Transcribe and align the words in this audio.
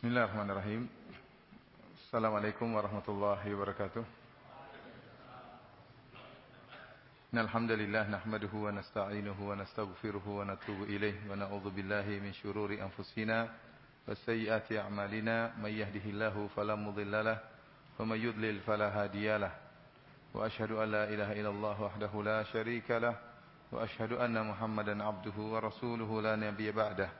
Bismillahirrahmanirrahim. 0.00 0.88
Assalamualaikum 2.08 2.72
warahmatullahi 2.72 3.52
wabarakatuh. 3.52 4.00
Alhamdulillah 7.36 8.08
nahmaduhu 8.08 8.64
wa 8.64 8.72
nasta'inuhu 8.72 9.52
wa 9.52 9.60
nastaghfiruhu 9.60 10.40
wa 10.40 10.48
natubu 10.48 10.88
ilayh 10.88 11.20
wa 11.28 11.36
na'udzu 11.36 11.68
billahi 11.68 12.16
min 12.16 12.32
shururi 12.32 12.80
anfusina 12.80 13.52
wa 14.08 14.16
sayyiati 14.24 14.80
a'malina 14.80 15.52
may 15.60 15.76
yahdihillahu 15.84 16.48
fala 16.56 16.80
mudhillalah 16.80 17.36
wa 17.36 18.08
may 18.08 18.24
yudlil 18.24 18.56
fala 18.64 18.88
hadiyalah. 18.88 19.52
Wa 20.32 20.48
ashhadu 20.48 20.80
an 20.80 20.96
la 20.96 21.12
ilaha 21.12 21.36
illallah 21.36 21.76
wahdahu 21.76 22.24
la 22.24 22.40
syarika 22.48 23.04
lah 23.04 23.20
wa 23.68 23.84
ashhadu 23.84 24.16
anna 24.16 24.48
Muhammadan 24.48 25.04
abduhu 25.04 25.52
wa 25.52 25.60
rasuluhu 25.60 26.24
la 26.24 26.40
nabiyya 26.40 26.72
ba'dahu. 26.72 27.19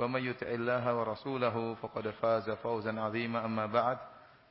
ومن 0.00 0.32
يطع 0.32 0.48
الله 0.48 0.84
ورسوله 0.96 1.76
فقد 1.84 2.04
فاز 2.24 2.50
فوزا 2.64 2.92
عظيما. 3.00 3.44
أما 3.44 3.66
بعد 3.68 3.98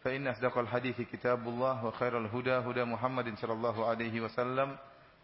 فإن 0.06 0.28
أصدق 0.28 0.58
الحديث 0.58 1.02
كتاب 1.10 1.42
الله 1.42 1.86
وخير 1.86 2.14
الهدى 2.18 2.70
هدى 2.70 2.84
محمد 2.86 3.34
صلى 3.42 3.54
الله 3.54 3.78
عليه 3.90 4.16
وسلم 4.22 4.78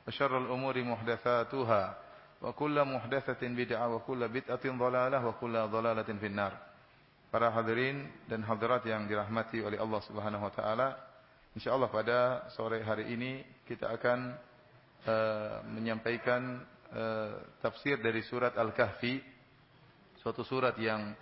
وشر 0.08 0.34
الأمور 0.38 0.76
محدثاتها 0.84 1.84
وكل 2.42 2.78
محدثة 2.86 3.42
بدعة 3.42 3.86
وكل 3.96 4.22
بدعة 4.28 4.66
ضلالة 4.66 5.20
وكل 5.28 5.56
ضلالة 5.70 6.10
في 6.20 6.28
النار. 6.28 6.54
Para 7.30 7.52
hadirin 7.52 8.08
dan 8.32 8.48
hadirat 8.48 8.88
yang 8.88 9.12
dirahmati 9.12 9.60
oleh 9.60 9.76
Allah 9.76 10.00
Subhanahu 10.08 10.48
wa 10.48 10.54
taala, 10.56 10.88
insyaallah 11.52 11.92
pada 11.92 12.48
sore 12.56 12.80
hari 12.80 13.12
ini 13.12 13.44
kita 13.68 13.92
akan 13.92 14.20
uh, 15.04 15.60
menyampaikan 15.68 16.64
uh, 16.96 17.36
tafsir 17.60 18.00
dari 18.00 18.24
surat 18.24 18.56
Al-Kahfi. 18.56 19.35
Suatu 20.26 20.42
surat 20.42 20.74
yang 20.82 21.14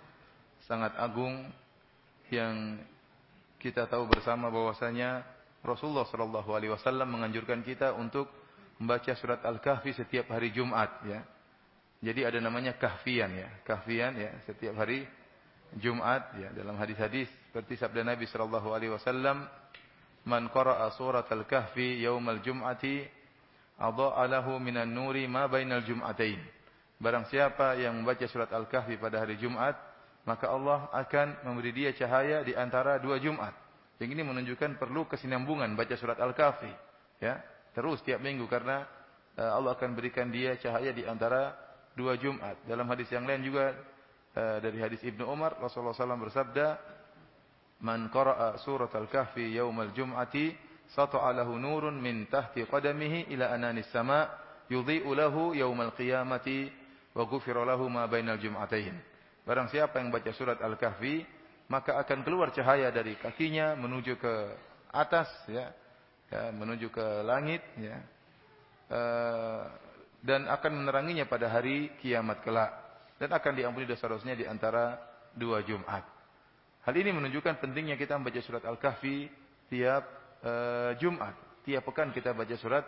sangat 0.64 0.96
agung 0.96 1.44
yang 2.32 2.80
kita 3.60 3.84
tahu 3.84 4.08
bersama 4.08 4.48
bahwasanya 4.48 5.20
Rasulullah 5.60 6.08
sallallahu 6.08 6.48
alaihi 6.56 6.72
wasallam 6.72 7.12
menganjurkan 7.12 7.60
kita 7.60 7.92
untuk 7.92 8.32
membaca 8.80 9.12
surat 9.12 9.44
Al-Kahfi 9.44 9.92
setiap 9.92 10.32
hari 10.32 10.56
Jumat 10.56 11.04
ya. 11.04 11.20
Jadi 12.00 12.24
ada 12.24 12.40
namanya 12.40 12.80
kahfian 12.80 13.28
ya. 13.36 13.60
Kahfian 13.60 14.16
ya 14.16 14.40
setiap 14.48 14.72
hari 14.80 15.04
Jumat 15.76 16.40
ya 16.40 16.48
dalam 16.56 16.80
hadis-hadis 16.80 17.28
seperti 17.52 17.76
sabda 17.76 18.08
Nabi 18.08 18.24
sallallahu 18.24 18.72
alaihi 18.72 18.96
wasallam 18.96 19.44
man 20.24 20.48
qara'a 20.48 20.88
surat 20.96 21.28
Al-Kahfi 21.28 22.00
yaumal 22.00 22.40
jum'ati 22.40 23.04
adha'a 23.84 24.24
lahu 24.32 24.56
minan 24.56 24.96
nuri 24.96 25.28
ma 25.28 25.44
bainal 25.44 25.84
jum'atain. 25.84 26.63
Barang 26.98 27.26
siapa 27.26 27.74
yang 27.74 28.00
membaca 28.00 28.22
surat 28.30 28.50
Al-Kahfi 28.54 28.96
pada 28.96 29.18
hari 29.18 29.34
Jumat, 29.36 29.74
maka 30.24 30.48
Allah 30.48 30.88
akan 30.94 31.42
memberi 31.44 31.74
dia 31.74 31.90
cahaya 31.92 32.46
di 32.46 32.54
antara 32.54 32.96
dua 33.02 33.18
Jumat. 33.18 33.52
Yang 33.98 34.10
ini 34.18 34.22
menunjukkan 34.26 34.80
perlu 34.80 35.06
kesinambungan 35.06 35.74
baca 35.74 35.94
surat 35.98 36.18
Al-Kahfi, 36.18 36.70
ya. 37.22 37.38
Terus 37.74 37.98
tiap 38.06 38.22
minggu 38.22 38.46
karena 38.46 38.86
uh, 39.34 39.58
Allah 39.58 39.74
akan 39.74 39.98
berikan 39.98 40.30
dia 40.30 40.54
cahaya 40.58 40.94
di 40.94 41.02
antara 41.02 41.54
dua 41.98 42.14
Jumat. 42.14 42.62
Dalam 42.66 42.86
hadis 42.86 43.10
yang 43.10 43.26
lain 43.26 43.42
juga 43.42 43.74
uh, 44.38 44.58
dari 44.62 44.78
hadis 44.78 45.02
Ibnu 45.02 45.26
Umar 45.26 45.58
Rasulullah 45.58 45.94
SAW 45.94 46.30
bersabda, 46.30 46.66
"Man 47.82 48.06
qara'a 48.14 48.62
surat 48.62 48.94
Al-Kahfi 48.94 49.50
yaumal 49.58 49.90
jum'ati 49.90 50.54
sata'a 50.94 51.34
lahu 51.34 51.58
nurun 51.58 51.98
min 51.98 52.30
tahti 52.30 52.62
qadamihi 52.66 53.34
ila 53.34 53.50
ananis 53.50 53.90
sama' 53.90 54.30
yudhi'u 54.70 55.10
lahu 55.12 55.52
yaumal 55.52 55.92
qiyamati 55.92 56.83
wa 57.14 57.64
lahu 57.64 57.86
ma 57.86 58.10
bainal 58.10 58.36
jum'atain. 58.42 58.98
Barang 59.46 59.70
siapa 59.70 60.02
yang 60.02 60.10
baca 60.10 60.34
surat 60.34 60.58
Al-Kahfi, 60.58 61.22
maka 61.70 61.96
akan 62.02 62.26
keluar 62.26 62.50
cahaya 62.50 62.90
dari 62.90 63.14
kakinya 63.14 63.78
menuju 63.78 64.18
ke 64.18 64.34
atas 64.90 65.30
ya, 65.46 65.70
ya 66.28 66.50
menuju 66.50 66.90
ke 66.90 67.06
langit 67.22 67.62
ya. 67.78 67.96
Uh, 68.84 69.64
dan 70.24 70.48
akan 70.48 70.84
meneranginya 70.84 71.28
pada 71.28 71.52
hari 71.52 71.92
kiamat 72.00 72.40
kelak 72.40 72.72
dan 73.20 73.32
akan 73.32 73.52
diampuni 73.52 73.84
dosa-dosanya 73.84 74.36
di 74.36 74.44
antara 74.48 74.96
dua 75.36 75.60
Jumat. 75.60 76.04
Hal 76.84 76.94
ini 76.96 77.16
menunjukkan 77.16 77.60
pentingnya 77.60 77.96
kita 77.96 78.16
membaca 78.16 78.40
surat 78.44 78.64
Al-Kahfi 78.64 79.28
tiap 79.72 80.04
uh, 80.44 80.92
Jumat. 81.00 81.32
Tiap 81.64 81.80
pekan 81.84 82.12
kita 82.12 82.36
baca 82.36 82.56
surat 82.60 82.84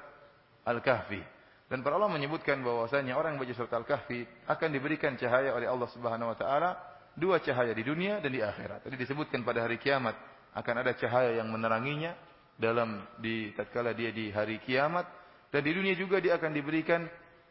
Al-Kahfi. 0.69 1.36
Dan 1.66 1.82
para 1.82 1.99
ulama 1.99 2.15
menyebutkan 2.15 2.62
bahwasanya 2.62 3.19
orang 3.19 3.34
yang 3.34 3.43
baca 3.43 3.54
surat 3.59 3.75
Al-Kahfi 3.75 4.22
akan 4.47 4.69
diberikan 4.71 5.19
cahaya 5.19 5.50
oleh 5.50 5.66
Allah 5.66 5.91
Subhanahu 5.91 6.31
wa 6.31 6.38
taala, 6.38 6.78
dua 7.19 7.43
cahaya 7.43 7.75
di 7.75 7.82
dunia 7.82 8.22
dan 8.22 8.31
di 8.31 8.38
akhirat. 8.38 8.87
Tadi 8.87 8.94
disebutkan 8.94 9.43
pada 9.43 9.66
hari 9.66 9.82
kiamat 9.82 10.15
akan 10.54 10.75
ada 10.87 10.94
cahaya 10.94 11.43
yang 11.43 11.50
meneranginya 11.50 12.15
dalam 12.54 13.03
di 13.19 13.50
tatkala 13.53 13.93
dia 13.93 14.15
di 14.15 14.31
hari 14.32 14.62
kiamat 14.62 15.04
dan 15.53 15.60
di 15.60 15.72
dunia 15.75 15.93
juga 15.99 16.22
dia 16.22 16.38
akan 16.41 16.54
diberikan 16.54 17.04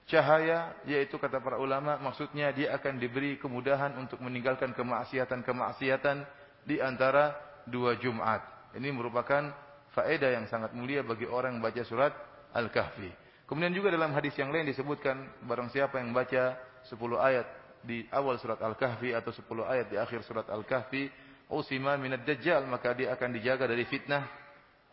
cahaya 0.09 0.73
yaitu 0.87 1.17
kata 1.17 1.41
para 1.41 1.61
ulama 1.61 1.97
maksudnya 2.01 2.49
dia 2.55 2.73
akan 2.73 2.97
diberi 2.97 3.37
kemudahan 3.37 3.93
untuk 4.01 4.21
meninggalkan 4.21 4.73
kemaksiatan-kemaksiatan 4.73 6.25
di 6.65 6.81
antara 6.81 7.37
dua 7.67 7.97
Jumat. 7.97 8.41
Ini 8.73 8.89
merupakan 8.95 9.53
faedah 9.93 10.39
yang 10.39 10.45
sangat 10.49 10.73
mulia 10.73 11.01
bagi 11.05 11.25
orang 11.29 11.57
yang 11.57 11.63
baca 11.63 11.83
surat 11.85 12.13
Al-Kahfi. 12.53 13.24
Kemudian 13.45 13.73
juga 13.77 13.93
dalam 13.93 14.09
hadis 14.17 14.33
yang 14.41 14.49
lain 14.49 14.65
disebutkan 14.65 15.45
barang 15.45 15.69
siapa 15.69 16.01
yang 16.01 16.09
baca 16.09 16.57
10 16.89 16.97
ayat 17.21 17.45
di 17.85 18.01
awal 18.09 18.41
surat 18.41 18.57
Al-Kahfi 18.57 19.13
atau 19.13 19.29
10 19.29 19.45
ayat 19.69 19.87
di 19.93 19.97
akhir 20.01 20.25
surat 20.25 20.49
Al-Kahfi, 20.49 21.05
usima 21.53 21.93
minad 22.01 22.25
dajjal, 22.25 22.65
maka 22.65 22.97
dia 22.97 23.13
akan 23.13 23.29
dijaga 23.37 23.69
dari 23.69 23.85
fitnah, 23.85 24.25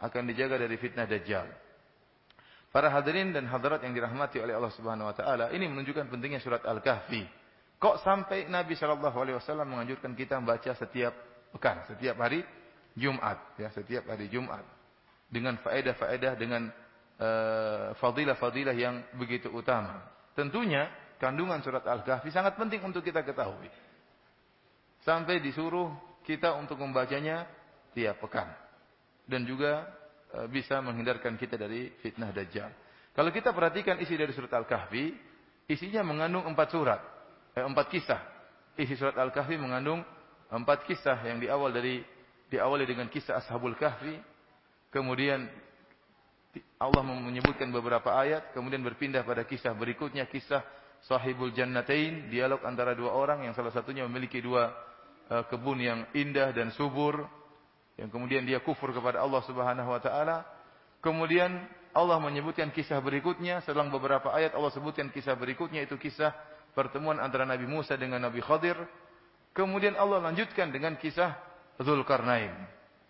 akan 0.04 0.22
dijaga 0.28 0.60
dari 0.60 0.76
fitnah 0.76 1.08
dajjal. 1.08 1.48
Para 2.68 2.88
hadirin 2.88 3.32
dan 3.32 3.48
hadirat 3.48 3.84
yang 3.84 3.92
dirahmati 3.96 4.40
oleh 4.40 4.56
Allah 4.56 4.72
Subhanahu 4.72 5.08
wa 5.08 5.16
taala, 5.16 5.52
ini 5.52 5.68
menunjukkan 5.68 6.08
pentingnya 6.08 6.40
surat 6.40 6.64
Al-Kahfi. 6.64 7.24
Kok 7.80 8.04
sampai 8.04 8.48
Nabi 8.52 8.76
Shallallahu 8.76 9.16
alaihi 9.16 9.36
wasallam 9.36 9.68
menganjurkan 9.72 10.12
kita 10.12 10.40
membaca 10.40 10.72
setiap 10.76 11.12
pekan, 11.52 11.84
setiap 11.88 12.16
hari 12.20 12.44
Jumat, 12.96 13.56
ya, 13.56 13.68
setiap 13.72 14.08
hari 14.08 14.28
Jumat. 14.28 14.64
Dengan 15.32 15.56
faedah-faedah 15.60 16.36
dengan 16.36 16.68
fadilah-fadilah 17.98 18.74
yang 18.74 19.02
begitu 19.16 19.52
utama. 19.52 20.02
Tentunya 20.32 20.88
kandungan 21.20 21.62
surat 21.62 21.84
Al-Kahfi 21.86 22.34
sangat 22.34 22.58
penting 22.58 22.82
untuk 22.82 23.04
kita 23.04 23.22
ketahui. 23.22 23.70
Sampai 25.06 25.38
disuruh 25.38 25.90
kita 26.26 26.54
untuk 26.58 26.78
membacanya 26.78 27.46
tiap 27.94 28.22
pekan. 28.22 28.50
Dan 29.26 29.46
juga 29.46 29.86
eh, 30.34 30.46
bisa 30.50 30.82
menghindarkan 30.82 31.38
kita 31.38 31.54
dari 31.54 31.94
fitnah 32.02 32.34
dajjal. 32.34 32.70
Kalau 33.12 33.30
kita 33.30 33.52
perhatikan 33.52 34.00
isi 34.00 34.16
dari 34.16 34.32
surat 34.32 34.50
Al-Kahfi, 34.56 35.12
isinya 35.68 36.00
mengandung 36.02 36.48
empat 36.48 36.68
surat, 36.72 37.00
eh, 37.54 37.62
empat 37.62 37.86
kisah. 37.92 38.22
Isi 38.74 38.96
surat 38.96 39.14
Al-Kahfi 39.14 39.60
mengandung 39.60 40.00
empat 40.48 40.88
kisah 40.88 41.22
yang 41.28 41.38
diawal 41.38 41.70
dari 41.70 42.00
diawali 42.48 42.84
dengan 42.84 43.08
kisah 43.08 43.40
Ashabul 43.40 43.76
Kahfi, 43.76 44.16
kemudian 44.92 45.48
Allah 46.76 47.02
menyebutkan 47.06 47.72
beberapa 47.72 48.12
ayat, 48.12 48.52
kemudian 48.52 48.84
berpindah 48.84 49.24
pada 49.24 49.46
kisah 49.46 49.72
berikutnya, 49.72 50.28
kisah 50.28 50.60
Sahibul 51.02 51.50
Jannatain, 51.50 52.28
dialog 52.28 52.62
antara 52.62 52.92
dua 52.92 53.16
orang 53.16 53.42
yang 53.48 53.54
salah 53.56 53.72
satunya 53.72 54.04
memiliki 54.04 54.38
dua 54.38 54.70
uh, 55.32 55.42
kebun 55.48 55.80
yang 55.80 56.04
indah 56.12 56.52
dan 56.52 56.70
subur, 56.76 57.24
yang 57.96 58.12
kemudian 58.12 58.44
dia 58.44 58.60
kufur 58.60 58.92
kepada 58.92 59.24
Allah 59.24 59.42
Subhanahu 59.48 59.88
wa 59.88 60.00
taala. 60.02 60.44
Kemudian 61.02 61.66
Allah 61.96 62.20
menyebutkan 62.20 62.70
kisah 62.70 63.00
berikutnya, 63.00 63.64
selang 63.64 63.88
beberapa 63.90 64.30
ayat 64.30 64.54
Allah 64.54 64.70
sebutkan 64.70 65.10
kisah 65.10 65.34
berikutnya 65.34 65.82
itu 65.82 65.98
kisah 65.98 66.30
pertemuan 66.76 67.18
antara 67.18 67.48
Nabi 67.48 67.64
Musa 67.64 67.96
dengan 67.96 68.22
Nabi 68.22 68.44
Khadir. 68.44 68.76
Kemudian 69.52 69.96
Allah 69.96 70.20
lanjutkan 70.20 70.72
dengan 70.72 70.96
kisah 70.96 71.36
Zulkarnain. 71.80 72.52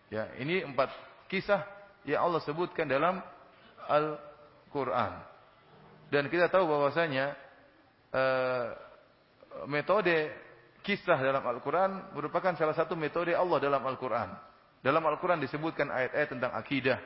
Ya, 0.09 0.33
ini 0.39 0.65
empat 0.65 0.91
kisah 1.31 1.82
yang 2.09 2.27
Allah 2.27 2.41
sebutkan 2.43 2.87
dalam 2.87 3.23
Al-Quran. 3.87 5.13
Dan 6.13 6.29
kita 6.29 6.53
tahu 6.53 6.69
bahwasanya 6.69 7.33
uh, 8.13 8.67
metode 9.65 10.29
kisah 10.85 11.17
dalam 11.17 11.41
Al-Quran 11.41 12.13
merupakan 12.13 12.53
salah 12.59 12.75
satu 12.77 12.99
metode 12.99 13.33
Allah 13.33 13.59
dalam 13.63 13.81
Al-Quran. 13.81 14.29
Dalam 14.83 15.03
Al-Quran 15.07 15.39
disebutkan 15.39 15.89
ayat-ayat 15.95 16.29
tentang 16.35 16.53
akidah, 16.59 16.99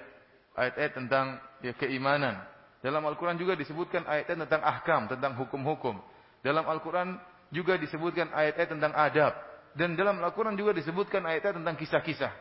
ayat-ayat 0.56 0.92
tentang 0.96 1.26
ya, 1.60 1.76
keimanan. 1.76 2.40
Dalam 2.80 3.04
Al-Quran 3.04 3.36
juga 3.36 3.52
disebutkan 3.52 4.08
ayat-ayat 4.08 4.48
tentang 4.48 4.62
ahkam, 4.64 5.02
tentang 5.12 5.36
hukum-hukum. 5.36 6.00
Dalam 6.40 6.64
Al-Quran 6.64 7.20
juga 7.52 7.76
disebutkan 7.76 8.32
ayat-ayat 8.32 8.70
tentang 8.72 8.92
adab. 8.96 9.32
Dan 9.76 9.92
dalam 9.92 10.16
Al-Quran 10.24 10.56
juga 10.56 10.72
disebutkan 10.72 11.20
ayat-ayat 11.28 11.60
tentang 11.60 11.76
kisah-kisah. 11.76 12.32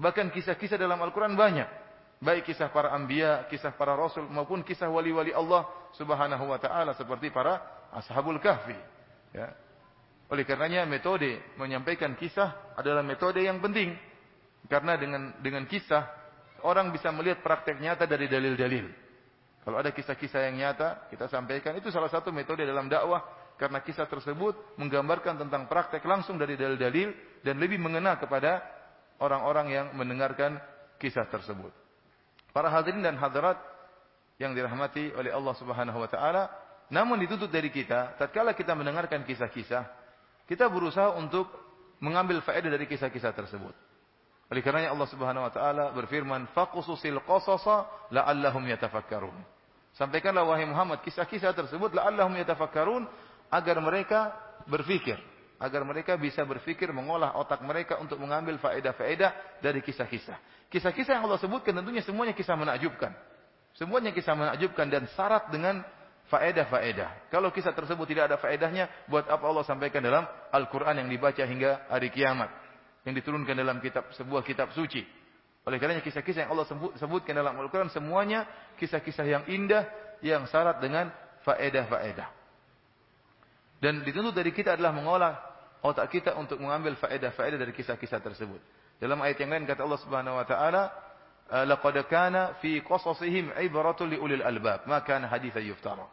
Bahkan 0.00 0.32
kisah-kisah 0.32 0.80
dalam 0.80 0.96
Al-Quran 0.96 1.36
banyak. 1.36 1.68
Baik 2.20 2.52
kisah 2.52 2.68
para 2.68 2.92
anbiya, 2.92 3.48
kisah 3.48 3.72
para 3.72 3.96
rasul, 3.96 4.28
maupun 4.28 4.60
kisah 4.60 4.92
wali-wali 4.92 5.32
Allah 5.32 5.64
subhanahu 5.96 6.52
wa 6.52 6.60
ta'ala. 6.60 6.92
Seperti 6.92 7.32
para 7.32 7.64
ashabul 7.96 8.36
kahfi. 8.36 8.76
Ya. 9.32 9.56
Oleh 10.28 10.44
karenanya 10.44 10.84
metode 10.84 11.40
menyampaikan 11.56 12.12
kisah 12.14 12.76
adalah 12.76 13.00
metode 13.00 13.40
yang 13.40 13.56
penting. 13.64 13.96
Karena 14.68 15.00
dengan 15.00 15.32
dengan 15.40 15.64
kisah 15.64 16.06
orang 16.60 16.92
bisa 16.92 17.08
melihat 17.08 17.40
praktek 17.40 17.80
nyata 17.80 18.04
dari 18.04 18.28
dalil-dalil. 18.28 18.86
Kalau 19.64 19.76
ada 19.80 19.88
kisah-kisah 19.88 20.44
yang 20.52 20.60
nyata 20.60 21.08
kita 21.08 21.24
sampaikan 21.24 21.72
itu 21.80 21.88
salah 21.88 22.12
satu 22.12 22.28
metode 22.28 22.68
dalam 22.68 22.84
dakwah 22.86 23.24
karena 23.56 23.80
kisah 23.80 24.04
tersebut 24.08 24.76
menggambarkan 24.76 25.40
tentang 25.40 25.68
praktek 25.68 26.04
langsung 26.04 26.36
dari 26.36 26.56
dalil-dalil 26.56 27.40
dan 27.40 27.56
lebih 27.56 27.80
mengena 27.80 28.16
kepada 28.16 28.60
orang-orang 29.20 29.66
yang 29.72 29.86
mendengarkan 29.96 30.60
kisah 31.00 31.28
tersebut. 31.28 31.72
Para 32.50 32.70
hadirin 32.70 33.02
dan 33.02 33.14
hadirat 33.18 33.58
yang 34.40 34.56
dirahmati 34.56 35.14
oleh 35.14 35.30
Allah 35.30 35.54
Subhanahu 35.54 35.98
wa 36.00 36.08
taala, 36.10 36.50
namun 36.90 37.20
dituntut 37.22 37.52
dari 37.52 37.70
kita 37.70 38.18
tatkala 38.18 38.56
kita 38.56 38.74
mendengarkan 38.74 39.22
kisah-kisah 39.22 40.00
kita 40.50 40.66
berusaha 40.66 41.14
untuk 41.14 41.46
mengambil 42.02 42.42
faedah 42.42 42.74
dari 42.74 42.90
kisah-kisah 42.90 43.30
tersebut. 43.30 43.70
Oleh 44.50 44.66
karenanya 44.66 44.90
Allah 44.90 45.06
Subhanahu 45.06 45.46
wa 45.46 45.52
taala 45.54 45.84
berfirman, 45.94 46.50
"Faqsusil 46.50 47.22
qasasa 47.22 47.86
la'allahum 48.10 48.66
yatafakkarun." 48.66 49.38
Sampaikanlah 49.94 50.42
wahai 50.42 50.66
Muhammad 50.66 51.06
kisah-kisah 51.06 51.54
tersebut 51.54 51.94
la'allahum 51.94 52.34
yatafakkarun 52.34 53.06
agar 53.46 53.78
mereka 53.78 54.34
berfikir, 54.66 55.22
agar 55.60 55.84
mereka 55.84 56.16
bisa 56.16 56.40
berfikir 56.48 56.88
mengolah 56.88 57.36
otak 57.36 57.60
mereka 57.60 58.00
untuk 58.00 58.16
mengambil 58.16 58.56
faedah-faedah 58.56 59.60
dari 59.60 59.84
kisah-kisah. 59.84 60.40
Kisah-kisah 60.72 61.20
yang 61.20 61.28
Allah 61.28 61.36
sebutkan 61.36 61.76
tentunya 61.76 62.00
semuanya 62.00 62.32
kisah 62.32 62.56
menakjubkan. 62.56 63.12
Semuanya 63.76 64.10
kisah 64.16 64.32
menakjubkan 64.32 64.88
dan 64.88 65.04
syarat 65.12 65.52
dengan 65.52 65.84
faedah-faedah. 66.32 67.28
Kalau 67.28 67.52
kisah 67.52 67.76
tersebut 67.76 68.08
tidak 68.08 68.32
ada 68.32 68.36
faedahnya, 68.40 68.88
buat 69.04 69.28
apa 69.28 69.44
Allah 69.44 69.66
sampaikan 69.68 70.00
dalam 70.00 70.24
Al-Quran 70.48 71.04
yang 71.04 71.08
dibaca 71.12 71.44
hingga 71.44 71.84
hari 71.92 72.08
kiamat. 72.08 72.48
Yang 73.04 73.20
diturunkan 73.20 73.52
dalam 73.52 73.84
kitab 73.84 74.08
sebuah 74.16 74.40
kitab 74.40 74.72
suci. 74.72 75.04
Oleh 75.68 75.76
karenanya 75.76 76.00
kisah-kisah 76.00 76.48
yang 76.48 76.56
Allah 76.56 76.64
sebut, 76.64 76.96
sebutkan 76.96 77.36
dalam 77.36 77.52
Al-Quran 77.52 77.92
semuanya 77.92 78.48
kisah-kisah 78.80 79.28
yang 79.28 79.42
indah 79.44 79.84
yang 80.24 80.48
syarat 80.48 80.80
dengan 80.80 81.12
faedah-faedah. 81.44 82.40
Dan 83.80 84.04
dituntut 84.04 84.36
dari 84.36 84.52
kita 84.52 84.76
adalah 84.76 84.92
mengolah 84.92 85.49
otak 85.80 86.12
kita 86.12 86.36
untuk 86.36 86.60
mengambil 86.60 86.96
faedah-faedah 87.00 87.58
dari 87.58 87.72
kisah-kisah 87.72 88.20
tersebut. 88.20 88.60
Dalam 89.00 89.16
ayat 89.24 89.40
yang 89.40 89.50
lain 89.52 89.64
kata 89.64 89.80
Allah 89.84 90.00
Subhanahu 90.04 90.36
wa 90.36 90.46
taala, 90.46 90.82
"Laqad 91.64 91.96
kana 92.06 92.60
fi 92.60 92.84
qasasihim 92.84 93.56
ibratun 93.64 94.12
li 94.12 94.20
ulil 94.20 94.44
albab, 94.44 94.84
ma 94.84 95.00
kana 95.00 95.28
haditsan 95.28 95.64
yuftara." 95.64 96.04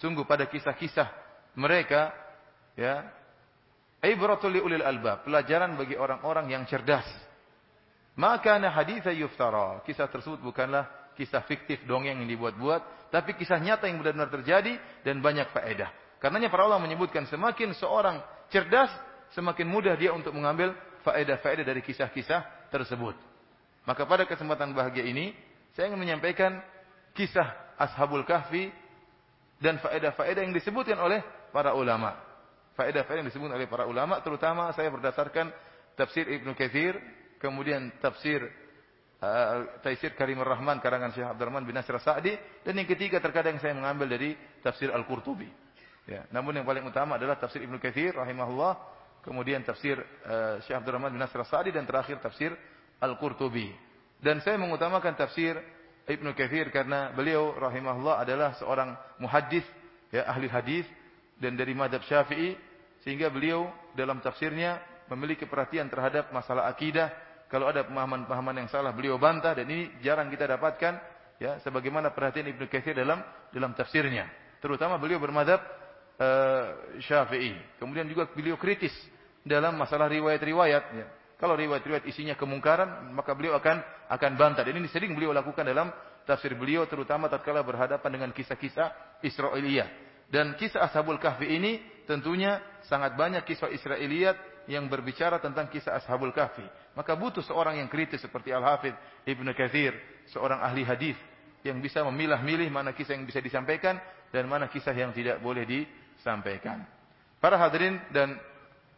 Sungguh 0.00 0.24
pada 0.24 0.48
kisah-kisah 0.48 1.08
mereka 1.56 2.12
ya 2.76 3.04
ibratul 4.00 4.56
ulil 4.56 4.84
albab, 4.84 5.28
pelajaran 5.28 5.76
bagi 5.76 5.96
orang-orang 5.96 6.48
yang 6.48 6.64
cerdas. 6.64 7.04
Maka 8.16 8.56
na 8.60 8.72
haditha 8.72 9.12
yuftara. 9.12 9.80
Kisah 9.84 10.08
tersebut 10.08 10.40
bukanlah 10.40 11.12
kisah 11.16 11.44
fiktif 11.44 11.84
dongeng 11.84 12.20
yang 12.20 12.28
dibuat-buat, 12.28 13.12
tapi 13.12 13.36
kisah 13.36 13.60
nyata 13.60 13.88
yang 13.88 14.00
benar-benar 14.00 14.32
terjadi 14.32 14.76
dan 15.04 15.20
banyak 15.20 15.52
faedah. 15.52 15.92
Karenanya 16.20 16.52
para 16.52 16.68
ulama 16.68 16.84
menyebutkan 16.84 17.24
semakin 17.28 17.72
seorang 17.76 18.20
cerdas, 18.50 18.90
semakin 19.32 19.66
mudah 19.66 19.94
dia 19.96 20.10
untuk 20.10 20.34
mengambil 20.34 20.74
faedah-faedah 21.06 21.64
dari 21.64 21.80
kisah-kisah 21.80 22.68
tersebut. 22.68 23.16
Maka 23.88 24.04
pada 24.04 24.28
kesempatan 24.28 24.76
bahagia 24.76 25.06
ini, 25.06 25.32
saya 25.72 25.88
ingin 25.88 26.02
menyampaikan 26.02 26.60
kisah 27.16 27.74
Ashabul 27.80 28.26
Kahfi 28.28 28.68
dan 29.62 29.80
faedah-faedah 29.80 30.44
yang 30.44 30.52
disebutkan 30.52 31.00
oleh 31.00 31.24
para 31.54 31.72
ulama. 31.72 32.16
Faedah-faedah 32.76 33.24
yang 33.24 33.30
disebutkan 33.30 33.56
oleh 33.56 33.68
para 33.70 33.88
ulama 33.88 34.20
terutama 34.20 34.72
saya 34.76 34.92
berdasarkan 34.92 35.48
tafsir 35.96 36.28
Ibnu 36.28 36.52
Katsir, 36.56 36.96
kemudian 37.40 37.92
tafsir 38.00 38.44
uh, 39.20 39.80
Taisir 39.84 40.16
Karimur 40.16 40.48
Rahman 40.48 40.80
karangan 40.80 41.12
Syekh 41.12 41.28
Abdurrahman 41.28 41.64
bin 41.64 41.76
Nasir 41.76 41.96
Sa'di 42.00 42.36
dan 42.64 42.72
yang 42.76 42.88
ketiga 42.88 43.20
terkadang 43.20 43.60
saya 43.60 43.76
mengambil 43.76 44.16
dari 44.16 44.36
tafsir 44.64 44.88
Al-Qurtubi. 44.88 45.48
Ya, 46.10 46.26
namun 46.34 46.58
yang 46.58 46.66
paling 46.66 46.82
utama 46.82 47.14
adalah 47.14 47.38
tafsir 47.38 47.62
Ibnu 47.62 47.78
Katsir 47.78 48.10
rahimahullah, 48.18 48.74
kemudian 49.22 49.62
tafsir 49.62 49.94
uh, 50.26 50.58
Syekh 50.66 50.82
Abdurrahman 50.82 51.14
bin 51.14 51.22
Nasir 51.22 51.38
Sa'di 51.46 51.70
dan 51.70 51.86
terakhir 51.86 52.18
tafsir 52.18 52.50
Al-Qurtubi. 52.98 53.70
Dan 54.18 54.42
saya 54.42 54.58
mengutamakan 54.58 55.14
tafsir 55.14 55.54
Ibnu 56.10 56.34
Katsir 56.34 56.74
karena 56.74 57.14
beliau 57.14 57.54
rahimahullah 57.54 58.26
adalah 58.26 58.58
seorang 58.58 58.98
muhaddis 59.22 59.62
ya 60.10 60.26
ahli 60.26 60.50
hadis 60.50 60.82
dan 61.38 61.54
dari 61.54 61.78
madhab 61.78 62.02
Syafi'i 62.02 62.58
sehingga 63.06 63.30
beliau 63.30 63.70
dalam 63.94 64.18
tafsirnya 64.18 64.82
memiliki 65.06 65.46
perhatian 65.46 65.86
terhadap 65.86 66.34
masalah 66.34 66.66
akidah. 66.66 67.14
Kalau 67.46 67.70
ada 67.70 67.86
pemahaman-pemahaman 67.86 68.66
yang 68.66 68.68
salah 68.70 68.90
beliau 68.90 69.14
bantah 69.14 69.54
dan 69.54 69.66
ini 69.70 69.94
jarang 70.02 70.26
kita 70.26 70.50
dapatkan 70.58 70.98
ya 71.38 71.62
sebagaimana 71.62 72.10
perhatian 72.10 72.50
Ibnu 72.50 72.66
Katsir 72.66 72.98
dalam 72.98 73.22
dalam 73.54 73.78
tafsirnya. 73.78 74.26
Terutama 74.58 75.00
beliau 75.00 75.22
bermadhab 75.22 75.79
uh, 76.20 76.64
Syafi'i 77.00 77.56
kemudian 77.80 78.04
juga 78.06 78.28
beliau 78.30 78.60
kritis 78.60 78.92
dalam 79.40 79.74
masalah 79.80 80.06
riwayat-riwayat 80.12 80.84
ya 80.92 81.06
kalau 81.40 81.56
riwayat-riwayat 81.56 82.04
isinya 82.04 82.36
kemungkaran, 82.36 83.16
maka 83.16 83.32
beliau 83.32 83.56
akan 83.56 83.80
akan 84.12 84.32
bantah. 84.36 84.60
Ini 84.60 84.76
sering 84.92 85.16
beliau 85.16 85.32
lakukan 85.32 85.64
dalam 85.64 85.88
tafsir 86.28 86.52
beliau, 86.52 86.84
terutama 86.84 87.32
tatkala 87.32 87.64
berhadapan 87.64 88.12
dengan 88.12 88.30
kisah-kisah 88.36 89.18
Israiliyah. 89.24 89.88
Dan 90.28 90.52
kisah 90.60 90.84
Ashabul 90.84 91.16
Kahfi 91.16 91.48
ini 91.48 91.80
tentunya 92.04 92.60
sangat 92.84 93.16
banyak 93.16 93.40
kisah 93.48 93.72
Israiliyat 93.72 94.36
yang 94.68 94.84
berbicara 94.92 95.40
tentang 95.40 95.72
kisah 95.72 95.96
Ashabul 95.96 96.36
Kahfi. 96.36 96.62
Maka 96.92 97.16
butuh 97.16 97.40
seorang 97.40 97.80
yang 97.80 97.88
kritis 97.88 98.20
seperti 98.20 98.52
Al-Hafidh 98.52 99.24
Ibnu 99.24 99.56
Katsir, 99.56 99.96
seorang 100.28 100.60
ahli 100.60 100.84
hadis 100.84 101.16
yang 101.64 101.80
bisa 101.80 102.04
memilah-milih 102.04 102.68
mana 102.68 102.92
kisah 102.92 103.16
yang 103.16 103.24
bisa 103.24 103.40
disampaikan 103.40 103.96
dan 104.28 104.44
mana 104.44 104.68
kisah 104.68 104.92
yang 104.92 105.16
tidak 105.16 105.40
boleh 105.40 105.64
disampaikan. 106.20 106.84
Para 107.40 107.56
hadirin 107.56 107.96
dan 108.12 108.36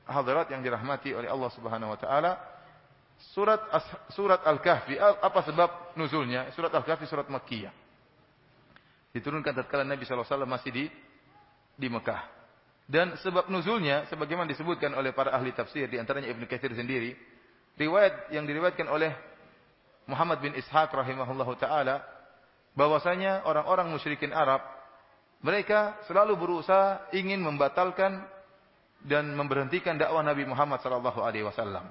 hadirat 0.03 0.51
yang 0.51 0.61
dirahmati 0.67 1.15
oleh 1.15 1.31
Allah 1.31 1.51
Subhanahu 1.55 1.95
wa 1.95 1.99
taala. 1.99 2.33
Surat 3.31 3.63
surat 4.11 4.43
Al-Kahfi 4.43 4.99
apa 4.99 5.41
sebab 5.47 5.95
nuzulnya? 5.95 6.51
Surat 6.59 6.75
Al-Kahfi 6.75 7.07
surat 7.07 7.31
Makkiyah. 7.31 7.71
Diturunkan 9.15 9.55
tatkala 9.55 9.87
Nabi 9.87 10.03
sallallahu 10.03 10.27
alaihi 10.27 10.35
wasallam 10.35 10.53
masih 10.59 10.71
di 10.75 10.85
di 11.79 11.87
Mekah. 11.87 12.27
Dan 12.91 13.15
sebab 13.23 13.47
nuzulnya 13.47 14.11
sebagaimana 14.11 14.51
disebutkan 14.51 14.91
oleh 14.99 15.15
para 15.15 15.31
ahli 15.31 15.55
tafsir 15.55 15.87
di 15.87 16.03
antaranya 16.03 16.35
Ibnu 16.35 16.51
Katsir 16.51 16.75
sendiri, 16.75 17.15
riwayat 17.79 18.35
yang 18.35 18.43
diriwayatkan 18.43 18.91
oleh 18.91 19.15
Muhammad 20.11 20.43
bin 20.43 20.59
Ishaq 20.59 20.91
rahimahullahu 20.91 21.55
taala 21.63 22.03
bahwasanya 22.75 23.47
orang-orang 23.47 23.87
musyrikin 23.87 24.35
Arab 24.35 24.67
mereka 25.43 25.99
selalu 26.07 26.39
berusaha 26.39 27.11
ingin 27.11 27.43
membatalkan 27.43 28.23
dan 29.03 29.35
memberhentikan 29.35 29.99
dakwah 29.99 30.23
Nabi 30.23 30.47
Muhammad 30.47 30.79
sallallahu 30.79 31.19
alaihi 31.19 31.43
wasallam. 31.43 31.83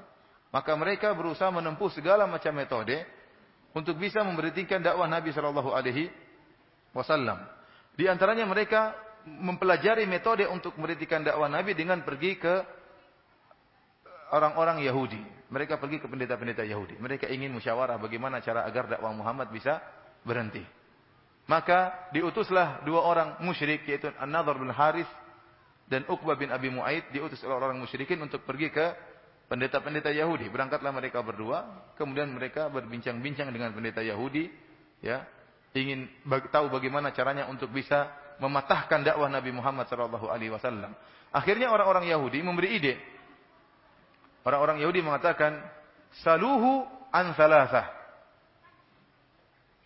Maka 0.52 0.72
mereka 0.80 1.12
berusaha 1.12 1.52
menempuh 1.52 1.92
segala 1.92 2.24
macam 2.28 2.56
metode 2.56 3.04
untuk 3.76 4.00
bisa 4.00 4.24
memberhentikan 4.24 4.80
dakwah 4.80 5.08
Nabi 5.08 5.36
sallallahu 5.36 5.76
alaihi 5.76 6.08
wasallam. 6.96 7.44
Di 7.96 8.08
antaranya 8.08 8.48
mereka 8.48 8.96
mempelajari 9.28 10.08
metode 10.08 10.48
untuk 10.48 10.80
memberhentikan 10.80 11.20
dakwah 11.28 11.52
Nabi 11.52 11.76
dengan 11.76 12.08
pergi 12.08 12.40
ke 12.40 12.56
orang-orang 14.32 14.80
Yahudi. 14.80 15.22
Mereka 15.52 15.76
pergi 15.76 16.00
ke 16.00 16.08
pendeta-pendeta 16.08 16.64
Yahudi. 16.64 16.96
Mereka 17.04 17.28
ingin 17.28 17.52
musyawarah 17.52 18.00
bagaimana 18.00 18.40
cara 18.40 18.64
agar 18.64 18.88
dakwah 18.88 19.12
Muhammad 19.12 19.52
bisa 19.52 19.84
berhenti. 20.24 20.64
Maka 21.52 22.08
diutuslah 22.16 22.80
dua 22.88 23.04
orang 23.04 23.44
musyrik 23.44 23.84
yaitu 23.84 24.08
An-Nadhr 24.16 24.56
bin 24.56 24.72
Harith 24.72 25.12
dan 25.92 26.08
Uqbah 26.08 26.40
bin 26.40 26.48
Abi 26.48 26.72
Mu'aid 26.72 27.12
diutus 27.12 27.44
oleh 27.44 27.60
orang 27.60 27.76
musyrikin 27.76 28.16
untuk 28.24 28.48
pergi 28.48 28.72
ke 28.72 28.96
pendeta-pendeta 29.52 30.16
Yahudi. 30.16 30.48
Berangkatlah 30.48 30.96
mereka 30.96 31.20
berdua, 31.20 31.92
kemudian 32.00 32.32
mereka 32.32 32.72
berbincang-bincang 32.72 33.52
dengan 33.52 33.76
pendeta 33.76 34.00
Yahudi, 34.00 34.48
ya, 35.04 35.28
ingin 35.76 36.08
tahu 36.48 36.72
bagaimana 36.72 37.12
caranya 37.12 37.52
untuk 37.52 37.68
bisa 37.76 38.08
mematahkan 38.40 39.04
dakwah 39.04 39.28
Nabi 39.28 39.52
Muhammad 39.52 39.92
sallallahu 39.92 40.32
alaihi 40.32 40.56
wasallam. 40.56 40.96
Akhirnya 41.36 41.68
orang-orang 41.68 42.08
Yahudi 42.08 42.40
memberi 42.40 42.80
ide. 42.80 42.96
Orang-orang 44.48 44.80
Yahudi 44.80 45.04
mengatakan, 45.04 45.60
"Saluhu 46.24 46.88
an 47.12 47.36
thalathah." 47.36 48.01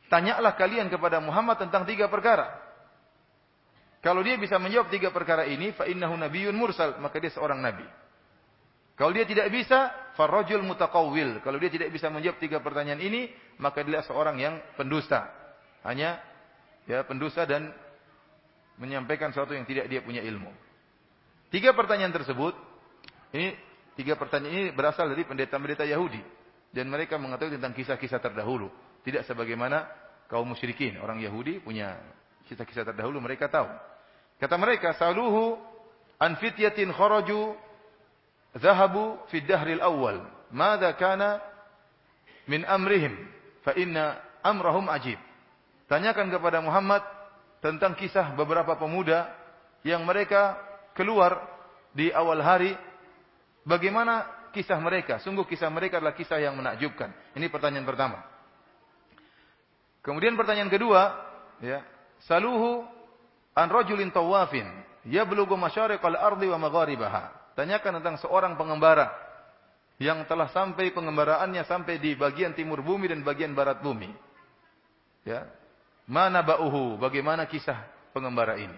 Tanyalah 0.05 0.53
kalian 0.53 0.87
kepada 0.87 1.17
Muhammad 1.17 1.57
tentang 1.57 1.83
tiga 1.83 2.05
perkara. 2.05 2.61
Kalau 4.05 4.21
dia 4.21 4.37
bisa 4.37 4.61
menjawab 4.61 4.93
tiga 4.93 5.09
perkara 5.09 5.49
ini, 5.49 5.73
fa 5.73 5.89
innahu 5.89 6.13
nabiyyun 6.13 6.53
mursal, 6.53 7.01
maka 7.01 7.17
dia 7.17 7.33
seorang 7.33 7.57
nabi. 7.57 7.89
Kalau 8.95 9.09
dia 9.11 9.25
tidak 9.25 9.49
bisa, 9.49 9.89
farrajul 10.13 10.61
mutaqawwil. 10.61 11.41
Kalau 11.41 11.57
dia 11.57 11.73
tidak 11.73 11.89
bisa 11.89 12.13
menjawab 12.13 12.37
tiga 12.37 12.61
pertanyaan 12.61 13.01
ini, 13.01 13.33
maka 13.57 13.81
dia 13.81 14.05
seorang 14.05 14.37
yang 14.37 14.61
pendusta. 14.77 15.25
Hanya 15.81 16.21
ya 16.85 17.01
pendusta 17.01 17.49
dan 17.49 17.73
menyampaikan 18.77 19.33
sesuatu 19.33 19.57
yang 19.57 19.65
tidak 19.65 19.89
dia 19.89 20.05
punya 20.05 20.21
ilmu. 20.21 20.53
Tiga 21.49 21.73
pertanyaan 21.73 22.13
tersebut, 22.13 22.53
ini 23.33 23.57
tiga 23.97 24.13
pertanyaan 24.15 24.53
ini 24.53 24.63
berasal 24.69 25.09
dari 25.09 25.25
pendeta-pendeta 25.25 25.81
Yahudi 25.81 26.21
dan 26.75 26.91
mereka 26.91 27.15
mengetahui 27.17 27.57
tentang 27.57 27.73
kisah-kisah 27.73 28.19
terdahulu. 28.19 28.67
Tidak 29.05 29.21
sebagaimana 29.29 29.85
kaum 30.25 30.49
musyrikin, 30.49 30.97
orang 30.97 31.21
Yahudi 31.21 31.61
punya 31.61 31.93
kisah-kisah 32.49 32.89
terdahulu 32.89 33.21
mereka 33.21 33.45
tahu. 33.45 33.69
Kata 34.41 34.57
mereka, 34.57 34.97
saluhu 34.97 35.61
an 36.17 36.33
fityatin 36.41 36.89
kharaju 36.89 37.53
zahabu 38.57 39.21
fi 39.29 39.45
dahril 39.45 39.79
awal. 39.79 40.25
Mada 40.49 40.89
kana 40.97 41.37
min 42.49 42.65
amrihim 42.65 43.13
fa 43.61 43.77
inna 43.77 44.17
amrahum 44.41 44.89
ajib. 44.89 45.21
Tanyakan 45.85 46.33
kepada 46.33 46.65
Muhammad 46.65 47.05
tentang 47.61 47.93
kisah 47.93 48.33
beberapa 48.33 48.73
pemuda 48.73 49.29
yang 49.85 50.01
mereka 50.01 50.57
keluar 50.97 51.45
di 51.93 52.09
awal 52.09 52.41
hari. 52.41 52.73
Bagaimana 53.65 54.25
kisah 54.49 54.77
mereka? 54.81 55.21
Sungguh 55.21 55.45
kisah 55.45 55.69
mereka 55.69 56.01
adalah 56.01 56.17
kisah 56.17 56.41
yang 56.41 56.57
menakjubkan. 56.57 57.13
Ini 57.37 57.49
pertanyaan 57.53 57.85
pertama. 57.85 58.34
Kemudian 60.05 60.37
pertanyaan 60.37 60.69
kedua, 60.69 61.17
ya, 61.65 61.81
saluhu 62.29 62.85
an 63.57 63.67
rajulin 63.73 64.13
tawafin 64.13 64.69
yablughu 65.09 65.57
masyariqal 65.57 66.13
ardi 66.13 66.45
wa 66.45 66.61
magharibaha. 66.61 67.33
Tanyakan 67.57 68.03
tentang 68.03 68.21
seorang 68.21 68.53
pengembara 68.53 69.09
yang 69.97 70.27
telah 70.27 70.51
sampai 70.51 70.91
pengembaraannya 70.91 71.63
sampai 71.65 71.97
di 72.03 72.13
bagian 72.19 72.51
timur 72.51 72.83
bumi 72.83 73.09
dan 73.09 73.23
bagian 73.23 73.55
barat 73.55 73.79
bumi. 73.79 74.11
Ya. 75.23 75.47
Mana 76.05 76.45
ba'uhu? 76.45 77.01
Bagaimana 77.01 77.49
kisah 77.49 77.89
pengembara 78.13 78.61
ini? 78.61 78.77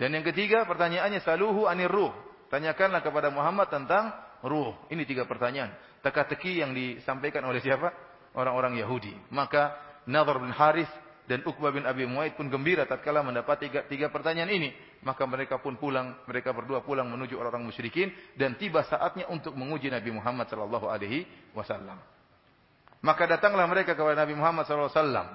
Dan 0.00 0.10
yang 0.16 0.26
ketiga 0.26 0.66
pertanyaannya 0.66 1.22
saluhu 1.22 1.70
anir 1.70 1.92
ruh. 1.92 2.10
Tanyakanlah 2.50 3.04
kepada 3.04 3.30
Muhammad 3.30 3.70
tentang 3.70 4.10
ruh. 4.42 4.74
Ini 4.90 5.06
tiga 5.06 5.28
pertanyaan. 5.28 5.70
Teka-teki 6.02 6.64
yang 6.64 6.74
disampaikan 6.74 7.44
oleh 7.46 7.62
siapa? 7.62 7.92
Orang-orang 8.34 8.74
Yahudi. 8.80 9.14
Maka 9.30 9.76
Nadhr 10.06 10.38
bin 10.38 10.54
Haris 10.54 10.88
dan 11.26 11.42
Uqbah 11.42 11.74
bin 11.74 11.82
Abi 11.82 12.06
Muaid 12.06 12.38
pun 12.38 12.46
gembira 12.46 12.86
tatkala 12.86 13.18
mendapat 13.26 13.66
tiga, 13.66 13.82
tiga 13.90 14.06
pertanyaan 14.14 14.50
ini. 14.50 14.70
Maka 15.02 15.26
mereka 15.26 15.58
pun 15.58 15.74
pulang, 15.74 16.14
mereka 16.26 16.54
berdua 16.54 16.82
pulang 16.86 17.10
menuju 17.10 17.34
orang-orang 17.34 17.66
musyrikin 17.66 18.14
dan 18.38 18.54
tiba 18.54 18.86
saatnya 18.86 19.26
untuk 19.30 19.54
menguji 19.58 19.90
Nabi 19.90 20.14
Muhammad 20.14 20.46
sallallahu 20.46 20.86
alaihi 20.86 21.26
wasallam. 21.54 21.98
Maka 23.02 23.26
datanglah 23.26 23.66
mereka 23.66 23.94
kepada 23.98 24.18
Nabi 24.18 24.34
Muhammad 24.38 24.66
sallallahu 24.66 24.90
alaihi 24.90 25.02
wasallam. 25.02 25.28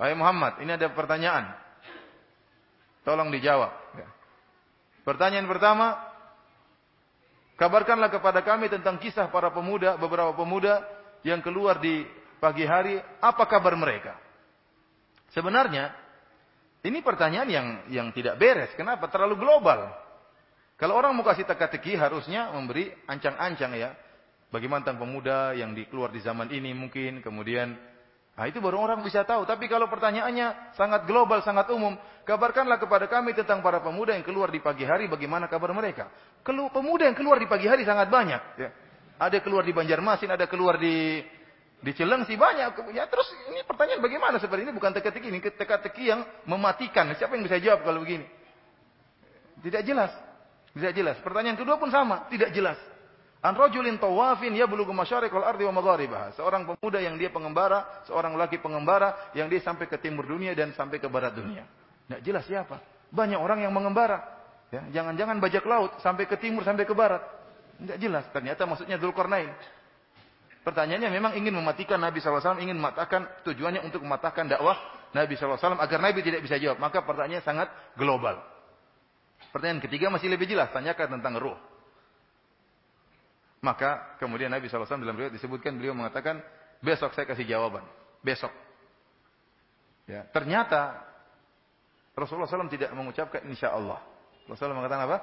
Wahai 0.00 0.16
Muhammad, 0.16 0.52
ini 0.64 0.70
ada 0.72 0.88
pertanyaan. 0.92 1.44
Tolong 3.04 3.28
dijawab. 3.32 3.72
Ya. 3.96 4.08
Pertanyaan 5.04 5.48
pertama, 5.48 5.96
kabarkanlah 7.56 8.12
kepada 8.12 8.40
kami 8.44 8.68
tentang 8.72 9.00
kisah 9.00 9.28
para 9.28 9.52
pemuda, 9.52 9.96
beberapa 9.96 10.32
pemuda 10.36 10.84
yang 11.24 11.44
keluar 11.44 11.80
di 11.80 12.04
pagi 12.40 12.64
hari, 12.64 12.98
apa 13.20 13.44
kabar 13.44 13.76
mereka? 13.76 14.16
Sebenarnya 15.30 15.94
ini 16.82 17.04
pertanyaan 17.04 17.48
yang 17.52 17.66
yang 17.92 18.06
tidak 18.16 18.40
beres. 18.40 18.72
Kenapa? 18.74 19.06
Terlalu 19.12 19.36
global. 19.38 19.92
Kalau 20.80 20.96
orang 20.96 21.12
mau 21.12 21.22
kasih 21.22 21.44
teka-teki 21.44 21.94
harusnya 22.00 22.50
memberi 22.56 22.88
ancang-ancang 23.04 23.76
ya. 23.76 23.92
Bagaimana 24.50 24.82
tentang 24.82 25.06
pemuda 25.06 25.54
yang 25.54 25.76
dikeluar 25.76 26.10
di 26.10 26.18
zaman 26.24 26.50
ini 26.50 26.74
mungkin, 26.74 27.22
kemudian 27.22 27.78
Nah, 28.40 28.48
itu 28.48 28.56
baru 28.56 28.80
orang 28.80 29.04
bisa 29.04 29.20
tahu. 29.20 29.44
Tapi 29.44 29.68
kalau 29.68 29.84
pertanyaannya 29.92 30.72
sangat 30.72 31.04
global, 31.04 31.44
sangat 31.44 31.68
umum, 31.76 31.92
kabarkanlah 32.24 32.80
kepada 32.80 33.04
kami 33.04 33.36
tentang 33.36 33.60
para 33.60 33.84
pemuda 33.84 34.16
yang 34.16 34.24
keluar 34.24 34.48
di 34.48 34.64
pagi 34.64 34.88
hari, 34.88 35.12
bagaimana 35.12 35.44
kabar 35.44 35.76
mereka. 35.76 36.08
Kelu 36.40 36.72
pemuda 36.72 37.04
yang 37.04 37.12
keluar 37.12 37.36
di 37.36 37.44
pagi 37.44 37.68
hari 37.68 37.84
sangat 37.84 38.08
banyak. 38.08 38.42
Ya. 38.56 38.72
Ada 39.20 39.44
keluar 39.44 39.68
di 39.68 39.76
Banjarmasin, 39.76 40.32
ada 40.32 40.48
keluar 40.48 40.80
di 40.80 41.20
di 41.80 41.96
Cilengsi 41.96 42.36
banyak. 42.36 42.92
Ya 42.92 43.08
terus 43.08 43.28
ini 43.48 43.64
pertanyaan 43.64 44.04
bagaimana 44.04 44.36
seperti 44.36 44.68
ini 44.68 44.72
bukan 44.76 44.92
teka-teki 44.92 45.26
ini 45.32 45.40
teka-teki 45.40 46.02
yang 46.12 46.20
mematikan. 46.44 47.08
Siapa 47.16 47.36
yang 47.36 47.44
bisa 47.44 47.56
jawab 47.56 47.84
kalau 47.84 48.04
begini? 48.04 48.28
Tidak 49.64 49.82
jelas. 49.84 50.12
Tidak 50.76 50.92
jelas. 50.94 51.16
Pertanyaan 51.24 51.58
kedua 51.58 51.80
pun 51.80 51.90
sama, 51.90 52.30
tidak 52.30 52.54
jelas. 52.54 52.78
An 53.40 53.56
rajulin 53.56 53.96
tawafin 53.96 54.52
yablughu 54.52 54.92
masyariqal 54.92 55.40
ardi 55.40 55.64
wa 55.64 55.80
magharibaha. 55.80 56.36
Seorang 56.36 56.68
pemuda 56.68 57.00
yang 57.00 57.16
dia 57.16 57.32
pengembara, 57.32 58.04
seorang 58.04 58.36
laki 58.36 58.60
pengembara 58.60 59.32
yang 59.32 59.48
dia 59.48 59.64
sampai 59.64 59.88
ke 59.88 59.96
timur 59.96 60.28
dunia 60.28 60.52
dan 60.52 60.76
sampai 60.76 61.00
ke 61.00 61.08
barat 61.08 61.32
dunia. 61.32 61.64
Tidak 62.04 62.20
jelas 62.20 62.44
siapa. 62.44 62.76
Banyak 63.08 63.40
orang 63.40 63.64
yang 63.64 63.72
mengembara. 63.72 64.20
Ya, 64.70 64.86
jangan-jangan 65.00 65.40
bajak 65.40 65.64
laut 65.66 65.90
sampai 66.04 66.28
ke 66.28 66.36
timur 66.36 66.62
sampai 66.62 66.84
ke 66.84 66.92
barat. 66.92 67.24
Tidak 67.80 67.96
jelas. 67.96 68.28
Ternyata 68.28 68.68
maksudnya 68.68 69.00
Dzulkarnain. 69.00 69.50
Pertanyaannya 70.60 71.08
memang 71.08 71.32
ingin 71.40 71.56
mematikan 71.56 71.96
Nabi 71.96 72.20
SAW, 72.20 72.60
ingin 72.60 72.76
mematahkan, 72.76 73.44
tujuannya 73.48 73.80
untuk 73.80 74.04
mematahkan 74.04 74.44
dakwah 74.44 74.76
Nabi 75.16 75.32
SAW 75.34 75.56
agar 75.80 75.98
Nabi 75.98 76.20
tidak 76.20 76.44
bisa 76.44 76.60
jawab. 76.60 76.76
Maka 76.76 77.00
pertanyaannya 77.00 77.40
sangat 77.40 77.68
global. 77.96 78.44
Pertanyaan 79.50 79.80
ketiga 79.80 80.12
masih 80.12 80.28
lebih 80.28 80.44
jelas, 80.44 80.68
tanyakan 80.70 81.16
tentang 81.16 81.40
ruh. 81.40 81.56
Maka 83.64 84.16
kemudian 84.20 84.52
Nabi 84.52 84.68
SAW 84.68 85.00
dalam 85.00 85.16
riwayat 85.16 85.32
disebutkan 85.32 85.80
beliau 85.80 85.96
mengatakan, 85.96 86.44
besok 86.84 87.16
saya 87.16 87.24
kasih 87.24 87.48
jawaban. 87.48 87.84
Besok. 88.20 88.52
Ya, 90.04 90.28
ternyata 90.28 91.08
Rasulullah 92.12 92.48
SAW 92.48 92.68
tidak 92.68 92.92
mengucapkan 92.92 93.40
insya 93.48 93.72
Allah. 93.72 94.00
Rasulullah 94.44 94.76
mengatakan 94.76 95.08
apa? 95.08 95.18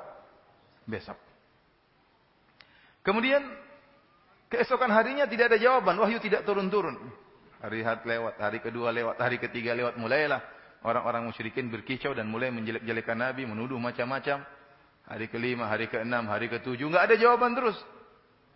Besok. 0.90 1.18
Kemudian 3.06 3.67
Keesokan 4.48 4.88
harinya 4.96 5.28
tidak 5.28 5.52
ada 5.52 5.58
jawaban, 5.60 6.00
wahyu 6.00 6.24
tidak 6.24 6.48
turun-turun. 6.48 6.96
Hari 7.60 7.84
lewat, 7.84 8.40
hari 8.40 8.60
kedua 8.64 8.96
lewat, 8.96 9.20
hari 9.20 9.42
ketiga 9.42 9.76
lewat, 9.76 10.00
mulailah 10.00 10.40
orang-orang 10.88 11.28
musyrikin 11.28 11.68
berkicau 11.68 12.16
dan 12.16 12.32
mulai 12.32 12.54
menjelek-jelekan 12.54 13.18
Nabi, 13.18 13.44
menuduh 13.44 13.76
macam-macam. 13.76 14.46
Hari 15.08 15.28
kelima, 15.32 15.68
hari 15.68 15.88
keenam, 15.88 16.28
hari 16.28 16.52
ketujuh, 16.52 16.88
nggak 16.88 17.12
ada 17.12 17.16
jawaban 17.16 17.56
terus. 17.56 17.76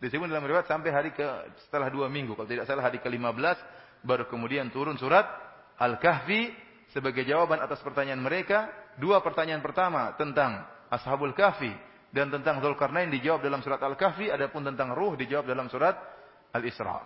Disebut 0.03 0.27
dalam 0.27 0.43
riwayat 0.43 0.67
sampai 0.67 0.89
hari 0.91 1.09
ke 1.13 1.23
setelah 1.67 1.87
dua 1.91 2.09
minggu, 2.09 2.33
kalau 2.33 2.49
tidak 2.49 2.65
salah 2.65 2.87
hari 2.87 2.97
ke-15 2.99 3.57
baru 4.01 4.25
kemudian 4.25 4.73
turun 4.73 4.97
surat 4.97 5.29
Al-Kahfi 5.77 6.49
sebagai 6.89 7.21
jawaban 7.21 7.61
atas 7.61 7.79
pertanyaan 7.85 8.19
mereka. 8.19 8.69
Dua 8.99 9.23
pertanyaan 9.23 9.63
pertama 9.63 10.11
tentang 10.19 10.67
Ashabul 10.91 11.31
Kahfi 11.31 11.71
dan 12.11 12.27
tentang 12.27 12.59
Zulkarnain 12.59 13.07
dijawab 13.07 13.39
dalam 13.39 13.63
surat 13.63 13.79
Al-Kahfi, 13.79 14.27
adapun 14.27 14.67
tentang 14.67 14.91
ruh 14.91 15.15
dijawab 15.15 15.47
dalam 15.47 15.71
surat 15.71 15.95
Al-Isra. 16.51 16.99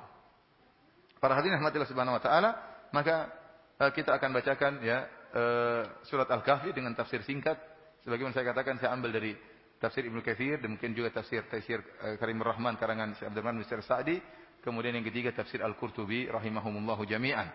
Para 1.21 1.37
hadirin 1.37 1.61
rahmatillah 1.61 1.89
subhanahu 1.89 2.17
wa 2.17 2.23
taala, 2.25 2.49
maka 2.89 3.29
uh, 3.77 3.91
kita 3.93 4.17
akan 4.17 4.29
bacakan 4.33 4.81
ya 4.81 5.05
uh, 5.33 5.81
surat 6.09 6.25
Al-Kahfi 6.29 6.73
dengan 6.73 6.97
tafsir 6.97 7.21
singkat 7.21 7.57
sebagaimana 8.01 8.33
saya 8.33 8.49
katakan 8.49 8.81
saya 8.81 8.97
ambil 8.97 9.13
dari 9.13 9.37
tafsir 9.77 10.05
Ibnu 10.09 10.25
Katsir 10.25 10.57
dan 10.57 10.77
mungkin 10.77 10.97
juga 10.97 11.13
tafsir 11.21 11.45
tafsir 11.45 11.85
uh, 12.01 12.17
Karim 12.17 12.41
Rahman 12.41 12.73
karangan 12.81 13.13
Syekh 13.13 13.29
Abdurrahman 13.29 13.61
bin 13.61 13.65
Sa'di, 13.65 14.17
kemudian 14.65 14.97
yang 14.97 15.05
ketiga 15.05 15.29
tafsir 15.37 15.61
Al-Qurtubi 15.61 16.33
rahimahumullahu 16.33 17.05
jami'an. 17.05 17.53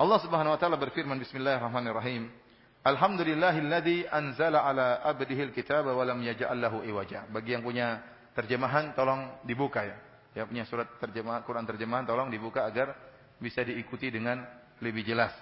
Allah 0.00 0.18
Subhanahu 0.26 0.56
wa 0.56 0.58
taala 0.58 0.74
berfirman 0.74 1.22
bismillahirrahmanirrahim. 1.22 2.49
Alhamdulillahilladzi 2.80 4.08
anzala 4.08 4.64
ala 4.64 5.04
abdihi 5.04 5.52
alkitaba 5.52 5.92
wa 5.92 6.00
lam 6.00 6.24
yaj'al 6.24 6.56
lahu 6.56 6.80
iwaja. 6.80 7.28
Bagi 7.28 7.52
yang 7.52 7.60
punya 7.60 8.00
terjemahan 8.32 8.96
tolong 8.96 9.44
dibuka 9.44 9.84
ya. 9.84 9.96
Yang 10.32 10.46
punya 10.48 10.64
surat 10.64 10.88
terjemahan 10.96 11.44
Quran 11.44 11.68
terjemahan 11.68 12.08
tolong 12.08 12.32
dibuka 12.32 12.64
agar 12.64 12.96
bisa 13.36 13.60
diikuti 13.60 14.08
dengan 14.08 14.40
lebih 14.80 15.04
jelas. 15.04 15.36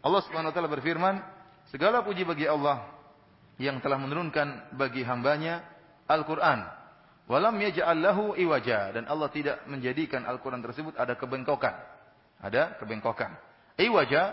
Allah 0.00 0.24
Subhanahu 0.24 0.48
wa 0.48 0.56
taala 0.56 0.72
berfirman, 0.72 1.20
segala 1.68 2.00
puji 2.00 2.24
bagi 2.24 2.48
Allah 2.48 2.88
yang 3.60 3.76
telah 3.84 4.00
menurunkan 4.00 4.72
bagi 4.80 5.04
hambanya 5.04 5.60
Al-Qur'an. 6.08 6.64
Walam 7.28 7.60
yaj'al 7.60 8.00
lahu 8.00 8.32
iwaja 8.40 8.96
dan 8.96 9.04
Allah 9.04 9.28
tidak 9.28 9.68
menjadikan 9.68 10.24
Al-Qur'an 10.24 10.64
tersebut 10.64 10.96
ada 10.96 11.12
kebengkokan. 11.12 11.76
Ada 12.40 12.80
kebengkokan. 12.80 13.36
Iwaja 13.76 14.32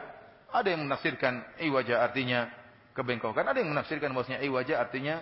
ada 0.53 0.67
yang 0.71 0.87
menafsirkan 0.87 1.43
iwaja 1.59 1.99
artinya 2.03 2.47
kebengkokan. 2.95 3.45
Ada 3.45 3.61
yang 3.61 3.71
menafsirkan 3.71 4.09
bahwasanya 4.15 4.41
iwaja 4.41 4.79
artinya 4.79 5.21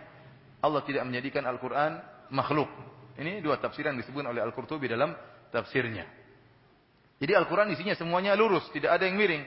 Allah 0.61 0.81
tidak 0.85 1.03
menjadikan 1.03 1.43
Al-Qur'an 1.45 1.99
makhluk. 2.31 2.69
Ini 3.15 3.39
dua 3.39 3.59
tafsiran 3.59 3.95
disebutkan 3.99 4.31
oleh 4.31 4.41
Al-Qurtubi 4.43 4.87
dalam 4.87 5.15
tafsirnya. 5.51 6.07
Jadi 7.19 7.31
Al-Qur'an 7.31 7.71
isinya 7.71 7.95
semuanya 7.95 8.35
lurus, 8.35 8.67
tidak 8.75 8.95
ada 8.95 9.07
yang 9.07 9.15
miring. 9.15 9.43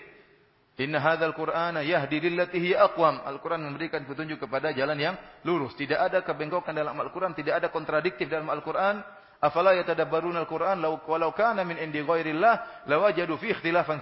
Inna 0.78 1.02
hadzal 1.02 1.35
Qur'ana 1.35 1.82
yahdi 1.82 2.23
lillati 2.23 2.70
aqwam. 2.70 3.18
Al-Qur'an 3.26 3.58
memberikan 3.58 4.06
petunjuk 4.06 4.47
kepada 4.47 4.70
jalan 4.70 4.94
yang 4.94 5.14
lurus. 5.42 5.75
Tidak 5.75 5.99
ada 5.99 6.23
kebengkokan 6.23 6.70
dalam 6.70 6.94
Al-Qur'an, 7.02 7.35
tidak 7.35 7.58
ada 7.58 7.68
kontradiktif 7.68 8.30
dalam 8.30 8.47
Al-Qur'an. 8.47 9.02
Afala 9.42 9.75
yatadabbaruna 9.75 10.47
Al-Qur'an 10.47 10.78
law 10.82 11.02
walau 11.06 11.30
kana 11.35 11.62
min 11.62 11.78
indi 11.78 12.02
ghairillah 12.02 12.87
lawajadu 12.87 13.38
fi 13.38 13.54
ikhtilafan. 13.54 13.99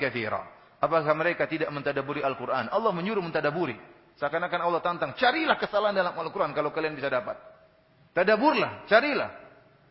Apakah 0.77 1.15
mereka 1.17 1.49
tidak 1.49 1.73
mentadaburi 1.73 2.21
Al-Qur'an? 2.21 2.69
Allah 2.69 2.93
menyuruh 2.93 3.25
mentadaburi. 3.25 3.77
Seakan-akan 4.17 4.61
Allah 4.61 4.81
tantang, 4.81 5.13
carilah 5.17 5.57
kesalahan 5.61 5.97
dalam 5.97 6.13
Al-Qur'an 6.17 6.53
kalau 6.53 6.73
kalian 6.73 6.97
bisa 6.97 7.09
dapat. 7.09 7.37
Tadaburlah, 8.17 8.89
carilah. 8.89 9.31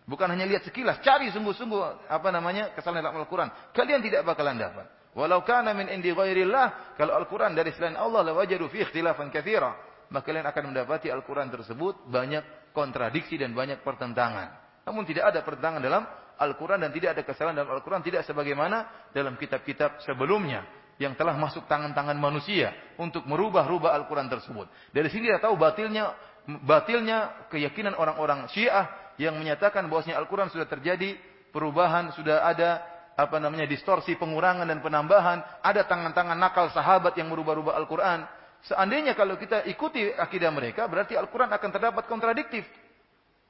Bukan 0.06 0.30
hanya 0.30 0.46
lihat 0.46 0.66
sekilas, 0.66 1.02
cari 1.02 1.34
sungguh-sungguh 1.34 2.10
apa 2.10 2.30
namanya 2.30 2.74
kesalahan 2.78 3.10
dalam 3.10 3.22
Al-Qur'an. 3.22 3.50
Kalian 3.74 4.02
tidak 4.06 4.26
bakalan 4.26 4.58
dapat. 4.58 4.86
Walau 5.16 5.48
kana 5.48 5.72
min 5.72 5.88
indi 5.88 6.12
ghairillah, 6.12 6.98
kalau 7.00 7.16
Al-Quran 7.16 7.56
dari 7.56 7.72
selain 7.72 7.96
Allah, 7.96 8.20
la 8.20 8.34
wajadu 8.36 8.68
fi 8.68 8.84
ikhtilafan 8.84 9.32
katsira. 9.32 9.72
Maka 10.12 10.28
kalian 10.28 10.46
akan 10.46 10.64
mendapati 10.76 11.08
Al-Quran 11.08 11.50
tersebut 11.50 12.06
banyak 12.12 12.76
kontradiksi 12.76 13.40
dan 13.40 13.56
banyak 13.56 13.82
pertentangan. 13.82 14.54
Namun 14.86 15.08
tidak 15.08 15.34
ada 15.34 15.40
pertentangan 15.42 15.82
dalam 15.82 16.04
Al-Quran 16.40 16.84
dan 16.84 16.92
tidak 16.92 17.18
ada 17.18 17.22
kesalahan 17.24 17.56
dalam 17.56 17.72
Al-Quran. 17.76 18.02
Tidak 18.04 18.22
sebagaimana 18.28 19.10
dalam 19.12 19.36
kitab-kitab 19.40 20.04
sebelumnya. 20.04 20.64
Yang 20.96 21.20
telah 21.20 21.36
masuk 21.36 21.68
tangan-tangan 21.68 22.16
manusia 22.16 22.72
untuk 22.96 23.28
merubah-rubah 23.28 23.92
Al-Quran 23.92 24.32
tersebut. 24.32 24.72
Dari 24.96 25.12
sini 25.12 25.28
kita 25.28 25.44
tahu 25.44 25.60
batilnya 25.60 26.16
batilnya 26.46 27.50
keyakinan 27.52 27.98
orang-orang 27.98 28.48
Syiah 28.54 29.16
yang 29.20 29.36
menyatakan 29.36 29.88
bahwasanya 29.92 30.22
Al-Quran 30.24 30.48
sudah 30.52 30.68
terjadi 30.70 31.20
perubahan, 31.52 32.16
sudah 32.16 32.48
ada 32.48 32.84
apa 33.16 33.40
namanya 33.40 33.64
distorsi 33.64 34.20
pengurangan 34.20 34.68
dan 34.68 34.84
penambahan, 34.84 35.40
ada 35.64 35.88
tangan-tangan 35.88 36.36
nakal 36.36 36.68
sahabat 36.76 37.16
yang 37.16 37.32
merubah-rubah 37.32 37.80
Al-Qur'an. 37.80 38.28
Seandainya 38.68 39.16
kalau 39.16 39.40
kita 39.40 39.64
ikuti 39.72 40.12
akidah 40.12 40.52
mereka, 40.52 40.88
berarti 40.92 41.16
Al-Qur'an 41.16 41.48
akan 41.52 41.70
terdapat 41.72 42.04
kontradiktif. 42.12 42.68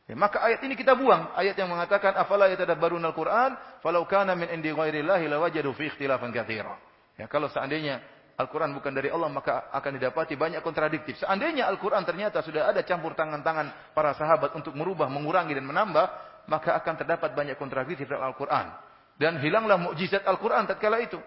Ya, 0.05 0.13
maka 0.13 0.38
ayat 0.38 0.62
ini 0.62 0.77
kita 0.77 0.93
buang, 0.93 1.33
ayat 1.33 1.57
yang 1.57 1.65
mengatakan 1.65 2.13
afala 2.13 2.45
yatadabbarun 2.53 3.01
al-Qur'an 3.09 3.57
falau 3.81 4.05
kana 4.05 4.38
min 4.38 4.53
indi 4.53 4.69
ghairillahi 4.69 5.25
lawajadu 5.25 5.74
fi 5.74 5.89
ikhtilafan 5.89 6.29
katsira. 6.29 6.77
Ya, 7.17 7.25
kalau 7.25 7.50
seandainya 7.50 8.05
Al-Quran 8.35 8.75
bukan 8.75 8.91
dari 8.91 9.07
Allah, 9.07 9.31
maka 9.31 9.71
akan 9.71 9.95
didapati 9.95 10.35
banyak 10.35 10.59
kontradiktif. 10.59 11.15
Seandainya 11.24 11.71
Al-Quran 11.71 12.03
ternyata 12.03 12.43
sudah 12.43 12.67
ada 12.67 12.83
campur 12.83 13.15
tangan-tangan 13.15 13.95
para 13.95 14.12
sahabat 14.13 14.51
untuk 14.53 14.75
merubah, 14.75 15.07
mengurangi, 15.07 15.55
dan 15.55 15.63
menambah, 15.63 16.05
maka 16.51 16.75
akan 16.75 16.93
terdapat 17.00 17.31
banyak 17.31 17.55
kontradiktif 17.55 18.05
dalam 18.12 18.29
Al-Quran. 18.29 18.75
Dan 19.15 19.39
hilanglah 19.39 19.79
mukjizat 19.79 20.27
Al-Quran 20.27 20.67
tatkala 20.67 21.00
itu. 21.00 21.17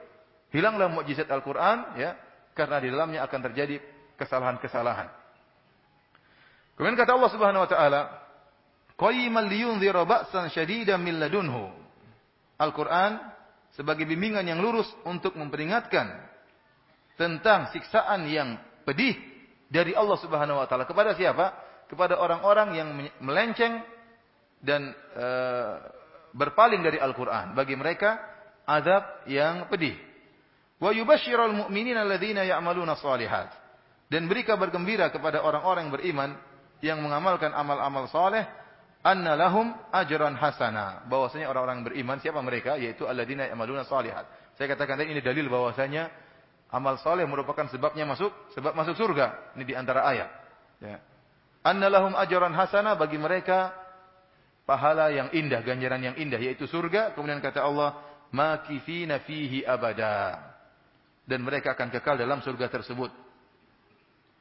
Hilanglah 0.52 0.92
mukjizat 0.92 1.32
Al-Quran, 1.32 1.96
ya, 1.96 2.12
karena 2.52 2.76
di 2.78 2.88
dalamnya 2.92 3.20
akan 3.24 3.40
terjadi 3.50 3.80
kesalahan-kesalahan. 4.20 5.08
Kemudian 6.76 6.94
kata 6.94 7.16
Allah 7.16 7.30
Subhanahu 7.32 7.64
Wa 7.64 7.70
Taala, 7.72 8.00
"Qayyiman 8.98 9.46
liyunzira 9.46 10.02
ba'san 10.02 10.50
syadidan 10.50 10.98
min 10.98 11.22
ladunhu." 11.22 11.70
Al-Quran 12.58 13.22
sebagai 13.78 14.02
bimbingan 14.02 14.42
yang 14.42 14.58
lurus 14.58 14.90
untuk 15.06 15.38
memperingatkan 15.38 16.10
tentang 17.14 17.70
siksaan 17.70 18.26
yang 18.26 18.58
pedih 18.82 19.14
dari 19.70 19.94
Allah 19.94 20.18
Subhanahu 20.18 20.58
Wa 20.58 20.66
Taala 20.66 20.84
kepada 20.84 21.14
siapa? 21.14 21.54
Kepada 21.86 22.18
orang-orang 22.18 22.68
yang 22.74 22.88
melenceng 23.22 23.80
dan 24.58 24.92
uh, 25.14 25.78
berpaling 26.34 26.82
dari 26.82 26.98
Al-Quran. 26.98 27.54
Bagi 27.54 27.78
mereka, 27.78 28.18
azab 28.66 29.24
yang 29.30 29.70
pedih. 29.70 29.94
Wa 30.82 30.90
yubashirul 30.90 31.66
mu'minina 31.66 32.02
alladhina 32.02 32.44
ya'maluna 32.44 32.98
salihat. 32.98 33.54
Dan 34.10 34.26
beri 34.26 34.42
kabar 34.42 34.72
gembira 34.72 35.08
kepada 35.12 35.44
orang-orang 35.44 35.88
yang 35.88 35.94
beriman 35.94 36.30
yang 36.80 36.98
mengamalkan 37.02 37.52
amal-amal 37.52 38.08
saleh 38.08 38.46
anna 39.08 39.32
lahum 39.32 39.72
ajran 39.88 40.36
hasana. 40.36 41.08
Bahwasanya 41.08 41.48
orang-orang 41.48 41.88
beriman 41.88 42.20
siapa 42.20 42.44
mereka? 42.44 42.76
Yaitu 42.76 43.08
alladzina 43.08 43.48
ya'maluna 43.48 43.88
salihat. 43.88 44.28
Saya 44.60 44.68
katakan 44.76 45.00
tadi 45.00 45.16
ini 45.16 45.24
dalil 45.24 45.48
bahwasanya 45.48 46.12
amal 46.68 47.00
saleh 47.00 47.24
merupakan 47.24 47.64
sebabnya 47.72 48.04
masuk 48.04 48.52
sebab 48.52 48.76
masuk 48.76 48.92
surga. 49.00 49.56
Ini 49.56 49.64
di 49.64 49.72
antara 49.72 50.04
ayat. 50.04 50.28
Ya. 50.84 51.00
Anna 51.64 51.88
lahum 51.88 52.12
ajran 52.12 52.52
hasana 52.52 52.94
bagi 53.00 53.16
mereka 53.16 53.72
pahala 54.68 55.08
yang 55.08 55.32
indah, 55.32 55.64
ganjaran 55.64 56.12
yang 56.12 56.16
indah 56.20 56.36
yaitu 56.36 56.68
surga. 56.68 57.16
Kemudian 57.16 57.40
kata 57.40 57.64
Allah, 57.64 57.96
makifina 58.28 59.24
fihi 59.24 59.64
abada. 59.64 60.44
Dan 61.24 61.44
mereka 61.44 61.72
akan 61.72 61.88
kekal 61.92 62.20
dalam 62.20 62.44
surga 62.44 62.68
tersebut. 62.68 63.27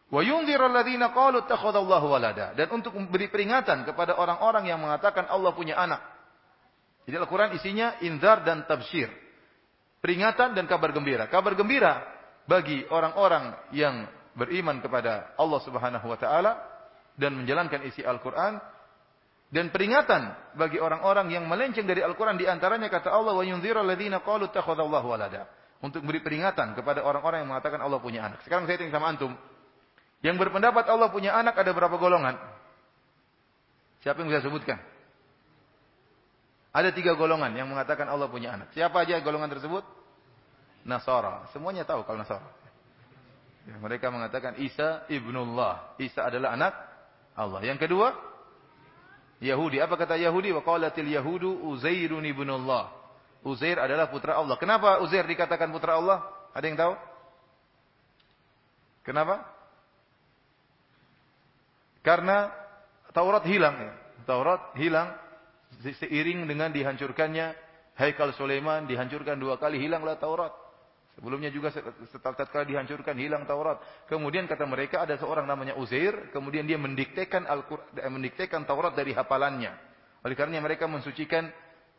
Wa 0.08 0.22
yunzirul 0.24 0.72
ladzina 0.72 1.12
qalu 1.12 1.44
walada. 2.08 2.56
Dan 2.56 2.68
untuk 2.72 2.96
memberi 2.96 3.28
peringatan 3.28 3.84
kepada 3.84 4.16
orang-orang 4.16 4.72
yang 4.72 4.80
mengatakan 4.80 5.28
Allah 5.28 5.52
punya 5.52 5.76
anak. 5.76 6.00
Jadi 7.08 7.16
Al-Qur'an 7.20 7.52
isinya 7.56 8.00
inzar 8.04 8.44
dan 8.44 8.68
tabsyir. 8.68 9.08
Peringatan 10.00 10.56
dan 10.56 10.68
kabar 10.68 10.92
gembira. 10.96 11.28
Kabar 11.28 11.56
gembira 11.56 12.04
bagi 12.48 12.84
orang-orang 12.88 13.56
yang 13.76 14.08
beriman 14.38 14.80
kepada 14.80 15.36
Allah 15.36 15.60
Subhanahu 15.66 16.06
wa 16.08 16.16
taala 16.20 16.52
dan 17.18 17.34
menjalankan 17.34 17.84
isi 17.90 18.06
Al-Qur'an 18.06 18.62
dan 19.48 19.72
peringatan 19.72 20.36
bagi 20.60 20.76
orang-orang 20.76 21.32
yang 21.32 21.48
melenceng 21.48 21.88
dari 21.88 22.04
Al-Quran 22.04 22.36
di 22.36 22.44
antaranya 22.44 22.92
kata 22.92 23.08
Allah 23.08 23.32
wa 23.32 23.44
yunziru 23.48 23.80
alladziina 23.80 24.20
qalu 24.20 24.52
ittakhadallahu 24.52 25.08
walada. 25.08 25.48
Untuk 25.80 26.04
beri 26.04 26.20
peringatan 26.20 26.76
kepada 26.76 27.06
orang-orang 27.06 27.46
yang 27.46 27.50
mengatakan 27.54 27.80
Allah 27.80 28.02
punya 28.02 28.28
anak. 28.28 28.44
Sekarang 28.44 28.68
saya 28.68 28.82
tanya 28.82 28.98
sama 28.98 29.14
antum. 29.14 29.32
Yang 30.26 30.36
berpendapat 30.42 30.86
Allah 30.90 31.10
punya 31.14 31.38
anak 31.38 31.58
ada 31.58 31.72
berapa 31.74 31.94
golongan? 31.98 32.36
Siapa 34.02 34.22
yang 34.22 34.30
bisa 34.34 34.46
sebutkan? 34.46 34.82
Ada 36.74 36.94
tiga 36.94 37.18
golongan 37.18 37.54
yang 37.58 37.70
mengatakan 37.70 38.06
Allah 38.06 38.30
punya 38.30 38.54
anak. 38.54 38.70
Siapa 38.74 39.02
aja 39.02 39.18
golongan 39.22 39.50
tersebut? 39.50 39.82
Nasara. 40.86 41.50
Semuanya 41.50 41.84
tahu 41.86 42.06
kalau 42.06 42.22
Nasara. 42.22 42.50
Ya, 43.68 43.76
mereka 43.82 44.14
mengatakan 44.14 44.56
Isa 44.62 45.04
ibnullah. 45.10 45.98
Isa 45.98 46.24
adalah 46.24 46.54
anak 46.54 46.74
Allah. 47.34 47.66
Yang 47.66 47.90
kedua, 47.90 48.14
Yahudi. 49.42 49.82
Apa 49.82 49.98
kata 49.98 50.22
Yahudi? 50.22 50.54
Wa 50.54 50.62
qalatil 50.62 51.10
yahudu 51.10 51.66
Uzairun 51.66 52.26
ibnullah. 52.26 52.94
Uzair 53.46 53.78
adalah 53.82 54.10
putra 54.10 54.38
Allah. 54.38 54.58
Kenapa 54.58 55.02
Uzair 55.02 55.26
dikatakan 55.26 55.70
putra 55.70 55.98
Allah? 55.98 56.26
Ada 56.54 56.66
yang 56.66 56.78
tahu? 56.78 56.94
Kenapa? 59.06 59.57
Karena 62.08 62.48
Taurat 63.12 63.44
hilang 63.44 63.76
ya. 63.76 63.92
Taurat 64.24 64.72
hilang 64.80 65.12
seiring 65.84 66.48
dengan 66.48 66.72
dihancurkannya 66.72 67.52
Haikal 68.00 68.32
Sulaiman 68.40 68.88
dihancurkan 68.88 69.36
dua 69.36 69.60
kali 69.60 69.82
hilanglah 69.82 70.16
Taurat. 70.16 70.56
Sebelumnya 71.18 71.50
juga 71.50 71.74
tatkala 72.22 72.64
dihancurkan 72.64 73.18
hilang 73.18 73.44
Taurat. 73.44 73.82
Kemudian 74.06 74.46
kata 74.46 74.70
mereka 74.70 75.04
ada 75.04 75.18
seorang 75.18 75.50
namanya 75.50 75.74
Uzair, 75.76 76.30
kemudian 76.30 76.64
dia 76.70 76.78
mendiktekan 76.78 77.44
Al-Qur'an 77.50 77.90
eh, 77.98 78.12
mendiktekan 78.14 78.64
Taurat 78.70 78.94
dari 78.94 79.18
hafalannya. 79.18 79.74
Oleh 80.22 80.38
karena 80.38 80.62
mereka 80.62 80.86
mensucikan 80.86 81.50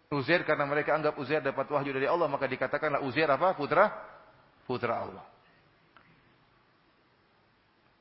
Uzair 0.09 0.47
karena 0.47 0.65
mereka 0.71 0.95
anggap 0.95 1.19
Uzair 1.19 1.43
dapat 1.43 1.67
wahyu 1.67 1.91
dari 1.93 2.07
Allah, 2.07 2.31
maka 2.31 2.47
dikatakanlah 2.47 3.03
Uzair 3.03 3.27
apa? 3.29 3.59
Putra 3.59 3.91
putra 4.65 5.03
Allah. 5.03 5.38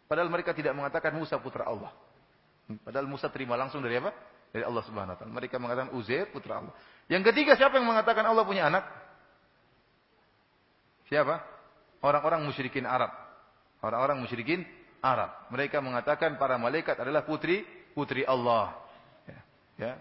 Padahal 0.08 0.32
mereka 0.32 0.56
tidak 0.56 0.72
mengatakan 0.72 1.12
Musa 1.14 1.36
putra 1.38 1.68
Allah. 1.68 1.92
Padahal 2.84 3.08
Musa 3.08 3.28
terima 3.28 3.60
langsung 3.60 3.84
dari 3.84 4.00
apa? 4.00 4.12
Dari 4.52 4.64
Allah 4.64 4.84
Subhanahu 4.88 5.14
wa 5.16 5.20
taala. 5.20 5.32
Mereka 5.36 5.56
mengatakan 5.60 5.92
Uzair 5.96 6.32
putra 6.32 6.64
Allah. 6.64 6.74
Yang 7.12 7.32
ketiga 7.32 7.60
siapa 7.60 7.80
yang 7.80 7.88
mengatakan 7.88 8.24
Allah 8.24 8.44
punya 8.48 8.68
anak? 8.68 8.88
Siapa? 11.08 11.44
Orang-orang 12.04 12.44
musyrikin 12.44 12.88
Arab. 12.88 13.12
Orang-orang 13.84 14.20
musyrikin 14.20 14.64
Arab. 15.04 15.48
Mereka 15.52 15.80
mengatakan 15.80 16.36
para 16.40 16.60
malaikat 16.60 16.96
adalah 17.00 17.24
putri 17.24 17.64
putri 17.96 18.28
Allah. 18.28 18.76
Ya. 19.28 19.40
ya. 19.80 19.94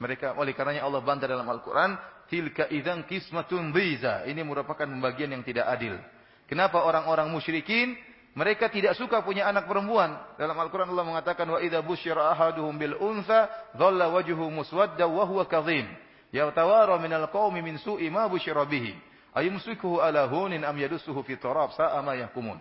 Mereka 0.00 0.38
oleh 0.40 0.56
karenanya 0.56 0.88
Allah 0.88 1.04
bantah 1.04 1.28
dalam 1.28 1.44
Al-Qur'an, 1.44 1.98
tilka 2.26 2.66
idzan 2.72 3.04
qismatun 3.04 3.70
dhiza. 3.70 4.24
Ini 4.24 4.40
merupakan 4.42 4.88
pembagian 4.88 5.30
yang 5.30 5.44
tidak 5.44 5.68
adil. 5.68 6.00
Kenapa 6.48 6.82
orang-orang 6.82 7.30
musyrikin 7.30 7.94
mereka 8.30 8.70
tidak 8.70 8.94
suka 8.94 9.26
punya 9.26 9.50
anak 9.50 9.66
perempuan? 9.66 10.14
Dalam 10.38 10.54
Al-Qur'an 10.54 10.86
Allah 10.86 11.02
mengatakan 11.02 11.50
wa 11.50 11.58
idza 11.58 11.82
busyira 11.82 12.30
ahaduhum 12.30 12.78
bil 12.78 12.94
untha 13.02 13.50
dhalla 13.74 14.06
wajhuhu 14.14 14.46
muswadda 14.54 15.06
wa 15.10 15.26
huwa 15.26 15.42
kadhim. 15.50 15.90
Yatawara 16.30 16.94
minal 17.02 17.26
qaumi 17.26 17.58
min 17.58 17.74
su'i 17.82 18.06
ma 18.06 18.30
busyira 18.30 18.62
bihi. 18.62 18.94
Ayumsikuhu 19.34 19.98
ala 19.98 20.30
hunin 20.30 20.62
am 20.62 20.78
yadussuhu 20.78 21.26
fi 21.26 21.38
turab 21.42 21.74
sa'a 21.74 21.98
ma 22.02 22.14
yahkumun. 22.14 22.58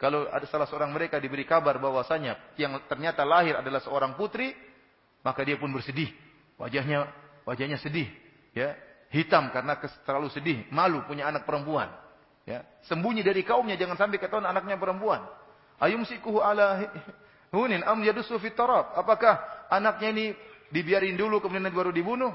Kalau 0.00 0.24
ada 0.32 0.48
salah 0.48 0.64
seorang 0.64 0.88
mereka 0.88 1.20
diberi 1.20 1.44
kabar 1.44 1.76
bahwasanya 1.76 2.56
yang 2.56 2.80
ternyata 2.88 3.20
lahir 3.20 3.60
adalah 3.60 3.84
seorang 3.84 4.16
putri, 4.16 4.56
maka 5.20 5.44
dia 5.44 5.60
pun 5.60 5.68
bersedih. 5.68 6.08
Wajahnya 6.56 7.08
wajahnya 7.44 7.76
sedih, 7.76 8.08
ya. 8.56 8.72
Hitam 9.10 9.50
karena 9.52 9.76
terlalu 10.06 10.32
sedih, 10.32 10.64
malu 10.72 11.04
punya 11.04 11.28
anak 11.28 11.44
perempuan. 11.44 11.92
Ya, 12.50 12.66
sembunyi 12.90 13.22
dari 13.22 13.46
kaumnya 13.46 13.78
jangan 13.78 13.94
sampai 13.94 14.18
ketahuan 14.18 14.42
anaknya 14.42 14.74
perempuan. 14.74 15.22
Ayumsikuhu 15.78 16.42
ala 16.42 16.82
hunin 17.54 17.86
am 17.86 18.02
yadusu 18.02 18.42
fit 18.42 18.58
Apakah 18.58 19.38
anaknya 19.70 20.08
ini 20.10 20.26
dibiarin 20.74 21.14
dulu 21.14 21.38
kemudian 21.38 21.70
baru 21.70 21.94
dibunuh 21.94 22.34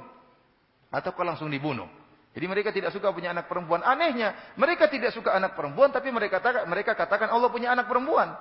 ataukah 0.87 1.27
langsung 1.27 1.51
dibunuh? 1.51 1.91
Jadi 2.31 2.45
mereka 2.47 2.71
tidak 2.71 2.95
suka 2.95 3.11
punya 3.11 3.35
anak 3.35 3.51
perempuan. 3.51 3.83
Anehnya, 3.83 4.55
mereka 4.55 4.87
tidak 4.87 5.11
suka 5.11 5.35
anak 5.35 5.51
perempuan 5.51 5.91
tapi 5.91 6.07
mereka 6.15 6.39
katakan 6.39 6.63
mereka 6.63 6.95
katakan 6.95 7.27
Allah 7.35 7.51
punya 7.51 7.75
anak 7.75 7.91
perempuan. 7.91 8.39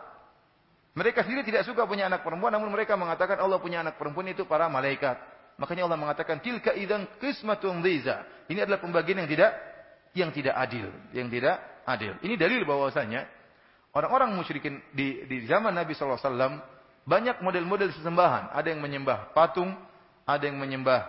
Mereka 0.94 1.26
sendiri 1.26 1.42
tidak 1.42 1.66
suka 1.66 1.82
punya 1.90 2.06
anak 2.06 2.22
perempuan 2.22 2.54
namun 2.54 2.70
mereka 2.70 2.94
mengatakan 2.94 3.34
Allah 3.42 3.58
punya 3.58 3.82
anak 3.82 3.98
perempuan 3.98 4.30
itu 4.30 4.46
para 4.46 4.70
malaikat. 4.70 5.18
Makanya 5.58 5.90
Allah 5.90 5.98
mengatakan 5.98 6.38
tilka 6.38 6.70
idzan 6.70 7.10
qismatun 7.18 7.82
dhiza. 7.82 8.22
Ini 8.46 8.62
adalah 8.62 8.78
pembagian 8.78 9.26
yang 9.26 9.30
tidak 9.30 9.73
yang 10.14 10.30
tidak 10.30 10.54
adil, 10.54 10.88
yang 11.10 11.28
tidak 11.28 11.58
adil. 11.84 12.14
Ini 12.22 12.34
dalil 12.38 12.62
bahwasanya 12.64 13.26
orang-orang 13.92 14.32
musyrikin 14.34 14.80
di 14.94 15.26
di 15.26 15.44
zaman 15.44 15.74
Nabi 15.74 15.92
sallallahu 15.94 16.18
alaihi 16.18 16.30
wasallam 16.30 16.54
banyak 17.04 17.36
model-model 17.44 17.90
sesembahan. 17.92 18.54
Ada 18.56 18.72
yang 18.72 18.80
menyembah 18.80 19.34
patung, 19.36 19.76
ada 20.24 20.44
yang 20.48 20.56
menyembah 20.56 21.04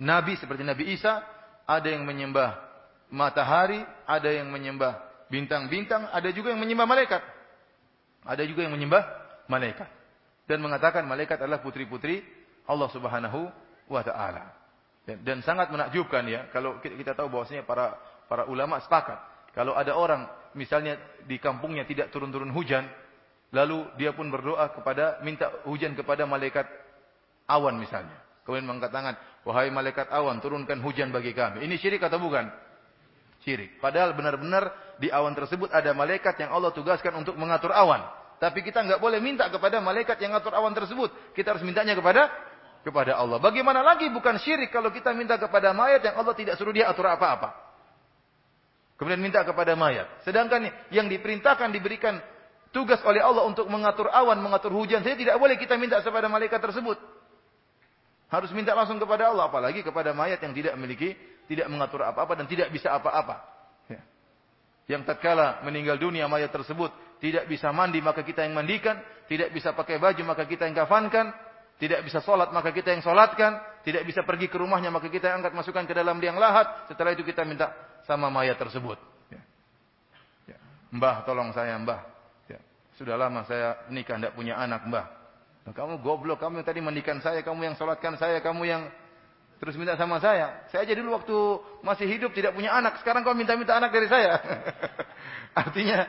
nabi 0.00 0.34
seperti 0.40 0.64
Nabi 0.64 0.96
Isa, 0.96 1.20
ada 1.68 1.88
yang 1.88 2.08
menyembah 2.08 2.56
matahari, 3.12 3.84
ada 4.08 4.32
yang 4.32 4.48
menyembah 4.48 4.98
bintang-bintang, 5.28 6.08
ada 6.10 6.28
juga 6.32 6.56
yang 6.56 6.60
menyembah 6.60 6.88
malaikat. 6.88 7.22
Ada 8.24 8.42
juga 8.48 8.64
yang 8.64 8.72
menyembah 8.72 9.04
malaikat. 9.46 9.88
Dan 10.48 10.64
mengatakan 10.64 11.04
malaikat 11.04 11.40
adalah 11.40 11.60
putri-putri 11.60 12.24
Allah 12.64 12.88
Subhanahu 12.88 13.48
wa 13.88 14.00
taala. 14.00 14.63
Dan, 15.04 15.44
sangat 15.44 15.68
menakjubkan 15.68 16.24
ya 16.24 16.48
kalau 16.48 16.80
kita, 16.80 16.96
kita 16.96 17.12
tahu 17.12 17.28
bahwasanya 17.28 17.68
para 17.68 17.92
para 18.24 18.48
ulama 18.48 18.80
sepakat 18.80 19.20
kalau 19.52 19.76
ada 19.76 19.92
orang 19.92 20.24
misalnya 20.56 20.96
di 21.28 21.36
kampungnya 21.38 21.84
tidak 21.84 22.08
turun-turun 22.10 22.50
hujan, 22.50 22.88
lalu 23.54 23.86
dia 24.00 24.16
pun 24.16 24.26
berdoa 24.32 24.72
kepada 24.74 25.20
minta 25.22 25.52
hujan 25.68 25.94
kepada 25.94 26.24
malaikat 26.24 26.66
awan 27.46 27.78
misalnya. 27.78 28.16
Kemudian 28.44 28.66
mengangkat 28.66 28.92
tangan, 28.92 29.14
wahai 29.46 29.72
malaikat 29.72 30.08
awan, 30.12 30.42
turunkan 30.42 30.80
hujan 30.84 31.14
bagi 31.14 31.32
kami. 31.32 31.64
Ini 31.64 31.74
syirik 31.80 32.02
atau 32.04 32.20
bukan? 32.20 32.50
Syirik. 33.40 33.80
Padahal 33.80 34.12
benar-benar 34.12 34.96
di 35.00 35.08
awan 35.08 35.32
tersebut 35.32 35.72
ada 35.72 35.92
malaikat 35.96 36.36
yang 36.40 36.52
Allah 36.52 36.72
tugaskan 36.72 37.12
untuk 37.24 37.36
mengatur 37.40 37.72
awan. 37.72 38.04
Tapi 38.42 38.60
kita 38.60 38.84
nggak 38.84 39.00
boleh 39.00 39.22
minta 39.22 39.48
kepada 39.48 39.80
malaikat 39.80 40.20
yang 40.20 40.36
mengatur 40.36 40.52
awan 40.52 40.76
tersebut. 40.76 41.08
Kita 41.32 41.56
harus 41.56 41.64
mintanya 41.64 41.96
kepada 41.96 42.28
kepada 42.84 43.16
Allah. 43.16 43.40
Bagaimana 43.40 43.80
lagi 43.80 44.12
bukan 44.12 44.36
syirik 44.36 44.68
kalau 44.68 44.92
kita 44.92 45.16
minta 45.16 45.40
kepada 45.40 45.72
mayat 45.72 46.04
yang 46.04 46.20
Allah 46.20 46.36
tidak 46.36 46.60
suruh 46.60 46.70
dia 46.70 46.86
atur 46.86 47.08
apa-apa. 47.08 47.56
Kemudian 49.00 49.18
minta 49.18 49.42
kepada 49.42 49.74
mayat. 49.74 50.06
Sedangkan 50.22 50.68
yang 50.92 51.08
diperintahkan 51.10 51.72
diberikan 51.72 52.20
tugas 52.70 53.00
oleh 53.02 53.24
Allah 53.24 53.48
untuk 53.48 53.66
mengatur 53.66 54.06
awan, 54.12 54.38
mengatur 54.38 54.70
hujan. 54.70 55.02
Saya 55.02 55.18
tidak 55.18 55.40
boleh 55.40 55.58
kita 55.58 55.74
minta 55.80 55.98
kepada 56.04 56.30
malaikat 56.30 56.60
tersebut. 56.60 57.00
Harus 58.28 58.50
minta 58.54 58.76
langsung 58.76 59.00
kepada 59.00 59.30
Allah, 59.30 59.50
apalagi 59.50 59.82
kepada 59.82 60.14
mayat 60.14 60.38
yang 60.42 60.54
tidak 60.54 60.74
memiliki, 60.78 61.14
tidak 61.50 61.66
mengatur 61.70 62.06
apa-apa 62.06 62.38
dan 62.38 62.46
tidak 62.46 62.70
bisa 62.70 62.90
apa-apa. 62.94 63.42
Ya. 63.90 64.02
Yang 64.90 65.10
tatkala 65.10 65.62
meninggal 65.66 65.98
dunia 65.98 66.26
mayat 66.26 66.50
tersebut 66.50 66.90
tidak 67.22 67.48
bisa 67.48 67.72
mandi 67.72 68.04
maka 68.04 68.20
kita 68.20 68.44
yang 68.44 68.52
mandikan, 68.52 69.00
tidak 69.30 69.54
bisa 69.54 69.72
pakai 69.72 69.96
baju 69.96 70.22
maka 70.28 70.44
kita 70.44 70.66
yang 70.66 70.76
kafankan, 70.76 71.32
tidak 71.74 72.06
bisa 72.06 72.22
sholat 72.22 72.54
maka 72.54 72.70
kita 72.70 72.94
yang 72.94 73.02
sholatkan, 73.02 73.58
tidak 73.82 74.06
bisa 74.06 74.22
pergi 74.22 74.46
ke 74.46 74.54
rumahnya 74.54 74.94
maka 74.94 75.10
kita 75.10 75.30
yang 75.30 75.42
angkat 75.42 75.54
masukkan 75.58 75.84
ke 75.84 75.94
dalam 75.94 76.22
liang 76.22 76.38
lahat. 76.38 76.86
Setelah 76.86 77.12
itu 77.12 77.26
kita 77.26 77.42
minta 77.42 77.74
sama 78.06 78.30
mayat 78.30 78.54
tersebut. 78.54 78.96
Ya. 79.28 79.42
Ya. 80.54 80.58
Mbah 80.94 81.26
tolong 81.26 81.50
saya 81.50 81.74
mbah. 81.82 82.06
Ya. 82.46 82.62
Sudah 82.94 83.18
lama 83.18 83.42
saya 83.44 83.82
nikah 83.90 84.16
tidak 84.22 84.38
punya 84.38 84.54
anak 84.54 84.86
mbah. 84.86 85.06
Nah, 85.64 85.72
kamu 85.72 86.04
goblok, 86.04 86.38
kamu 86.44 86.60
yang 86.60 86.68
tadi 86.68 86.80
mandikan 86.84 87.18
saya, 87.24 87.40
kamu 87.40 87.72
yang 87.72 87.74
sholatkan 87.80 88.20
saya, 88.20 88.38
kamu 88.44 88.62
yang 88.68 88.82
terus 89.56 89.80
minta 89.80 89.96
sama 89.96 90.20
saya. 90.20 90.68
Saya 90.68 90.84
aja 90.84 90.92
dulu 90.92 91.16
waktu 91.16 91.36
masih 91.80 92.04
hidup 92.04 92.36
tidak 92.36 92.52
punya 92.52 92.76
anak, 92.76 93.00
sekarang 93.00 93.24
kau 93.24 93.32
minta-minta 93.32 93.72
anak 93.72 93.88
dari 93.88 94.04
saya. 94.12 94.36
Artinya, 95.64 96.04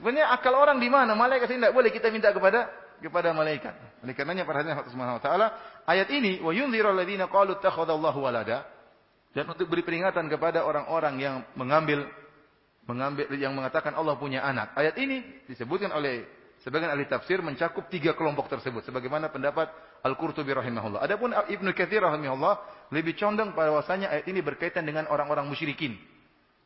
sebenarnya 0.00 0.32
akal 0.32 0.56
orang 0.56 0.80
di 0.80 0.88
mana? 0.88 1.12
Malaikat 1.12 1.44
tidak 1.44 1.76
boleh 1.76 1.92
kita 1.92 2.08
minta 2.08 2.32
kepada 2.32 2.72
kepada 3.02 3.32
malaikat. 3.36 3.74
Oleh 4.02 4.14
karenanya 4.16 4.44
para 4.44 4.62
hadirin 4.62 4.78
Subhanahu 4.88 5.18
wa 5.18 5.22
taala, 5.22 5.46
ayat 5.84 6.08
ini 6.12 6.40
wa 6.40 6.52
yunziru 6.52 6.92
alladziina 6.92 7.30
qalu 7.30 7.58
takhadallahu 7.60 8.18
walada 8.22 8.66
dan 9.36 9.48
untuk 9.48 9.68
beri 9.68 9.84
peringatan 9.84 10.28
kepada 10.32 10.64
orang-orang 10.64 11.14
yang 11.20 11.36
mengambil 11.58 12.08
mengambil 12.86 13.26
yang 13.34 13.52
mengatakan 13.52 13.92
Allah 13.98 14.14
punya 14.16 14.40
anak. 14.46 14.72
Ayat 14.78 14.94
ini 14.96 15.44
disebutkan 15.50 15.90
oleh 15.90 16.24
Sebagian 16.66 16.90
ahli 16.90 17.06
tafsir 17.06 17.38
mencakup 17.46 17.86
tiga 17.86 18.16
kelompok 18.18 18.50
tersebut. 18.50 18.82
Sebagaimana 18.82 19.30
pendapat 19.30 19.70
Al-Qurtubi 20.02 20.50
rahimahullah. 20.50 20.98
Adapun 20.98 21.30
Ibnu 21.30 21.70
Katsir 21.70 22.02
rahimahullah 22.02 22.88
lebih 22.90 23.14
condong 23.14 23.54
pada 23.54 23.70
bahwasanya 23.70 24.10
ayat 24.10 24.26
ini 24.26 24.42
berkaitan 24.42 24.82
dengan 24.82 25.06
orang-orang 25.06 25.46
musyrikin. 25.46 25.94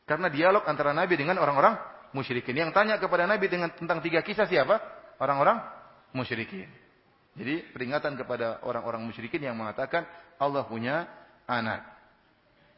Karena 0.09 0.33
dialog 0.33 0.65
antara 0.65 0.97
Nabi 0.97 1.21
dengan 1.21 1.37
orang-orang 1.37 1.77
musyrikin. 2.17 2.57
Yang 2.57 2.73
tanya 2.73 2.97
kepada 2.97 3.29
Nabi 3.29 3.53
dengan 3.53 3.69
tentang 3.77 4.01
tiga 4.01 4.25
kisah 4.25 4.49
siapa? 4.49 4.81
Orang-orang 5.21 5.61
musyrikin. 6.13 6.69
Jadi 7.39 7.71
peringatan 7.71 8.19
kepada 8.19 8.61
orang-orang 8.67 9.07
musyrikin 9.07 9.41
yang 9.41 9.55
mengatakan 9.55 10.05
Allah 10.37 10.67
punya 10.67 11.07
anak. 11.47 11.87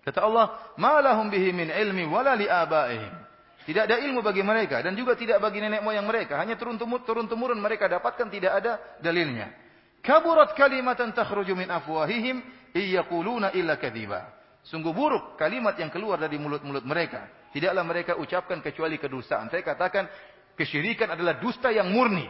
Kata 0.03 0.27
Allah, 0.27 0.75
"Ma 0.77 0.99
lahum 0.99 1.31
bihi 1.31 1.55
min 1.55 1.71
ilmi 1.71 2.05
wala 2.11 2.35
li 2.35 2.51
abaihim." 2.51 3.15
Tidak 3.63 3.87
ada 3.87 4.03
ilmu 4.03 4.27
bagi 4.27 4.43
mereka 4.43 4.83
dan 4.83 4.99
juga 4.99 5.15
tidak 5.15 5.39
bagi 5.39 5.63
nenek 5.63 5.87
moyang 5.87 6.03
mereka. 6.03 6.35
Hanya 6.35 6.59
turun 6.59 6.75
temurun, 6.75 7.07
turun 7.07 7.27
temurun 7.31 7.59
mereka 7.63 7.87
dapatkan 7.87 8.27
tidak 8.27 8.53
ada 8.59 8.73
dalilnya. 8.99 9.55
Kaburat 10.03 10.59
kalimatan 10.59 11.15
takhruju 11.15 11.55
min 11.55 11.71
afwahihim 11.71 12.43
iyaquluna 12.75 13.55
illa 13.55 13.79
kadhiba. 13.79 14.27
Sungguh 14.67 14.91
buruk 14.91 15.39
kalimat 15.39 15.79
yang 15.79 15.95
keluar 15.95 16.19
dari 16.19 16.43
mulut-mulut 16.43 16.83
mereka. 16.83 17.31
Tidaklah 17.55 17.85
mereka 17.87 18.13
ucapkan 18.19 18.59
kecuali 18.59 18.99
kedustaan. 18.99 19.47
Saya 19.47 19.63
katakan 19.63 20.11
kesyirikan 20.59 21.15
adalah 21.15 21.39
dusta 21.39 21.71
yang 21.71 21.87
murni. 21.95 22.27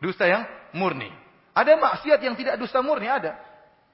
Dusta 0.00 0.24
yang 0.24 0.48
murni. 0.72 1.12
Ada 1.52 1.76
maksiat 1.76 2.20
yang 2.24 2.34
tidak 2.34 2.56
dusta 2.56 2.80
murni 2.80 3.06
ada. 3.06 3.36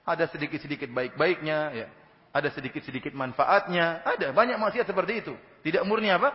Ada 0.07 0.31
sedikit-sedikit 0.31 0.87
baik-baiknya, 0.95 1.59
ya. 1.75 1.87
Ada 2.31 2.53
sedikit-sedikit 2.55 3.11
manfaatnya, 3.17 4.07
ada 4.07 4.31
banyak 4.31 4.55
maksiat 4.61 4.87
seperti 4.87 5.25
itu. 5.25 5.35
Tidak 5.67 5.83
murni 5.83 6.13
apa? 6.13 6.31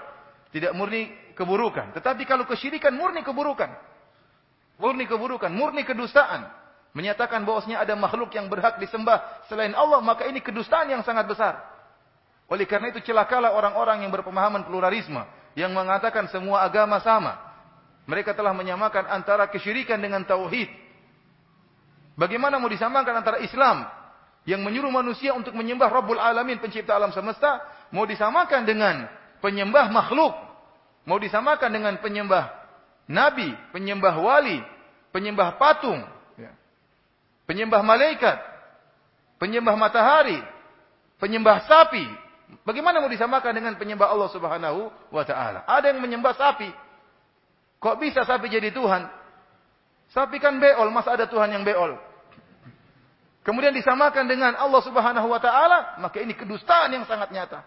Tidak 0.51 0.75
murni 0.75 1.07
keburukan. 1.37 1.95
Tetapi 1.95 2.27
kalau 2.27 2.43
kesyirikan 2.43 2.91
murni 2.91 3.23
keburukan. 3.23 3.71
Murni 4.81 5.07
keburukan, 5.07 5.53
murni 5.53 5.87
kedustaan. 5.87 6.51
Menyatakan 6.91 7.47
bahwasanya 7.47 7.79
ada 7.79 7.95
makhluk 7.95 8.35
yang 8.35 8.51
berhak 8.51 8.75
disembah 8.81 9.45
selain 9.47 9.71
Allah, 9.71 10.03
maka 10.03 10.27
ini 10.27 10.43
kedustaan 10.43 10.91
yang 10.91 11.05
sangat 11.07 11.23
besar. 11.29 11.63
Oleh 12.51 12.67
karena 12.67 12.91
itu 12.91 12.99
celakalah 12.99 13.55
orang-orang 13.55 14.03
yang 14.03 14.11
berpemahaman 14.11 14.67
pluralisme. 14.67 15.23
Yang 15.55 15.71
mengatakan 15.71 16.27
semua 16.27 16.67
agama 16.67 16.99
sama. 16.99 17.50
Mereka 18.09 18.33
telah 18.33 18.51
menyamakan 18.55 19.05
antara 19.07 19.49
kesyirikan 19.51 20.01
dengan 20.01 20.25
tauhid. 20.25 20.67
Bagaimana 22.17 22.57
mau 22.57 22.69
disamakan 22.69 23.21
antara 23.21 23.39
Islam 23.41 23.87
yang 24.45 24.65
menyuruh 24.65 24.89
manusia 24.89 25.37
untuk 25.37 25.53
menyembah 25.53 25.89
Rabbul 25.89 26.17
Alamin 26.17 26.57
pencipta 26.57 26.97
alam 26.97 27.13
semesta 27.13 27.61
mau 27.93 28.09
disamakan 28.09 28.65
dengan 28.65 29.05
penyembah 29.39 29.89
makhluk. 29.93 30.33
Mau 31.05 31.17
disamakan 31.17 31.69
dengan 31.73 31.97
penyembah 31.97 32.53
nabi, 33.09 33.53
penyembah 33.73 34.15
wali, 34.21 34.61
penyembah 35.09 35.57
patung, 35.57 36.05
ya. 36.37 36.53
penyembah 37.49 37.81
malaikat, 37.81 38.37
penyembah 39.41 39.75
matahari, 39.77 40.37
penyembah 41.17 41.65
sapi. 41.65 42.05
Bagaimana 42.61 43.01
mau 43.01 43.09
disamakan 43.09 43.53
dengan 43.55 43.73
penyembah 43.81 44.13
Allah 44.13 44.29
Subhanahu 44.29 44.81
wa 45.09 45.23
taala? 45.25 45.65
Ada 45.65 45.95
yang 45.95 46.03
menyembah 46.03 46.37
sapi. 46.37 46.69
Kok 47.81 47.97
bisa 47.97 48.21
sapi 48.21 48.45
jadi 48.45 48.69
Tuhan? 48.69 49.09
Sapi 50.13 50.37
kan 50.37 50.61
beol, 50.61 50.93
masa 50.93 51.17
ada 51.17 51.25
Tuhan 51.25 51.49
yang 51.49 51.65
beol? 51.65 51.97
Kemudian 53.41 53.73
disamakan 53.73 54.29
dengan 54.29 54.53
Allah 54.53 54.81
Subhanahu 54.85 55.25
wa 55.25 55.41
taala, 55.41 55.97
maka 55.97 56.21
ini 56.21 56.37
kedustaan 56.37 56.93
yang 56.93 57.09
sangat 57.09 57.33
nyata. 57.33 57.65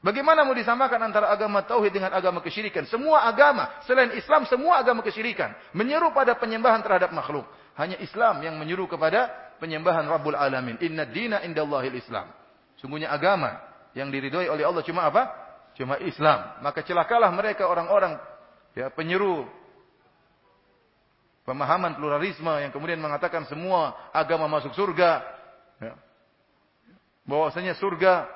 Bagaimana 0.00 0.46
mau 0.46 0.54
disamakan 0.54 1.10
antara 1.10 1.28
agama 1.28 1.60
tauhid 1.66 1.92
dengan 1.92 2.14
agama 2.14 2.38
kesyirikan? 2.40 2.86
Semua 2.86 3.26
agama 3.26 3.82
selain 3.84 4.14
Islam 4.14 4.46
semua 4.46 4.78
agama 4.78 5.02
kesyirikan, 5.02 5.52
menyeru 5.74 6.14
pada 6.14 6.38
penyembahan 6.38 6.80
terhadap 6.80 7.10
makhluk. 7.10 7.44
Hanya 7.74 7.98
Islam 7.98 8.40
yang 8.46 8.56
menyeru 8.56 8.86
kepada 8.86 9.28
penyembahan 9.58 10.06
Rabbul 10.06 10.38
Alamin. 10.38 10.78
Inna 10.80 11.04
dina 11.04 11.42
indallahil 11.42 11.98
Islam. 11.98 12.30
Sungguhnya 12.78 13.10
agama 13.10 13.58
yang 13.92 14.08
diridhoi 14.08 14.46
oleh 14.48 14.64
Allah 14.64 14.86
cuma 14.86 15.04
apa? 15.10 15.28
Cuma 15.74 15.98
Islam. 15.98 16.62
Maka 16.62 16.80
celakalah 16.86 17.28
mereka 17.34 17.66
orang-orang 17.66 18.16
ya 18.74 18.90
penyeru 18.90 19.46
pemahaman 21.50 21.98
pluralisme 21.98 22.50
yang 22.62 22.70
kemudian 22.70 23.02
mengatakan 23.02 23.48
semua 23.50 23.96
agama 24.14 24.46
masuk 24.46 24.70
surga. 24.76 25.24
Ya. 25.82 25.94
Bahwasanya 27.26 27.74
surga 27.78 28.30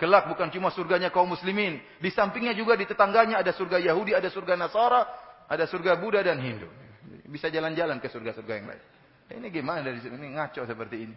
kelak 0.00 0.32
bukan 0.32 0.48
cuma 0.48 0.72
surganya 0.72 1.12
kaum 1.12 1.28
muslimin, 1.28 1.78
di 2.00 2.08
sampingnya 2.08 2.56
juga 2.56 2.72
di 2.74 2.88
tetangganya 2.88 3.38
ada 3.38 3.52
surga 3.52 3.76
Yahudi, 3.78 4.16
ada 4.16 4.32
surga 4.32 4.56
Nasara, 4.56 5.04
ada 5.44 5.64
surga 5.68 6.00
Buddha 6.00 6.24
dan 6.24 6.40
Hindu. 6.40 6.66
Bisa 7.30 7.52
jalan-jalan 7.52 8.02
ke 8.02 8.10
surga-surga 8.10 8.52
yang 8.58 8.66
lain. 8.74 8.82
Ini 9.30 9.46
gimana 9.54 9.86
dari 9.86 10.02
sini 10.02 10.18
ini 10.18 10.34
ngaco 10.34 10.66
seperti 10.66 10.96
ini. 11.06 11.16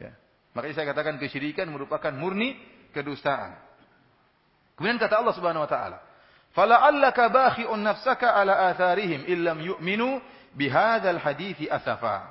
Ya. 0.00 0.16
Makanya 0.56 0.74
saya 0.80 0.86
katakan 0.96 1.20
kesyirikan 1.20 1.68
merupakan 1.68 2.08
murni 2.16 2.56
kedustaan. 2.96 3.60
Kemudian 4.80 4.96
kata 4.96 5.20
Allah 5.20 5.34
Subhanahu 5.36 5.68
wa 5.68 5.70
taala, 5.70 5.98
"Fala'allaka 6.50 7.30
bakhi'un 7.30 7.78
nafsaka 7.78 8.34
ala 8.34 8.70
atharihim 8.74 9.26
illam 9.30 9.58
yu'minu 9.62 10.18
bihadzal 10.54 11.18
hadithi 11.22 11.70
asafa." 11.70 12.26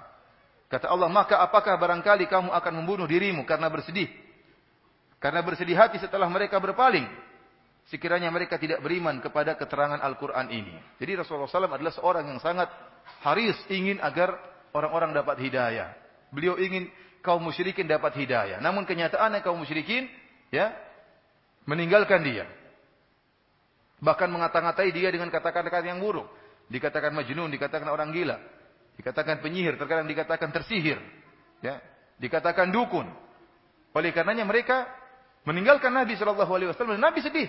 Kata 0.70 0.92
Allah, 0.92 1.10
"Maka 1.10 1.40
apakah 1.42 1.74
barangkali 1.80 2.30
kamu 2.30 2.54
akan 2.54 2.74
membunuh 2.84 3.10
dirimu 3.10 3.48
karena 3.48 3.72
bersedih? 3.72 4.12
Karena 5.18 5.42
bersedih 5.42 5.76
hati 5.76 5.98
setelah 5.98 6.30
mereka 6.30 6.62
berpaling. 6.62 7.08
Sekiranya 7.90 8.30
mereka 8.30 8.62
tidak 8.62 8.86
beriman 8.86 9.18
kepada 9.18 9.58
keterangan 9.58 9.98
Al-Quran 9.98 10.48
ini." 10.54 10.76
Jadi 11.02 11.18
Rasulullah 11.18 11.50
SAW 11.50 11.74
adalah 11.74 11.94
seorang 11.96 12.26
yang 12.30 12.38
sangat 12.44 12.70
haris 13.26 13.58
ingin 13.72 13.98
agar 14.04 14.36
orang-orang 14.76 15.16
dapat 15.16 15.42
hidayah. 15.42 15.96
Beliau 16.30 16.60
ingin 16.62 16.86
kaum 17.26 17.42
musyrikin 17.42 17.90
dapat 17.90 18.14
hidayah. 18.16 18.62
Namun 18.62 18.86
kenyataannya 18.86 19.42
kaum 19.42 19.58
musyrikin 19.58 20.06
ya 20.54 20.70
meninggalkan 21.66 22.22
dia. 22.22 22.46
Bahkan 24.00 24.30
mengata-ngatai 24.32 24.90
dia 24.96 25.12
dengan 25.12 25.28
kata-kata 25.28 25.84
yang 25.84 26.00
buruk. 26.00 26.28
Dikatakan 26.72 27.12
majnun, 27.12 27.52
dikatakan 27.52 27.90
orang 27.92 28.16
gila. 28.16 28.40
Dikatakan 28.96 29.44
penyihir, 29.44 29.76
terkadang 29.76 30.08
dikatakan 30.08 30.52
tersihir. 30.52 31.00
Ya, 31.60 31.84
dikatakan 32.20 32.72
dukun. 32.72 33.08
Oleh 33.96 34.12
karenanya 34.16 34.48
mereka 34.48 34.88
meninggalkan 35.44 35.92
Nabi 35.92 36.16
Wasallam. 36.16 37.00
Nabi 37.00 37.20
sedih, 37.20 37.48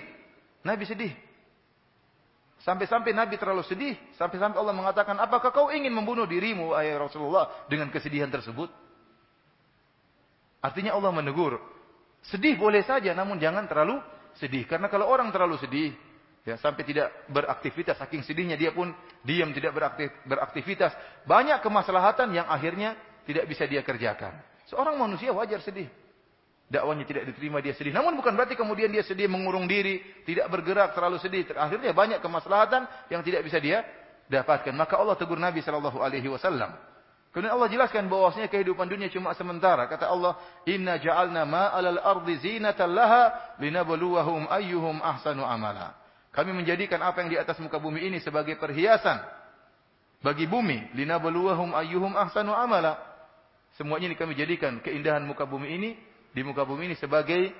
Nabi 0.63 0.83
sedih. 0.87 1.13
Sampai-sampai 2.61 3.11
Nabi 3.15 3.35
terlalu 3.41 3.65
sedih. 3.65 3.97
Sampai-sampai 4.15 4.57
Allah 4.59 4.75
mengatakan, 4.75 5.17
apakah 5.17 5.49
kau 5.49 5.73
ingin 5.73 5.91
membunuh 5.91 6.29
dirimu, 6.29 6.77
ayah 6.77 7.01
Rasulullah, 7.01 7.65
dengan 7.65 7.89
kesedihan 7.89 8.29
tersebut? 8.29 8.69
Artinya 10.61 10.93
Allah 10.93 11.09
menegur, 11.09 11.57
Sedih 12.21 12.53
boleh 12.53 12.85
saja, 12.85 13.17
namun 13.17 13.41
jangan 13.41 13.65
terlalu 13.65 13.97
sedih. 14.37 14.69
Karena 14.69 14.85
kalau 14.93 15.09
orang 15.09 15.33
terlalu 15.33 15.57
sedih, 15.57 15.89
ya 16.41 16.57
sampai 16.57 16.81
tidak 16.85 17.13
beraktivitas, 17.29 17.97
saking 18.01 18.25
sedihnya 18.25 18.57
dia 18.57 18.73
pun 18.73 18.89
diam 19.21 19.53
tidak 19.53 19.77
beraktif, 19.77 20.09
beraktivitas. 20.25 20.93
Banyak 21.29 21.61
kemaslahatan 21.61 22.33
yang 22.33 22.49
akhirnya 22.49 22.97
tidak 23.29 23.45
bisa 23.45 23.69
dia 23.69 23.85
kerjakan. 23.85 24.33
Seorang 24.69 24.97
manusia 24.97 25.29
wajar 25.35 25.61
sedih. 25.61 25.89
Dakwanya 26.71 27.03
tidak 27.03 27.27
diterima 27.27 27.59
dia 27.59 27.75
sedih. 27.75 27.91
Namun 27.91 28.15
bukan 28.15 28.31
berarti 28.31 28.55
kemudian 28.55 28.87
dia 28.87 29.03
sedih 29.03 29.27
mengurung 29.27 29.67
diri, 29.67 29.99
tidak 30.23 30.47
bergerak 30.47 30.95
terlalu 30.95 31.19
sedih. 31.19 31.43
Akhirnya 31.51 31.91
banyak 31.91 32.23
kemaslahatan 32.23 32.87
yang 33.11 33.19
tidak 33.27 33.43
bisa 33.43 33.59
dia 33.59 33.83
dapatkan. 34.31 34.71
Maka 34.71 34.95
Allah 34.95 35.19
tegur 35.19 35.35
Nabi 35.35 35.59
Shallallahu 35.59 35.99
Alaihi 35.99 36.31
Wasallam. 36.31 36.71
Kemudian 37.35 37.55
Allah 37.55 37.71
jelaskan 37.71 38.07
bahwasanya 38.11 38.47
kehidupan 38.47 38.87
dunia 38.87 39.07
cuma 39.11 39.31
sementara. 39.35 39.87
Kata 39.87 40.07
Allah, 40.11 40.35
"Inna 40.67 40.99
ja'alna 40.99 41.47
ma'alal 41.47 41.99
ardi 41.99 42.39
zinatan 42.39 42.91
laha 42.91 43.55
linabluwahum 43.59 44.51
ayyuhum 44.51 44.99
ahsanu 44.99 45.43
amala." 45.43 46.00
Kami 46.31 46.55
menjadikan 46.55 47.03
apa 47.03 47.23
yang 47.23 47.29
di 47.29 47.37
atas 47.39 47.59
muka 47.59 47.75
bumi 47.75 48.07
ini 48.07 48.23
sebagai 48.23 48.55
perhiasan 48.55 49.19
bagi 50.23 50.47
bumi, 50.47 50.95
linabluwahum 50.95 51.75
ayyuhum 51.75 52.15
ahsanu 52.15 52.55
amala. 52.55 52.95
Semuanya 53.75 54.11
ini 54.11 54.15
kami 54.15 54.37
jadikan 54.39 54.79
keindahan 54.79 55.23
muka 55.27 55.43
bumi 55.43 55.75
ini 55.75 55.89
di 56.31 56.41
muka 56.45 56.63
bumi 56.63 56.91
ini 56.91 56.95
sebagai 56.95 57.51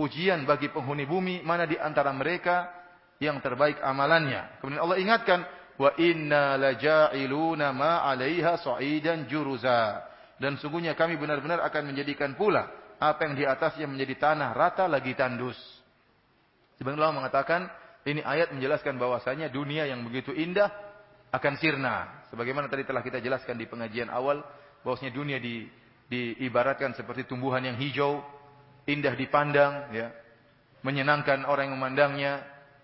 ujian 0.00 0.42
bagi 0.42 0.72
penghuni 0.72 1.06
bumi 1.06 1.44
mana 1.46 1.68
di 1.70 1.78
antara 1.78 2.10
mereka 2.10 2.72
yang 3.22 3.38
terbaik 3.38 3.78
amalannya. 3.78 4.58
Kemudian 4.60 4.82
Allah 4.82 4.98
ingatkan, 4.98 5.40
wa 5.76 5.90
inna 6.00 6.56
laja'iluna 6.56 7.70
ma 7.72 8.04
'alaiha 8.08 8.58
sa'idan 8.60 9.28
juruza. 9.30 10.02
Dan 10.36 10.60
sungguhnya 10.60 10.92
kami 10.98 11.16
benar-benar 11.16 11.64
akan 11.64 11.94
menjadikan 11.94 12.36
pula 12.36 12.68
apa 12.96 13.28
yang 13.28 13.34
di 13.36 13.44
atasnya 13.44 13.88
menjadi 13.88 14.16
tanah 14.20 14.50
rata 14.52 14.84
lagi 14.88 15.16
tandus. 15.16 15.56
Sebenarnya 16.76 17.08
Allah 17.08 17.18
mengatakan 17.24 17.60
ini 18.06 18.22
ayat 18.22 18.54
menjelaskan 18.54 19.02
bahwasanya 19.02 19.50
dunia 19.50 19.82
yang 19.90 20.06
begitu 20.06 20.30
indah 20.30 20.70
akan 21.34 21.58
sirna. 21.58 22.22
Sebagaimana 22.30 22.70
tadi 22.70 22.86
telah 22.86 23.02
kita 23.02 23.18
jelaskan 23.18 23.58
di 23.58 23.66
pengajian 23.66 24.06
awal 24.14 24.46
bahwasanya 24.86 25.10
dunia 25.10 25.42
di, 25.42 25.66
diibaratkan 26.06 26.94
seperti 26.94 27.26
tumbuhan 27.26 27.66
yang 27.66 27.74
hijau, 27.74 28.22
indah 28.86 29.10
dipandang, 29.18 29.90
ya, 29.90 30.14
menyenangkan 30.86 31.42
orang 31.50 31.66
yang 31.66 31.74
memandangnya, 31.74 32.32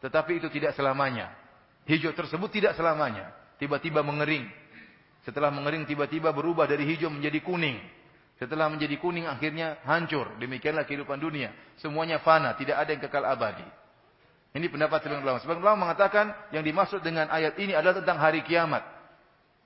tetapi 0.03 0.43
itu 0.43 0.51
tidak 0.51 0.75
selamanya. 0.75 1.31
Hijau 1.87 2.11
tersebut 2.15 2.51
tidak 2.51 2.75
selamanya. 2.75 3.31
Tiba-tiba 3.63 4.03
mengering. 4.03 4.51
Setelah 5.23 5.55
mengering 5.55 5.87
tiba-tiba 5.87 6.35
berubah 6.35 6.67
dari 6.67 6.83
hijau 6.83 7.07
menjadi 7.07 7.39
kuning. 7.47 7.79
Setelah 8.43 8.67
menjadi 8.67 8.99
kuning 8.99 9.31
akhirnya 9.31 9.79
hancur. 9.87 10.35
Demikianlah 10.43 10.83
kehidupan 10.83 11.23
dunia. 11.23 11.55
Semuanya 11.79 12.19
fana, 12.19 12.59
tidak 12.59 12.83
ada 12.83 12.91
yang 12.91 13.03
kekal 13.07 13.23
abadi. 13.23 13.82
Ini 14.53 14.69
pendapat 14.69 15.01
sebagian 15.01 15.25
ulama. 15.25 15.41
Sebagian 15.41 15.65
ulama 15.65 15.79
mengatakan 15.89 16.33
yang 16.53 16.61
dimaksud 16.61 17.01
dengan 17.01 17.29
ayat 17.33 17.57
ini 17.57 17.73
adalah 17.73 18.05
tentang 18.05 18.21
hari 18.21 18.45
kiamat. 18.45 18.85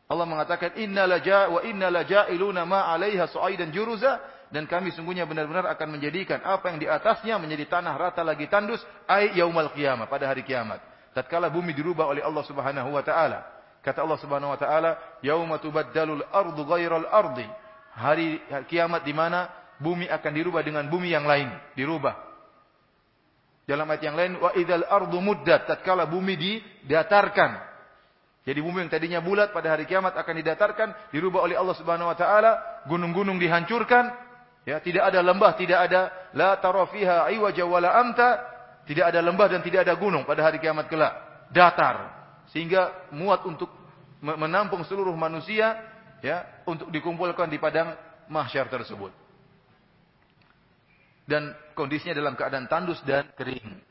Allah 0.06 0.26
mengatakan 0.26 0.78
inna 0.78 1.02
laja 1.10 1.50
wa 1.50 1.58
inna 1.66 1.90
laja'iluna 1.90 2.62
ma 2.62 2.86
'alaiha 2.94 3.26
su'aidan 3.26 3.74
juruza 3.74 4.22
dan 4.54 4.70
kami 4.70 4.94
sungguhnya 4.94 5.26
benar-benar 5.26 5.66
akan 5.74 5.98
menjadikan 5.98 6.38
apa 6.46 6.70
yang 6.70 6.78
di 6.78 6.86
atasnya 6.86 7.34
menjadi 7.42 7.66
tanah 7.66 7.94
rata 7.98 8.22
lagi 8.22 8.46
tandus 8.46 8.78
ai 9.10 9.34
yaumal 9.34 9.74
qiyamah 9.74 10.06
pada 10.06 10.30
hari 10.30 10.46
kiamat 10.46 10.78
tatkala 11.16 11.48
bumi 11.48 11.72
dirubah 11.72 12.12
oleh 12.12 12.20
Allah 12.20 12.44
Subhanahu 12.44 12.92
wa 12.92 13.00
taala. 13.00 13.48
Kata 13.80 14.04
Allah 14.04 14.20
Subhanahu 14.20 14.52
wa 14.52 14.60
taala, 14.60 15.00
"Yauma 15.24 15.56
tubaddalul 15.56 16.20
ardu 16.28 16.60
ghairal 16.68 17.08
ardi." 17.08 17.48
Hari 17.96 18.44
kiamat 18.68 19.08
di 19.08 19.16
mana 19.16 19.48
bumi 19.80 20.04
akan 20.12 20.32
dirubah 20.36 20.60
dengan 20.60 20.84
bumi 20.84 21.16
yang 21.16 21.24
lain, 21.24 21.48
dirubah. 21.72 22.25
Dalam 23.66 23.90
ayat 23.90 24.02
yang 24.06 24.16
lain, 24.16 24.32
"Wa 24.38 24.54
idzal 24.54 24.86
ardu 24.86 25.18
muddat." 25.18 25.66
Tatkala 25.66 26.06
bumi 26.06 26.38
didatarkan. 26.38 27.66
Jadi 28.46 28.62
bumi 28.62 28.86
yang 28.86 28.92
tadinya 28.94 29.18
bulat 29.18 29.50
pada 29.50 29.74
hari 29.74 29.90
kiamat 29.90 30.14
akan 30.14 30.34
didatarkan, 30.38 30.88
dirubah 31.10 31.42
oleh 31.42 31.58
Allah 31.58 31.74
Subhanahu 31.74 32.06
wa 32.06 32.14
taala, 32.14 32.82
gunung-gunung 32.86 33.42
dihancurkan, 33.42 34.06
ya, 34.62 34.78
tidak 34.78 35.10
ada 35.10 35.18
lembah, 35.18 35.58
tidak 35.58 35.90
ada 35.90 36.30
la 36.30 36.54
tara 36.62 36.86
fiha 36.86 37.26
iwaja 37.34 37.66
wala 37.66 37.90
amta, 37.90 38.38
tidak 38.86 39.10
ada 39.10 39.18
lembah 39.18 39.50
dan 39.50 39.66
tidak 39.66 39.82
ada 39.82 39.98
gunung 39.98 40.22
pada 40.22 40.46
hari 40.46 40.62
kiamat 40.62 40.86
kelak. 40.86 41.10
Datar. 41.50 42.14
Sehingga 42.54 43.10
muat 43.10 43.42
untuk 43.42 43.66
menampung 44.22 44.86
seluruh 44.86 45.14
manusia 45.18 45.74
ya 46.22 46.46
untuk 46.70 46.86
dikumpulkan 46.94 47.50
di 47.50 47.58
padang 47.58 47.98
mahsyar 48.30 48.70
tersebut. 48.70 49.25
Dan 51.26 51.50
kondisinya 51.74 52.14
dalam 52.14 52.38
keadaan 52.38 52.70
tandus 52.70 53.02
dan 53.02 53.26
kering. 53.34 53.82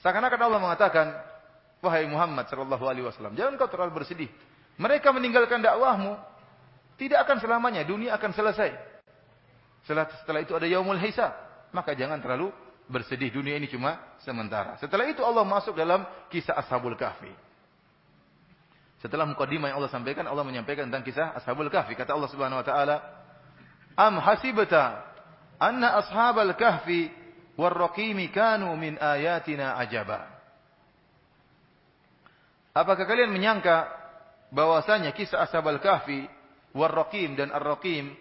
Seakan-akan 0.00 0.40
Allah 0.40 0.60
mengatakan, 0.60 1.06
wahai 1.84 2.08
Muhammad 2.08 2.48
sallallahu 2.48 2.84
alaihi 2.88 3.04
wasallam, 3.04 3.36
jangan 3.36 3.60
kau 3.60 3.68
terlalu 3.68 4.00
bersedih. 4.00 4.32
Mereka 4.80 5.12
meninggalkan 5.12 5.60
dakwahmu, 5.60 6.16
tidak 6.96 7.28
akan 7.28 7.36
selamanya, 7.44 7.84
dunia 7.84 8.16
akan 8.16 8.32
selesai. 8.32 8.72
Setelah, 9.84 10.08
setelah 10.24 10.40
itu 10.40 10.56
ada 10.56 10.64
yaumul 10.64 10.96
hisab, 10.96 11.32
maka 11.76 11.92
jangan 11.92 12.16
terlalu 12.24 12.48
bersedih 12.88 13.28
dunia 13.28 13.60
ini 13.60 13.68
cuma 13.68 14.00
sementara. 14.24 14.80
Setelah 14.80 15.04
itu 15.08 15.20
Allah 15.20 15.44
masuk 15.44 15.76
dalam 15.76 16.04
kisah 16.32 16.56
Ashabul 16.56 16.96
Kahfi. 16.96 17.30
Setelah 19.00 19.24
mukadimah 19.24 19.72
yang 19.72 19.80
Allah 19.80 19.92
sampaikan, 19.92 20.28
Allah 20.28 20.44
menyampaikan 20.44 20.88
tentang 20.88 21.04
kisah 21.04 21.32
Ashabul 21.36 21.72
Kahfi. 21.72 21.96
Kata 21.96 22.12
Allah 22.12 22.28
Subhanahu 22.28 22.60
wa 22.60 22.66
taala, 22.66 22.96
"Am 23.96 24.20
hasibta 24.20 25.09
anna 25.60 26.00
ashabal 26.00 26.56
kahfi 26.56 27.12
warraqimi 27.54 28.32
kanu 28.32 28.72
min 28.74 28.96
ayatina 28.96 29.76
ajaba?" 29.76 30.26
Apakah 32.72 33.04
kalian 33.04 33.34
menyangka 33.34 33.90
bahwasanya 34.54 35.10
kisah 35.10 35.42
Ashabul 35.42 35.82
Kahfi, 35.82 36.22
warraqim 36.70 37.34
dan 37.34 37.50
ar-raqim 37.50 38.14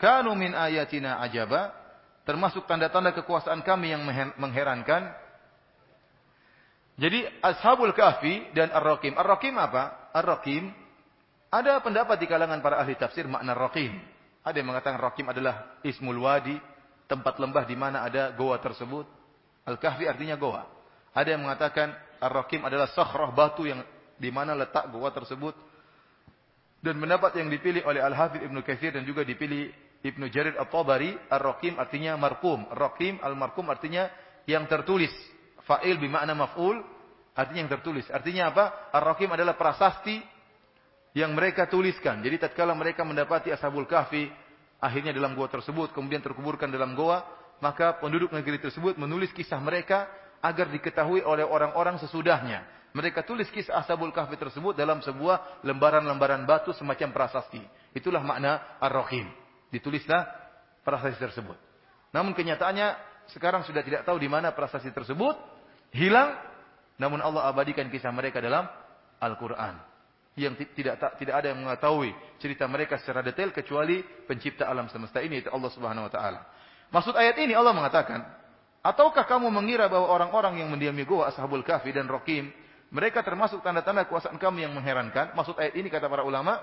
kanu 0.00 0.32
min 0.32 0.56
ayatina 0.56 1.20
ajaba? 1.20 1.82
termasuk 2.22 2.66
tanda-tanda 2.70 3.10
kekuasaan 3.14 3.66
kami 3.66 3.94
yang 3.94 4.02
mengherankan. 4.38 5.10
Jadi 6.98 7.24
Ashabul 7.42 7.96
Kahfi 7.96 8.52
dan 8.54 8.70
Ar-Raqim. 8.70 9.16
Ar-Raqim 9.16 9.54
apa? 9.58 10.12
Ar-Raqim 10.14 10.70
ada 11.52 11.82
pendapat 11.84 12.16
di 12.20 12.26
kalangan 12.30 12.64
para 12.64 12.80
ahli 12.80 12.96
tafsir 12.96 13.28
makna 13.28 13.52
Raqim. 13.52 13.92
Ada 14.42 14.56
yang 14.60 14.68
mengatakan 14.72 15.00
Raqim 15.00 15.26
adalah 15.28 15.80
ismul 15.84 16.24
wadi, 16.24 16.56
tempat 17.12 17.36
lembah 17.36 17.68
di 17.68 17.76
mana 17.76 18.08
ada 18.08 18.32
goa 18.32 18.56
tersebut. 18.56 19.04
Al-Kahfi 19.68 20.08
artinya 20.08 20.40
goa. 20.40 20.64
Ada 21.12 21.36
yang 21.36 21.44
mengatakan 21.44 21.92
Ar-Rakim 22.16 22.64
adalah 22.64 22.88
sakhrah 22.96 23.28
batu 23.36 23.68
yang 23.68 23.84
di 24.16 24.32
mana 24.32 24.56
letak 24.56 24.88
gua 24.88 25.12
tersebut. 25.12 25.52
Dan 26.80 26.96
pendapat 26.96 27.36
yang 27.36 27.52
dipilih 27.52 27.84
oleh 27.84 28.00
Al-Hafidh 28.00 28.48
Ibnu 28.48 28.64
Katsir 28.64 28.96
dan 28.96 29.04
juga 29.04 29.22
dipilih 29.22 29.70
Ibnu 30.02 30.26
Jarir 30.32 30.58
At-Tabari, 30.58 31.14
Ar-Rakim 31.30 31.78
artinya 31.78 32.16
marqum. 32.18 32.64
Ar-Rakim 32.72 33.20
al-marqum 33.22 33.68
artinya 33.70 34.08
yang 34.48 34.66
tertulis. 34.66 35.12
Fa'il 35.62 36.00
bermakna 36.00 36.34
maf'ul 36.34 36.82
artinya 37.38 37.60
yang 37.68 37.70
tertulis. 37.70 38.08
Artinya 38.10 38.50
apa? 38.50 38.90
Ar-Rakim 38.90 39.30
adalah 39.30 39.54
prasasti 39.54 40.18
yang 41.14 41.36
mereka 41.36 41.70
tuliskan. 41.70 42.18
Jadi 42.24 42.48
tatkala 42.48 42.74
mereka 42.74 43.06
mendapati 43.06 43.54
Ashabul 43.54 43.86
Kahfi 43.86 44.26
akhirnya 44.82 45.14
dalam 45.14 45.38
gua 45.38 45.46
tersebut 45.46 45.94
kemudian 45.94 46.18
terkuburkan 46.18 46.66
dalam 46.66 46.98
gua, 46.98 47.22
maka 47.62 47.94
penduduk 48.02 48.34
negeri 48.34 48.58
tersebut 48.58 48.98
menulis 48.98 49.30
kisah 49.30 49.62
mereka 49.62 50.10
agar 50.42 50.66
diketahui 50.74 51.22
oleh 51.22 51.46
orang-orang 51.46 52.02
sesudahnya. 52.02 52.66
Mereka 52.92 53.24
tulis 53.24 53.48
kisah 53.48 53.80
Ashabul 53.80 54.12
Kahfi 54.12 54.36
tersebut 54.36 54.76
dalam 54.76 55.00
sebuah 55.00 55.64
lembaran-lembaran 55.64 56.44
batu 56.44 56.76
semacam 56.76 57.08
prasasti. 57.14 57.62
Itulah 57.96 58.20
makna 58.20 58.76
Ar-Rahim. 58.82 59.32
Ditulislah 59.72 60.28
prasasti 60.84 61.16
tersebut. 61.16 61.56
Namun 62.12 62.36
kenyataannya 62.36 62.92
sekarang 63.32 63.64
sudah 63.64 63.80
tidak 63.80 64.04
tahu 64.04 64.20
di 64.20 64.28
mana 64.28 64.52
prasasti 64.52 64.92
tersebut, 64.92 65.38
hilang, 65.96 66.36
namun 67.00 67.24
Allah 67.24 67.48
abadikan 67.48 67.88
kisah 67.88 68.12
mereka 68.12 68.44
dalam 68.44 68.68
Al-Quran. 69.22 69.91
Yang 70.32 70.64
tidak 70.72 70.96
tidak 71.20 71.34
ada 71.36 71.52
yang 71.52 71.60
mengetahui 71.60 72.16
cerita 72.40 72.64
mereka 72.64 72.96
secara 72.96 73.20
detail 73.20 73.52
kecuali 73.52 74.00
pencipta 74.24 74.64
alam 74.64 74.88
semesta 74.88 75.20
ini, 75.20 75.44
yaitu 75.44 75.52
Allah 75.52 75.68
Subhanahu 75.68 76.08
Wa 76.08 76.12
Taala. 76.12 76.40
Maksud 76.88 77.12
ayat 77.16 77.36
ini 77.36 77.52
Allah 77.52 77.76
mengatakan, 77.76 78.24
ataukah 78.80 79.28
kamu 79.28 79.52
mengira 79.52 79.92
bahwa 79.92 80.08
orang-orang 80.08 80.64
yang 80.64 80.68
mendiami 80.72 81.04
gua 81.04 81.28
Ashabul 81.28 81.60
Kahfi 81.60 81.92
dan 81.92 82.08
Rokim, 82.08 82.48
mereka 82.92 83.20
termasuk 83.20 83.60
tanda-tanda 83.60 84.08
kuasaan 84.08 84.40
kami 84.40 84.64
yang 84.64 84.72
mengherankan? 84.72 85.36
Maksud 85.36 85.56
ayat 85.60 85.76
ini 85.76 85.92
kata 85.92 86.08
para 86.08 86.24
ulama, 86.24 86.60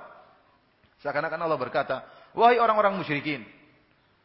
seakan-akan 1.06 1.42
Allah 1.42 1.60
berkata, 1.62 1.96
Wahai 2.34 2.62
orang-orang 2.62 2.98
musyrikin, 2.98 3.46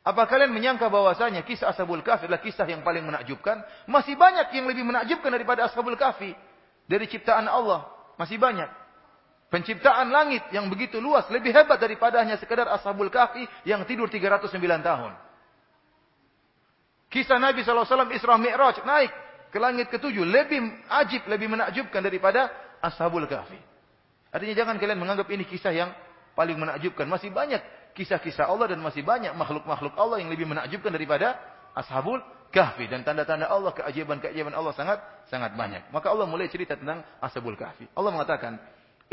apa 0.04 0.28
kalian 0.28 0.52
menyangka 0.52 0.92
bahwasanya 0.92 1.48
kisah 1.48 1.72
Ashabul 1.72 2.04
Kahfi 2.04 2.28
adalah 2.28 2.44
kisah 2.44 2.68
yang 2.68 2.85
paling 2.85 3.09
menakjubkan? 3.09 3.64
Masih 3.88 4.20
banyak 4.20 4.52
yang 4.52 4.68
lebih 4.68 4.85
menakjubkan 4.85 5.33
daripada 5.33 5.64
Ashabul 5.64 5.96
Kahfi. 5.96 6.37
Dari 6.85 7.09
ciptaan 7.09 7.48
Allah, 7.48 7.88
masih 8.20 8.37
banyak. 8.37 8.68
Penciptaan 9.54 10.10
langit 10.10 10.42
yang 10.50 10.66
begitu 10.66 10.98
luas 10.98 11.30
lebih 11.30 11.54
hebat 11.54 11.78
daripada 11.78 12.18
hanya 12.18 12.34
sekedar 12.34 12.66
Ashabul 12.74 13.06
Kahfi 13.06 13.46
yang 13.62 13.86
tidur 13.86 14.10
309 14.10 14.50
tahun. 14.82 15.14
Kisah 17.06 17.38
Nabi 17.38 17.62
SAW 17.62 17.86
Isra 18.10 18.34
Mi'raj 18.34 18.82
naik 18.82 19.14
ke 19.54 19.58
langit 19.62 19.94
ketujuh 19.94 20.26
lebih 20.26 20.58
ajib, 20.90 21.30
lebih 21.30 21.54
menakjubkan 21.54 22.02
daripada 22.02 22.50
Ashabul 22.82 23.30
Kahfi. 23.30 23.54
Artinya 24.34 24.58
jangan 24.58 24.74
kalian 24.74 24.98
menganggap 24.98 25.30
ini 25.30 25.46
kisah 25.46 25.70
yang 25.70 25.94
paling 26.34 26.58
menakjubkan. 26.58 27.06
Masih 27.06 27.30
banyak 27.30 27.62
kisah-kisah 27.94 28.50
Allah 28.50 28.74
dan 28.74 28.82
masih 28.82 29.06
banyak 29.06 29.30
makhluk-makhluk 29.38 29.94
Allah 29.94 30.18
yang 30.18 30.34
lebih 30.34 30.50
menakjubkan 30.50 30.90
daripada 30.90 31.38
Ashabul 31.78 32.18
Kahfi 32.50 32.90
dan 32.90 33.06
tanda-tanda 33.06 33.46
Allah 33.46 33.70
keajaiban-keajaiban 33.70 34.50
Allah 34.50 34.74
sangat 34.74 34.98
sangat 35.30 35.54
banyak. 35.54 35.94
Maka 35.94 36.10
Allah 36.10 36.26
mulai 36.26 36.50
cerita 36.50 36.74
tentang 36.74 37.06
Ashabul 37.22 37.54
Kahfi. 37.54 37.86
Allah 37.94 38.10
mengatakan, 38.10 38.58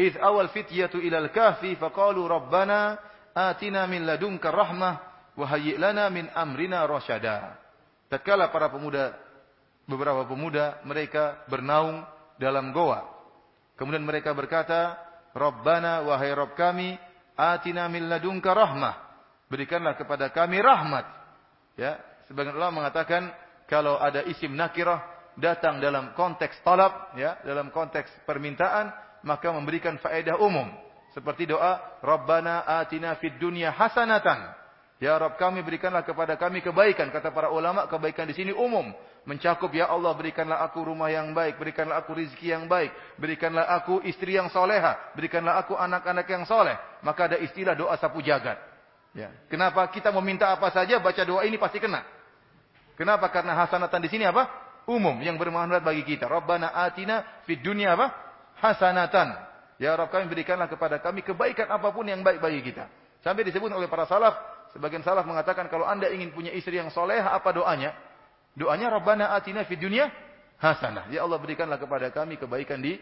"Idz 0.02 0.18
awal 0.18 0.50
fityatu 0.50 0.98
ilal 0.98 1.30
kahfi 1.30 1.78
faqalu 1.78 2.26
rabbana 2.26 2.98
atina 3.38 3.86
min 3.86 4.10
ladunka 4.10 4.50
rahmah 4.50 4.94
wa 5.38 5.46
hayyi 5.46 5.78
lana 5.78 6.10
min 6.10 6.26
amrina 6.34 6.82
rasyada." 6.90 7.62
Tatkala 8.10 8.50
para 8.50 8.74
pemuda 8.74 9.14
beberapa 9.86 10.26
pemuda 10.26 10.82
mereka 10.84 11.46
bernaung 11.46 12.02
dalam 12.42 12.74
goa. 12.74 13.06
Kemudian 13.78 14.04
mereka 14.04 14.34
berkata, 14.34 14.98
"Rabbana 15.38 16.04
wahai 16.04 16.34
Rabb 16.34 16.58
kami, 16.58 16.98
atina 17.38 17.88
min 17.90 18.06
ladunka 18.06 18.52
rahmah. 18.52 18.96
Berikanlah 19.50 19.98
kepada 20.00 20.32
kami 20.32 20.62
rahmat. 20.62 21.06
Ya, 21.76 22.00
sebagian 22.30 22.56
ulama 22.56 22.84
mengatakan 22.84 23.32
kalau 23.68 24.00
ada 24.00 24.24
isim 24.28 24.54
nakirah 24.56 25.02
datang 25.40 25.80
dalam 25.80 26.12
konteks 26.16 26.60
talab, 26.64 27.16
ya, 27.16 27.40
dalam 27.44 27.72
konteks 27.72 28.12
permintaan, 28.28 28.92
maka 29.21 29.49
memberikan 29.53 29.97
faedah 30.01 30.38
umum. 30.41 30.69
Seperti 31.12 31.49
doa, 31.49 31.79
Rabbana 31.99 32.63
atina 32.63 33.19
fid 33.19 33.36
dunya 33.36 33.71
hasanatan. 33.75 34.62
Ya 35.01 35.17
Rabb 35.17 35.41
kami 35.41 35.65
berikanlah 35.65 36.05
kepada 36.05 36.38
kami 36.38 36.62
kebaikan. 36.62 37.10
Kata 37.10 37.34
para 37.34 37.49
ulama, 37.49 37.89
kebaikan 37.89 38.29
di 38.29 38.38
sini 38.38 38.53
umum. 38.53 38.93
Mencakup, 39.25 39.73
Ya 39.73 39.89
Allah 39.89 40.13
berikanlah 40.13 40.62
aku 40.62 40.86
rumah 40.86 41.10
yang 41.10 41.34
baik. 41.34 41.57
Berikanlah 41.57 42.05
aku 42.05 42.13
rizki 42.13 42.53
yang 42.53 42.69
baik. 42.69 42.93
Berikanlah 43.17 43.65
aku 43.81 44.05
istri 44.05 44.38
yang 44.38 44.53
soleha. 44.53 45.12
Berikanlah 45.17 45.57
aku 45.57 45.73
anak-anak 45.73 46.29
yang 46.29 46.45
soleh. 46.45 46.77
Maka 47.01 47.34
ada 47.34 47.38
istilah 47.41 47.73
doa 47.73 47.97
sapu 47.97 48.21
jagat. 48.21 48.62
Ya. 49.17 49.34
Kenapa 49.49 49.89
kita 49.89 50.13
meminta 50.13 50.53
apa 50.53 50.69
saja, 50.69 51.01
baca 51.01 51.21
doa 51.25 51.49
ini 51.49 51.57
pasti 51.57 51.81
kena. 51.81 52.05
Kenapa? 52.93 53.25
Karena 53.34 53.57
hasanatan 53.57 54.05
di 54.05 54.10
sini 54.13 54.29
apa? 54.29 54.47
Umum, 54.86 55.17
yang 55.17 55.34
bermanfaat 55.34 55.81
bagi 55.81 56.05
kita. 56.05 56.29
Rabbana 56.29 56.77
atina 56.77 57.41
fid 57.49 57.65
dunia 57.65 57.97
apa? 57.97 58.31
Hasanatan. 58.62 59.34
Ya 59.82 59.97
Rabb 59.97 60.13
kami 60.13 60.30
berikanlah 60.30 60.69
kepada 60.69 61.02
kami 61.02 61.26
kebaikan 61.26 61.65
apa 61.74 61.89
pun 61.89 62.06
yang 62.06 62.21
baik 62.21 62.38
bagi 62.38 62.62
kita. 62.62 62.86
Sampai 63.26 63.41
disebut 63.45 63.74
oleh 63.74 63.89
para 63.89 64.06
salaf, 64.06 64.38
Sebagian 64.71 65.04
salaf 65.04 65.28
mengatakan 65.28 65.67
kalau 65.67 65.84
anda 65.84 66.08
ingin 66.08 66.32
punya 66.32 66.52
istri 66.56 66.80
yang 66.80 66.88
soleh, 66.95 67.19
apa 67.19 67.52
doanya? 67.52 67.91
Doanya 68.56 68.88
Rabbana 68.91 69.36
atina 69.36 69.67
fid 69.67 69.80
dunya 69.84 70.08
hasanah. 70.60 71.12
Ya 71.12 71.28
Allah 71.28 71.39
berikanlah 71.39 71.76
kepada 71.76 72.08
kami 72.12 72.39
kebaikan 72.39 72.80
di 72.80 72.95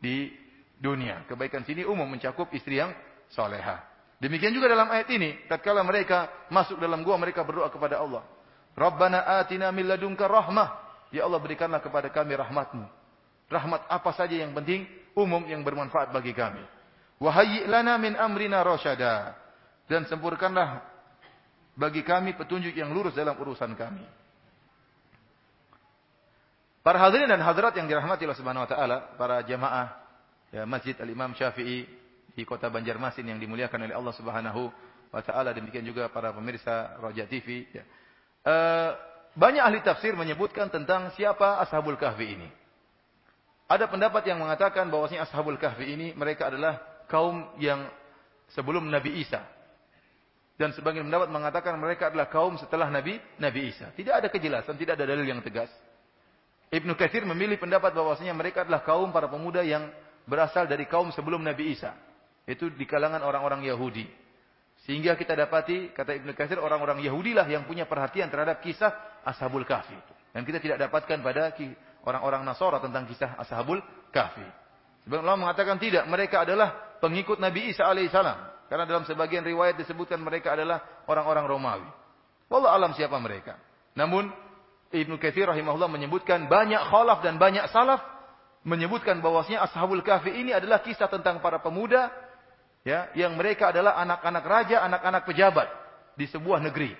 di 0.00 0.32
dunia. 0.80 1.28
Kebaikan 1.28 1.68
sini 1.68 1.84
umum 1.84 2.08
mencakup 2.08 2.48
istri 2.56 2.80
yang 2.80 2.96
soleha. 3.28 3.84
Demikian 4.24 4.54
juga 4.56 4.70
dalam 4.72 4.88
ayat 4.88 5.10
ini, 5.10 5.34
tatkala 5.50 5.82
mereka 5.84 6.30
masuk 6.48 6.78
dalam 6.80 7.02
gua 7.04 7.18
mereka 7.20 7.44
berdoa 7.44 7.68
kepada 7.68 8.00
Allah. 8.00 8.24
Rabbana 8.72 9.42
atina 9.42 9.68
min 9.68 9.84
ladunka 9.84 10.24
rahmah. 10.24 10.80
Ya 11.12 11.28
Allah 11.28 11.40
berikanlah 11.44 11.84
kepada 11.84 12.08
kami 12.08 12.32
rahmatmu. 12.40 13.01
Rahmat 13.52 13.84
apa 13.92 14.10
saja 14.16 14.32
yang 14.32 14.56
penting, 14.56 14.88
umum 15.12 15.44
yang 15.44 15.60
bermanfaat 15.60 16.08
bagi 16.08 16.32
kami. 16.32 16.64
Wahayyi 17.20 17.68
lana 17.68 18.00
min 18.00 18.16
amrina 18.16 18.64
rasyada. 18.64 19.36
Dan 19.84 20.08
sempurkanlah 20.08 20.80
bagi 21.76 22.00
kami 22.00 22.32
petunjuk 22.32 22.72
yang 22.72 22.90
lurus 22.96 23.12
dalam 23.12 23.36
urusan 23.36 23.76
kami. 23.76 24.04
Para 26.82 26.98
hadirin 26.98 27.30
dan 27.30 27.38
hadirat 27.38 27.78
yang 27.78 27.86
dirahmati 27.86 28.26
Allah 28.26 28.40
Subhanahu 28.40 28.64
wa 28.66 28.70
taala, 28.70 28.96
para 29.14 29.38
jamaah 29.46 29.86
ya, 30.50 30.66
Masjid 30.66 30.98
Al-Imam 30.98 31.30
Syafi'i 31.38 31.86
di 32.34 32.42
Kota 32.42 32.66
Banjarmasin 32.66 33.22
yang 33.22 33.38
dimuliakan 33.38 33.86
oleh 33.86 33.94
Allah 33.94 34.14
Subhanahu 34.18 34.62
wa 35.14 35.22
taala, 35.22 35.54
demikian 35.54 35.86
juga 35.86 36.10
para 36.10 36.34
pemirsa 36.34 36.98
Roja 36.98 37.22
TV 37.30 37.70
ya. 37.70 37.84
E, 38.42 38.54
banyak 39.38 39.62
ahli 39.62 39.78
tafsir 39.86 40.18
menyebutkan 40.18 40.74
tentang 40.74 41.14
siapa 41.14 41.62
Ashabul 41.62 41.94
Kahfi 41.94 42.26
ini. 42.34 42.48
Ada 43.72 43.88
pendapat 43.88 44.28
yang 44.28 44.36
mengatakan 44.36 44.92
bahwasanya 44.92 45.24
Ashabul 45.24 45.56
Kahfi 45.56 45.88
ini 45.88 46.12
mereka 46.12 46.52
adalah 46.52 46.76
kaum 47.08 47.48
yang 47.56 47.88
sebelum 48.52 48.84
Nabi 48.84 49.24
Isa 49.24 49.40
dan 50.60 50.76
sebagian 50.76 51.08
pendapat 51.08 51.32
mengatakan 51.32 51.80
mereka 51.80 52.12
adalah 52.12 52.28
kaum 52.28 52.60
setelah 52.60 52.92
Nabi 52.92 53.16
Nabi 53.40 53.72
Isa. 53.72 53.88
Tidak 53.96 54.12
ada 54.12 54.28
kejelasan, 54.28 54.76
tidak 54.76 55.00
ada 55.00 55.08
dalil 55.08 55.24
yang 55.24 55.40
tegas. 55.40 55.72
Ibnu 56.68 56.92
Katsir 56.96 57.24
memilih 57.24 57.56
pendapat 57.56 57.96
bahwasanya 57.96 58.36
mereka 58.36 58.64
adalah 58.64 58.84
kaum 58.84 59.08
para 59.08 59.26
pemuda 59.26 59.64
yang 59.64 59.88
berasal 60.28 60.68
dari 60.68 60.84
kaum 60.84 61.08
sebelum 61.10 61.40
Nabi 61.40 61.72
Isa. 61.72 61.96
Itu 62.44 62.68
di 62.68 62.84
kalangan 62.84 63.24
orang-orang 63.24 63.64
Yahudi. 63.64 64.04
Sehingga 64.84 65.18
kita 65.18 65.32
dapati, 65.32 65.94
kata 65.94 66.14
Ibnu 66.20 66.34
Katsir, 66.34 66.58
orang-orang 66.58 67.00
Yahudi 67.00 67.34
lah 67.34 67.46
yang 67.46 67.64
punya 67.64 67.86
perhatian 67.86 68.28
terhadap 68.28 68.60
kisah 68.60 69.22
Ashabul 69.26 69.64
Kahfi. 69.64 69.94
Dan 70.30 70.42
kita 70.46 70.58
tidak 70.58 70.78
dapatkan 70.88 71.22
pada 71.22 71.54
orang-orang 72.06 72.42
Nasara 72.42 72.78
tentang 72.82 73.06
kisah 73.06 73.38
Ashabul 73.38 73.82
Kahfi. 74.10 74.44
Sebagian 75.02 75.26
ulama 75.26 75.50
mengatakan 75.50 75.78
tidak, 75.82 76.06
mereka 76.06 76.46
adalah 76.46 76.98
pengikut 77.02 77.42
Nabi 77.42 77.74
Isa 77.74 77.86
alaihissalam. 77.86 78.70
Karena 78.70 78.84
dalam 78.88 79.04
sebagian 79.04 79.44
riwayat 79.44 79.76
disebutkan 79.76 80.22
mereka 80.22 80.54
adalah 80.56 81.04
orang-orang 81.04 81.44
Romawi. 81.44 81.88
Wallah 82.48 82.72
alam 82.72 82.96
siapa 82.96 83.18
mereka. 83.20 83.58
Namun 83.92 84.32
Ibnu 84.92 85.20
Katsir 85.20 85.48
rahimahullah 85.48 85.88
menyebutkan 85.88 86.48
banyak 86.48 86.80
khalaf 86.88 87.20
dan 87.24 87.36
banyak 87.36 87.68
salaf 87.68 88.00
menyebutkan 88.62 89.18
bahwasanya 89.18 89.66
Ashabul 89.66 90.00
Kahfi 90.00 90.30
ini 90.30 90.54
adalah 90.54 90.80
kisah 90.80 91.10
tentang 91.10 91.42
para 91.42 91.58
pemuda 91.58 92.12
ya 92.86 93.10
yang 93.18 93.34
mereka 93.34 93.74
adalah 93.74 93.98
anak-anak 93.98 94.44
raja, 94.46 94.76
anak-anak 94.86 95.22
pejabat 95.26 95.68
di 96.14 96.28
sebuah 96.30 96.62
negeri. 96.62 96.94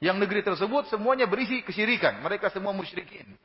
Yang 0.00 0.16
negeri 0.24 0.40
tersebut 0.40 0.88
semuanya 0.88 1.28
berisi 1.28 1.60
kesyirikan, 1.60 2.24
mereka 2.24 2.48
semua 2.48 2.72
musyrikin. 2.72 3.36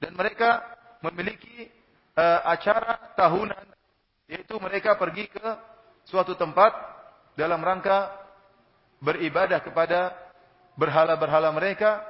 Dan 0.00 0.16
mereka 0.16 0.64
memiliki 1.04 1.68
uh, 2.16 2.40
acara 2.48 3.12
tahunan 3.14 3.66
yaitu 4.30 4.56
mereka 4.62 4.94
pergi 4.94 5.26
ke 5.28 5.48
suatu 6.06 6.38
tempat 6.38 6.70
dalam 7.34 7.60
rangka 7.60 8.14
beribadah 9.02 9.60
kepada 9.60 10.14
berhala-berhala 10.78 11.50
mereka 11.50 12.00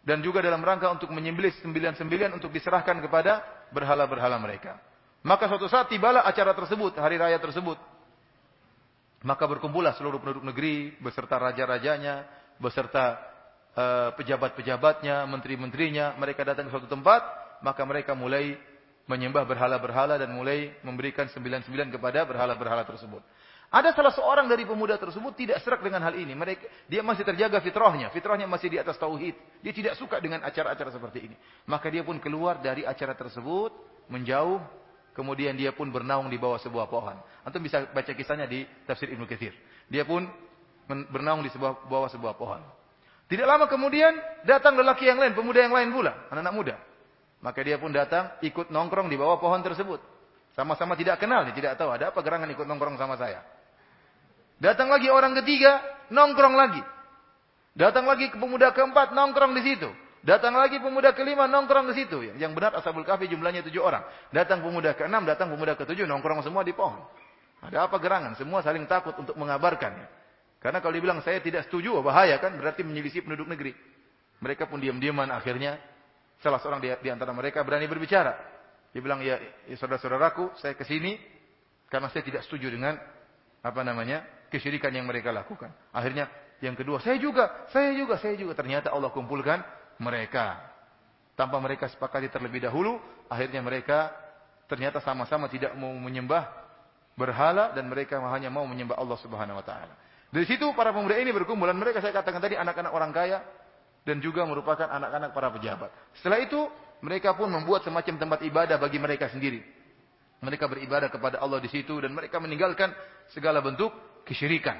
dan 0.00 0.24
juga 0.24 0.40
dalam 0.40 0.64
rangka 0.64 0.88
untuk 0.88 1.12
menyembelih 1.12 1.52
sembilan-sembilan 1.60 2.32
untuk 2.32 2.48
diserahkan 2.54 2.96
kepada 3.04 3.44
berhala-berhala 3.74 4.40
mereka. 4.40 4.80
Maka 5.20 5.52
suatu 5.52 5.68
saat 5.68 5.92
tibalah 5.92 6.24
acara 6.24 6.56
tersebut, 6.56 6.96
hari 6.96 7.20
raya 7.20 7.36
tersebut. 7.36 7.76
Maka 9.20 9.44
berkumpullah 9.44 9.92
seluruh 10.00 10.16
penduduk 10.16 10.48
negeri 10.48 10.96
beserta 10.96 11.36
raja-rajanya, 11.36 12.24
beserta 12.56 13.20
pejabat-pejabatnya, 14.18 15.24
menteri-menterinya, 15.30 16.18
mereka 16.18 16.42
datang 16.42 16.66
ke 16.68 16.74
suatu 16.74 16.90
tempat, 16.90 17.22
maka 17.62 17.82
mereka 17.86 18.12
mulai 18.18 18.58
menyembah 19.06 19.42
berhala-berhala 19.42 20.18
dan 20.18 20.30
mulai 20.30 20.74
memberikan 20.86 21.26
sembilan-sembilan 21.30 21.90
kepada 21.90 22.22
berhala-berhala 22.26 22.86
tersebut. 22.86 23.22
Ada 23.70 23.94
salah 23.94 24.10
seorang 24.10 24.50
dari 24.50 24.66
pemuda 24.66 24.98
tersebut 24.98 25.30
tidak 25.38 25.62
serak 25.62 25.78
dengan 25.86 26.02
hal 26.02 26.18
ini. 26.18 26.34
Mereka, 26.34 26.90
dia 26.90 27.06
masih 27.06 27.22
terjaga 27.22 27.62
fitrahnya. 27.62 28.10
Fitrahnya 28.10 28.50
masih 28.50 28.66
di 28.66 28.82
atas 28.82 28.98
tauhid. 28.98 29.62
Dia 29.62 29.70
tidak 29.70 29.94
suka 29.94 30.18
dengan 30.18 30.42
acara-acara 30.42 30.90
seperti 30.90 31.30
ini. 31.30 31.36
Maka 31.70 31.86
dia 31.86 32.02
pun 32.02 32.18
keluar 32.18 32.58
dari 32.58 32.82
acara 32.82 33.14
tersebut, 33.14 33.70
menjauh, 34.10 34.58
kemudian 35.14 35.54
dia 35.54 35.70
pun 35.70 35.86
bernaung 35.86 36.26
di 36.26 36.34
bawah 36.34 36.58
sebuah 36.58 36.90
pohon. 36.90 37.14
Antum 37.46 37.62
bisa 37.62 37.86
baca 37.94 38.10
kisahnya 38.10 38.50
di 38.50 38.66
tafsir 38.90 39.06
Ibnu 39.06 39.22
Katsir. 39.30 39.54
Dia 39.86 40.02
pun 40.02 40.26
bernaung 40.90 41.46
di 41.46 41.50
sebuah, 41.54 41.86
bawah 41.86 42.10
sebuah 42.10 42.34
pohon. 42.34 42.79
Tidak 43.30 43.46
lama 43.46 43.70
kemudian 43.70 44.10
datang 44.42 44.74
lelaki 44.74 45.06
yang 45.06 45.22
lain, 45.22 45.38
pemuda 45.38 45.62
yang 45.62 45.70
lain 45.70 45.94
pula, 45.94 46.26
anak-anak 46.34 46.54
muda. 46.54 46.74
Maka 47.38 47.62
dia 47.62 47.78
pun 47.78 47.94
datang 47.94 48.34
ikut 48.42 48.74
nongkrong 48.74 49.06
di 49.06 49.14
bawah 49.14 49.38
pohon 49.38 49.62
tersebut. 49.62 50.02
Sama-sama 50.58 50.98
tidak 50.98 51.22
kenal, 51.22 51.46
dia 51.46 51.54
tidak 51.54 51.78
tahu 51.78 51.94
ada 51.94 52.10
apa 52.10 52.18
gerangan 52.26 52.50
ikut 52.50 52.66
nongkrong 52.66 52.98
sama 52.98 53.14
saya. 53.14 53.46
Datang 54.58 54.90
lagi 54.90 55.08
orang 55.08 55.38
ketiga, 55.40 55.78
nongkrong 56.10 56.58
lagi. 56.58 56.82
Datang 57.78 58.04
lagi 58.04 58.28
ke 58.28 58.36
pemuda 58.36 58.74
keempat, 58.74 59.14
nongkrong 59.14 59.54
di 59.56 59.62
situ. 59.62 59.88
Datang 60.20 60.52
lagi 60.52 60.82
pemuda 60.82 61.14
kelima, 61.14 61.46
nongkrong 61.46 61.94
di 61.94 62.02
situ. 62.02 62.34
Yang 62.36 62.52
benar 62.52 62.76
Ashabul 62.76 63.06
Kahfi 63.06 63.30
jumlahnya 63.30 63.64
tujuh 63.64 63.80
orang. 63.80 64.04
Datang 64.34 64.60
pemuda 64.60 64.92
keenam, 64.92 65.24
datang 65.24 65.48
pemuda 65.48 65.78
ketujuh, 65.78 66.04
nongkrong 66.04 66.44
semua 66.44 66.60
di 66.60 66.74
pohon. 66.76 66.98
Ada 67.62 67.88
apa 67.88 67.96
gerangan? 67.96 68.36
Semua 68.36 68.60
saling 68.60 68.84
takut 68.84 69.16
untuk 69.16 69.38
mengabarkan. 69.38 70.19
Karena 70.60 70.78
kalau 70.84 70.92
dibilang 70.92 71.24
saya 71.24 71.40
tidak 71.40 71.64
setuju, 71.66 71.96
bahaya 72.04 72.36
kan? 72.36 72.52
Berarti 72.60 72.84
menyelisih 72.84 73.24
penduduk 73.24 73.48
negeri. 73.48 73.72
Mereka 74.44 74.68
pun 74.68 74.76
diam-diaman 74.76 75.32
akhirnya. 75.32 75.80
Salah 76.40 76.60
seorang 76.60 76.80
di, 76.80 77.08
antara 77.08 77.32
mereka 77.32 77.64
berani 77.64 77.88
berbicara. 77.88 78.36
Dia 78.92 79.00
bilang, 79.00 79.24
ya, 79.24 79.40
ya 79.68 79.76
saudara-saudaraku, 79.76 80.56
saya 80.60 80.76
ke 80.76 80.84
sini 80.84 81.16
karena 81.88 82.08
saya 82.12 82.24
tidak 82.24 82.44
setuju 82.44 82.72
dengan 82.72 82.96
apa 83.60 83.80
namanya 83.84 84.24
kesyirikan 84.52 84.92
yang 84.92 85.08
mereka 85.08 85.32
lakukan. 85.32 85.72
Akhirnya 85.92 86.28
yang 86.60 86.76
kedua, 86.76 87.00
saya 87.00 87.16
juga, 87.16 87.68
saya 87.72 87.96
juga, 87.96 88.20
saya 88.20 88.36
juga. 88.36 88.52
Ternyata 88.52 88.92
Allah 88.92 89.08
kumpulkan 89.12 89.64
mereka. 89.96 90.60
Tanpa 91.36 91.56
mereka 91.56 91.88
sepakati 91.88 92.28
terlebih 92.28 92.68
dahulu, 92.68 93.00
akhirnya 93.32 93.64
mereka 93.64 94.12
ternyata 94.68 95.00
sama-sama 95.00 95.48
tidak 95.48 95.72
mau 95.72 95.92
menyembah 95.96 96.52
berhala 97.16 97.72
dan 97.72 97.88
mereka 97.88 98.20
hanya 98.20 98.52
mau 98.52 98.68
menyembah 98.68 98.96
Allah 99.00 99.18
Subhanahu 99.24 99.56
wa 99.56 99.64
taala. 99.64 100.09
Dari 100.30 100.46
situ 100.46 100.70
para 100.78 100.94
pemuda 100.94 101.18
ini 101.18 101.34
berkumpul 101.34 101.66
dan 101.66 101.74
mereka 101.74 101.98
saya 101.98 102.14
katakan 102.14 102.38
tadi 102.38 102.54
anak-anak 102.54 102.92
orang 102.94 103.10
kaya 103.10 103.42
dan 104.06 104.22
juga 104.22 104.46
merupakan 104.46 104.86
anak-anak 104.86 105.34
para 105.34 105.50
pejabat. 105.50 105.90
Setelah 106.22 106.38
itu 106.38 106.60
mereka 107.02 107.34
pun 107.34 107.50
membuat 107.50 107.82
semacam 107.82 108.14
tempat 108.14 108.40
ibadah 108.46 108.76
bagi 108.78 109.02
mereka 109.02 109.26
sendiri. 109.26 109.58
Mereka 110.40 110.70
beribadah 110.70 111.12
kepada 111.12 111.36
Allah 111.42 111.60
di 111.60 111.68
situ 111.68 111.98
dan 112.00 112.14
mereka 112.14 112.40
meninggalkan 112.40 112.94
segala 113.34 113.60
bentuk 113.60 113.92
kesyirikan. 114.24 114.78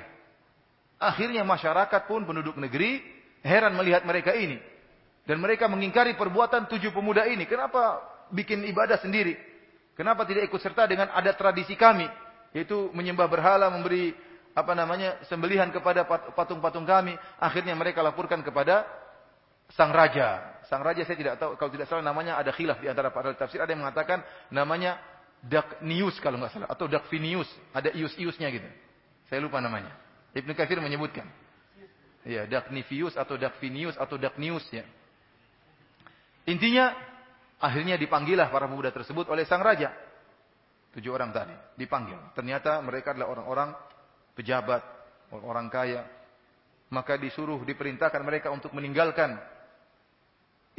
Akhirnya 1.00 1.44
masyarakat 1.44 2.08
pun 2.08 2.24
penduduk 2.24 2.56
negeri 2.56 3.00
heran 3.44 3.76
melihat 3.76 4.06
mereka 4.06 4.36
ini. 4.36 4.56
Dan 5.24 5.40
mereka 5.40 5.68
mengingkari 5.68 6.16
perbuatan 6.16 6.68
tujuh 6.68 6.92
pemuda 6.96 7.28
ini. 7.28 7.44
Kenapa 7.44 8.00
bikin 8.32 8.64
ibadah 8.68 9.00
sendiri? 9.00 9.36
Kenapa 9.98 10.24
tidak 10.24 10.48
ikut 10.48 10.60
serta 10.64 10.88
dengan 10.88 11.12
adat 11.12 11.36
tradisi 11.36 11.76
kami? 11.76 12.08
Yaitu 12.56 12.88
menyembah 12.96 13.28
berhala, 13.28 13.68
memberi 13.68 14.16
apa 14.50 14.72
namanya 14.74 15.20
sembelihan 15.30 15.70
kepada 15.70 16.04
patung-patung 16.34 16.84
kami. 16.84 17.14
Akhirnya 17.38 17.74
mereka 17.78 18.02
laporkan 18.02 18.42
kepada 18.42 18.86
sang 19.74 19.94
raja. 19.94 20.58
Sang 20.66 20.82
raja 20.82 21.02
saya 21.06 21.18
tidak 21.18 21.34
tahu, 21.38 21.54
kalau 21.58 21.70
tidak 21.70 21.86
salah 21.86 22.02
namanya 22.02 22.38
ada 22.38 22.50
khilaf 22.50 22.78
di 22.82 22.90
antara 22.90 23.10
para 23.14 23.34
tafsir. 23.34 23.62
Ada 23.62 23.74
yang 23.74 23.82
mengatakan 23.86 24.22
namanya 24.50 24.98
Daknius 25.42 26.18
kalau 26.18 26.38
nggak 26.42 26.52
salah. 26.54 26.68
Atau 26.70 26.90
Dakvinius. 26.90 27.48
Ada 27.70 27.94
ius-iusnya 27.94 28.50
gitu. 28.50 28.68
Saya 29.30 29.38
lupa 29.42 29.62
namanya. 29.62 29.94
Ibnu 30.34 30.54
Katsir 30.54 30.78
menyebutkan. 30.82 31.26
Ya, 32.26 32.44
Daknivius 32.44 33.16
atau 33.16 33.40
Dakvinius 33.40 33.96
atau 33.96 34.20
Daknius 34.20 34.66
ya. 34.68 34.84
Intinya 36.44 36.92
akhirnya 37.62 37.96
dipanggillah 37.96 38.50
para 38.52 38.68
pemuda 38.68 38.92
tersebut 38.92 39.30
oleh 39.30 39.46
sang 39.48 39.62
raja. 39.62 39.94
Tujuh 40.90 41.14
orang 41.14 41.30
tadi 41.30 41.54
dipanggil. 41.78 42.18
Ternyata 42.34 42.82
mereka 42.82 43.14
adalah 43.14 43.30
orang-orang 43.30 43.70
pejabat, 44.40 44.80
orang 45.36 45.68
kaya. 45.68 46.08
Maka 46.88 47.20
disuruh 47.20 47.60
diperintahkan 47.62 48.24
mereka 48.24 48.48
untuk 48.48 48.72
meninggalkan 48.72 49.36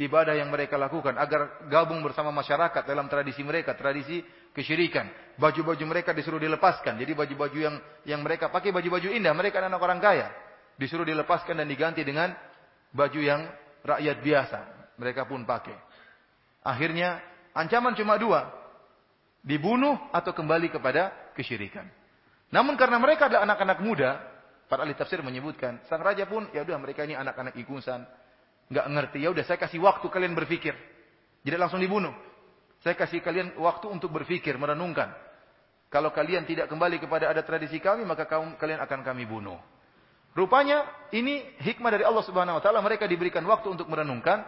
ibadah 0.02 0.34
yang 0.34 0.50
mereka 0.50 0.74
lakukan 0.74 1.14
agar 1.14 1.62
gabung 1.70 2.02
bersama 2.02 2.34
masyarakat 2.34 2.82
dalam 2.84 3.06
tradisi 3.06 3.40
mereka, 3.46 3.78
tradisi 3.78 4.20
kesyirikan. 4.52 5.08
Baju-baju 5.38 5.84
mereka 5.86 6.10
disuruh 6.12 6.42
dilepaskan. 6.42 6.98
Jadi 7.00 7.12
baju-baju 7.14 7.58
yang 7.58 7.76
yang 8.04 8.20
mereka 8.20 8.50
pakai 8.50 8.74
baju-baju 8.74 9.08
indah, 9.14 9.32
mereka 9.32 9.62
anak 9.62 9.80
orang 9.80 10.02
kaya. 10.02 10.28
Disuruh 10.76 11.06
dilepaskan 11.06 11.62
dan 11.62 11.68
diganti 11.70 12.02
dengan 12.02 12.34
baju 12.92 13.20
yang 13.22 13.46
rakyat 13.86 14.18
biasa. 14.20 14.58
Mereka 15.00 15.24
pun 15.24 15.46
pakai. 15.48 15.76
Akhirnya 16.60 17.22
ancaman 17.56 17.96
cuma 17.96 18.20
dua. 18.20 18.52
Dibunuh 19.42 19.96
atau 20.12 20.36
kembali 20.36 20.70
kepada 20.70 21.10
kesyirikan. 21.34 22.01
Namun 22.52 22.76
karena 22.76 23.00
mereka 23.00 23.32
adalah 23.32 23.48
anak-anak 23.48 23.78
muda, 23.80 24.20
para 24.68 24.84
ahli 24.84 24.92
tafsir 24.92 25.24
menyebutkan, 25.24 25.80
sang 25.88 26.04
raja 26.04 26.28
pun 26.28 26.52
ya 26.52 26.60
udah 26.60 26.76
mereka 26.76 27.08
ini 27.08 27.16
anak-anak 27.16 27.56
ikusan, 27.56 28.04
nggak 28.68 28.86
ngerti. 28.92 29.18
Ya 29.24 29.32
udah 29.32 29.44
saya 29.48 29.56
kasih 29.56 29.80
waktu 29.80 30.04
kalian 30.12 30.36
berpikir. 30.36 30.76
Jadi 31.42 31.56
langsung 31.56 31.80
dibunuh. 31.80 32.12
Saya 32.84 32.92
kasih 32.92 33.24
kalian 33.24 33.56
waktu 33.56 33.88
untuk 33.88 34.12
berpikir, 34.12 34.56
merenungkan. 34.60 35.16
Kalau 35.92 36.08
kalian 36.12 36.48
tidak 36.48 36.72
kembali 36.72 37.00
kepada 37.00 37.28
adat 37.28 37.44
tradisi 37.44 37.76
kami, 37.80 38.04
maka 38.04 38.24
kaum, 38.24 38.56
kalian 38.56 38.80
akan 38.80 39.00
kami 39.04 39.28
bunuh. 39.28 39.60
Rupanya 40.32 40.88
ini 41.12 41.44
hikmah 41.60 41.92
dari 41.92 42.04
Allah 42.08 42.24
Subhanahu 42.24 42.56
wa 42.58 42.62
taala, 42.64 42.80
mereka 42.80 43.04
diberikan 43.04 43.44
waktu 43.44 43.68
untuk 43.76 43.88
merenungkan. 43.92 44.40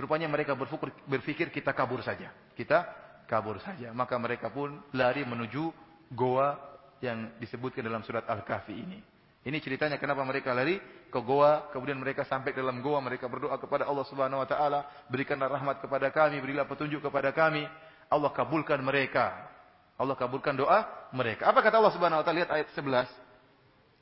Rupanya 0.00 0.24
mereka 0.32 0.56
berpikir, 0.56 0.88
berpikir 1.04 1.46
kita 1.52 1.76
kabur 1.76 2.00
saja. 2.00 2.32
Kita 2.56 2.88
kabur 3.28 3.60
saja. 3.60 3.92
Maka 3.92 4.16
mereka 4.16 4.48
pun 4.48 4.80
lari 4.96 5.20
menuju 5.28 5.68
goa 6.16 6.71
yang 7.02 7.34
disebutkan 7.42 7.82
dalam 7.82 8.06
surat 8.06 8.22
Al-Kahfi 8.30 8.72
ini. 8.72 8.98
Ini 9.42 9.58
ceritanya 9.58 9.98
kenapa 9.98 10.22
mereka 10.22 10.54
lari 10.54 10.78
ke 11.10 11.18
goa, 11.18 11.66
kemudian 11.74 11.98
mereka 11.98 12.22
sampai 12.22 12.54
ke 12.54 12.62
dalam 12.62 12.78
goa, 12.78 13.02
mereka 13.02 13.26
berdoa 13.26 13.58
kepada 13.58 13.90
Allah 13.90 14.06
Subhanahu 14.06 14.38
wa 14.38 14.46
taala, 14.46 14.86
berikanlah 15.10 15.50
rahmat 15.50 15.82
kepada 15.82 16.14
kami, 16.14 16.38
berilah 16.38 16.62
petunjuk 16.62 17.02
kepada 17.02 17.34
kami. 17.34 17.66
Allah 18.06 18.30
kabulkan 18.30 18.78
mereka. 18.78 19.50
Allah 19.98 20.14
kabulkan 20.14 20.54
doa 20.54 20.86
mereka. 21.10 21.50
Apa 21.50 21.58
kata 21.58 21.82
Allah 21.82 21.90
Subhanahu 21.90 22.22
wa 22.22 22.24
taala? 22.24 22.38
Lihat 22.38 22.50
ayat 22.54 22.68
11. 22.70 23.10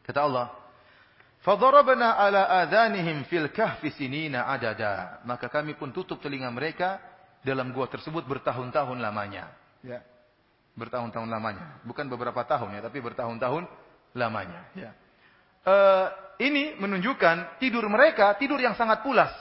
Kata 0.05 0.21
Allah, 0.29 0.47
"Fadarabna 1.41 2.21
ala 2.21 2.45
adhanihim 2.61 3.25
fil 3.25 3.49
kahfi 3.49 3.97
sinina 3.97 4.45
adada." 4.45 5.25
Maka 5.25 5.49
kami 5.49 5.73
pun 5.73 5.89
tutup 5.89 6.21
telinga 6.21 6.53
mereka 6.53 7.01
dalam 7.41 7.73
gua 7.73 7.89
tersebut 7.89 8.29
bertahun-tahun 8.29 9.01
lamanya. 9.01 9.49
Ya. 9.81 10.05
Bertahun-tahun 10.81 11.29
lamanya. 11.29 11.85
Bukan 11.85 12.09
beberapa 12.09 12.41
tahun 12.49 12.81
ya, 12.81 12.81
tapi 12.81 13.05
bertahun-tahun 13.05 13.69
lamanya, 14.17 14.65
ya 14.73 14.91
uh, 15.67 16.07
ini 16.41 16.79
menunjukkan 16.79 17.61
tidur 17.61 17.85
mereka 17.91 18.37
tidur 18.41 18.61
yang 18.61 18.77
sangat 18.77 19.05
pulas. 19.05 19.33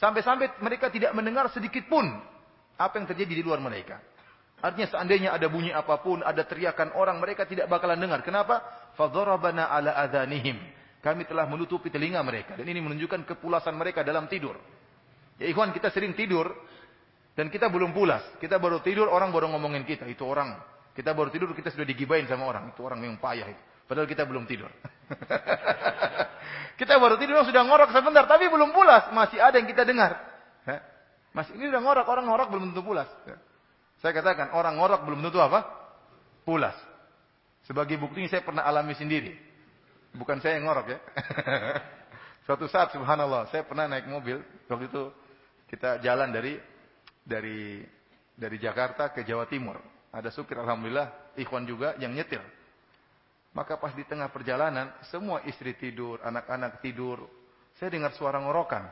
Sampai-sampai 0.00 0.56
mereka 0.64 0.88
tidak 0.88 1.12
mendengar 1.12 1.52
sedikit 1.52 1.84
pun 1.86 2.08
apa 2.80 2.94
yang 2.96 3.06
terjadi 3.06 3.32
di 3.36 3.42
luar 3.44 3.60
mereka. 3.60 4.00
Artinya 4.60 4.88
seandainya 4.96 5.30
ada 5.32 5.48
bunyi 5.48 5.72
apa 5.72 6.00
pun, 6.00 6.24
ada 6.24 6.40
teriakan 6.44 6.96
orang, 6.96 7.20
mereka 7.20 7.44
tidak 7.44 7.68
bakalan 7.68 8.00
dengar. 8.00 8.20
Kenapa? 8.24 8.60
Fadharabana 8.96 9.68
ala 9.68 9.96
adhanihim. 9.96 10.56
Kami 11.00 11.24
telah 11.24 11.48
menutupi 11.48 11.88
telinga 11.88 12.20
mereka. 12.20 12.60
Dan 12.60 12.68
ini 12.68 12.80
menunjukkan 12.84 13.24
kepulasan 13.24 13.72
mereka 13.72 14.04
dalam 14.04 14.28
tidur. 14.28 14.56
Ya 15.40 15.48
ikhwan, 15.48 15.72
kita 15.72 15.88
sering 15.88 16.12
tidur 16.12 16.52
dan 17.38 17.46
kita 17.48 17.70
belum 17.70 17.94
pulas. 17.94 18.22
Kita 18.42 18.58
baru 18.58 18.82
tidur, 18.82 19.06
orang 19.06 19.30
baru 19.30 19.50
ngomongin 19.54 19.86
kita. 19.86 20.06
Itu 20.10 20.26
orang. 20.26 20.58
Kita 20.94 21.14
baru 21.14 21.30
tidur, 21.30 21.50
kita 21.54 21.70
sudah 21.70 21.86
digibain 21.86 22.26
sama 22.26 22.50
orang. 22.50 22.74
Itu 22.74 22.82
orang 22.82 23.00
yang 23.06 23.16
payah 23.16 23.46
itu. 23.46 23.62
Padahal 23.86 24.06
kita 24.06 24.22
belum 24.26 24.46
tidur. 24.46 24.70
kita 26.80 26.94
baru 26.98 27.18
tidur 27.18 27.42
sudah 27.42 27.62
ngorok 27.66 27.90
sebentar, 27.90 28.26
tapi 28.26 28.50
belum 28.50 28.70
pulas. 28.70 29.10
Masih 29.14 29.38
ada 29.38 29.58
yang 29.58 29.66
kita 29.66 29.86
dengar. 29.86 30.18
Masih 31.30 31.54
ini 31.54 31.70
udah 31.70 31.82
ngorok, 31.82 32.06
orang 32.10 32.26
ngorok 32.26 32.48
belum 32.50 32.64
tentu 32.74 32.82
pulas. 32.82 33.06
Saya 34.02 34.10
katakan, 34.10 34.50
orang 34.50 34.74
ngorok 34.78 35.06
belum 35.06 35.22
tentu 35.22 35.38
apa? 35.38 35.62
Pulas. 36.42 36.74
Sebagai 37.66 37.94
bukti 38.02 38.26
saya 38.26 38.42
pernah 38.42 38.66
alami 38.66 38.98
sendiri. 38.98 39.30
Bukan 40.10 40.42
saya 40.42 40.58
yang 40.58 40.66
ngorok 40.66 40.86
ya. 40.90 40.98
Suatu 42.50 42.66
saat 42.66 42.90
subhanallah, 42.90 43.46
saya 43.54 43.62
pernah 43.62 43.86
naik 43.86 44.10
mobil, 44.10 44.42
waktu 44.66 44.90
itu 44.90 45.14
kita 45.70 46.02
jalan 46.02 46.34
dari 46.34 46.58
dari 47.30 47.86
dari 48.34 48.58
Jakarta 48.58 49.14
ke 49.14 49.22
Jawa 49.22 49.46
Timur. 49.46 49.78
Ada 50.10 50.34
supir 50.34 50.58
alhamdulillah, 50.58 51.38
ikhwan 51.38 51.62
juga 51.62 51.94
yang 52.02 52.10
nyetir. 52.10 52.42
Maka 53.54 53.78
pas 53.78 53.94
di 53.94 54.02
tengah 54.02 54.26
perjalanan, 54.34 54.90
semua 55.06 55.38
istri 55.46 55.78
tidur, 55.78 56.18
anak-anak 56.26 56.82
tidur. 56.82 57.30
Saya 57.78 57.94
dengar 57.94 58.10
suara 58.18 58.42
ngorokan. 58.42 58.90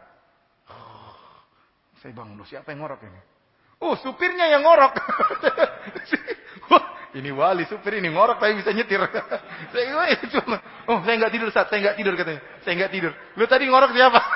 Saya 1.99 2.15
bangun, 2.15 2.39
siapa 2.47 2.71
yang 2.71 2.87
ngorok 2.87 3.03
ini? 3.03 3.21
Oh, 3.83 3.99
supirnya 3.99 4.47
yang 4.47 4.63
ngorok. 4.63 4.95
ini 7.19 7.35
wali 7.35 7.67
supir 7.67 7.99
ini 7.99 8.11
ngorok 8.11 8.39
tapi 8.39 8.59
bisa 8.59 8.71
nyetir. 8.71 9.03
saya 9.75 10.15
cuma, 10.31 10.63
oh 10.87 11.03
saya 11.03 11.15
nggak 11.19 11.33
tidur 11.35 11.51
saat 11.51 11.67
saya 11.71 11.91
nggak 11.91 11.97
tidur 11.99 12.15
katanya. 12.15 12.43
Saya 12.63 12.75
nggak 12.79 12.93
tidur. 12.95 13.13
Lu 13.35 13.45
tadi 13.51 13.67
ngorok 13.67 13.91
siapa? 13.95 14.21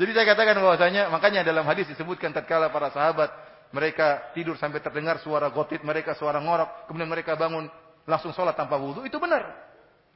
Jadi 0.00 0.16
saya 0.16 0.32
katakan 0.32 0.56
bahwasanya 0.64 1.12
makanya 1.12 1.44
dalam 1.44 1.68
hadis 1.68 1.84
disebutkan 1.92 2.32
tatkala 2.32 2.72
para 2.72 2.88
sahabat 2.88 3.28
mereka 3.68 4.32
tidur 4.32 4.56
sampai 4.56 4.80
terdengar 4.80 5.20
suara 5.20 5.52
gotit 5.52 5.84
mereka, 5.84 6.16
suara 6.16 6.40
ngorok, 6.40 6.88
kemudian 6.88 7.10
mereka 7.12 7.36
bangun 7.36 7.68
langsung 8.08 8.32
sholat 8.32 8.56
tanpa 8.56 8.80
wudhu, 8.80 9.04
itu 9.04 9.20
benar. 9.20 9.44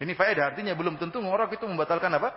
Ini 0.00 0.16
faedah, 0.16 0.56
artinya 0.56 0.72
belum 0.72 0.96
tentu 0.96 1.20
ngorok 1.20 1.60
itu 1.60 1.68
membatalkan 1.68 2.08
apa? 2.16 2.32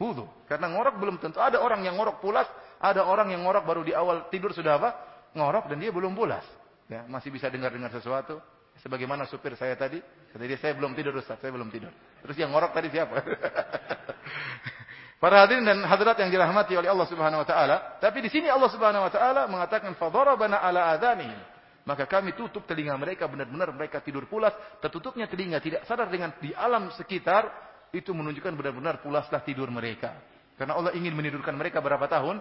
Wudhu. 0.00 0.26
Karena 0.48 0.72
ngorok 0.72 0.96
belum 0.96 1.16
tentu. 1.20 1.38
Ada 1.38 1.60
orang 1.60 1.84
yang 1.84 1.94
ngorok 1.94 2.24
pulas, 2.24 2.48
ada 2.80 3.04
orang 3.04 3.36
yang 3.36 3.44
ngorok 3.44 3.68
baru 3.68 3.84
di 3.84 3.92
awal 3.92 4.26
tidur 4.32 4.56
sudah 4.56 4.80
apa? 4.80 4.90
Ngorok 5.36 5.68
dan 5.68 5.84
dia 5.84 5.92
belum 5.92 6.16
pulas. 6.16 6.42
Ya, 6.88 7.04
masih 7.04 7.28
bisa 7.28 7.52
dengar-dengar 7.52 7.92
sesuatu. 7.92 8.40
Sebagaimana 8.80 9.28
supir 9.28 9.52
saya 9.60 9.76
tadi, 9.76 10.00
kata 10.32 10.56
saya 10.56 10.72
belum 10.72 10.96
tidur 10.96 11.12
Ustaz, 11.20 11.36
saya 11.36 11.52
belum 11.52 11.68
tidur. 11.68 11.92
Terus 12.24 12.36
yang 12.38 12.48
ngorok 12.48 12.72
tadi 12.72 12.88
siapa? 12.88 13.20
Para 15.18 15.42
hadirin 15.42 15.66
dan 15.66 15.82
hadirat 15.82 16.14
yang 16.22 16.30
dirahmati 16.30 16.78
oleh 16.78 16.86
Allah 16.86 17.08
Subhanahu 17.10 17.42
wa 17.42 17.48
taala, 17.48 17.98
tapi 17.98 18.22
di 18.22 18.30
sini 18.30 18.46
Allah 18.46 18.70
Subhanahu 18.70 19.02
wa 19.02 19.10
taala 19.10 19.50
mengatakan 19.50 19.98
fadarabana 19.98 20.62
ala 20.62 20.94
adhanihim. 20.94 21.34
Maka 21.82 22.06
kami 22.06 22.38
tutup 22.38 22.62
telinga 22.70 22.94
mereka 22.94 23.26
benar-benar 23.26 23.74
mereka 23.74 23.98
tidur 23.98 24.30
pulas, 24.30 24.54
tertutupnya 24.78 25.26
telinga 25.26 25.58
tidak 25.58 25.82
sadar 25.90 26.06
dengan 26.06 26.30
di 26.38 26.54
alam 26.54 26.94
sekitar 26.94 27.50
itu 27.90 28.14
menunjukkan 28.14 28.54
benar-benar 28.54 29.02
pulaslah 29.02 29.42
tidur 29.42 29.66
mereka. 29.74 30.14
Karena 30.54 30.78
Allah 30.78 30.94
ingin 30.94 31.10
menidurkan 31.16 31.56
mereka 31.58 31.82
berapa 31.82 32.06
tahun? 32.06 32.38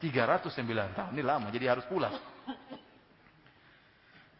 309 0.00 0.96
tahun. 0.96 1.10
Ini 1.12 1.22
lama 1.24 1.52
jadi 1.52 1.76
harus 1.76 1.84
pulas. 1.84 2.16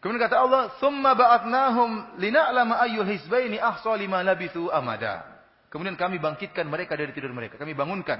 Kemudian 0.01 0.29
kata 0.29 0.37
Allah, 0.37 0.63
"Tsumma 0.77 1.13
ba'atnahum 1.17 2.17
lina'lama 2.21 2.77
ayyul 2.89 3.09
hisbaini 3.09 3.61
ahsa 3.61 3.93
lima 3.97 4.21
labithu 4.25 4.69
amada." 4.69 5.36
Kemudian 5.67 5.99
kami 5.99 6.17
bangkitkan 6.17 6.63
mereka 6.67 6.95
dari 6.95 7.11
tidur 7.11 7.31
mereka. 7.35 7.59
Kami 7.59 7.75
bangunkan 7.75 8.19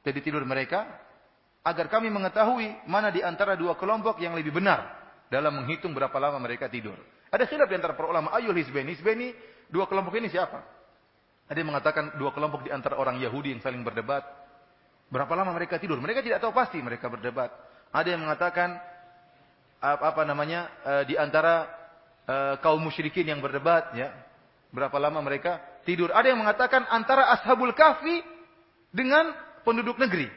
dari 0.00 0.20
tidur 0.24 0.42
mereka 0.48 0.88
agar 1.62 1.86
kami 1.92 2.10
mengetahui 2.10 2.88
mana 2.90 3.12
di 3.12 3.22
antara 3.22 3.54
dua 3.54 3.76
kelompok 3.78 4.18
yang 4.18 4.34
lebih 4.34 4.50
benar 4.50 4.98
dalam 5.28 5.62
menghitung 5.62 5.92
berapa 5.92 6.14
lama 6.16 6.40
mereka 6.40 6.66
tidur. 6.72 6.96
Ada 7.32 7.48
khilaf 7.48 7.68
di 7.68 7.76
antara 7.76 7.96
para 7.96 8.08
ulama. 8.08 8.32
Ayul 8.36 8.56
hizbeni. 8.56 8.92
Hizbeni, 8.96 9.32
dua 9.72 9.88
kelompok 9.88 10.16
ini 10.20 10.28
siapa? 10.28 10.60
Ada 11.48 11.58
yang 11.60 11.72
mengatakan 11.72 12.16
dua 12.16 12.32
kelompok 12.32 12.64
di 12.64 12.70
antara 12.72 12.96
orang 12.96 13.20
Yahudi 13.20 13.56
yang 13.56 13.60
saling 13.64 13.80
berdebat. 13.80 14.24
Berapa 15.12 15.32
lama 15.36 15.52
mereka 15.52 15.76
tidur? 15.76 16.00
Mereka 16.00 16.24
tidak 16.24 16.40
tahu 16.40 16.52
pasti 16.56 16.80
mereka 16.80 17.08
berdebat. 17.12 17.52
Ada 17.92 18.16
yang 18.16 18.24
mengatakan 18.24 18.80
apa, 19.80 20.22
namanya 20.24 20.72
eh, 20.86 21.04
di 21.12 21.14
antara 21.18 21.68
uh, 22.26 22.54
kaum 22.62 22.78
musyrikin 22.78 23.26
yang 23.26 23.42
berdebat 23.42 23.92
ya 23.98 24.14
berapa 24.70 24.94
lama 24.96 25.18
mereka 25.20 25.58
tidur. 25.84 26.10
Ada 26.14 26.34
yang 26.34 26.40
mengatakan 26.40 26.86
antara 26.88 27.30
ashabul 27.38 27.74
kahfi 27.74 28.22
dengan 28.90 29.32
penduduk 29.66 29.98
negeri. 29.98 30.30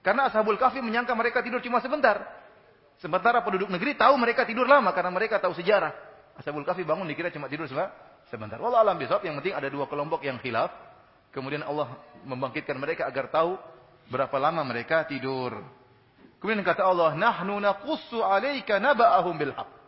Karena 0.00 0.28
ashabul 0.30 0.56
kahfi 0.56 0.80
menyangka 0.80 1.12
mereka 1.12 1.44
tidur 1.44 1.60
cuma 1.60 1.82
sebentar. 1.84 2.24
Sementara 3.00 3.40
penduduk 3.40 3.72
negeri 3.72 3.96
tahu 3.96 4.16
mereka 4.20 4.44
tidur 4.44 4.68
lama 4.68 4.92
karena 4.92 5.12
mereka 5.12 5.40
tahu 5.40 5.56
sejarah. 5.56 5.92
Ashabul 6.36 6.64
kahfi 6.64 6.84
bangun 6.84 7.08
dikira 7.08 7.32
cuma 7.32 7.48
tidur 7.48 7.68
sebentar. 8.28 8.56
Wallah 8.60 8.84
alam 8.84 8.96
bisawab 8.96 9.24
yang 9.24 9.40
penting 9.40 9.56
ada 9.56 9.68
dua 9.68 9.88
kelompok 9.88 10.20
yang 10.24 10.36
khilaf. 10.40 10.72
Kemudian 11.30 11.62
Allah 11.62 11.94
membangkitkan 12.26 12.74
mereka 12.74 13.06
agar 13.06 13.30
tahu 13.30 13.54
berapa 14.10 14.34
lama 14.36 14.66
mereka 14.66 15.06
tidur. 15.06 15.62
Kemudian 16.40 16.64
kata 16.64 16.82
Allah, 16.82 17.14
"Nahnu 17.14 17.60
naqussu 17.60 18.24
'alaika 18.24 18.80
naba'ahum 18.80 19.36
bil 19.36 19.52
haqq." 19.52 19.79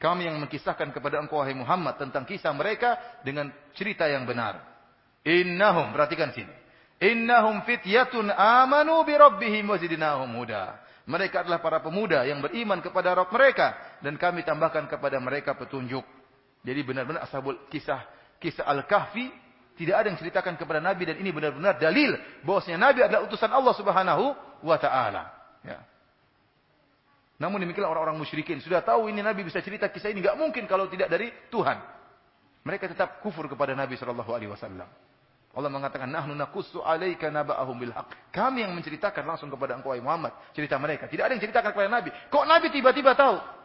Kami 0.00 0.24
yang 0.24 0.40
mengkisahkan 0.40 0.96
kepada 0.96 1.20
engkau 1.20 1.44
wahai 1.44 1.52
Muhammad 1.52 2.00
tentang 2.00 2.24
kisah 2.24 2.56
mereka 2.56 2.96
dengan 3.20 3.52
cerita 3.76 4.08
yang 4.08 4.24
benar. 4.24 4.64
Innahum, 5.28 5.92
perhatikan 5.92 6.32
sini. 6.32 6.48
Innahum 7.04 7.60
fityatun 7.68 8.32
amanu 8.32 9.04
bi 9.04 9.12
rabbihim 9.12 9.68
wa 9.68 9.76
zidnahum 9.76 10.32
huda. 10.40 10.80
Mereka 11.04 11.44
adalah 11.44 11.60
para 11.60 11.84
pemuda 11.84 12.24
yang 12.24 12.40
beriman 12.40 12.80
kepada 12.80 13.12
Rabb 13.12 13.28
mereka 13.28 13.76
dan 14.00 14.16
kami 14.16 14.40
tambahkan 14.40 14.88
kepada 14.88 15.20
mereka 15.20 15.52
petunjuk. 15.52 16.04
Jadi 16.64 16.80
benar-benar 16.80 17.24
ashabul 17.24 17.68
kisah 17.68 18.04
kisah 18.40 18.64
Al-Kahfi 18.68 19.28
tidak 19.80 19.96
ada 19.96 20.06
yang 20.12 20.18
ceritakan 20.20 20.54
kepada 20.60 20.80
Nabi 20.80 21.08
dan 21.08 21.16
ini 21.20 21.32
benar-benar 21.32 21.76
dalil 21.80 22.16
bahwasanya 22.44 22.78
Nabi 22.80 23.00
adalah 23.04 23.24
utusan 23.28 23.48
Allah 23.48 23.74
Subhanahu 23.76 24.24
wa 24.64 24.76
taala. 24.76 25.28
Ya. 25.64 25.80
Namun 27.40 27.64
demikian 27.64 27.88
orang-orang 27.88 28.20
musyrikin 28.20 28.60
sudah 28.60 28.84
tahu 28.84 29.08
ini 29.08 29.24
Nabi 29.24 29.48
bisa 29.48 29.64
cerita 29.64 29.88
kisah 29.88 30.12
ini 30.12 30.20
nggak 30.20 30.36
mungkin 30.36 30.68
kalau 30.68 30.86
tidak 30.92 31.08
dari 31.08 31.32
Tuhan. 31.48 31.80
Mereka 32.60 32.92
tetap 32.92 33.24
kufur 33.24 33.48
kepada 33.48 33.72
Nabi 33.72 33.96
Shallallahu 33.96 34.28
Alaihi 34.28 34.52
Wasallam. 34.52 34.84
Allah 35.50 35.70
mengatakan, 35.72 36.06
Nahnu 36.06 36.36
nakusu 36.36 36.78
alaika 36.84 37.26
naba'ahum 37.26 37.74
bil 37.74 37.90
Kami 38.30 38.62
yang 38.62 38.70
menceritakan 38.70 39.26
langsung 39.26 39.50
kepada 39.50 39.74
engkau 39.74 39.96
Muhammad 39.98 40.30
cerita 40.54 40.78
mereka. 40.78 41.10
Tidak 41.10 41.24
ada 41.26 41.32
yang 41.34 41.42
ceritakan 41.42 41.74
kepada 41.74 41.90
Nabi. 41.90 42.14
Kok 42.30 42.44
Nabi 42.46 42.66
tiba-tiba 42.70 43.18
tahu? 43.18 43.59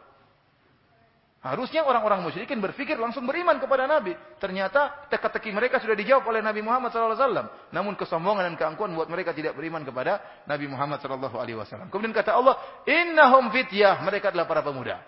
Harusnya 1.46 1.86
orang-orang 1.86 2.26
musyrikin 2.26 2.58
berpikir 2.58 2.98
langsung 2.98 3.22
beriman 3.22 3.62
kepada 3.62 3.86
Nabi. 3.86 4.18
Ternyata 4.42 5.06
teka-teki 5.06 5.54
mereka 5.54 5.78
sudah 5.78 5.94
dijawab 5.94 6.26
oleh 6.26 6.42
Nabi 6.42 6.58
Muhammad 6.58 6.90
SAW. 6.90 7.70
Namun 7.70 7.94
kesombongan 7.94 8.50
dan 8.50 8.54
keangkuhan 8.58 8.90
buat 8.90 9.06
mereka 9.06 9.30
tidak 9.30 9.54
beriman 9.54 9.86
kepada 9.86 10.18
Nabi 10.50 10.66
Muhammad 10.66 10.98
SAW. 10.98 11.86
Kemudian 11.92 12.10
kata 12.10 12.34
Allah, 12.34 12.58
Innahum 12.90 13.54
fityah. 13.54 14.02
Mereka 14.02 14.34
adalah 14.34 14.50
para 14.50 14.66
pemuda. 14.66 14.98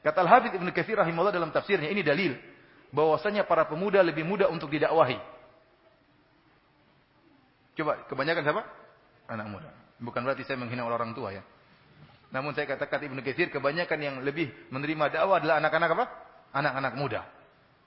Kata 0.00 0.24
Al-Habib 0.24 0.56
Ibn 0.56 0.68
Kathir 0.72 0.96
rahimahullah 0.96 1.34
dalam 1.34 1.52
tafsirnya, 1.52 1.92
ini 1.92 2.00
dalil. 2.00 2.34
bahwasanya 2.92 3.48
para 3.48 3.64
pemuda 3.64 4.04
lebih 4.04 4.20
mudah 4.20 4.52
untuk 4.52 4.68
didakwahi. 4.68 5.16
Coba, 7.72 8.04
kebanyakan 8.04 8.42
siapa? 8.44 8.62
Anak 9.32 9.48
muda. 9.48 9.72
Bukan 9.96 10.20
berarti 10.28 10.44
saya 10.44 10.60
menghina 10.60 10.84
orang 10.84 11.16
tua 11.16 11.32
ya. 11.32 11.42
Namun 12.32 12.56
saya 12.56 12.64
katakan 12.64 13.04
Ibnu 13.04 13.20
Katsir 13.20 13.52
kebanyakan 13.52 13.98
yang 14.00 14.16
lebih 14.24 14.48
menerima 14.72 15.20
dakwah 15.20 15.36
adalah 15.36 15.60
anak-anak 15.60 15.90
apa? 15.92 16.04
Anak-anak 16.56 16.92
muda. 16.96 17.20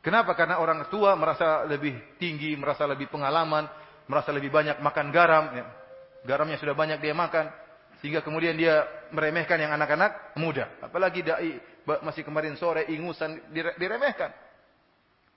Kenapa? 0.05 0.37
Karena 0.37 0.61
orang 0.61 0.85
tua 0.93 1.17
merasa 1.17 1.65
lebih 1.65 1.97
tinggi, 2.21 2.53
merasa 2.53 2.85
lebih 2.85 3.09
pengalaman, 3.09 3.65
merasa 4.05 4.29
lebih 4.29 4.53
banyak 4.53 4.77
makan 4.77 5.09
garam. 5.09 5.49
Ya. 5.49 5.65
Garamnya 6.29 6.61
sudah 6.61 6.77
banyak 6.77 7.01
dia 7.01 7.17
makan. 7.17 7.49
Sehingga 8.05 8.21
kemudian 8.21 8.53
dia 8.53 8.85
meremehkan 9.09 9.57
yang 9.57 9.73
anak-anak 9.73 10.37
muda. 10.37 10.69
Apalagi 10.77 11.25
dai 11.25 11.57
masih 12.05 12.21
kemarin 12.21 12.53
sore 12.53 12.85
ingusan 12.93 13.49
diremehkan. 13.81 14.29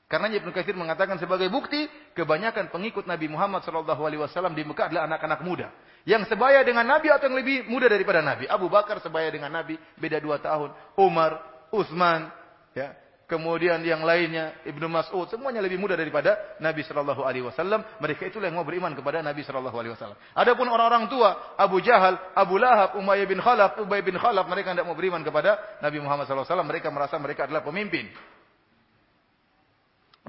Karena 0.08 0.32
Ibnu 0.32 0.56
Katsir 0.56 0.72
mengatakan 0.72 1.20
sebagai 1.20 1.52
bukti 1.52 1.84
kebanyakan 2.16 2.72
pengikut 2.72 3.04
Nabi 3.04 3.28
Muhammad 3.28 3.60
SAW 3.60 4.56
di 4.56 4.64
Mekah 4.64 4.88
adalah 4.88 5.04
anak-anak 5.04 5.44
muda. 5.44 5.68
Yang 6.08 6.32
sebaya 6.32 6.64
dengan 6.64 6.88
Nabi 6.88 7.12
atau 7.12 7.28
yang 7.28 7.36
lebih 7.36 7.68
muda 7.68 7.92
daripada 7.92 8.24
Nabi. 8.24 8.48
Abu 8.48 8.72
Bakar 8.72 9.04
sebaya 9.04 9.28
dengan 9.28 9.52
Nabi, 9.52 9.76
beda 10.00 10.16
dua 10.16 10.40
tahun. 10.40 10.72
Umar, 10.96 11.44
Utsman, 11.68 12.32
ya. 12.72 12.96
Kemudian 13.28 13.84
yang 13.84 14.08
lainnya 14.08 14.56
Ibnu 14.64 14.88
Mas'ud 14.88 15.28
semuanya 15.28 15.60
lebih 15.60 15.76
muda 15.76 15.92
daripada 15.92 16.56
Nabi 16.64 16.80
Shallallahu 16.80 17.28
Alaihi 17.28 17.44
Wasallam. 17.44 17.84
Mereka 18.00 18.32
itulah 18.32 18.48
yang 18.48 18.56
mau 18.56 18.64
beriman 18.64 18.96
kepada 18.96 19.20
Nabi 19.20 19.44
Shallallahu 19.44 19.76
Alaihi 19.76 19.92
Wasallam. 19.92 20.16
Adapun 20.32 20.64
orang-orang 20.64 21.12
tua 21.12 21.52
Abu 21.60 21.84
Jahal, 21.84 22.16
Abu 22.32 22.56
Lahab, 22.56 22.96
Umayyah 22.96 23.28
bin 23.28 23.44
Khalaf, 23.44 23.76
Ubay 23.84 24.00
bin 24.00 24.16
Khalaf 24.16 24.48
mereka 24.48 24.72
tidak 24.72 24.88
mau 24.88 24.96
beriman 24.96 25.20
kepada 25.20 25.60
Nabi 25.84 26.00
Muhammad 26.00 26.24
Shallallahu 26.24 26.48
Alaihi 26.48 26.56
Wasallam. 26.56 26.70
Mereka 26.72 26.88
merasa 26.88 27.14
mereka 27.20 27.44
adalah 27.44 27.60
pemimpin. 27.60 28.08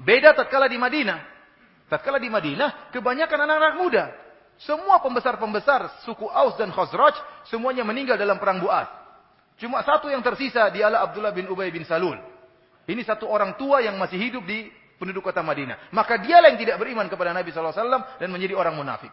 Beda 0.00 0.32
tatkala 0.32 0.66
di 0.66 0.80
Madinah. 0.80 1.20
Tatkala 1.90 2.16
di 2.16 2.30
Madinah 2.30 2.92
kebanyakan 2.94 3.38
anak-anak 3.44 3.74
muda. 3.76 4.04
Semua 4.60 5.00
pembesar-pembesar 5.00 6.04
suku 6.04 6.28
Aus 6.28 6.56
dan 6.60 6.68
Khazraj 6.68 7.16
semuanya 7.48 7.80
meninggal 7.80 8.20
dalam 8.20 8.36
perang 8.36 8.60
Bu'ad. 8.60 8.88
Cuma 9.56 9.80
satu 9.84 10.08
yang 10.12 10.20
tersisa 10.20 10.68
dialah 10.68 11.08
Abdullah 11.08 11.32
bin 11.32 11.48
Ubay 11.48 11.72
bin 11.72 11.84
Salul. 11.84 12.16
Ini 12.84 13.00
satu 13.04 13.28
orang 13.28 13.56
tua 13.56 13.80
yang 13.80 13.96
masih 13.96 14.16
hidup 14.20 14.44
di 14.44 14.68
penduduk 15.00 15.24
kota 15.24 15.40
Madinah. 15.40 15.92
Maka 15.92 16.20
dialah 16.20 16.52
yang 16.52 16.60
tidak 16.60 16.76
beriman 16.80 17.08
kepada 17.08 17.32
Nabi 17.32 17.48
SAW 17.52 18.20
dan 18.20 18.28
menjadi 18.28 18.52
orang 18.52 18.76
munafik. 18.76 19.12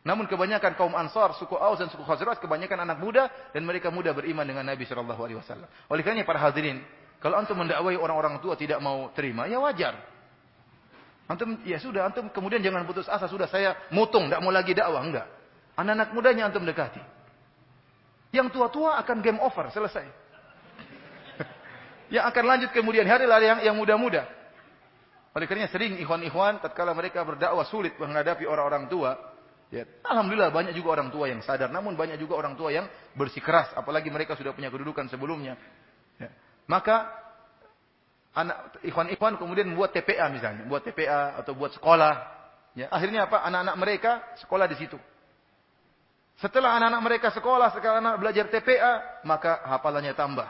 Namun 0.00 0.26
kebanyakan 0.26 0.74
kaum 0.74 0.96
Ansar, 0.96 1.36
suku 1.36 1.54
Aus 1.54 1.78
dan 1.78 1.92
suku 1.92 2.02
Khazraj 2.02 2.40
kebanyakan 2.40 2.88
anak 2.88 2.98
muda 2.98 3.28
dan 3.52 3.62
mereka 3.62 3.92
muda 3.92 4.10
beriman 4.16 4.42
dengan 4.42 4.66
Nabi 4.66 4.88
Shallallahu 4.88 5.22
Alaihi 5.22 5.38
Wasallam. 5.38 5.68
Oleh 5.92 6.02
karena 6.02 6.24
para 6.24 6.40
hadirin, 6.40 6.80
kalau 7.20 7.36
antum 7.36 7.54
mendakwai 7.54 8.00
orang-orang 8.00 8.40
tua 8.40 8.56
tidak 8.56 8.80
mau 8.80 9.12
terima, 9.12 9.44
ya 9.44 9.60
wajar. 9.60 10.19
Antum 11.30 11.62
ya 11.62 11.78
sudah, 11.78 12.10
antum 12.10 12.26
kemudian 12.34 12.58
jangan 12.58 12.82
putus 12.82 13.06
asa, 13.06 13.30
sudah 13.30 13.46
saya 13.46 13.78
mutung, 13.94 14.26
tidak 14.26 14.42
mau 14.42 14.50
lagi 14.50 14.74
dakwah, 14.74 14.98
enggak. 14.98 15.30
Anak-anak 15.78 16.10
mudanya 16.10 16.50
antum 16.50 16.66
dekati. 16.66 16.98
Yang 18.34 18.50
tua-tua 18.50 18.98
akan 18.98 19.22
game 19.22 19.38
over, 19.38 19.70
selesai. 19.70 20.10
yang 22.14 22.26
akan 22.26 22.44
lanjut 22.50 22.74
kemudian 22.74 23.06
hari 23.06 23.30
lah 23.30 23.38
yang 23.38 23.62
yang 23.62 23.78
muda-muda. 23.78 24.26
Oleh 25.30 25.46
karena 25.46 25.70
sering 25.70 26.02
ikhwan-ikhwan 26.02 26.58
tatkala 26.58 26.90
mereka 26.98 27.22
berdakwah 27.22 27.62
sulit 27.62 27.94
menghadapi 27.94 28.42
orang-orang 28.50 28.90
tua, 28.90 29.14
ya 29.70 29.86
alhamdulillah 30.02 30.50
banyak 30.50 30.74
juga 30.74 30.98
orang 30.98 31.14
tua 31.14 31.30
yang 31.30 31.46
sadar, 31.46 31.70
namun 31.70 31.94
banyak 31.94 32.18
juga 32.18 32.42
orang 32.42 32.58
tua 32.58 32.74
yang 32.74 32.90
bersikeras 33.14 33.70
apalagi 33.78 34.10
mereka 34.10 34.34
sudah 34.34 34.50
punya 34.50 34.66
kedudukan 34.66 35.06
sebelumnya. 35.06 35.54
Ya. 36.18 36.34
Maka 36.66 37.06
anak 38.34 38.78
ikhwan-ikhwan 38.86 39.34
kemudian 39.38 39.70
buat 39.74 39.90
TPA 39.90 40.30
misalnya, 40.30 40.62
buat 40.66 40.86
TPA 40.86 41.40
atau 41.42 41.52
buat 41.54 41.74
sekolah. 41.74 42.38
Ya, 42.78 42.86
akhirnya 42.86 43.26
apa? 43.26 43.42
Anak-anak 43.42 43.76
mereka 43.76 44.10
sekolah 44.38 44.70
di 44.70 44.78
situ. 44.78 44.94
Setelah 46.38 46.78
anak-anak 46.80 47.02
mereka 47.04 47.28
sekolah, 47.34 47.68
sekarang 47.74 48.00
anak 48.00 48.16
belajar 48.22 48.48
TPA, 48.48 49.22
maka 49.28 49.60
hafalannya 49.66 50.14
tambah. 50.16 50.48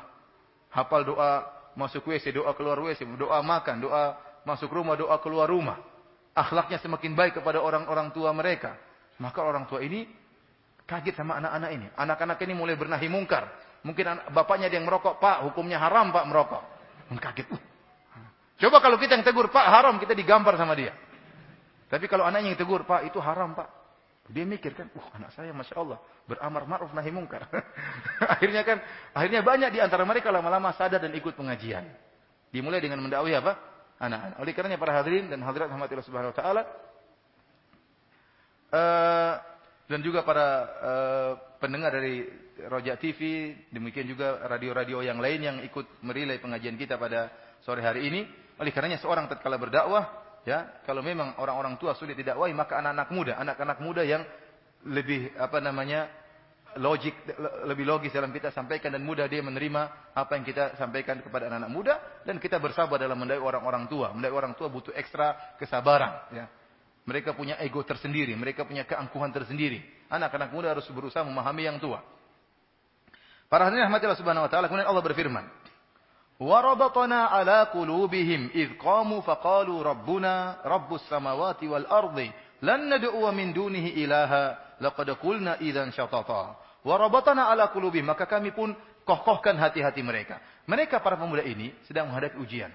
Hafal 0.70 1.02
doa 1.02 1.50
masuk 1.74 2.06
WC, 2.06 2.30
doa 2.30 2.54
keluar 2.54 2.78
WC, 2.78 3.02
doa 3.18 3.42
makan, 3.42 3.82
doa 3.82 4.14
masuk 4.46 4.70
rumah, 4.70 4.94
doa 4.94 5.18
keluar 5.18 5.50
rumah. 5.50 5.82
Akhlaknya 6.30 6.78
semakin 6.78 7.18
baik 7.18 7.42
kepada 7.42 7.58
orang-orang 7.58 8.14
tua 8.14 8.30
mereka. 8.30 8.78
Maka 9.18 9.42
orang 9.42 9.66
tua 9.66 9.82
ini 9.82 10.06
kaget 10.86 11.18
sama 11.18 11.42
anak-anak 11.42 11.70
ini. 11.74 11.86
Anak-anak 11.98 12.38
ini 12.38 12.52
mulai 12.54 12.78
bernahi 12.78 13.10
mungkar. 13.10 13.50
Mungkin 13.82 14.30
bapaknya 14.30 14.70
yang 14.70 14.86
merokok, 14.86 15.18
Pak, 15.18 15.42
hukumnya 15.50 15.82
haram 15.82 16.14
Pak 16.14 16.24
merokok. 16.30 16.62
Kaget. 17.18 17.50
Uh, 17.50 17.58
Coba 18.60 18.84
kalau 18.84 19.00
kita 19.00 19.16
yang 19.16 19.24
tegur, 19.24 19.48
Pak 19.48 19.66
haram, 19.66 19.96
kita 19.96 20.12
digampar 20.12 20.60
sama 20.60 20.76
dia. 20.76 20.92
Tapi 21.88 22.04
kalau 22.06 22.28
anaknya 22.28 22.52
yang 22.52 22.60
tegur, 22.60 22.84
Pak 22.84 23.08
itu 23.08 23.16
haram 23.18 23.56
Pak. 23.56 23.80
Dia 24.30 24.46
mikir 24.46 24.78
kan, 24.78 24.86
uh 24.94 25.08
anak 25.18 25.34
saya 25.34 25.50
Masya 25.50 25.74
Allah, 25.74 25.98
beramar 26.28 26.62
ma'ruf 26.62 26.94
nahi 26.94 27.10
mungkar. 27.10 27.50
akhirnya 28.36 28.62
kan, 28.62 28.78
akhirnya 29.10 29.42
banyak 29.42 29.74
di 29.74 29.80
antara 29.82 30.06
mereka 30.06 30.30
lama-lama 30.30 30.70
sadar 30.76 31.02
dan 31.02 31.10
ikut 31.16 31.34
pengajian. 31.34 31.82
Dimulai 32.54 32.78
dengan 32.78 33.02
mendakwai 33.02 33.34
apa? 33.34 33.58
Anak-anak. 33.98 34.36
Oleh 34.38 34.52
karenanya 34.54 34.78
para 34.78 34.92
hadirin 34.94 35.26
dan 35.26 35.42
hadirat 35.42 35.66
rahmatillah 35.66 36.06
subhanahu 36.06 36.30
wa 36.30 36.36
ta'ala, 36.36 36.62
uh, 38.70 39.34
dan 39.90 39.98
juga 40.06 40.22
para 40.22 40.46
uh, 40.78 41.32
pendengar 41.58 41.90
dari 41.90 42.22
Rojak 42.70 43.02
TV, 43.02 43.50
demikian 43.74 44.06
juga 44.06 44.46
radio-radio 44.46 45.02
yang 45.02 45.18
lain 45.18 45.40
yang 45.42 45.56
ikut 45.66 46.04
merilai 46.06 46.38
pengajian 46.38 46.78
kita 46.78 46.94
pada 47.00 47.32
sore 47.66 47.82
hari 47.82 48.06
ini, 48.06 48.20
oleh 48.60 48.70
karenanya 48.76 49.00
seorang 49.00 49.24
tatkala 49.24 49.56
berdakwah, 49.56 50.04
ya, 50.44 50.84
kalau 50.84 51.00
memang 51.00 51.40
orang-orang 51.40 51.80
tua 51.80 51.96
sulit 51.96 52.12
didakwai, 52.12 52.52
maka 52.52 52.76
anak-anak 52.76 53.08
muda, 53.08 53.32
anak-anak 53.40 53.78
muda 53.80 54.02
yang 54.04 54.22
lebih 54.84 55.32
apa 55.40 55.60
namanya 55.64 56.08
logik 56.78 57.12
lebih 57.66 57.82
logis 57.82 58.14
dalam 58.14 58.30
kita 58.30 58.54
sampaikan 58.54 58.94
dan 58.94 59.02
mudah 59.02 59.26
dia 59.26 59.42
menerima 59.42 60.12
apa 60.14 60.38
yang 60.38 60.44
kita 60.46 60.78
sampaikan 60.78 61.18
kepada 61.18 61.50
anak-anak 61.50 61.72
muda 61.72 61.94
dan 62.22 62.38
kita 62.38 62.62
bersabar 62.62 63.00
dalam 63.00 63.18
mendakwai 63.18 63.42
orang-orang 63.56 63.88
tua. 63.90 64.12
Mendakwai 64.12 64.46
orang 64.46 64.54
tua 64.54 64.68
butuh 64.68 64.94
ekstra 64.94 65.56
kesabaran, 65.56 66.30
ya. 66.36 66.46
Mereka 67.08 67.32
punya 67.32 67.56
ego 67.64 67.80
tersendiri, 67.80 68.36
mereka 68.36 68.68
punya 68.68 68.84
keangkuhan 68.84 69.32
tersendiri. 69.32 69.82
Anak-anak 70.12 70.52
muda 70.52 70.76
harus 70.76 70.84
berusaha 70.92 71.24
memahami 71.24 71.64
yang 71.64 71.80
tua. 71.80 72.04
Para 73.50 73.66
hadirin 73.66 73.88
rahmatillah 73.88 74.14
subhanahu 74.20 74.46
wa 74.46 74.50
taala, 74.52 74.70
kemudian 74.70 74.86
Allah 74.86 75.02
berfirman, 75.02 75.44
وربطنا 76.39 77.19
على 77.25 77.57
قلوبهم 77.71 78.41
إذ 78.55 78.67
قاموا 78.79 79.21
فقالوا 79.21 79.83
ربنا 79.83 80.33
رب 80.65 80.89
السماوات 80.93 81.63
والأرض 81.63 82.17
لن 82.61 82.79
ندعو 82.91 83.31
من 83.31 83.53
دونه 83.55 83.85
إلها 83.95 84.43
لقد 84.81 85.09
قلنا 85.09 85.63
إذا 85.63 85.89
شططا 85.89 86.43
وربطنا 86.85 87.41
على 87.41 87.63
قلوبهم 87.71 88.03
maka 88.03 88.27
kami 88.27 88.51
pun 88.51 88.75
kokohkan 89.07 89.55
hati-hati 89.55 90.03
mereka 90.03 90.43
mereka 90.67 90.99
para 90.99 91.15
pemuda 91.15 91.39
ini 91.39 91.71
sedang 91.87 92.11
menghadapi 92.11 92.35
ujian 92.43 92.71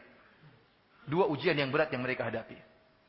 dua 1.05 1.29
ujian 1.29 1.53
yang 1.53 1.69
berat 1.69 1.93
yang 1.93 2.01
mereka 2.01 2.33
hadapi 2.33 2.57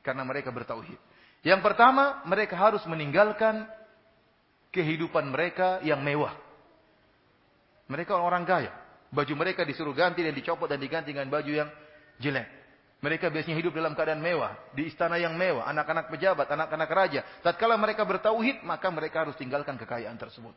karena 0.04 0.28
mereka 0.28 0.52
bertauhid 0.52 1.00
yang 1.48 1.64
pertama 1.64 2.20
mereka 2.28 2.60
harus 2.60 2.84
meninggalkan 2.92 3.64
kehidupan 4.76 5.32
mereka 5.32 5.80
yang 5.88 6.04
mewah 6.04 6.36
mereka 7.88 8.20
orang 8.20 8.44
kaya 8.44 8.76
Baju 9.11 9.35
mereka 9.39 9.63
disuruh 9.63 9.95
ganti 9.95 10.23
dan 10.23 10.35
dicopot 10.35 10.67
dan 10.67 10.83
diganti 10.83 11.15
dengan 11.15 11.31
baju 11.31 11.53
yang 11.53 11.69
jelek. 12.19 12.49
Mereka 12.97 13.29
biasanya 13.29 13.61
hidup 13.61 13.77
dalam 13.77 13.93
keadaan 13.93 14.25
mewah, 14.25 14.57
di 14.73 14.89
istana 14.89 15.21
yang 15.21 15.37
mewah, 15.37 15.69
anak-anak 15.69 16.09
pejabat, 16.09 16.49
anak-anak 16.49 16.91
raja. 16.91 17.21
Tatkala 17.45 17.77
mereka 17.77 18.09
bertauhid, 18.09 18.65
maka 18.65 18.89
mereka 18.89 19.29
harus 19.29 19.37
tinggalkan 19.37 19.77
kekayaan 19.77 20.17
tersebut. 20.17 20.57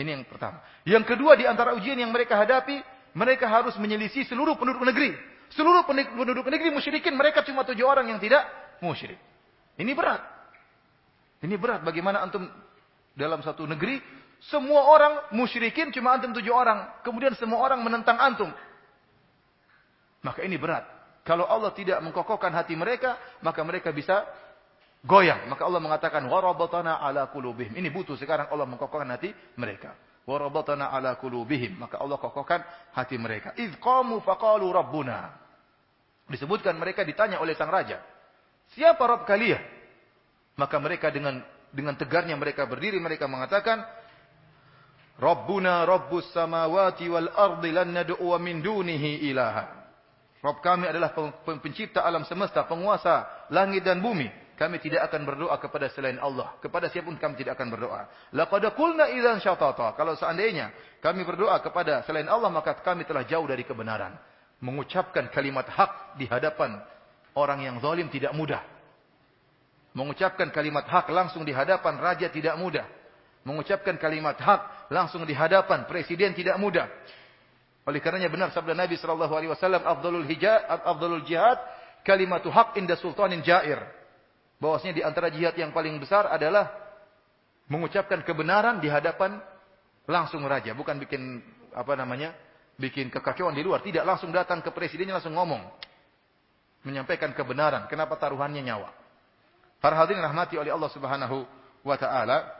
Ini 0.00 0.16
yang 0.16 0.24
pertama. 0.26 0.64
Yang 0.82 1.04
kedua 1.14 1.36
di 1.38 1.44
antara 1.44 1.76
ujian 1.76 1.94
yang 1.94 2.10
mereka 2.10 2.40
hadapi, 2.40 2.80
mereka 3.14 3.46
harus 3.46 3.76
menyelisih 3.78 4.26
seluruh 4.26 4.56
penduduk 4.58 4.82
negeri. 4.82 5.14
Seluruh 5.54 5.86
penduduk 5.86 6.50
negeri 6.50 6.72
musyrikin, 6.72 7.14
mereka 7.14 7.44
cuma 7.46 7.62
tujuh 7.62 7.84
orang 7.84 8.10
yang 8.10 8.18
tidak 8.18 8.42
musyrik. 8.82 9.20
Ini 9.78 9.92
berat. 9.94 10.24
Ini 11.44 11.54
berat 11.60 11.84
bagaimana 11.84 12.24
antum 12.24 12.48
dalam 13.14 13.44
satu 13.44 13.68
negeri 13.68 14.00
semua 14.52 14.84
orang 14.84 15.32
musyrikin 15.32 15.88
cuma 15.94 16.16
antum 16.16 16.36
tujuh 16.36 16.52
orang. 16.52 17.00
Kemudian 17.00 17.32
semua 17.40 17.64
orang 17.64 17.80
menentang 17.80 18.20
antum. 18.20 18.50
Maka 20.20 20.44
ini 20.44 20.60
berat. 20.60 20.84
Kalau 21.24 21.48
Allah 21.48 21.72
tidak 21.72 22.04
mengkokohkan 22.04 22.52
hati 22.52 22.76
mereka, 22.76 23.16
maka 23.40 23.64
mereka 23.64 23.88
bisa 23.88 24.28
goyang. 25.00 25.48
Maka 25.48 25.64
Allah 25.64 25.80
mengatakan, 25.80 26.20
warabatana 26.28 27.00
ala 27.00 27.32
kulubihim. 27.32 27.72
Ini 27.72 27.88
butuh 27.88 28.16
sekarang 28.20 28.52
Allah 28.52 28.68
mengkokohkan 28.68 29.08
hati 29.08 29.32
mereka. 29.56 29.96
Warabatana 30.28 30.92
ala 30.92 31.16
kulubihim. 31.16 31.80
Maka 31.80 31.96
Allah 32.00 32.20
kokohkan 32.20 32.60
hati 32.92 33.16
mereka. 33.16 33.56
Idh 33.56 33.80
faqalu 33.80 34.68
rabbuna. 34.68 35.32
Disebutkan 36.28 36.76
mereka 36.76 37.04
ditanya 37.04 37.40
oleh 37.40 37.56
sang 37.56 37.68
raja. 37.68 38.00
Siapa 38.72 39.00
Rabb 39.04 39.28
kalian? 39.28 39.60
Maka 40.56 40.76
mereka 40.80 41.12
dengan 41.12 41.44
dengan 41.74 41.98
tegarnya 41.98 42.32
mereka 42.38 42.64
berdiri, 42.64 42.96
mereka 43.02 43.28
mengatakan, 43.28 43.82
Rabbuna 45.14 45.86
Rabbus 45.86 46.34
samawati 46.34 47.06
wal 47.06 47.30
ardi 47.30 47.70
lan 47.70 47.94
min 48.42 48.56
dunihi 48.58 49.30
ilaha. 49.30 49.84
Rabb 50.44 50.60
kami 50.60 50.84
adalah 50.90 51.16
pencipta 51.62 52.04
alam 52.04 52.28
semesta, 52.28 52.66
penguasa 52.68 53.48
langit 53.48 53.80
dan 53.80 54.04
bumi. 54.04 54.28
Kami 54.54 54.78
tidak 54.78 55.10
akan 55.10 55.26
berdoa 55.26 55.56
kepada 55.58 55.90
selain 55.90 56.14
Allah. 56.20 56.54
Kepada 56.62 56.86
siapa 56.86 57.10
pun 57.10 57.18
kami 57.18 57.34
tidak 57.34 57.58
akan 57.58 57.74
berdoa. 57.74 58.06
Laqad 58.36 58.62
qulna 58.78 59.10
idzan 59.10 59.42
syatata. 59.42 59.98
Kalau 59.98 60.14
seandainya 60.14 60.70
kami 61.02 61.26
berdoa 61.26 61.58
kepada 61.58 62.06
selain 62.06 62.30
Allah, 62.30 62.54
maka 62.54 62.78
kami 62.78 63.02
telah 63.02 63.26
jauh 63.26 63.42
dari 63.50 63.66
kebenaran. 63.66 64.14
Mengucapkan 64.62 65.26
kalimat 65.34 65.66
hak 65.66 66.14
di 66.20 66.30
hadapan 66.30 66.78
orang 67.34 67.66
yang 67.66 67.76
zalim 67.82 68.06
tidak 68.12 68.30
mudah. 68.30 68.62
Mengucapkan 69.90 70.54
kalimat 70.54 70.86
hak 70.86 71.10
langsung 71.10 71.42
di 71.42 71.50
hadapan 71.50 71.98
raja 71.98 72.30
tidak 72.30 72.54
mudah. 72.54 72.86
Mengucapkan 73.44 74.00
kalimat 74.00 74.40
hak 74.40 74.88
langsung 74.88 75.28
di 75.28 75.36
hadapan 75.36 75.84
presiden 75.84 76.32
tidak 76.32 76.56
mudah. 76.56 76.88
Oleh 77.84 78.00
karenanya 78.00 78.32
benar 78.32 78.48
sabda 78.56 78.72
Nabi 78.72 78.96
sallallahu 78.96 79.34
alaihi 79.36 79.52
wasallam 79.52 79.84
afdalul 79.84 80.24
hijab 80.24 80.64
afdalul 80.64 81.24
jihad 81.28 81.60
kalimatu 82.00 82.48
haq 82.48 82.80
inda 82.80 82.96
sultanin 82.96 83.44
jair. 83.44 83.84
Bahwasanya 84.56 84.94
di 84.96 85.02
antara 85.04 85.28
jihad 85.28 85.52
yang 85.60 85.76
paling 85.76 86.00
besar 86.00 86.24
adalah 86.32 86.72
mengucapkan 87.68 88.24
kebenaran 88.24 88.80
di 88.80 88.88
hadapan 88.88 89.36
langsung 90.08 90.40
raja, 90.48 90.72
bukan 90.72 90.96
bikin 91.00 91.44
apa 91.76 91.92
namanya? 91.96 92.32
bikin 92.74 93.06
kekacauan 93.10 93.54
di 93.54 93.62
luar, 93.62 93.82
tidak 93.86 94.02
langsung 94.02 94.34
datang 94.34 94.58
ke 94.58 94.70
presidennya 94.74 95.18
langsung 95.18 95.34
ngomong. 95.34 95.62
Menyampaikan 96.84 97.32
kebenaran, 97.32 97.86
kenapa 97.86 98.18
taruhannya 98.18 98.60
nyawa. 98.60 98.90
Para 99.78 99.96
hadirin 100.00 100.20
rahmati 100.20 100.58
oleh 100.58 100.74
Allah 100.74 100.90
Subhanahu 100.92 101.46
wa 101.86 101.96
taala, 101.96 102.50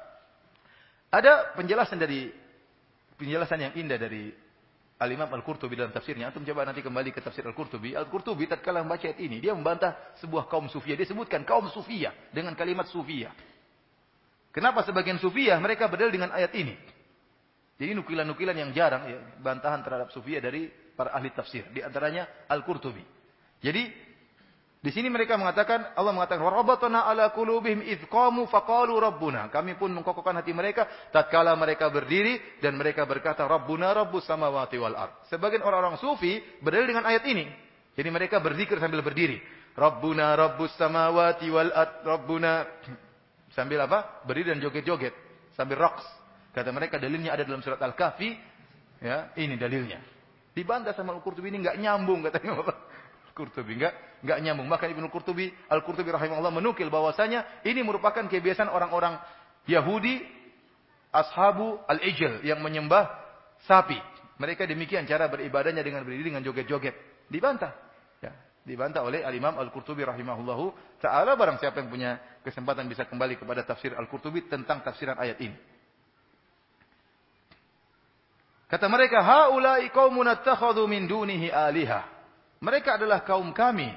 ada 1.14 1.54
penjelasan 1.54 2.02
dari 2.02 2.34
penjelasan 3.14 3.70
yang 3.70 3.72
indah 3.78 3.94
dari 3.94 4.34
Al-Imam 4.98 5.30
Al-Qurtubi 5.30 5.74
dalam 5.78 5.90
tafsirnya. 5.90 6.30
Antum 6.30 6.46
coba 6.46 6.66
nanti 6.66 6.82
kembali 6.82 7.10
ke 7.10 7.22
tafsir 7.22 7.46
Al-Qurtubi. 7.46 7.94
Al-Qurtubi 7.94 8.46
tatkala 8.46 8.82
membaca 8.82 9.06
ayat 9.06 9.18
ini, 9.22 9.42
dia 9.42 9.54
membantah 9.54 10.14
sebuah 10.22 10.46
kaum 10.46 10.70
sufiyah. 10.70 10.98
Dia 10.98 11.06
sebutkan 11.10 11.42
kaum 11.42 11.66
sufiyah 11.70 12.14
dengan 12.30 12.54
kalimat 12.58 12.86
sufiyah. 12.90 13.34
Kenapa 14.54 14.86
sebagian 14.86 15.18
sufiyah 15.18 15.58
mereka 15.58 15.90
berdalil 15.90 16.14
dengan 16.14 16.30
ayat 16.30 16.54
ini? 16.54 16.78
Jadi 17.74 17.90
nukilan-nukilan 17.98 18.54
yang 18.54 18.70
jarang 18.70 19.02
ya, 19.10 19.18
bantahan 19.42 19.82
terhadap 19.82 20.14
sufiyah 20.14 20.38
dari 20.38 20.70
para 20.94 21.10
ahli 21.10 21.34
tafsir. 21.34 21.66
Di 21.74 21.82
antaranya 21.82 22.46
Al-Qurtubi. 22.46 23.02
Jadi 23.58 23.90
di 24.84 24.92
sini 24.92 25.08
mereka 25.08 25.40
mengatakan, 25.40 25.96
Allah 25.96 26.12
mengatakan, 26.12 26.44
warabatana 26.44 27.08
ala 27.08 27.32
kulubihim 27.32 27.80
idh 27.88 28.04
qamu 28.04 28.44
faqalu 28.52 29.00
rabbuna. 29.00 29.48
Kami 29.48 29.80
pun 29.80 29.88
mengkokohkan 29.88 30.36
hati 30.36 30.52
mereka, 30.52 30.84
tatkala 31.08 31.56
mereka 31.56 31.88
berdiri, 31.88 32.60
dan 32.60 32.76
mereka 32.76 33.08
berkata, 33.08 33.48
Rabbuna 33.48 33.96
rabbus 33.96 34.28
samawati 34.28 34.76
wal 34.76 34.92
ard. 34.92 35.24
Sebagian 35.32 35.64
orang-orang 35.64 35.96
sufi 35.96 36.36
berdiri 36.60 36.92
dengan 36.92 37.08
ayat 37.08 37.24
ini. 37.24 37.48
Jadi 37.96 38.08
mereka 38.12 38.44
berzikir 38.44 38.76
sambil 38.76 39.00
berdiri. 39.00 39.40
Rabbuna 39.72 40.36
Rabbus 40.36 40.76
samawati 40.76 41.48
wal 41.48 41.72
ard 41.72 42.04
Rabbuna 42.04 42.68
sambil 43.56 43.88
apa? 43.88 44.20
Berdiri 44.28 44.52
dan 44.52 44.60
joget-joget 44.60 45.16
sambil 45.56 45.80
rocks. 45.80 46.04
Kata 46.52 46.68
mereka 46.76 47.00
dalilnya 47.00 47.32
ada 47.32 47.48
dalam 47.48 47.64
surat 47.64 47.80
Al-Kahfi. 47.80 48.36
Ya, 49.00 49.32
ini 49.40 49.56
dalilnya. 49.56 50.04
Dibantah 50.52 50.92
sama 50.92 51.16
Al-Qurtubi 51.16 51.48
ini 51.48 51.64
enggak 51.64 51.80
nyambung 51.80 52.20
katanya 52.20 52.60
Bapak. 52.60 52.76
Qurtubi 53.34 53.74
enggak 53.76 53.92
enggak 54.22 54.38
nyambung. 54.40 54.68
Maka 54.70 54.86
Ibnu 54.86 55.10
Qurtubi 55.10 55.50
Al-Qurtubi 55.68 56.14
rahimahullah 56.14 56.54
menukil 56.54 56.86
bahwasanya 56.88 57.66
ini 57.66 57.82
merupakan 57.82 58.22
kebiasaan 58.24 58.70
orang-orang 58.70 59.18
Yahudi 59.66 60.22
ashabu 61.10 61.82
al-ijl 61.90 62.46
yang 62.46 62.62
menyembah 62.62 63.10
sapi. 63.66 63.98
Mereka 64.38 64.66
demikian 64.66 65.06
cara 65.06 65.26
beribadahnya 65.26 65.82
dengan 65.82 66.06
berdiri 66.06 66.30
dengan 66.30 66.42
joget-joget. 66.42 66.94
Dibantah. 67.30 67.74
Ya, 68.22 68.34
dibantah 68.62 69.02
oleh 69.02 69.22
Al-Imam 69.26 69.58
Al-Qurtubi 69.58 70.06
rahimahullahu 70.06 70.98
taala 71.02 71.34
barang 71.34 71.58
siapa 71.58 71.82
yang 71.82 71.90
punya 71.90 72.10
kesempatan 72.46 72.86
bisa 72.86 73.06
kembali 73.06 73.38
kepada 73.38 73.66
tafsir 73.66 73.94
Al-Qurtubi 73.98 74.46
tentang 74.46 74.82
tafsiran 74.86 75.18
ayat 75.18 75.42
ini. 75.42 75.58
Kata 78.70 78.90
mereka, 78.90 79.22
"Haula'i 79.22 79.90
qaumun 79.90 80.26
attakhadhu 80.26 80.86
min 80.90 81.06
dunihi 81.06 81.52
alihah." 81.52 82.13
Mereka 82.64 82.96
adalah 82.96 83.20
kaum 83.20 83.52
kami 83.52 83.92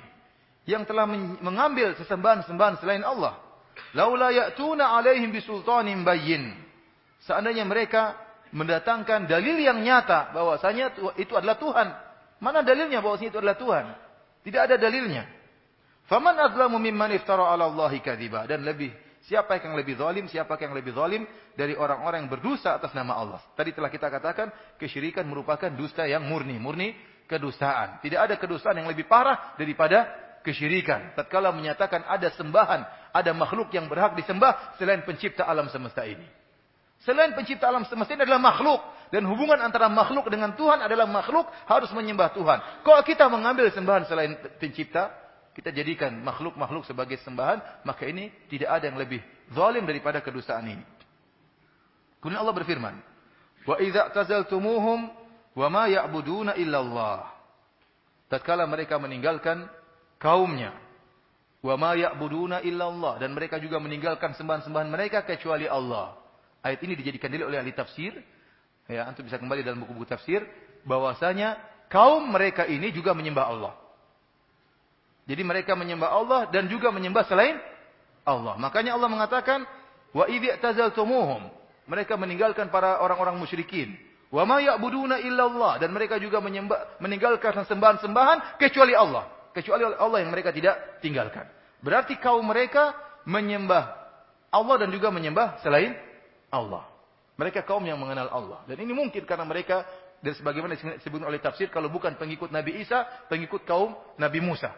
yang 0.67 0.83
telah 0.83 1.07
mengambil 1.39 1.95
sesembahan-sembahan 1.95 2.83
selain 2.83 2.99
Allah. 3.07 3.39
Laula 3.95 4.35
ya'tuna 4.35 4.91
'alaihim 4.91 5.31
bisultanin 5.31 6.03
bayyin. 6.03 6.51
Seandainya 7.23 7.63
mereka 7.63 8.19
mendatangkan 8.51 9.31
dalil 9.31 9.55
yang 9.55 9.79
nyata 9.79 10.35
bahwasanya 10.35 11.15
itu 11.15 11.31
adalah 11.31 11.55
Tuhan. 11.55 11.87
Mana 12.43 12.59
dalilnya 12.61 12.99
bahwasanya 12.99 13.31
itu 13.31 13.39
adalah 13.39 13.55
Tuhan? 13.55 13.85
Tidak 14.43 14.61
ada 14.67 14.75
dalilnya. 14.75 15.23
Faman 16.11 16.35
azlamu 16.35 16.75
mimman 16.79 17.15
iftara 17.15 17.47
'ala 17.47 17.71
Allahi 17.71 18.03
kadziba 18.03 18.43
dan 18.47 18.67
lebih 18.67 18.91
siapa 19.27 19.59
yang 19.59 19.75
lebih 19.75 19.95
zalim, 19.99 20.27
siapa 20.27 20.55
yang 20.59 20.75
lebih 20.75 20.95
zalim 20.95 21.23
dari 21.55 21.75
orang-orang 21.75 22.27
yang 22.27 22.31
berdusta 22.31 22.75
atas 22.75 22.91
nama 22.95 23.15
Allah. 23.15 23.41
Tadi 23.55 23.71
telah 23.75 23.91
kita 23.91 24.07
katakan 24.07 24.47
kesyirikan 24.79 25.27
merupakan 25.27 25.67
dusta 25.71 26.07
yang 26.07 26.23
murni, 26.27 26.55
murni 26.59 26.95
kedustaan. 27.27 27.99
Tidak 28.01 28.17
ada 28.17 28.39
kedustaan 28.39 28.79
yang 28.79 28.87
lebih 28.87 29.05
parah 29.05 29.53
daripada 29.59 30.07
kesyirikan. 30.41 31.13
Tatkala 31.13 31.51
menyatakan 31.51 32.07
ada 32.07 32.31
sembahan, 32.33 33.11
ada 33.11 33.31
makhluk 33.35 33.67
yang 33.75 33.91
berhak 33.91 34.15
disembah 34.15 34.79
selain 34.79 35.03
pencipta 35.03 35.43
alam 35.43 35.67
semesta 35.67 36.07
ini. 36.07 36.25
Selain 37.03 37.35
pencipta 37.35 37.67
alam 37.67 37.83
semesta 37.85 38.15
ini 38.15 38.23
adalah 38.23 38.41
makhluk. 38.41 38.81
Dan 39.07 39.23
hubungan 39.23 39.55
antara 39.63 39.87
makhluk 39.87 40.27
dengan 40.27 40.51
Tuhan 40.55 40.83
adalah 40.83 41.07
makhluk 41.07 41.47
harus 41.63 41.87
menyembah 41.95 42.35
Tuhan. 42.35 42.59
Kalau 42.83 43.01
kita 43.07 43.31
mengambil 43.31 43.71
sembahan 43.71 44.03
selain 44.03 44.35
pencipta, 44.59 45.15
kita 45.55 45.71
jadikan 45.71 46.11
makhluk-makhluk 46.21 46.83
sebagai 46.83 47.15
sembahan, 47.23 47.87
maka 47.87 48.03
ini 48.03 48.29
tidak 48.51 48.67
ada 48.67 48.91
yang 48.91 48.99
lebih 48.99 49.23
zalim 49.55 49.87
daripada 49.87 50.19
kedustaan 50.19 50.67
ini. 50.67 50.85
Kemudian 52.19 52.43
Allah 52.43 52.55
berfirman, 52.55 52.95
"Wa 53.63 53.79
idza 53.79 54.11
tazaltumuhum 54.11 55.07
wa 55.57 55.67
ma 55.73 55.89
ya'buduna 55.89 56.53
illallah." 56.53 57.33
Tatkala 58.29 58.69
mereka 58.69 59.01
meninggalkan 59.01 59.65
kaumnya, 60.21 60.75
wa 61.65 61.75
ma 61.79 61.97
ya'buduna 61.97 62.61
illallah 62.61 63.17
dan 63.17 63.33
mereka 63.33 63.57
juga 63.57 63.81
meninggalkan 63.81 64.37
sembahan-sembahan 64.37 64.89
mereka 64.93 65.25
kecuali 65.25 65.65
Allah. 65.65 66.13
Ayat 66.61 66.83
ini 66.83 66.93
dijadikan 66.93 67.31
dalil 67.31 67.49
oleh 67.49 67.57
ahli 67.57 67.73
tafsir. 67.73 68.13
Ya, 68.87 69.03
antum 69.03 69.27
bisa 69.27 69.35
kembali 69.35 69.67
dalam 69.67 69.83
buku-buku 69.83 70.07
tafsir 70.07 70.47
bahwasanya 70.87 71.59
kaum 71.91 72.23
mereka 72.23 72.63
ini 72.63 72.91
juga 72.95 73.11
menyembah 73.11 73.45
Allah. 73.51 73.73
Jadi 75.27 75.43
mereka 75.43 75.75
menyembah 75.75 76.07
Allah 76.07 76.41
dan 76.47 76.71
juga 76.71 76.87
menyembah 76.87 77.27
selain 77.27 77.59
Allah. 78.23 78.55
Makanya 78.55 78.95
Allah 78.95 79.11
mengatakan 79.11 79.67
wa 80.15 80.23
idzi 80.27 80.55
tazaltumuhum. 80.63 81.51
Mereka 81.87 82.15
meninggalkan 82.19 82.71
para 82.71 82.99
orang-orang 83.03 83.35
musyrikin. 83.39 83.95
Wa 84.37 84.45
ma 84.45 84.61
ya'buduna 84.61 85.17
illallah 85.17 85.81
dan 85.81 85.89
mereka 85.89 86.21
juga 86.21 86.37
menyembah 86.37 87.01
meninggalkan 87.01 87.65
sembahan-sembahan 87.65 88.61
kecuali 88.61 88.93
Allah. 88.93 89.25
Kecuali 89.49 89.81
Allah 89.81 90.21
yang 90.21 90.29
mereka 90.29 90.53
tidak 90.53 91.01
tinggalkan. 91.01 91.49
Berarti 91.81 92.21
kaum 92.21 92.45
mereka 92.45 92.93
menyembah 93.25 93.97
Allah 94.53 94.75
dan 94.77 94.93
juga 94.93 95.09
menyembah 95.09 95.57
selain 95.65 95.97
Allah. 96.53 96.85
Mereka 97.41 97.65
kaum 97.65 97.81
yang 97.81 97.97
mengenal 97.97 98.29
Allah. 98.29 98.61
Dan 98.69 98.77
ini 98.77 98.93
mungkin 98.93 99.25
karena 99.25 99.41
mereka 99.41 99.89
dan 100.21 100.37
sebagaimana 100.37 100.77
disebut 100.77 101.25
oleh 101.25 101.41
tafsir 101.41 101.73
kalau 101.73 101.89
bukan 101.89 102.13
pengikut 102.13 102.53
Nabi 102.53 102.77
Isa, 102.81 103.09
pengikut 103.33 103.65
kaum 103.65 103.97
Nabi 104.21 104.37
Musa. 104.37 104.69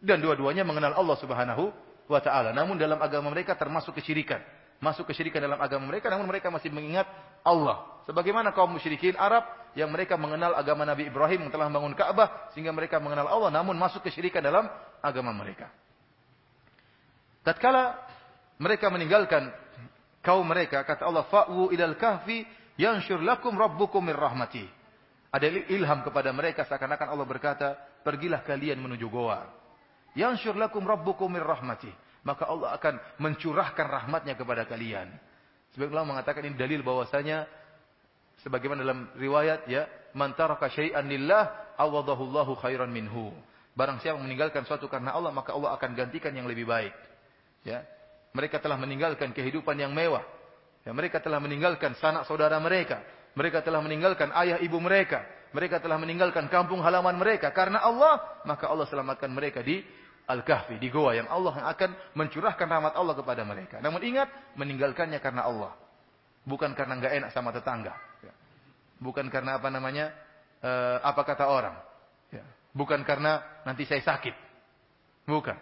Dan 0.00 0.24
dua-duanya 0.24 0.64
mengenal 0.64 0.96
Allah 0.96 1.16
Subhanahu 1.20 1.68
wa 2.08 2.20
taala. 2.24 2.56
Namun 2.56 2.80
dalam 2.80 2.96
agama 2.96 3.28
mereka 3.28 3.52
termasuk 3.60 3.92
kesyirikan. 4.00 4.40
Masuk 4.80 5.04
kesyirikan 5.04 5.44
dalam 5.44 5.60
agama 5.60 5.84
mereka 5.84 6.08
namun 6.08 6.28
mereka 6.32 6.48
masih 6.48 6.72
mengingat 6.72 7.04
Allah. 7.44 7.95
Sebagaimana 8.06 8.54
kaum 8.54 8.70
musyrikin 8.70 9.18
Arab 9.18 9.42
yang 9.74 9.90
mereka 9.90 10.14
mengenal 10.14 10.54
agama 10.54 10.86
Nabi 10.86 11.10
Ibrahim 11.10 11.46
yang 11.46 11.52
telah 11.52 11.66
membangun 11.66 11.98
Ka'bah 11.98 12.48
sehingga 12.54 12.70
mereka 12.70 13.02
mengenal 13.02 13.26
Allah 13.26 13.50
namun 13.50 13.74
masuk 13.74 14.06
kesyirikan 14.06 14.40
dalam 14.40 14.70
agama 15.02 15.34
mereka. 15.34 15.68
Tatkala 17.42 17.98
mereka 18.62 18.88
meninggalkan 18.94 19.50
kaum 20.22 20.46
mereka 20.46 20.86
kata 20.86 21.06
Allah 21.06 21.26
fa'u 21.26 21.74
ilal 21.74 21.98
kahfi 21.98 22.46
yanshur 22.78 23.20
lakum 23.20 23.58
rabbukum 23.58 24.06
mir 24.06 24.16
rahmati. 24.16 24.64
Ada 25.34 25.68
ilham 25.68 26.00
kepada 26.06 26.30
mereka 26.30 26.64
seakan-akan 26.64 27.12
Allah 27.12 27.26
berkata, 27.26 27.76
"Pergilah 28.06 28.40
kalian 28.46 28.80
menuju 28.80 29.06
goa." 29.10 29.44
Yanshur 30.16 30.56
lakum 30.56 30.86
rabbukum 30.86 31.28
rahmati. 31.36 31.92
Maka 32.24 32.48
Allah 32.48 32.74
akan 32.74 32.94
mencurahkan 33.20 33.86
rahmatnya 33.86 34.34
kepada 34.34 34.64
kalian. 34.64 35.12
Sebagaimana 35.76 36.02
Allah 36.02 36.12
mengatakan 36.16 36.42
ini 36.48 36.56
dalil 36.56 36.80
bahwasanya 36.82 37.46
sebagaimana 38.46 38.86
dalam 38.86 39.10
riwayat 39.18 39.66
ya, 39.66 39.90
"Man 40.14 40.38
taraka 40.38 40.70
syai'an 40.70 41.10
lillah 41.10 41.74
khairan 42.62 42.94
minhu." 42.94 43.34
Barang 43.74 43.98
siapa 43.98 44.16
meninggalkan 44.22 44.62
suatu 44.64 44.86
karena 44.86 45.12
Allah, 45.12 45.34
maka 45.34 45.50
Allah 45.52 45.74
akan 45.74 45.90
gantikan 45.98 46.30
yang 46.32 46.46
lebih 46.46 46.64
baik. 46.64 46.94
Ya, 47.66 47.82
mereka 48.30 48.62
telah 48.62 48.78
meninggalkan 48.78 49.34
kehidupan 49.34 49.76
yang 49.76 49.90
mewah. 49.90 50.24
Ya, 50.86 50.94
mereka 50.94 51.18
telah 51.18 51.42
meninggalkan 51.42 51.98
sanak 51.98 52.24
saudara 52.30 52.56
mereka. 52.62 53.02
Mereka 53.36 53.60
telah 53.66 53.82
meninggalkan 53.84 54.32
ayah 54.32 54.62
ibu 54.62 54.80
mereka. 54.80 55.26
Mereka 55.52 55.82
telah 55.82 56.00
meninggalkan 56.00 56.48
kampung 56.48 56.80
halaman 56.80 57.20
mereka. 57.20 57.52
Karena 57.52 57.84
Allah, 57.84 58.22
maka 58.48 58.70
Allah 58.70 58.88
selamatkan 58.88 59.28
mereka 59.28 59.60
di 59.60 59.84
Al-Kahfi, 60.24 60.80
di 60.80 60.88
Goa. 60.88 61.12
Yang 61.12 61.28
Allah 61.28 61.52
yang 61.60 61.68
akan 61.68 61.90
mencurahkan 62.16 62.66
rahmat 62.70 62.92
Allah 62.96 63.12
kepada 63.12 63.42
mereka. 63.44 63.76
Namun 63.84 64.00
ingat, 64.08 64.28
meninggalkannya 64.56 65.20
karena 65.20 65.44
Allah. 65.44 65.76
Bukan 66.46 66.78
karena 66.78 66.94
nggak 67.02 67.14
enak 67.18 67.30
sama 67.34 67.50
tetangga. 67.50 67.92
Ya. 68.22 68.32
Bukan 69.02 69.26
karena 69.28 69.58
apa 69.58 69.66
namanya, 69.66 70.14
uh, 70.62 71.02
apa 71.02 71.26
kata 71.26 71.50
orang. 71.50 71.74
Ya. 72.30 72.46
Bukan 72.70 73.02
karena 73.02 73.42
nanti 73.66 73.82
saya 73.82 74.00
sakit. 74.00 74.32
Bukan. 75.26 75.58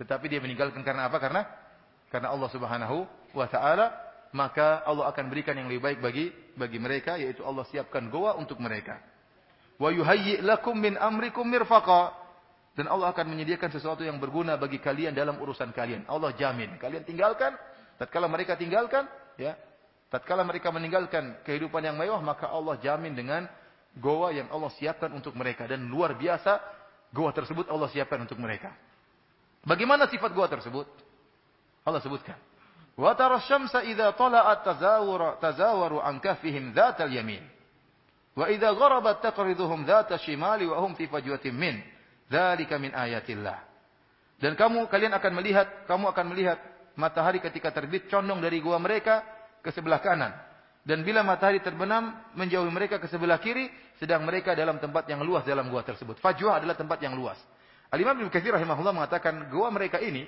Tetapi 0.00 0.24
dia 0.32 0.40
meninggalkan 0.40 0.80
karena 0.80 1.06
apa? 1.12 1.20
Karena 1.20 1.44
karena 2.08 2.32
Allah 2.32 2.48
Subhanahu 2.48 3.04
wa 3.36 3.46
taala, 3.46 3.92
maka 4.32 4.80
Allah 4.88 5.12
akan 5.12 5.28
berikan 5.28 5.52
yang 5.52 5.68
lebih 5.68 5.84
baik 5.84 5.98
bagi 6.00 6.26
bagi 6.56 6.80
mereka 6.80 7.20
yaitu 7.20 7.44
Allah 7.44 7.68
siapkan 7.68 8.08
goa 8.08 8.32
untuk 8.40 8.56
mereka. 8.56 8.96
Wa 9.76 9.92
yuhayyi 9.92 10.40
lakum 10.40 10.76
min 10.80 10.96
amrikum 10.96 11.44
mirfaqa. 11.44 12.24
Dan 12.72 12.88
Allah 12.88 13.12
akan 13.12 13.28
menyediakan 13.28 13.68
sesuatu 13.68 14.00
yang 14.00 14.16
berguna 14.16 14.56
bagi 14.56 14.80
kalian 14.80 15.12
dalam 15.12 15.36
urusan 15.36 15.76
kalian. 15.76 16.08
Allah 16.08 16.32
jamin. 16.32 16.80
Kalian 16.80 17.04
tinggalkan, 17.04 17.52
tatkala 18.00 18.32
mereka 18.32 18.56
tinggalkan, 18.56 19.04
ya. 19.36 19.52
Tatkala 20.12 20.44
mereka 20.44 20.68
meninggalkan 20.68 21.40
kehidupan 21.40 21.80
yang 21.80 21.96
mewah, 21.96 22.20
maka 22.20 22.52
Allah 22.52 22.76
jamin 22.84 23.16
dengan 23.16 23.48
goa 23.96 24.28
yang 24.28 24.52
Allah 24.52 24.68
siapkan 24.76 25.08
untuk 25.08 25.32
mereka 25.32 25.64
dan 25.64 25.88
luar 25.88 26.12
biasa 26.20 26.60
goa 27.16 27.32
tersebut 27.32 27.72
Allah 27.72 27.88
siapkan 27.88 28.20
untuk 28.20 28.36
mereka. 28.36 28.76
Bagaimana 29.64 30.04
sifat 30.12 30.36
goa 30.36 30.52
tersebut? 30.52 30.84
Allah 31.88 32.04
sebutkan. 32.04 32.36
Wa 32.92 33.16
tara 33.16 33.40
syamsa 33.48 33.80
idza 33.88 34.12
tala'at 34.12 34.60
tazawara 34.60 35.40
tazawaru 35.40 36.04
an 36.04 36.20
kahfihim 36.20 36.76
dzatal 36.76 37.08
yamin. 37.08 37.40
Wa 38.36 38.52
idza 38.52 38.68
gharabat 38.68 39.24
taqriduhum 39.24 39.88
dzata 39.88 40.20
shimali 40.20 40.68
wa 40.68 40.76
hum 40.84 40.92
fi 40.92 41.08
fajwatin 41.08 41.56
min. 41.56 41.80
Dan 44.40 44.52
kamu 44.56 44.88
kalian 44.88 45.12
akan 45.12 45.32
melihat, 45.36 45.68
kamu 45.84 46.04
akan 46.16 46.26
melihat 46.32 46.58
matahari 46.96 47.40
ketika 47.44 47.72
terbit 47.72 48.08
condong 48.08 48.40
dari 48.40 48.60
gua 48.60 48.80
mereka 48.80 49.24
ke 49.62 49.70
sebelah 49.70 50.02
kanan. 50.02 50.34
Dan 50.82 51.06
bila 51.06 51.22
matahari 51.22 51.62
terbenam 51.62 52.10
menjauhi 52.34 52.66
mereka 52.68 52.98
ke 52.98 53.06
sebelah 53.06 53.38
kiri, 53.38 53.70
sedang 54.02 54.26
mereka 54.26 54.58
dalam 54.58 54.82
tempat 54.82 55.06
yang 55.06 55.22
luas 55.22 55.46
dalam 55.46 55.70
gua 55.70 55.86
tersebut. 55.86 56.18
Fajwa 56.18 56.58
adalah 56.58 56.74
tempat 56.74 56.98
yang 56.98 57.14
luas. 57.14 57.38
Al-Imam 57.94 58.18
Ibnu 58.18 58.34
Katsir 58.34 58.50
rahimahullah 58.50 58.90
mengatakan 58.90 59.46
gua 59.46 59.70
mereka 59.70 60.02
ini 60.02 60.26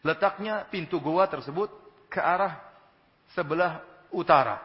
Letaknya 0.00 0.64
pintu 0.72 0.96
gua 0.96 1.28
tersebut 1.28 1.68
ke 2.08 2.16
arah 2.16 2.56
sebelah 3.36 3.84
utara. 4.08 4.56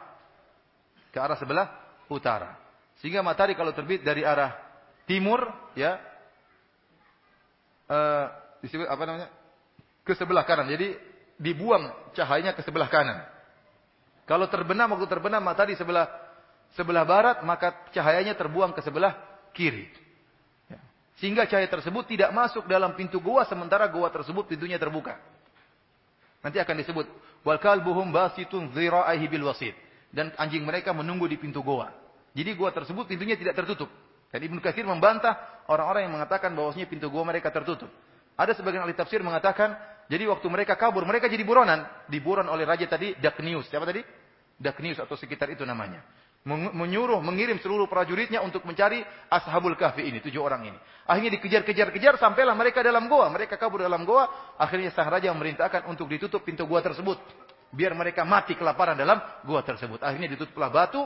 Ke 1.12 1.20
arah 1.20 1.36
sebelah 1.36 1.68
utara. 2.08 2.56
Sehingga 3.04 3.20
matahari 3.20 3.52
kalau 3.52 3.76
terbit 3.76 4.00
dari 4.00 4.24
arah 4.24 4.56
timur, 5.04 5.44
ya, 5.76 6.00
uh, 7.92 8.32
disebut 8.64 8.88
apa 8.88 9.02
namanya? 9.04 9.28
Ke 10.00 10.16
sebelah 10.16 10.48
kanan. 10.48 10.72
Jadi 10.72 10.96
dibuang 11.36 11.92
cahayanya 12.16 12.56
ke 12.56 12.64
sebelah 12.64 12.88
kanan. 12.88 13.24
Kalau 14.26 14.50
terbenam 14.50 14.90
waktu 14.96 15.06
terbenam 15.06 15.38
matahari 15.38 15.78
sebelah 15.78 16.10
sebelah 16.74 17.06
barat, 17.06 17.40
maka 17.46 17.72
cahayanya 17.94 18.34
terbuang 18.34 18.74
ke 18.74 18.82
sebelah 18.82 19.14
kiri. 19.54 19.86
Ya. 20.66 20.80
Sehingga 21.22 21.46
cahaya 21.46 21.70
tersebut 21.70 22.10
tidak 22.10 22.34
masuk 22.34 22.66
dalam 22.66 22.98
pintu 22.98 23.22
gua 23.22 23.46
sementara 23.46 23.86
gua 23.86 24.10
tersebut 24.10 24.50
pintunya 24.50 24.76
terbuka. 24.76 25.16
Nanti 26.42 26.58
akan 26.58 26.74
disebut 26.82 27.06
wal 27.46 27.60
kalbuhum 27.62 28.10
basitun 28.10 28.74
dhira'ihi 28.74 29.26
bil 29.30 29.46
wasit 29.46 29.74
dan 30.10 30.34
anjing 30.36 30.66
mereka 30.66 30.90
menunggu 30.90 31.30
di 31.30 31.38
pintu 31.38 31.62
gua. 31.62 31.92
Jadi 32.36 32.50
gua 32.52 32.74
tersebut 32.74 33.08
pintunya 33.08 33.38
tidak 33.38 33.56
tertutup. 33.56 33.88
Dan 34.28 34.42
Ibnu 34.42 34.58
Katsir 34.58 34.82
membantah 34.82 35.64
orang-orang 35.70 36.10
yang 36.10 36.14
mengatakan 36.18 36.52
bahwasanya 36.52 36.90
pintu 36.90 37.08
gua 37.08 37.22
mereka 37.22 37.48
tertutup. 37.54 37.88
Ada 38.36 38.52
sebagian 38.52 38.84
ahli 38.84 38.92
tafsir 38.92 39.24
mengatakan, 39.24 39.72
jadi 40.06 40.24
waktu 40.30 40.46
mereka 40.46 40.78
kabur, 40.78 41.02
mereka 41.02 41.26
jadi 41.26 41.42
buronan. 41.42 41.82
Diburon 42.06 42.46
oleh 42.46 42.62
raja 42.62 42.86
tadi, 42.86 43.18
Daknius. 43.18 43.66
Siapa 43.66 43.82
tadi? 43.82 44.02
Daknius 44.56 45.02
atau 45.02 45.18
sekitar 45.18 45.50
itu 45.50 45.66
namanya. 45.66 46.02
Menyuruh, 46.46 47.18
mengirim 47.18 47.58
seluruh 47.58 47.90
prajuritnya 47.90 48.38
untuk 48.38 48.62
mencari 48.62 49.02
Ashabul 49.26 49.74
Kahfi 49.74 50.06
ini, 50.06 50.22
tujuh 50.22 50.38
orang 50.38 50.70
ini. 50.70 50.78
Akhirnya 51.10 51.34
dikejar-kejar-kejar, 51.34 52.22
sampailah 52.22 52.54
mereka 52.54 52.86
dalam 52.86 53.10
goa. 53.10 53.26
Mereka 53.34 53.58
kabur 53.58 53.82
dalam 53.82 54.06
goa. 54.06 54.54
Akhirnya 54.54 54.94
sang 54.94 55.10
raja 55.10 55.34
memerintahkan 55.34 55.90
untuk 55.90 56.06
ditutup 56.06 56.46
pintu 56.46 56.62
goa 56.70 56.78
tersebut. 56.86 57.18
Biar 57.74 57.90
mereka 57.98 58.22
mati 58.22 58.54
kelaparan 58.54 58.94
dalam 58.94 59.18
goa 59.42 59.66
tersebut. 59.66 60.06
Akhirnya 60.06 60.30
ditutuplah 60.38 60.70
batu, 60.70 61.02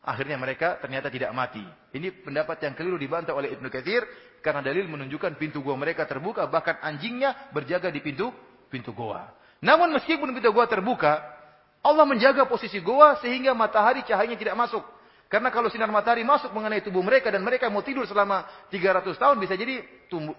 Akhirnya 0.00 0.40
mereka 0.40 0.80
ternyata 0.80 1.12
tidak 1.12 1.28
mati. 1.36 1.60
Ini 1.92 2.24
pendapat 2.24 2.56
yang 2.64 2.72
keliru 2.72 2.96
dibantah 2.96 3.36
oleh 3.36 3.52
Ibnu 3.52 3.68
Katsir 3.68 4.00
karena 4.40 4.64
dalil 4.64 4.88
menunjukkan 4.88 5.36
pintu 5.36 5.60
gua 5.60 5.76
mereka 5.76 6.08
terbuka 6.08 6.48
bahkan 6.48 6.80
anjingnya 6.80 7.52
berjaga 7.54 7.92
di 7.92 8.00
pintu 8.00 8.32
pintu 8.72 8.90
gua. 8.92 9.30
Namun 9.60 9.92
meskipun 9.96 10.32
pintu 10.32 10.50
gua 10.50 10.66
terbuka, 10.66 11.20
Allah 11.84 12.04
menjaga 12.08 12.48
posisi 12.48 12.80
gua 12.80 13.20
sehingga 13.20 13.52
matahari 13.52 14.04
cahayanya 14.04 14.36
tidak 14.40 14.56
masuk. 14.56 14.84
Karena 15.30 15.54
kalau 15.54 15.70
sinar 15.70 15.86
matahari 15.94 16.26
masuk 16.26 16.50
mengenai 16.50 16.82
tubuh 16.82 17.06
mereka 17.06 17.30
dan 17.30 17.46
mereka 17.46 17.70
mau 17.70 17.86
tidur 17.86 18.02
selama 18.02 18.42
300 18.66 19.14
tahun 19.14 19.36
bisa 19.38 19.54
jadi 19.54 19.78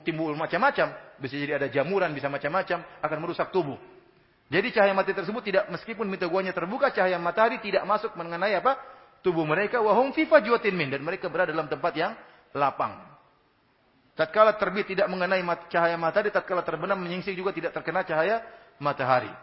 timbul 0.04 0.36
macam-macam, 0.36 1.16
bisa 1.16 1.40
jadi 1.40 1.56
ada 1.56 1.72
jamuran, 1.72 2.12
bisa 2.12 2.28
macam-macam 2.28 2.84
akan 3.00 3.18
merusak 3.24 3.56
tubuh. 3.56 3.80
Jadi 4.52 4.68
cahaya 4.76 4.92
matahari 4.92 5.24
tersebut 5.24 5.44
tidak 5.48 5.64
meskipun 5.72 6.12
pintu 6.12 6.28
guanya 6.28 6.52
terbuka, 6.52 6.92
cahaya 6.92 7.16
matahari 7.16 7.64
tidak 7.64 7.88
masuk 7.88 8.12
mengenai 8.20 8.52
apa? 8.60 8.76
tubuh 9.22 9.46
mereka 9.46 9.80
wahum 9.80 10.12
fi 10.12 10.26
fajwatin 10.26 10.74
min 10.74 10.90
dan 10.90 11.02
mereka 11.06 11.30
berada 11.30 11.54
dalam 11.54 11.70
tempat 11.70 11.94
yang 11.94 12.14
lapang. 12.58 13.11
Tatkala 14.22 14.54
terbit 14.54 14.86
tidak 14.86 15.10
mengenai 15.10 15.42
cahaya 15.66 15.98
matahari, 15.98 16.30
tatkala 16.30 16.62
terbenam 16.62 16.94
menyingsing 17.02 17.34
juga 17.34 17.50
tidak 17.50 17.74
terkena 17.74 18.06
cahaya 18.06 18.46
matahari. 18.78 19.34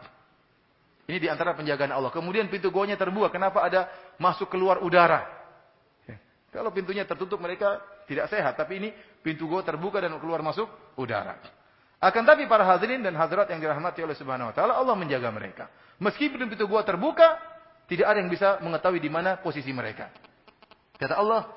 Ini 1.11 1.18
di 1.18 1.26
antara 1.26 1.51
penjagaan 1.59 1.91
Allah. 1.91 2.14
Kemudian 2.14 2.47
pintu 2.47 2.70
goanya 2.70 2.95
terbuka. 2.95 3.26
Kenapa 3.35 3.66
ada 3.66 3.91
masuk 4.22 4.47
keluar 4.47 4.79
udara? 4.79 5.26
Kalau 6.55 6.70
pintunya 6.70 7.03
tertutup 7.03 7.43
mereka 7.43 7.83
tidak 8.07 8.31
sehat. 8.31 8.55
Tapi 8.55 8.79
ini 8.79 8.89
pintu 9.20 9.51
goa 9.51 9.66
terbuka 9.66 9.99
dan 9.99 10.14
keluar 10.22 10.47
masuk 10.47 10.70
udara. 10.95 11.43
Akan 11.99 12.22
tapi 12.22 12.47
para 12.47 12.62
hadirin 12.62 13.03
dan 13.03 13.18
hadirat 13.18 13.51
yang 13.51 13.59
dirahmati 13.59 13.99
oleh 14.07 14.14
Subhanahu 14.14 14.53
wa 14.53 14.55
taala, 14.55 14.79
Allah 14.79 14.95
menjaga 14.95 15.35
mereka. 15.35 15.66
Meskipun 15.99 16.47
pintu 16.47 16.70
goa 16.70 16.87
terbuka, 16.87 17.35
tidak 17.91 18.07
ada 18.07 18.22
yang 18.22 18.31
bisa 18.31 18.62
mengetahui 18.62 19.03
di 19.03 19.11
mana 19.11 19.43
posisi 19.43 19.74
mereka. 19.74 20.07
Kata 20.95 21.18
Allah, 21.18 21.51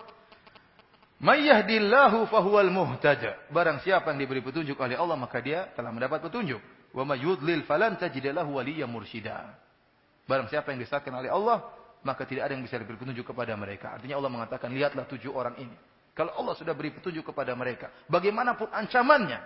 "Mayyahdillahu 1.22 2.26
fahuwal 2.28 2.74
muhtaja." 2.74 3.38
Barang 3.54 3.80
siapa 3.86 4.10
yang 4.12 4.20
diberi 4.26 4.42
petunjuk 4.42 4.76
oleh 4.82 4.98
Allah, 4.98 5.16
maka 5.16 5.38
dia 5.40 5.70
telah 5.78 5.94
mendapat 5.94 6.26
petunjuk. 6.26 6.60
Wa 6.92 7.08
may 7.08 7.24
falan 7.64 7.96
tajid 7.96 8.34
lahu 8.36 8.60
mursyida. 8.90 9.56
Barang 10.28 10.52
siapa 10.52 10.76
yang 10.76 10.84
disesatkan 10.84 11.14
oleh 11.16 11.32
Allah, 11.32 11.64
maka 12.04 12.26
tidak 12.26 12.50
ada 12.50 12.54
yang 12.58 12.66
bisa 12.66 12.76
diberi 12.82 12.98
petunjuk 12.98 13.30
kepada 13.32 13.54
mereka. 13.56 13.96
Artinya 13.96 14.18
Allah 14.18 14.32
mengatakan, 14.32 14.74
lihatlah 14.74 15.06
tujuh 15.08 15.32
orang 15.32 15.56
ini. 15.62 15.76
Kalau 16.12 16.36
Allah 16.36 16.54
sudah 16.60 16.76
beri 16.76 16.92
petunjuk 16.92 17.32
kepada 17.32 17.56
mereka, 17.56 17.88
bagaimanapun 18.12 18.68
ancamannya, 18.68 19.40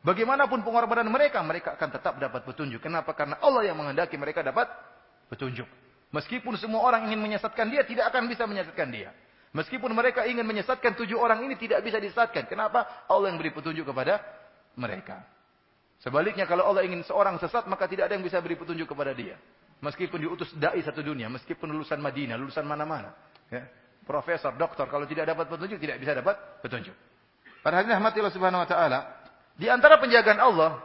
bagaimanapun 0.00 0.64
pengorbanan 0.64 1.12
mereka, 1.12 1.44
mereka 1.44 1.76
akan 1.76 1.88
tetap 1.92 2.16
dapat 2.16 2.40
petunjuk. 2.48 2.80
Kenapa? 2.80 3.12
Karena 3.12 3.36
Allah 3.44 3.68
yang 3.68 3.76
menghendaki 3.76 4.16
mereka 4.16 4.40
dapat 4.40 4.64
petunjuk. 5.28 5.68
Meskipun 6.14 6.56
semua 6.56 6.86
orang 6.86 7.10
ingin 7.10 7.20
menyesatkan 7.20 7.68
dia, 7.68 7.84
tidak 7.84 8.08
akan 8.14 8.30
bisa 8.32 8.48
menyesatkan 8.48 8.88
dia. 8.88 9.12
Meskipun 9.56 9.88
mereka 9.96 10.28
ingin 10.28 10.44
menyesatkan 10.44 10.92
tujuh 10.92 11.16
orang 11.16 11.40
ini 11.48 11.56
tidak 11.56 11.80
bisa 11.80 11.96
disesatkan. 11.96 12.44
Kenapa? 12.44 13.08
Allah 13.08 13.32
yang 13.32 13.40
beri 13.40 13.56
petunjuk 13.56 13.88
kepada 13.88 14.20
mereka. 14.76 15.24
Sebaliknya 16.04 16.44
kalau 16.44 16.68
Allah 16.68 16.84
ingin 16.84 17.00
seorang 17.08 17.40
sesat 17.40 17.64
maka 17.64 17.88
tidak 17.88 18.12
ada 18.12 18.20
yang 18.20 18.24
bisa 18.26 18.36
beri 18.44 18.52
petunjuk 18.60 18.84
kepada 18.84 19.16
dia. 19.16 19.40
Meskipun 19.80 20.20
diutus 20.20 20.52
dai 20.56 20.80
satu 20.84 21.00
dunia, 21.00 21.32
meskipun 21.32 21.72
lulusan 21.72 22.00
Madinah, 22.00 22.36
lulusan 22.36 22.64
mana-mana, 22.68 23.12
ya. 23.48 23.64
profesor, 24.04 24.52
doktor, 24.56 24.88
kalau 24.88 25.04
tidak 25.08 25.28
dapat 25.28 25.48
petunjuk 25.48 25.80
tidak 25.80 25.96
bisa 26.00 26.12
dapat 26.16 26.36
petunjuk. 26.64 26.96
Pada 27.60 27.80
hari 27.80 27.92
rahmati 27.92 28.16
Allah 28.20 28.36
Subhanahu 28.36 28.64
wa 28.64 28.68
taala, 28.68 28.98
di 29.56 29.68
antara 29.68 30.00
penjagaan 30.00 30.40
Allah, 30.40 30.80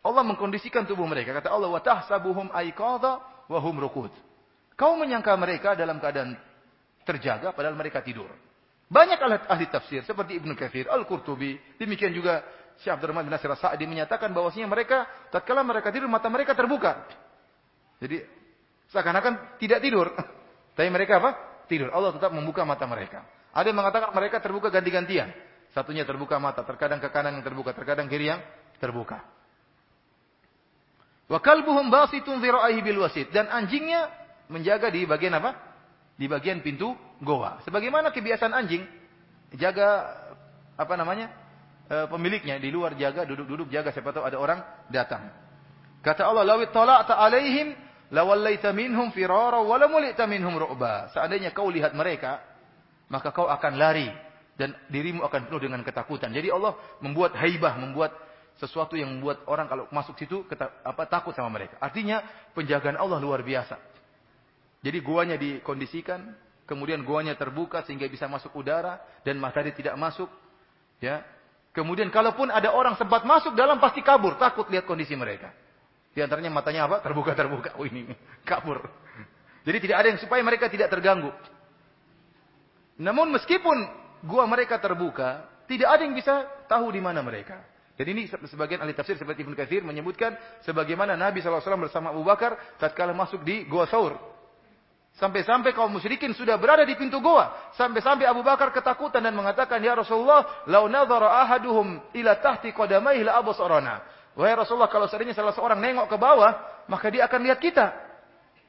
Allah 0.00 0.22
mengkondisikan 0.24 0.88
tubuh 0.88 1.04
mereka. 1.04 1.36
Kata 1.36 1.52
Allah, 1.52 1.68
"Wa 1.68 1.80
tahsabuhum 1.84 2.52
aiqadha 2.52 3.12
wa 3.48 3.58
hum 3.60 3.76
rukud." 3.76 4.12
Kau 4.76 4.96
menyangka 4.96 5.36
mereka 5.36 5.76
dalam 5.76 6.00
keadaan 6.00 6.40
terjaga 7.04 7.52
padahal 7.56 7.76
mereka 7.76 8.04
tidur. 8.04 8.28
Banyak 8.90 9.18
ahli, 9.22 9.38
ahli 9.46 9.66
tafsir 9.70 10.02
seperti 10.02 10.42
Ibnu 10.42 10.58
Katsir, 10.58 10.90
Al-Qurtubi, 10.90 11.54
demikian 11.78 12.10
juga 12.10 12.42
Syekh 12.82 12.96
Abdurrahman 12.96 13.28
bin 13.28 13.32
Nasir 13.36 13.52
Sa'di 13.54 13.84
menyatakan 13.86 14.32
bahwasanya 14.32 14.66
mereka 14.66 15.06
tatkala 15.30 15.62
mereka 15.62 15.92
tidur 15.94 16.10
mata 16.10 16.26
mereka 16.26 16.56
terbuka. 16.56 17.06
Jadi 18.00 18.24
seakan-akan 18.90 19.60
tidak 19.62 19.84
tidur. 19.84 20.10
Tapi 20.76 20.88
mereka 20.88 21.20
apa? 21.20 21.30
Tidur. 21.68 21.92
Allah 21.92 22.16
tetap 22.16 22.32
membuka 22.32 22.64
mata 22.64 22.88
mereka. 22.88 23.22
Ada 23.52 23.70
yang 23.70 23.78
mengatakan 23.78 24.10
mereka 24.16 24.40
terbuka 24.40 24.72
ganti-gantian. 24.72 25.28
Satunya 25.70 26.02
terbuka 26.02 26.40
mata, 26.42 26.66
terkadang 26.66 26.98
ke 26.98 27.12
kanan 27.14 27.38
yang 27.38 27.46
terbuka, 27.46 27.70
terkadang 27.70 28.10
kiri 28.10 28.26
yang 28.32 28.42
terbuka. 28.82 29.22
Wa 31.30 31.38
kalbuhum 31.38 31.94
basitun 31.94 32.42
dhira'ihi 32.42 32.80
bil 32.82 33.06
wasit 33.06 33.30
dan 33.30 33.46
anjingnya 33.46 34.10
menjaga 34.50 34.90
di 34.90 35.06
bagian 35.06 35.38
apa? 35.38 35.69
Di 36.20 36.28
bagian 36.28 36.60
pintu 36.60 36.92
goa. 37.24 37.64
Sebagaimana 37.64 38.12
kebiasaan 38.12 38.52
anjing 38.52 38.84
jaga 39.56 40.04
apa 40.76 40.92
namanya? 41.00 41.32
E, 41.88 41.96
pemiliknya 42.12 42.60
di 42.60 42.68
luar 42.68 42.92
jaga, 43.00 43.24
duduk-duduk 43.24 43.72
jaga 43.72 43.88
siapa 43.88 44.12
tahu 44.12 44.28
ada 44.28 44.36
orang 44.36 44.60
datang. 44.92 45.32
Kata 46.04 46.28
Allah, 46.28 46.44
"Lawit 46.44 46.76
tala'ta 46.76 47.16
'alaihim 47.16 47.72
lawallaita 48.12 48.68
minhum 48.76 49.08
firara 49.16 49.64
wa 49.64 49.80
minhum 50.28 50.60
ru'ba." 50.60 51.08
Seandainya 51.16 51.56
kau 51.56 51.72
lihat 51.72 51.96
mereka, 51.96 52.44
maka 53.08 53.32
kau 53.32 53.48
akan 53.48 53.80
lari 53.80 54.12
dan 54.60 54.76
dirimu 54.92 55.24
akan 55.24 55.48
penuh 55.48 55.60
dengan 55.60 55.80
ketakutan. 55.80 56.28
Jadi 56.36 56.52
Allah 56.52 56.76
membuat 57.00 57.32
haibah, 57.40 57.80
membuat 57.80 58.12
sesuatu 58.60 58.92
yang 58.92 59.08
membuat 59.08 59.40
orang 59.48 59.66
kalau 59.72 59.88
masuk 59.88 60.20
situ 60.20 60.44
apa 60.84 61.08
takut 61.08 61.32
sama 61.32 61.48
mereka. 61.48 61.80
Artinya 61.80 62.20
penjagaan 62.52 63.00
Allah 63.00 63.16
luar 63.16 63.40
biasa. 63.40 63.89
Jadi 64.80 64.98
guanya 65.04 65.36
dikondisikan, 65.36 66.32
kemudian 66.64 67.04
guanya 67.04 67.36
terbuka 67.36 67.84
sehingga 67.84 68.08
bisa 68.08 68.24
masuk 68.30 68.56
udara 68.56 69.00
dan 69.26 69.36
matahari 69.36 69.76
tidak 69.76 69.96
masuk. 70.00 70.28
Ya. 71.00 71.20
Kemudian 71.70 72.10
kalaupun 72.10 72.50
ada 72.50 72.74
orang 72.74 72.98
sempat 72.98 73.22
masuk 73.22 73.54
dalam 73.54 73.78
pasti 73.78 74.02
kabur, 74.02 74.40
takut 74.40 74.66
lihat 74.72 74.88
kondisi 74.88 75.14
mereka. 75.14 75.52
Di 76.10 76.18
antaranya 76.18 76.50
matanya 76.50 76.90
apa? 76.90 76.96
Terbuka 77.04 77.32
terbuka. 77.38 77.70
Oh 77.78 77.86
ini 77.86 78.10
kabur. 78.48 78.82
Jadi 79.62 79.78
tidak 79.86 79.96
ada 80.02 80.06
yang 80.10 80.18
supaya 80.18 80.40
mereka 80.42 80.66
tidak 80.66 80.90
terganggu. 80.90 81.30
Namun 83.00 83.32
meskipun 83.36 83.76
gua 84.26 84.44
mereka 84.48 84.80
terbuka, 84.82 85.46
tidak 85.70 85.88
ada 85.88 86.02
yang 86.02 86.16
bisa 86.16 86.44
tahu 86.66 86.90
di 86.90 86.98
mana 86.98 87.22
mereka. 87.22 87.62
Dan 87.94 88.16
ini 88.16 88.26
sebagian 88.32 88.80
ahli 88.80 88.96
tafsir 88.96 89.20
seperti 89.20 89.44
Ibnu 89.44 89.52
Katsir 89.52 89.84
menyebutkan 89.84 90.32
sebagaimana 90.64 91.20
Nabi 91.20 91.44
SAW 91.44 91.60
bersama 91.84 92.16
Abu 92.16 92.24
Bakar 92.24 92.56
tatkala 92.80 93.12
masuk 93.12 93.44
di 93.44 93.68
Gua 93.68 93.84
Saur. 93.84 94.29
Sampai-sampai 95.18 95.74
kaum 95.74 95.90
musyrikin 95.90 96.32
sudah 96.32 96.54
berada 96.56 96.86
di 96.86 96.94
pintu 96.94 97.18
goa. 97.18 97.74
Sampai-sampai 97.74 98.24
Abu 98.24 98.46
Bakar 98.46 98.70
ketakutan 98.70 99.20
dan 99.20 99.34
mengatakan, 99.34 99.82
Ya 99.82 99.92
Rasulullah, 99.98 100.64
lau 100.70 100.86
nazara 100.86 101.44
ahaduhum 101.44 101.98
ila 102.14 102.32
tahti 102.38 102.70
qadamaihi 102.70 103.26
la 103.26 103.36
absarana. 103.36 104.00
Wahai 104.38 104.54
Rasulullah, 104.54 104.88
kalau 104.88 105.10
seandainya 105.10 105.34
salah 105.34 105.52
seorang 105.52 105.82
nengok 105.82 106.06
ke 106.06 106.16
bawah, 106.16 106.52
maka 106.86 107.10
dia 107.10 107.26
akan 107.26 107.40
lihat 107.42 107.58
kita. 107.58 107.92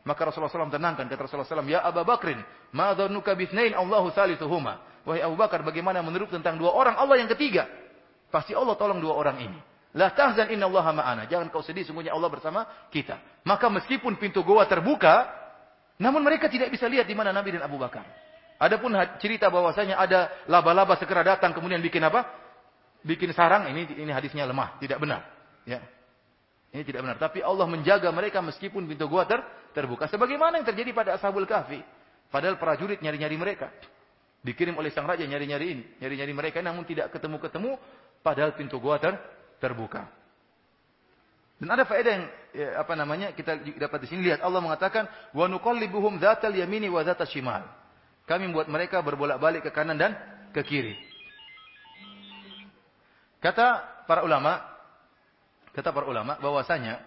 Maka 0.01 0.27
Rasulullah 0.27 0.49
SAW 0.49 0.73
tenangkan. 0.73 1.05
Kata 1.05 1.29
Rasulullah 1.29 1.47
SAW, 1.47 1.69
Ya 1.69 1.85
Abu 1.85 2.01
Bakrin, 2.01 2.41
ma 2.73 2.97
dhanuka 2.97 3.37
Allahu 3.37 4.09
salisuhuma. 4.11 4.81
Wahai 5.05 5.21
Abu 5.21 5.37
Bakar, 5.37 5.61
bagaimana 5.61 6.01
menurut 6.01 6.33
tentang 6.33 6.57
dua 6.57 6.73
orang 6.73 6.97
Allah 6.97 7.21
yang 7.21 7.29
ketiga? 7.29 7.69
Pasti 8.33 8.57
Allah 8.57 8.73
tolong 8.75 8.97
dua 8.97 9.13
orang 9.13 9.37
ini. 9.39 9.59
La 9.91 10.11
tahzan 10.15 10.47
inna 10.51 10.71
Allah 10.71 10.87
ma'ana. 10.95 11.23
Jangan 11.27 11.51
kau 11.51 11.59
sedih, 11.59 11.83
sungguhnya 11.83 12.15
Allah 12.15 12.31
bersama 12.31 12.63
kita. 12.89 13.43
Maka 13.43 13.67
meskipun 13.67 14.15
pintu 14.15 14.39
goa 14.41 14.63
terbuka, 14.63 15.40
namun 16.01 16.25
mereka 16.25 16.49
tidak 16.49 16.73
bisa 16.73 16.89
lihat 16.89 17.05
di 17.05 17.13
mana 17.13 17.29
Nabi 17.29 17.53
dan 17.53 17.63
Abu 17.63 17.77
Bakar. 17.77 18.03
Adapun 18.57 18.93
cerita 19.21 19.49
bahwasanya 19.53 20.01
ada 20.01 20.33
laba-laba 20.49 20.97
segera 20.97 21.21
datang 21.21 21.53
kemudian 21.53 21.81
bikin 21.81 22.01
apa? 22.01 22.41
bikin 23.01 23.33
sarang 23.33 23.65
ini 23.69 23.89
ini 23.97 24.11
hadisnya 24.13 24.45
lemah, 24.45 24.77
tidak 24.77 25.01
benar. 25.01 25.25
Ya. 25.65 25.81
Ini 26.71 26.87
tidak 26.87 27.03
benar. 27.03 27.17
Tapi 27.19 27.43
Allah 27.43 27.67
menjaga 27.67 28.07
mereka 28.15 28.39
meskipun 28.39 28.87
pintu 28.87 29.09
gua 29.11 29.27
ter, 29.27 29.43
terbuka. 29.75 30.07
Sebagaimana 30.07 30.61
yang 30.61 30.67
terjadi 30.67 30.95
pada 30.95 31.19
Ashabul 31.19 31.43
Kahfi. 31.43 31.83
Padahal 32.31 32.55
prajurit 32.55 33.03
nyari-nyari 33.03 33.35
mereka. 33.35 33.67
Dikirim 34.39 34.79
oleh 34.79 34.87
sang 34.95 35.03
raja 35.03 35.27
nyari-nyari 35.27 35.67
ini. 35.67 35.83
Nyari-nyari 35.99 36.31
mereka 36.31 36.63
namun 36.63 36.87
tidak 36.87 37.11
ketemu-ketemu. 37.11 37.75
Padahal 38.23 38.55
pintu 38.55 38.79
gua 38.79 39.03
ter, 39.03 39.19
terbuka. 39.59 40.07
Dan 41.61 41.69
ada 41.77 41.85
faedah 41.85 42.11
yang 42.17 42.25
ya, 42.57 42.67
apa 42.81 42.97
namanya 42.97 43.37
kita 43.37 43.61
dapat 43.77 44.01
di 44.01 44.07
sini 44.09 44.33
lihat 44.33 44.41
Allah 44.41 44.65
mengatakan 44.65 45.05
wa 45.29 45.45
nuqallibuhum 45.45 46.17
dzatal 46.17 46.57
yamini 46.57 46.89
wa 46.89 47.05
dzatal. 47.05 47.29
Kami 48.25 48.49
membuat 48.49 48.65
mereka 48.65 48.97
berbolak-balik 49.05 49.69
ke 49.69 49.71
kanan 49.71 49.93
dan 49.93 50.17
ke 50.49 50.61
kiri. 50.65 50.97
Kata 53.37 53.85
para 54.09 54.25
ulama, 54.25 54.57
kata 55.77 55.93
para 55.93 56.09
ulama 56.09 56.41
bahwasanya 56.41 56.97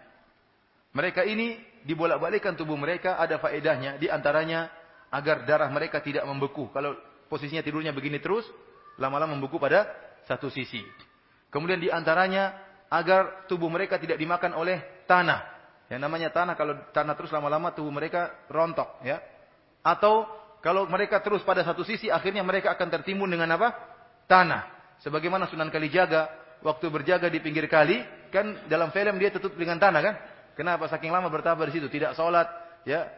mereka 0.95 1.27
ini 1.27 1.59
dibolak-balikkan 1.83 2.55
tubuh 2.55 2.79
mereka 2.79 3.19
ada 3.19 3.43
faedahnya 3.43 3.99
di 3.99 4.07
antaranya 4.07 4.71
agar 5.11 5.43
darah 5.47 5.71
mereka 5.71 5.99
tidak 5.99 6.23
membeku. 6.31 6.71
Kalau 6.71 6.95
posisinya 7.27 7.63
tidurnya 7.63 7.91
begini 7.91 8.23
terus, 8.23 8.47
lama-lama 9.03 9.35
membeku 9.35 9.59
pada 9.59 9.91
satu 10.31 10.47
sisi. 10.47 10.83
Kemudian 11.51 11.79
di 11.83 11.91
antaranya 11.91 12.55
agar 12.95 13.51
tubuh 13.51 13.67
mereka 13.67 13.99
tidak 13.99 14.15
dimakan 14.15 14.55
oleh 14.55 15.03
tanah. 15.11 15.51
Yang 15.91 16.01
namanya 16.01 16.29
tanah 16.31 16.55
kalau 16.55 16.79
tanah 16.95 17.15
terus 17.19 17.35
lama-lama 17.35 17.75
tubuh 17.75 17.91
mereka 17.91 18.47
rontok 18.47 19.03
ya. 19.03 19.19
Atau 19.83 20.31
kalau 20.63 20.87
mereka 20.87 21.19
terus 21.21 21.43
pada 21.43 21.67
satu 21.67 21.83
sisi 21.83 22.09
akhirnya 22.09 22.47
mereka 22.47 22.71
akan 22.73 22.89
tertimbun 22.89 23.29
dengan 23.29 23.51
apa? 23.59 23.75
Tanah. 24.31 24.63
Sebagaimana 25.03 25.51
Sunan 25.51 25.69
Kalijaga 25.69 26.31
waktu 26.65 26.89
berjaga 26.89 27.29
di 27.29 27.43
pinggir 27.43 27.69
kali, 27.69 28.01
kan 28.33 28.65
dalam 28.71 28.89
film 28.95 29.21
dia 29.21 29.29
tutup 29.29 29.53
dengan 29.59 29.77
tanah 29.77 30.01
kan? 30.01 30.15
Kenapa 30.55 30.89
saking 30.89 31.11
lama 31.13 31.29
bertabah 31.29 31.67
di 31.69 31.77
situ, 31.77 31.91
tidak 31.91 32.15
sholat, 32.15 32.47
ya, 32.87 33.11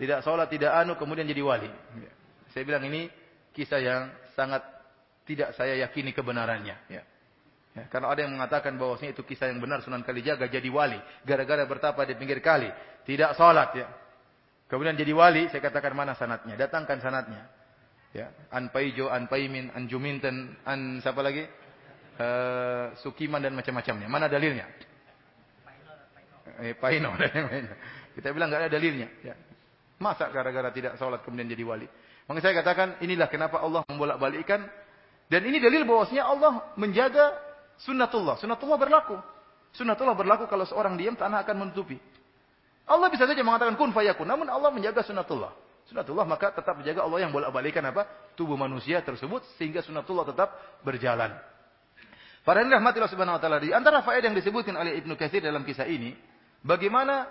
tidak 0.00 0.22
sholat, 0.22 0.46
tidak 0.48 0.72
anu, 0.72 0.94
kemudian 0.94 1.26
jadi 1.26 1.42
wali. 1.42 1.68
Ya. 2.00 2.12
Saya 2.54 2.62
bilang 2.64 2.86
ini 2.86 3.10
kisah 3.50 3.82
yang 3.82 4.02
sangat 4.38 4.62
tidak 5.28 5.52
saya 5.58 5.76
yakini 5.84 6.14
kebenarannya. 6.16 6.76
Ya. 6.88 7.02
Ya, 7.74 7.90
karena 7.90 8.06
ada 8.06 8.22
yang 8.22 8.38
mengatakan 8.38 8.78
bahwasanya 8.78 9.18
itu 9.18 9.26
kisah 9.26 9.50
yang 9.50 9.58
benar 9.58 9.82
Sunan 9.82 10.06
Kalijaga 10.06 10.46
jadi 10.46 10.70
wali 10.70 10.94
gara-gara 11.26 11.66
bertapa 11.66 12.06
di 12.06 12.14
pinggir 12.14 12.38
kali, 12.38 12.70
tidak 13.02 13.34
sholat 13.34 13.74
ya. 13.74 13.90
Kemudian 14.70 14.94
jadi 14.94 15.10
wali, 15.10 15.50
saya 15.50 15.58
katakan 15.58 15.90
mana 15.90 16.14
sanatnya? 16.14 16.54
Datangkan 16.54 17.02
sanatnya. 17.02 17.50
Ya, 18.14 18.30
an 18.54 18.70
Paijo, 18.70 19.10
an 19.10 19.26
Paimin, 19.26 19.74
an 19.74 19.90
Juminten, 19.90 20.54
an 20.62 21.02
siapa 21.02 21.18
lagi? 21.18 21.42
Uh, 22.14 22.94
Sukiman 23.02 23.42
dan 23.42 23.58
macam-macamnya. 23.58 24.06
Mana 24.06 24.30
dalilnya? 24.30 24.70
Eh, 26.62 26.78
Paino. 26.78 27.10
Kita 28.14 28.30
bilang 28.30 28.54
nggak 28.54 28.66
ada 28.66 28.70
dalilnya. 28.70 29.10
Ya. 29.26 29.34
Masa 29.98 30.30
gara-gara 30.30 30.70
tidak 30.70 30.94
sholat 30.94 31.26
kemudian 31.26 31.50
jadi 31.50 31.66
wali? 31.66 31.90
Maka 32.30 32.38
saya 32.38 32.54
katakan 32.62 33.02
inilah 33.02 33.26
kenapa 33.26 33.58
Allah 33.58 33.82
membolak-balikkan 33.90 34.62
dan 35.26 35.42
ini 35.42 35.58
dalil 35.58 35.82
bahwasanya 35.82 36.24
Allah 36.24 36.52
menjaga 36.78 37.34
sunnatullah. 37.82 38.38
Sunnatullah 38.38 38.78
berlaku. 38.78 39.16
Sunnatullah 39.74 40.14
berlaku 40.14 40.46
kalau 40.46 40.62
seorang 40.68 40.94
diam 40.94 41.18
tanah 41.18 41.42
akan 41.42 41.66
menutupi. 41.66 41.98
Allah 42.84 43.08
bisa 43.08 43.24
saja 43.24 43.40
mengatakan 43.40 43.74
kun 43.80 43.90
fayakun, 43.90 44.28
namun 44.28 44.46
Allah 44.46 44.68
menjaga 44.70 45.00
sunnatullah. 45.02 45.50
Sunatullah 45.88 46.24
maka 46.24 46.52
tetap 46.52 46.80
menjaga 46.80 47.04
Allah 47.04 47.24
yang 47.24 47.32
bolak-balikan 47.32 47.84
apa? 47.84 48.08
Tubuh 48.36 48.56
manusia 48.56 49.04
tersebut 49.04 49.44
sehingga 49.60 49.84
sunatullah 49.84 50.24
tetap 50.28 50.80
berjalan. 50.80 51.32
Para 52.44 52.60
rahmatillah 52.60 53.08
subhanahu 53.08 53.36
wa 53.36 53.42
ta'ala. 53.42 53.56
Di 53.56 53.72
antara 53.72 54.04
faedah 54.04 54.28
yang 54.28 54.36
disebutkan 54.36 54.76
oleh 54.76 55.00
Ibnu 55.00 55.16
Katsir 55.16 55.40
dalam 55.40 55.64
kisah 55.64 55.88
ini, 55.88 56.12
bagaimana 56.60 57.24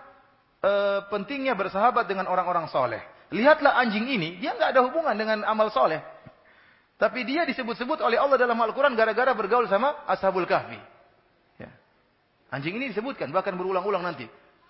e, 0.57 0.71
pentingnya 1.13 1.53
bersahabat 1.53 2.09
dengan 2.09 2.25
orang-orang 2.25 2.65
soleh. 2.73 3.01
Lihatlah 3.29 3.77
anjing 3.77 4.09
ini, 4.09 4.41
dia 4.41 4.57
nggak 4.57 4.73
ada 4.73 4.81
hubungan 4.81 5.13
dengan 5.13 5.45
amal 5.45 5.69
soleh. 5.69 6.01
Tapi 7.03 7.27
dia 7.27 7.43
disebut-sebut 7.43 7.99
oleh 7.99 8.15
Allah 8.15 8.39
dalam 8.39 8.55
Al-Quran 8.55 8.95
gara-gara 8.95 9.35
bergaul 9.35 9.67
sama 9.67 10.07
Ashabul 10.07 10.47
Kahfi. 10.47 10.79
Ya. 11.59 11.67
Anjing 12.47 12.79
ini 12.79 12.95
disebutkan, 12.95 13.27
bahkan 13.35 13.59
berulang-ulang 13.59 14.07
nanti. 14.07 14.23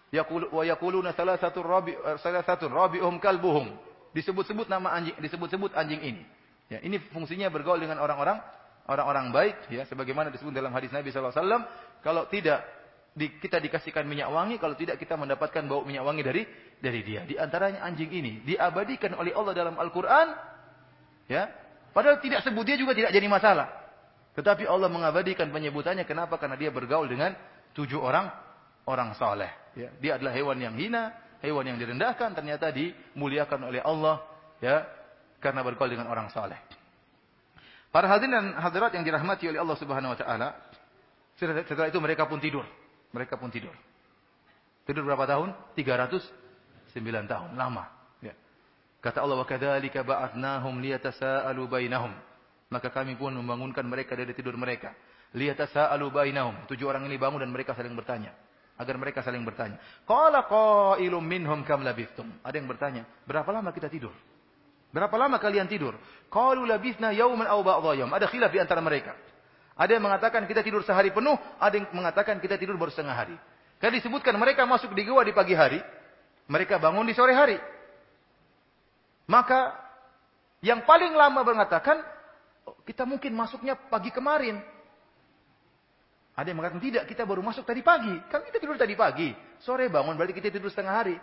Yaqulu 0.10 0.50
wa 0.50 0.66
yaquluna 0.66 1.14
salasatun 1.14 1.62
rabi 1.62 1.94
salasatun 2.26 2.74
rabi'uhum 2.74 3.22
kalbuhum. 3.22 3.70
Disebut-sebut 4.18 4.66
nama 4.66 4.98
anjing, 4.98 5.14
disebut-sebut 5.22 5.78
anjing 5.78 6.02
ini. 6.02 6.26
Ya, 6.74 6.82
ini 6.82 6.98
fungsinya 7.14 7.54
bergaul 7.54 7.78
dengan 7.78 8.02
orang-orang 8.02 8.42
orang-orang 8.90 9.30
baik 9.30 9.56
ya 9.70 9.86
sebagaimana 9.86 10.34
disebut 10.34 10.52
dalam 10.52 10.74
hadis 10.74 10.92
Nabi 10.92 11.14
wasallam 11.14 11.64
kalau 12.02 12.26
tidak 12.28 12.66
di, 13.14 13.30
kita 13.40 13.62
dikasihkan 13.62 14.04
minyak 14.10 14.28
wangi 14.34 14.58
kalau 14.58 14.74
tidak 14.74 14.98
kita 14.98 15.14
mendapatkan 15.14 15.70
bau 15.70 15.86
minyak 15.86 16.02
wangi 16.02 16.26
dari 16.26 16.42
dari 16.82 17.06
dia. 17.06 17.30
Di 17.30 17.38
antaranya 17.38 17.86
anjing 17.86 18.10
ini 18.10 18.42
diabadikan 18.42 19.14
oleh 19.22 19.38
Allah 19.38 19.54
dalam 19.54 19.78
Al-Qur'an 19.78 20.34
ya. 21.30 21.62
Padahal 21.94 22.18
tidak 22.20 22.42
sebut 22.42 22.66
dia 22.66 22.76
juga 22.76 22.98
tidak 22.98 23.14
jadi 23.14 23.30
masalah. 23.30 23.70
Tetapi 24.34 24.66
Allah 24.66 24.90
mengabadikan 24.90 25.54
penyebutannya 25.54 26.10
kenapa? 26.10 26.42
Karena 26.42 26.58
dia 26.58 26.74
bergaul 26.74 27.06
dengan 27.06 27.38
tujuh 27.78 28.02
orang 28.02 28.34
orang 28.90 29.14
saleh. 29.14 29.50
Ya, 29.78 29.90
dia 30.02 30.12
adalah 30.18 30.34
hewan 30.34 30.58
yang 30.58 30.74
hina, 30.74 31.14
hewan 31.46 31.70
yang 31.70 31.78
direndahkan, 31.78 32.34
ternyata 32.34 32.74
dimuliakan 32.74 33.70
oleh 33.70 33.82
Allah, 33.86 34.26
ya, 34.58 34.90
karena 35.38 35.62
bergaul 35.62 35.94
dengan 35.94 36.10
orang 36.10 36.34
saleh. 36.34 36.58
Para 37.94 38.10
hadirin 38.10 38.34
dan 38.34 38.46
hadirat 38.58 38.90
yang 38.98 39.06
dirahmati 39.06 39.54
oleh 39.54 39.62
Allah 39.62 39.78
Subhanahu 39.78 40.18
wa 40.18 40.20
taala, 40.20 40.50
setelah 41.38 41.94
itu 41.94 42.02
mereka 42.02 42.26
pun 42.26 42.42
tidur. 42.42 42.66
Mereka 43.14 43.38
pun 43.38 43.54
tidur. 43.54 43.74
Tidur 44.90 45.06
berapa 45.06 45.30
tahun? 45.30 45.54
309 45.78 46.98
tahun, 47.30 47.50
lama. 47.54 47.86
Kata 49.04 49.20
Allah, 49.20 49.44
"Wa 49.44 49.48
kadzalika 49.48 50.08
ba'atnahum 50.08 50.80
liyatasaalu 50.80 51.68
bainahum." 51.68 52.16
Maka 52.72 52.88
kami 52.90 53.20
pun 53.20 53.36
membangunkan 53.36 53.84
mereka 53.84 54.16
dari 54.16 54.32
tidur 54.32 54.56
mereka. 54.56 54.96
Liyatasaalu 55.36 56.08
bainahum. 56.08 56.56
Tujuh 56.72 56.88
orang 56.88 57.04
ini 57.12 57.20
bangun 57.20 57.44
dan 57.44 57.52
mereka 57.52 57.76
saling 57.76 57.94
bertanya 57.94 58.32
agar 58.78 58.96
mereka 58.98 59.22
saling 59.22 59.46
bertanya. 59.46 59.78
Qala 60.08 60.46
qailum 60.50 61.22
minhum 61.22 61.62
kam 61.62 61.86
labithtum? 61.86 62.26
Ada 62.42 62.56
yang 62.58 62.68
bertanya, 62.70 63.04
berapa 63.26 63.50
lama 63.54 63.70
kita 63.70 63.90
tidur? 63.90 64.14
Berapa 64.94 65.14
lama 65.18 65.42
kalian 65.42 65.66
tidur? 65.66 65.98
Qalu 66.30 66.66
labithna 66.70 67.14
yawman 67.14 67.50
aw 67.50 67.60
ba'dha. 67.62 68.06
Ada 68.10 68.26
khilaf 68.30 68.54
di 68.54 68.62
antara 68.62 68.82
mereka. 68.82 69.18
Ada 69.74 69.98
yang 69.98 70.06
mengatakan 70.06 70.46
kita 70.46 70.62
tidur 70.62 70.86
sehari 70.86 71.10
penuh, 71.10 71.34
ada 71.58 71.74
yang 71.74 71.90
mengatakan 71.90 72.38
kita 72.38 72.62
tidur 72.62 72.78
baru 72.78 72.94
setengah 72.94 73.18
hari. 73.18 73.34
Karena 73.82 73.98
disebutkan 73.98 74.38
mereka 74.38 74.70
masuk 74.70 74.94
di 74.94 75.02
gua 75.02 75.26
di 75.26 75.34
pagi 75.34 75.58
hari, 75.58 75.82
mereka 76.46 76.78
bangun 76.78 77.10
di 77.10 77.18
sore 77.18 77.34
hari. 77.34 77.58
Maka 79.28 79.76
yang 80.64 80.84
paling 80.84 81.16
lama 81.16 81.44
mengatakan 81.44 82.00
oh, 82.68 82.80
kita 82.84 83.08
mungkin 83.08 83.36
masuknya 83.36 83.76
pagi 83.76 84.12
kemarin. 84.12 84.60
Ada 86.34 86.50
yang 86.50 86.58
mengatakan 86.58 86.82
tidak, 86.82 87.04
kita 87.06 87.30
baru 87.30 87.46
masuk 87.46 87.62
tadi 87.62 87.86
pagi. 87.86 88.14
Kan 88.28 88.42
kita 88.42 88.58
tidur 88.58 88.74
tadi 88.74 88.98
pagi. 88.98 89.30
Sore 89.62 89.86
bangun, 89.86 90.18
berarti 90.18 90.34
kita 90.34 90.50
tidur 90.50 90.74
setengah 90.74 90.96
hari. 90.98 91.16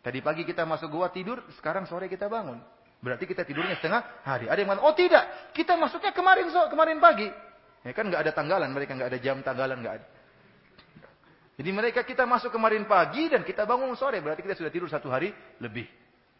Tadi 0.00 0.18
pagi 0.22 0.46
kita 0.46 0.62
masuk 0.64 0.88
gua 0.88 1.10
tidur, 1.10 1.42
sekarang 1.58 1.84
sore 1.84 2.06
kita 2.06 2.30
bangun. 2.30 2.62
Berarti 3.00 3.24
kita 3.24 3.48
tidurnya 3.48 3.80
setengah 3.80 4.22
hari. 4.28 4.46
Ada 4.48 4.60
yang 4.60 4.68
mengatakan, 4.68 4.88
oh 4.92 4.96
tidak, 4.96 5.24
kita 5.56 5.72
masuknya 5.80 6.12
kemarin 6.12 6.52
so, 6.52 6.60
kemarin 6.68 7.00
pagi. 7.00 7.28
Ya 7.80 7.96
kan 7.96 8.12
nggak 8.12 8.28
ada 8.28 8.32
tanggalan, 8.36 8.68
mereka 8.76 8.92
nggak 8.92 9.08
ada 9.08 9.20
jam 9.20 9.40
tanggalan, 9.40 9.80
nggak 9.80 9.94
ada. 9.96 10.06
Jadi 11.56 11.70
mereka 11.72 12.00
kita 12.04 12.28
masuk 12.28 12.52
kemarin 12.52 12.84
pagi 12.84 13.28
dan 13.32 13.40
kita 13.40 13.64
bangun 13.64 13.96
sore, 13.96 14.20
berarti 14.20 14.44
kita 14.44 14.56
sudah 14.56 14.72
tidur 14.72 14.88
satu 14.88 15.08
hari 15.08 15.32
lebih. 15.60 15.88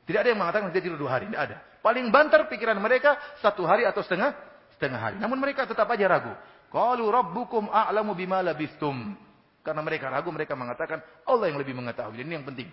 Tidak 0.05 0.21
ada 0.21 0.29
yang 0.33 0.41
mengatakan 0.41 0.73
kita 0.73 0.81
tidur 0.85 0.99
dua 1.01 1.21
hari, 1.21 1.29
tidak 1.29 1.43
ada. 1.51 1.57
Paling 1.81 2.13
banter 2.13 2.45
pikiran 2.49 2.77
mereka 2.77 3.17
satu 3.41 3.65
hari 3.65 3.89
atau 3.89 4.05
setengah 4.05 4.37
setengah 4.77 5.01
hari. 5.01 5.17
Namun 5.21 5.41
mereka 5.41 5.65
tetap 5.65 5.89
aja 5.89 6.07
ragu. 6.09 6.33
Qalu 6.71 7.05
rabbukum 7.09 7.69
a'lamu 7.73 8.17
bima 8.17 8.41
labistum. 8.41 9.17
Karena 9.61 9.85
mereka 9.85 10.09
ragu, 10.09 10.33
mereka 10.33 10.57
mengatakan 10.57 11.05
Allah 11.29 11.53
yang 11.53 11.61
lebih 11.61 11.77
mengetahui. 11.77 12.17
Ini 12.25 12.41
yang 12.41 12.47
penting. 12.49 12.69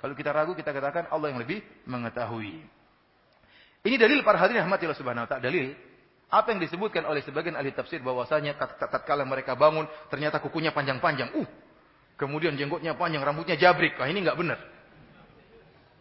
Kalau 0.00 0.16
kita 0.16 0.32
ragu, 0.32 0.56
kita 0.56 0.72
katakan 0.72 1.12
Allah 1.12 1.28
yang 1.28 1.40
lebih 1.40 1.60
mengetahui. 1.84 2.64
Ini 3.84 3.96
dalil 3.96 4.24
para 4.24 4.40
hadirin 4.40 4.64
rahmatillah 4.64 4.96
subhanahu 4.96 5.24
wa 5.24 5.28
ta'ala. 5.28 5.44
Dalil 5.44 5.72
apa 6.30 6.54
yang 6.54 6.62
disebutkan 6.62 7.02
oleh 7.10 7.26
sebagian 7.26 7.58
ahli 7.58 7.74
tafsir 7.74 7.98
bahwasanya 8.06 8.54
tatkala 8.78 9.26
mereka 9.26 9.58
bangun 9.58 9.88
ternyata 10.06 10.38
kukunya 10.38 10.70
panjang-panjang. 10.70 11.34
Uh, 11.34 11.48
kemudian 12.14 12.54
jenggotnya 12.54 12.94
panjang, 12.94 13.24
rambutnya 13.24 13.58
jabrik. 13.58 13.98
Ah 13.98 14.06
ini 14.06 14.22
enggak 14.22 14.38
benar. 14.38 14.58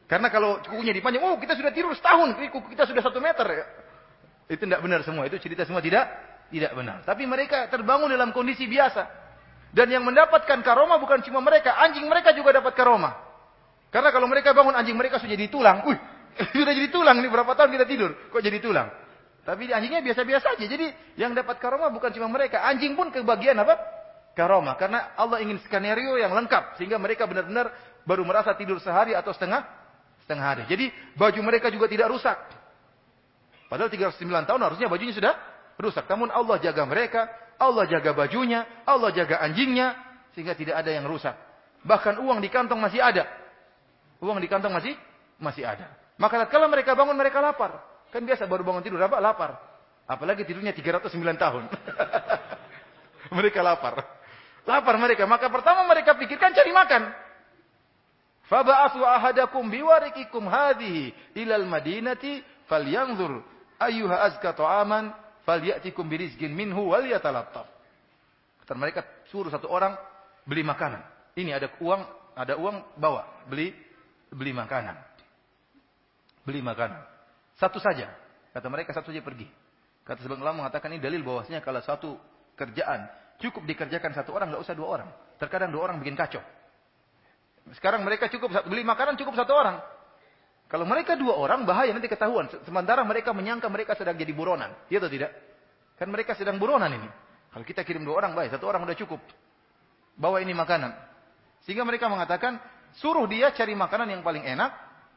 Karena 0.10 0.34
kalau 0.34 0.58
kukunya 0.66 0.90
dipanjang, 0.90 1.22
oh 1.22 1.38
kita 1.38 1.54
sudah 1.54 1.70
tidur 1.70 1.94
setahun, 1.94 2.34
kuku 2.34 2.74
kita 2.74 2.90
sudah 2.90 3.02
satu 3.06 3.22
meter. 3.22 3.46
Itu 4.50 4.66
tidak 4.66 4.82
benar 4.82 5.06
semua. 5.06 5.30
Itu 5.30 5.38
cerita 5.38 5.70
semua 5.70 5.86
tidak 5.86 6.10
tidak 6.50 6.74
benar. 6.74 7.06
Tapi 7.06 7.30
mereka 7.30 7.70
terbangun 7.70 8.10
dalam 8.10 8.34
kondisi 8.34 8.66
biasa. 8.66 9.06
Dan 9.70 9.94
yang 9.94 10.02
mendapatkan 10.02 10.66
karoma 10.66 10.98
bukan 10.98 11.22
cuma 11.22 11.46
mereka, 11.46 11.78
anjing 11.78 12.10
mereka 12.10 12.34
juga 12.34 12.58
dapat 12.58 12.74
karoma. 12.74 13.14
Karena 13.94 14.10
kalau 14.10 14.26
mereka 14.26 14.50
bangun 14.50 14.74
anjing 14.74 14.98
mereka 14.98 15.22
sudah 15.22 15.38
jadi 15.38 15.46
tulang. 15.46 15.86
Wih, 15.86 15.98
sudah 16.58 16.74
jadi 16.74 16.90
tulang 16.90 17.22
ini 17.22 17.30
berapa 17.30 17.54
tahun 17.54 17.70
kita 17.78 17.86
tidur, 17.86 18.18
kok 18.34 18.42
jadi 18.42 18.58
tulang? 18.58 18.90
Tapi 19.46 19.70
anjingnya 19.70 20.02
biasa-biasa 20.02 20.58
aja. 20.58 20.66
Jadi 20.66 20.90
yang 21.22 21.38
dapat 21.38 21.62
karomah 21.62 21.94
bukan 21.94 22.10
cuma 22.18 22.26
mereka. 22.34 22.66
Anjing 22.66 22.98
pun 22.98 23.14
kebagian 23.14 23.58
apa? 23.62 23.78
Karomah. 24.34 24.74
Karena 24.74 25.14
Allah 25.14 25.42
ingin 25.42 25.62
skenario 25.66 26.18
yang 26.18 26.34
lengkap. 26.34 26.82
Sehingga 26.82 26.98
mereka 26.98 27.30
benar-benar 27.30 27.74
baru 28.06 28.26
merasa 28.26 28.54
tidur 28.58 28.82
sehari 28.82 29.14
atau 29.14 29.34
setengah 29.34 29.79
setengah 30.30 30.46
hari. 30.46 30.64
Jadi 30.70 30.94
baju 31.18 31.42
mereka 31.42 31.74
juga 31.74 31.90
tidak 31.90 32.14
rusak. 32.14 32.38
Padahal 33.66 33.90
309 33.90 34.46
tahun 34.46 34.62
harusnya 34.62 34.86
bajunya 34.86 35.18
sudah 35.18 35.34
rusak. 35.82 36.06
Namun 36.06 36.30
Allah 36.30 36.62
jaga 36.62 36.86
mereka. 36.86 37.26
Allah 37.58 37.90
jaga 37.90 38.14
bajunya. 38.14 38.70
Allah 38.86 39.10
jaga 39.10 39.42
anjingnya. 39.42 39.98
Sehingga 40.38 40.54
tidak 40.54 40.78
ada 40.78 40.94
yang 40.94 41.10
rusak. 41.10 41.34
Bahkan 41.82 42.22
uang 42.22 42.46
di 42.46 42.50
kantong 42.54 42.78
masih 42.78 43.02
ada. 43.02 43.26
Uang 44.22 44.38
di 44.38 44.46
kantong 44.46 44.70
masih 44.70 44.94
masih 45.42 45.66
ada. 45.66 45.90
Maka 46.22 46.46
kalau 46.46 46.70
mereka 46.70 46.94
bangun 46.94 47.18
mereka 47.18 47.42
lapar. 47.42 47.82
Kan 48.14 48.22
biasa 48.22 48.46
baru 48.46 48.62
bangun 48.62 48.86
tidur 48.86 49.02
apa? 49.02 49.18
Lapar. 49.18 49.58
Apalagi 50.06 50.46
tidurnya 50.46 50.78
309 50.78 51.10
tahun. 51.42 51.64
mereka 53.38 53.66
lapar. 53.66 53.98
Lapar 54.70 54.96
mereka. 55.02 55.26
Maka 55.26 55.50
pertama 55.50 55.90
mereka 55.90 56.14
pikirkan 56.14 56.54
cari 56.54 56.70
makan. 56.70 57.29
Faba'athu 58.50 59.06
ahadakum 59.06 59.70
biwarikikum 59.70 60.50
hadhihi 60.50 61.14
ilal 61.38 61.70
madinati 61.70 62.42
falyanzur 62.66 63.46
ayyuha 63.78 64.26
azka 64.26 64.58
ta'aman 64.58 65.14
falyatikum 65.46 66.10
birizqin 66.10 66.50
minhu 66.50 66.90
wal 66.90 67.06
yatalattaf. 67.06 67.70
Kata 68.66 68.74
mereka 68.74 69.06
suruh 69.30 69.54
satu 69.54 69.70
orang 69.70 69.94
beli 70.50 70.66
makanan. 70.66 71.06
Ini 71.38 71.62
ada 71.62 71.70
uang, 71.78 72.02
ada 72.34 72.58
uang 72.58 72.98
bawa, 72.98 73.46
beli 73.46 73.70
beli 74.34 74.50
makanan. 74.50 74.98
Beli 76.42 76.66
makanan. 76.66 77.06
Satu 77.62 77.78
saja. 77.78 78.10
Kata 78.50 78.66
mereka 78.66 78.98
satu 78.98 79.14
saja 79.14 79.22
pergi. 79.22 79.46
Kata 80.02 80.26
sebagian 80.26 80.42
ulama 80.42 80.66
mengatakan 80.66 80.90
ini 80.90 80.98
dalil 80.98 81.22
bahwasanya 81.22 81.62
kalau 81.62 81.86
satu 81.86 82.18
kerjaan 82.58 83.06
cukup 83.38 83.62
dikerjakan 83.70 84.10
satu 84.18 84.34
orang, 84.34 84.50
nggak 84.50 84.64
usah 84.66 84.74
dua 84.74 84.88
orang. 84.90 85.10
Terkadang 85.38 85.70
dua 85.70 85.86
orang 85.86 86.02
bikin 86.02 86.18
kacau. 86.18 86.42
Sekarang 87.76 88.02
mereka 88.02 88.32
cukup 88.32 88.50
beli 88.66 88.82
makanan 88.82 89.20
cukup 89.20 89.38
satu 89.38 89.54
orang. 89.54 89.78
Kalau 90.70 90.86
mereka 90.86 91.18
dua 91.18 91.34
orang 91.38 91.66
bahaya 91.66 91.90
nanti 91.94 92.06
ketahuan. 92.06 92.46
Sementara 92.66 93.02
mereka 93.02 93.34
menyangka 93.34 93.66
mereka 93.70 93.98
sedang 93.98 94.14
jadi 94.14 94.30
buronan. 94.34 94.70
Iya 94.90 95.02
atau 95.02 95.10
tidak? 95.10 95.32
Kan 95.98 96.14
mereka 96.14 96.38
sedang 96.38 96.62
buronan 96.62 96.94
ini. 96.94 97.10
Kalau 97.50 97.66
kita 97.66 97.82
kirim 97.82 98.06
dua 98.06 98.22
orang 98.22 98.38
baik, 98.38 98.54
satu 98.54 98.70
orang 98.70 98.86
udah 98.86 98.94
cukup. 98.94 99.18
Bawa 100.14 100.38
ini 100.46 100.54
makanan. 100.54 100.94
Sehingga 101.66 101.82
mereka 101.82 102.06
mengatakan, 102.06 102.62
suruh 103.02 103.26
dia 103.26 103.50
cari 103.50 103.74
makanan 103.74 104.14
yang 104.14 104.22
paling 104.22 104.46
enak, 104.46 104.70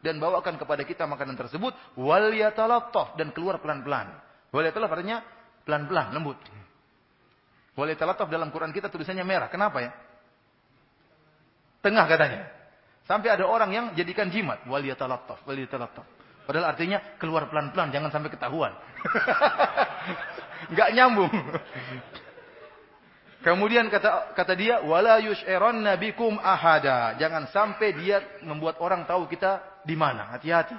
dan 0.03 0.18
bawakan 0.18 0.59
kepada 0.59 0.82
kita 0.82 1.07
makanan 1.07 1.38
tersebut 1.38 1.72
wal 1.95 2.28
yatalattaf 2.34 3.14
dan 3.14 3.30
keluar 3.30 3.62
pelan-pelan. 3.62 4.11
Wal 4.51 4.66
yatalattaf 4.66 4.99
artinya 4.99 5.22
pelan-pelan, 5.62 6.11
lembut. 6.11 6.38
Wal 7.78 7.88
yatalattaf 7.95 8.26
dalam 8.26 8.51
Quran 8.51 8.74
kita 8.74 8.90
tulisannya 8.90 9.22
merah. 9.22 9.49
Kenapa 9.49 9.78
ya? 9.80 9.95
Tengah 11.83 12.07
katanya. 12.07 12.47
Sampai 13.03 13.35
ada 13.35 13.45
orang 13.51 13.70
yang 13.74 13.87
jadikan 13.99 14.30
jimat 14.30 14.62
wal 14.70 14.80
yatalattaf, 14.80 15.43
wal 15.43 15.59
yatalattaf. 15.59 16.07
Padahal 16.47 16.74
artinya 16.74 16.99
keluar 17.18 17.51
pelan-pelan, 17.51 17.91
jangan 17.91 18.11
sampai 18.14 18.30
ketahuan. 18.30 18.72
Enggak 20.70 20.91
nyambung. 20.95 21.35
Kemudian 23.43 23.91
kata 23.91 24.39
kata 24.39 24.55
dia 24.55 24.78
wala 24.87 25.18
yush'iranna 25.18 25.99
bikum 25.99 26.39
ahada. 26.39 27.18
Jangan 27.18 27.51
sampai 27.51 27.91
dia 27.99 28.22
membuat 28.47 28.78
orang 28.78 29.03
tahu 29.03 29.26
kita 29.26 29.83
di 29.83 29.99
mana. 29.99 30.30
Hati-hati. 30.30 30.78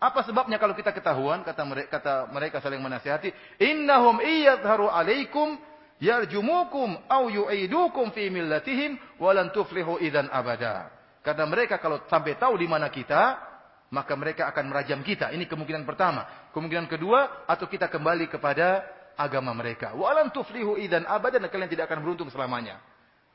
Apa 0.00 0.24
sebabnya 0.24 0.56
kalau 0.56 0.72
kita 0.72 0.92
ketahuan 0.96 1.44
kata 1.44 1.62
mereka 1.64 1.88
kata 2.00 2.14
mereka 2.32 2.56
saling 2.64 2.80
menasihati, 2.80 3.32
innahum 3.60 4.20
iyadharu 4.20 4.88
alaikum 4.88 5.60
yarjumukum 6.02 6.98
au 7.06 7.30
yu'idukum 7.30 8.10
fi 8.10 8.30
millatihim 8.30 8.98
walan 9.18 9.50
tuflihu 9.54 9.98
idan 10.02 10.30
abada. 10.30 10.90
Karena 11.24 11.48
mereka 11.48 11.80
kalau 11.80 12.04
sampai 12.10 12.36
tahu 12.36 12.60
di 12.60 12.68
mana 12.68 12.92
kita, 12.92 13.40
maka 13.94 14.12
mereka 14.18 14.50
akan 14.50 14.68
merajam 14.68 15.00
kita. 15.00 15.32
Ini 15.32 15.48
kemungkinan 15.48 15.86
pertama. 15.88 16.50
Kemungkinan 16.52 16.90
kedua, 16.90 17.48
atau 17.48 17.64
kita 17.64 17.88
kembali 17.88 18.28
kepada 18.28 18.84
agama 19.16 19.54
mereka. 19.54 19.94
Walan 19.94 20.34
tuflihu 20.34 20.76
idan 20.76 21.06
abadan 21.06 21.46
kalian 21.46 21.70
tidak 21.70 21.88
akan 21.88 22.02
beruntung 22.02 22.28
selamanya. 22.28 22.82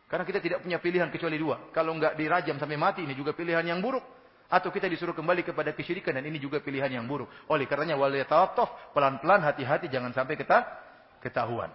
Karena 0.10 0.26
kita 0.26 0.42
tidak 0.42 0.60
punya 0.66 0.82
pilihan 0.82 1.10
kecuali 1.14 1.38
dua. 1.38 1.70
Kalau 1.70 1.94
enggak 1.94 2.18
dirajam 2.18 2.58
sampai 2.58 2.78
mati 2.78 3.06
ini 3.06 3.14
juga 3.14 3.32
pilihan 3.34 3.62
yang 3.64 3.80
buruk. 3.80 4.02
Atau 4.50 4.74
kita 4.74 4.90
disuruh 4.90 5.14
kembali 5.14 5.46
kepada 5.46 5.78
kesyirikan 5.78 6.18
dan 6.18 6.26
ini 6.26 6.42
juga 6.42 6.58
pilihan 6.58 6.90
yang 6.90 7.06
buruk. 7.06 7.30
Oleh 7.54 7.70
karenanya 7.70 7.94
wal 7.94 8.10
yatawaf 8.10 8.94
pelan-pelan 8.98 9.46
hati-hati 9.46 9.86
jangan 9.86 10.10
sampai 10.10 10.34
kita 10.34 10.66
ketahuan. 11.22 11.70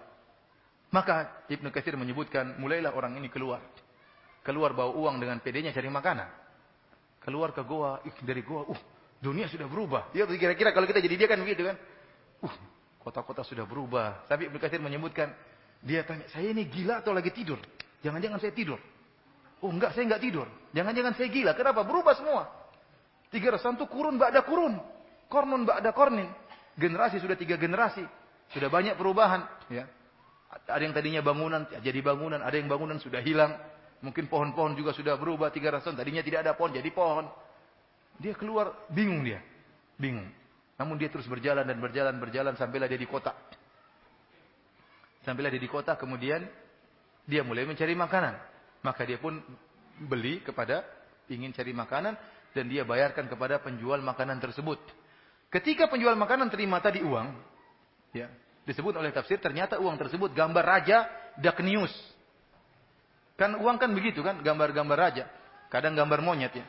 Maka 0.95 1.43
Ibnu 1.51 1.75
Katsir 1.75 1.99
menyebutkan 1.99 2.55
mulailah 2.63 2.95
orang 2.95 3.19
ini 3.19 3.27
keluar. 3.27 3.59
Keluar 4.47 4.71
bawa 4.79 4.95
uang 4.95 5.19
dengan 5.19 5.43
pedenya 5.43 5.75
cari 5.75 5.91
makanan. 5.91 6.31
Keluar 7.19 7.51
ke 7.51 7.67
goa, 7.67 7.99
ih 8.07 8.15
dari 8.23 8.47
goa, 8.47 8.63
uh 8.71 8.81
dunia 9.19 9.51
sudah 9.51 9.67
berubah. 9.67 10.15
Ya 10.15 10.23
kira-kira 10.29 10.71
kalau 10.71 10.87
kita 10.87 11.03
jadi 11.03 11.17
dia 11.19 11.27
kan 11.27 11.43
begitu 11.43 11.67
kan. 11.67 11.77
Uh 12.47 12.55
Kota-kota 13.03 13.43
sudah 13.43 13.67
berubah. 13.67 14.25
Tapi 14.31 14.49
Ibnu 14.49 14.57
Katsir 14.63 14.79
menyebutkan, 14.79 15.35
dia 15.83 16.07
tanya, 16.07 16.25
saya 16.31 16.49
ini 16.55 16.65
gila 16.71 17.05
atau 17.05 17.13
lagi 17.13 17.29
tidur? 17.35 17.59
Jangan-jangan 18.01 18.39
saya 18.41 18.55
tidur. 18.55 18.81
Oh 19.61 19.69
enggak, 19.69 19.93
saya 19.93 20.09
enggak 20.09 20.23
tidur. 20.23 20.49
Jangan-jangan 20.73 21.13
saya 21.19 21.29
gila. 21.29 21.53
Kenapa? 21.53 21.85
Berubah 21.85 22.15
semua. 22.17 22.49
Tiga 23.29 23.53
rasul 23.53 23.77
itu 23.77 23.85
kurun, 23.91 24.17
ada 24.23 24.41
kurun. 24.41 24.79
Kornun, 25.29 25.67
ada 25.67 25.91
kornin. 25.91 26.31
Generasi 26.79 27.19
sudah 27.19 27.35
tiga 27.35 27.59
generasi. 27.59 28.07
Sudah 28.55 28.71
banyak 28.71 28.95
perubahan. 28.95 29.43
Ya. 29.69 29.85
Ada 30.55 30.83
yang 30.87 30.95
tadinya 30.95 31.21
bangunan, 31.21 31.67
jadi 31.83 31.99
bangunan. 31.99 32.39
Ada 32.39 32.57
yang 32.63 32.71
bangunan 32.71 32.99
sudah 33.03 33.19
hilang. 33.19 33.59
Mungkin 34.05 34.31
pohon-pohon 34.31 34.79
juga 34.79 34.95
sudah 34.95 35.19
berubah. 35.19 35.51
Tiga 35.51 35.75
rasul 35.75 35.99
tadinya 35.99 36.23
tidak 36.23 36.47
ada 36.47 36.55
pohon, 36.55 36.71
jadi 36.71 36.91
pohon. 36.95 37.27
Dia 38.23 38.39
keluar, 38.39 38.87
bingung 38.95 39.27
dia. 39.27 39.43
Bingung. 39.99 40.31
Namun 40.79 40.99
dia 40.99 41.11
terus 41.11 41.27
berjalan 41.27 41.67
dan 41.67 41.79
berjalan, 41.83 42.15
berjalan 42.19 42.55
sampailah 42.55 42.87
dia 42.87 42.99
di 42.99 43.07
kota. 43.11 43.35
Sampailah 45.27 45.51
dia 45.51 45.63
di 45.63 45.71
kota, 45.71 45.99
kemudian 45.99 46.47
dia 47.25 47.43
mulai 47.43 47.67
mencari 47.67 47.97
makanan. 47.97 48.35
Maka 48.85 49.03
dia 49.09 49.17
pun 49.17 49.41
beli 49.99 50.43
kepada 50.45 50.85
ingin 51.33 51.55
cari 51.55 51.73
makanan 51.73 52.15
dan 52.53 52.65
dia 52.69 52.85
bayarkan 52.85 53.27
kepada 53.27 53.59
penjual 53.63 53.99
makanan 54.05 54.39
tersebut. 54.39 54.79
Ketika 55.49 55.87
penjual 55.89 56.19
makanan 56.19 56.51
terima 56.51 56.83
tadi 56.83 57.01
uang, 57.01 57.31
ya, 58.13 58.29
disebut 58.65 58.97
oleh 58.97 59.13
tafsir 59.13 59.41
ternyata 59.41 59.81
uang 59.81 59.97
tersebut 60.01 60.33
gambar 60.33 60.65
raja 60.65 61.09
Daknius. 61.41 61.93
Kan 63.35 63.59
uang 63.59 63.77
kan 63.77 63.91
begitu 63.93 64.23
kan, 64.23 64.41
gambar-gambar 64.41 64.99
raja. 64.99 65.25
Kadang 65.69 65.99
gambar 65.99 66.23
monyet 66.23 66.55
ya. 66.55 66.67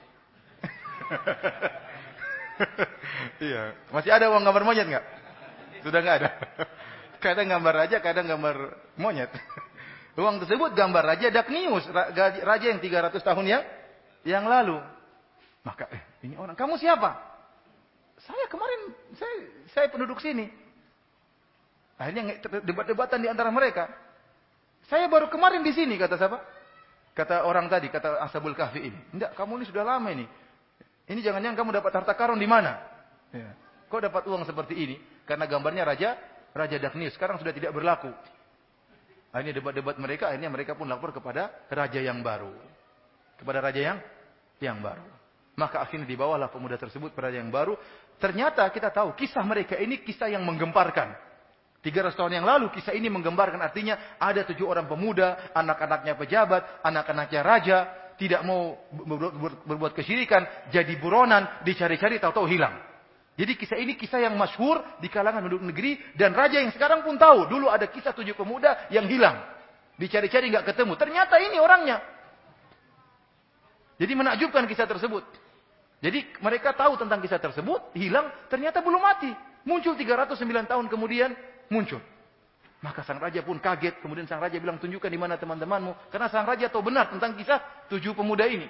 iya. 3.46 3.78
Masih 3.94 4.10
ada 4.10 4.34
uang 4.34 4.42
gambar 4.42 4.64
monyet 4.66 4.88
nggak? 4.90 5.06
Sudah 5.86 6.00
nggak 6.02 6.18
ada. 6.24 6.30
Kadang 7.26 7.50
gambar 7.50 7.74
raja, 7.74 7.98
kadang 8.06 8.30
gambar 8.30 8.78
monyet. 9.02 9.34
Uang 10.22 10.38
tersebut 10.46 10.78
gambar 10.78 11.10
raja 11.10 11.34
Daknius, 11.34 11.90
raja 12.22 12.66
yang 12.70 12.78
300 12.78 13.18
tahun 13.18 13.46
yang 13.50 13.64
yang 14.22 14.46
lalu. 14.46 14.78
Maka 15.66 15.90
eh, 15.90 16.06
ini 16.22 16.38
orang, 16.38 16.54
kamu 16.54 16.78
siapa? 16.78 17.18
Saya 18.22 18.46
kemarin 18.46 18.94
saya 19.18 19.36
saya 19.74 19.88
penduduk 19.90 20.22
sini. 20.22 20.54
Akhirnya 21.96 22.40
debat-debatan 22.44 23.20
di 23.24 23.28
antara 23.32 23.50
mereka. 23.52 23.88
Saya 24.92 25.08
baru 25.08 25.32
kemarin 25.32 25.64
di 25.64 25.72
sini 25.72 25.96
kata 25.96 26.20
siapa? 26.20 26.38
Kata 27.16 27.48
orang 27.48 27.72
tadi, 27.72 27.88
kata 27.88 28.20
Ashabul 28.20 28.54
Kahfi 28.54 28.92
ini. 28.92 29.00
Enggak, 29.16 29.34
kamu 29.40 29.64
ini 29.64 29.66
sudah 29.72 29.84
lama 29.88 30.12
ini. 30.12 30.28
Ini 31.08 31.20
jangan-jangan 31.24 31.56
kamu 31.56 31.70
dapat 31.80 31.92
harta 32.02 32.14
karun 32.18 32.36
di 32.36 32.50
mana? 32.50 32.76
Ya. 33.32 33.56
Kok 33.88 34.02
dapat 34.12 34.24
uang 34.28 34.44
seperti 34.44 34.76
ini? 34.76 34.96
Karena 35.24 35.48
gambarnya 35.48 35.88
raja, 35.88 36.20
raja 36.52 36.76
Daphnius. 36.76 37.16
Sekarang 37.16 37.40
sudah 37.40 37.56
tidak 37.56 37.72
berlaku. 37.72 38.12
Akhirnya 39.32 39.56
debat-debat 39.56 39.96
mereka, 39.96 40.32
akhirnya 40.32 40.52
mereka 40.52 40.76
pun 40.76 40.92
lapor 40.92 41.16
kepada 41.16 41.52
raja 41.72 42.00
yang 42.04 42.20
baru. 42.20 42.52
Kepada 43.40 43.64
raja 43.64 43.80
yang 43.80 43.98
yang 44.60 44.80
baru. 44.84 45.04
Maka 45.56 45.88
akhirnya 45.88 46.08
dibawalah 46.08 46.52
pemuda 46.52 46.76
tersebut 46.76 47.16
pada 47.16 47.32
yang 47.32 47.48
baru. 47.48 47.80
Ternyata 48.20 48.68
kita 48.72 48.92
tahu 48.92 49.16
kisah 49.16 49.44
mereka 49.44 49.80
ini 49.80 50.04
kisah 50.04 50.28
yang 50.28 50.44
menggemparkan. 50.44 51.16
Tiga 51.86 52.02
ratus 52.02 52.18
tahun 52.18 52.42
yang 52.42 52.50
lalu 52.50 52.74
kisah 52.74 52.98
ini 52.98 53.14
menggemparkan 53.14 53.62
artinya 53.62 54.18
ada 54.18 54.42
tujuh 54.42 54.66
orang 54.66 54.90
pemuda, 54.90 55.54
anak-anaknya 55.54 56.18
pejabat, 56.18 56.82
anak-anaknya 56.82 57.42
raja, 57.46 57.78
tidak 58.18 58.42
mau 58.42 58.74
berbuat 59.70 59.94
kesyirikan, 59.94 60.74
jadi 60.74 60.98
buronan, 60.98 61.62
dicari-cari 61.62 62.18
tahu-tahu 62.18 62.50
hilang. 62.50 62.74
Jadi 63.38 63.54
kisah 63.54 63.78
ini 63.78 63.94
kisah 63.94 64.18
yang 64.18 64.34
masyhur 64.34 64.82
di 64.98 65.14
kalangan 65.14 65.46
penduduk 65.46 65.70
negeri 65.70 66.02
dan 66.18 66.34
raja 66.34 66.58
yang 66.58 66.74
sekarang 66.74 67.06
pun 67.06 67.22
tahu 67.22 67.54
dulu 67.54 67.70
ada 67.70 67.86
kisah 67.86 68.18
tujuh 68.18 68.34
pemuda 68.34 68.90
yang 68.90 69.06
hilang. 69.06 69.46
Dicari-cari 70.02 70.50
nggak 70.50 70.66
ketemu. 70.74 70.98
Ternyata 70.98 71.38
ini 71.38 71.62
orangnya. 71.62 72.02
Jadi 74.02 74.14
menakjubkan 74.18 74.66
kisah 74.66 74.90
tersebut. 74.90 75.22
Jadi 76.02 76.34
mereka 76.42 76.74
tahu 76.74 76.98
tentang 76.98 77.22
kisah 77.22 77.38
tersebut, 77.38 77.94
hilang, 77.94 78.34
ternyata 78.50 78.82
belum 78.82 79.06
mati. 79.06 79.30
Muncul 79.70 79.94
309 79.94 80.66
tahun 80.66 80.86
kemudian 80.90 81.34
muncul. 81.73 82.03
Maka 82.81 83.05
sang 83.05 83.21
raja 83.21 83.45
pun 83.45 83.61
kaget. 83.61 84.01
Kemudian 84.01 84.25
sang 84.25 84.41
raja 84.41 84.57
bilang, 84.57 84.81
tunjukkan 84.81 85.11
di 85.13 85.21
mana 85.21 85.37
teman-temanmu. 85.37 86.09
Karena 86.09 86.33
sang 86.33 86.49
raja 86.49 86.73
tahu 86.73 86.89
benar 86.89 87.13
tentang 87.13 87.37
kisah 87.37 87.61
tujuh 87.93 88.17
pemuda 88.17 88.49
ini. 88.49 88.65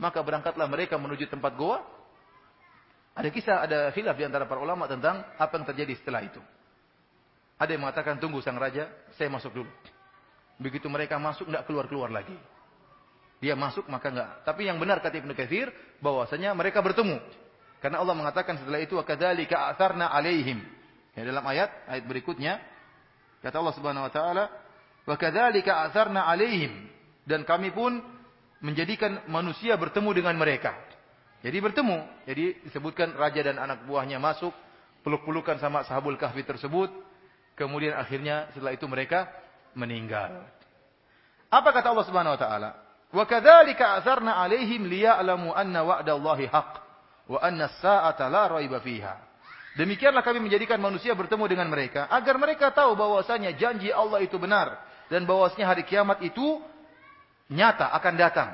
Maka 0.00 0.24
berangkatlah 0.24 0.64
mereka 0.64 0.96
menuju 0.96 1.28
tempat 1.28 1.52
goa. 1.60 1.84
Ada 3.12 3.28
kisah, 3.28 3.56
ada 3.68 3.78
khilaf 3.92 4.16
di 4.16 4.24
antara 4.24 4.48
para 4.48 4.64
ulama 4.64 4.88
tentang 4.88 5.20
apa 5.36 5.52
yang 5.60 5.66
terjadi 5.68 5.92
setelah 6.00 6.24
itu. 6.24 6.40
Ada 7.60 7.76
yang 7.76 7.84
mengatakan, 7.84 8.16
tunggu 8.16 8.40
sang 8.40 8.56
raja, 8.56 8.88
saya 9.20 9.28
masuk 9.28 9.52
dulu. 9.52 9.68
Begitu 10.56 10.88
mereka 10.88 11.20
masuk, 11.20 11.44
tidak 11.52 11.68
keluar-keluar 11.68 12.08
lagi. 12.08 12.32
Dia 13.44 13.52
masuk, 13.52 13.84
maka 13.92 14.08
enggak. 14.08 14.30
Tapi 14.48 14.72
yang 14.72 14.80
benar 14.80 15.04
kata 15.04 15.20
Ibnu 15.20 15.36
Katsir, 15.36 15.68
bahwasanya 16.00 16.56
mereka 16.56 16.80
bertemu. 16.80 17.20
Karena 17.84 18.00
Allah 18.00 18.16
mengatakan 18.16 18.56
setelah 18.56 18.80
itu, 18.80 18.96
وَكَذَلِكَ 18.96 19.52
أَثَرْنَا 19.52 20.08
عَلَيْهِمْ. 20.08 20.73
Ya, 21.15 21.23
dalam 21.23 21.43
ayat, 21.47 21.71
ayat 21.87 22.05
berikutnya, 22.05 22.59
Kata 23.45 23.61
Allah 23.61 23.77
Subhanahu 23.77 24.09
wa 24.09 24.13
taala, 24.13 24.49
"Wa 25.05 25.13
kadzalika 25.21 25.85
atharna 25.85 26.25
'alaihim." 26.25 26.89
Dan 27.29 27.45
kami 27.45 27.69
pun 27.69 28.01
menjadikan 28.65 29.21
manusia 29.29 29.77
bertemu 29.77 30.09
dengan 30.17 30.33
mereka. 30.33 30.73
Jadi 31.45 31.57
bertemu. 31.61 32.25
Jadi 32.25 32.65
disebutkan 32.65 33.13
raja 33.13 33.37
dan 33.45 33.61
anak 33.61 33.85
buahnya 33.85 34.17
masuk, 34.17 34.49
peluk-pelukan 35.05 35.61
sama 35.61 35.85
sahabul 35.85 36.17
kahfi 36.17 36.41
tersebut. 36.41 36.89
Kemudian 37.53 37.93
akhirnya 37.93 38.49
setelah 38.57 38.73
itu 38.73 38.89
mereka 38.89 39.29
meninggal. 39.77 40.41
Apa 41.53 41.69
kata 41.69 41.93
Allah 41.93 42.07
Subhanahu 42.09 42.33
wa 42.33 42.41
taala? 42.41 42.69
Wa 43.13 43.29
kadzalika 43.29 44.01
atharna 44.01 44.41
'alaihim 44.41 44.89
liya'lamu 44.89 45.53
anna 45.53 45.85
wa'dallahi 45.85 46.49
haqq 46.49 46.73
wa 47.29 47.37
anna 47.45 47.69
as-sa'ata 47.69 48.25
la 48.25 48.57
raiba 48.57 48.81
fiha. 48.81 49.21
Demikianlah 49.75 50.23
kami 50.23 50.39
menjadikan 50.39 50.79
manusia 50.79 51.11
bertemu 51.11 51.51
dengan 51.51 51.67
mereka 51.67 52.07
agar 52.07 52.39
mereka 52.39 52.71
tahu 52.71 52.95
bahwasanya 52.95 53.51
janji 53.59 53.91
Allah 53.91 54.23
itu 54.23 54.39
benar 54.39 54.79
dan 55.11 55.27
bahwasanya 55.27 55.67
hari 55.67 55.83
kiamat 55.83 56.23
itu 56.23 56.63
nyata 57.51 57.91
akan 57.91 58.13
datang. 58.15 58.49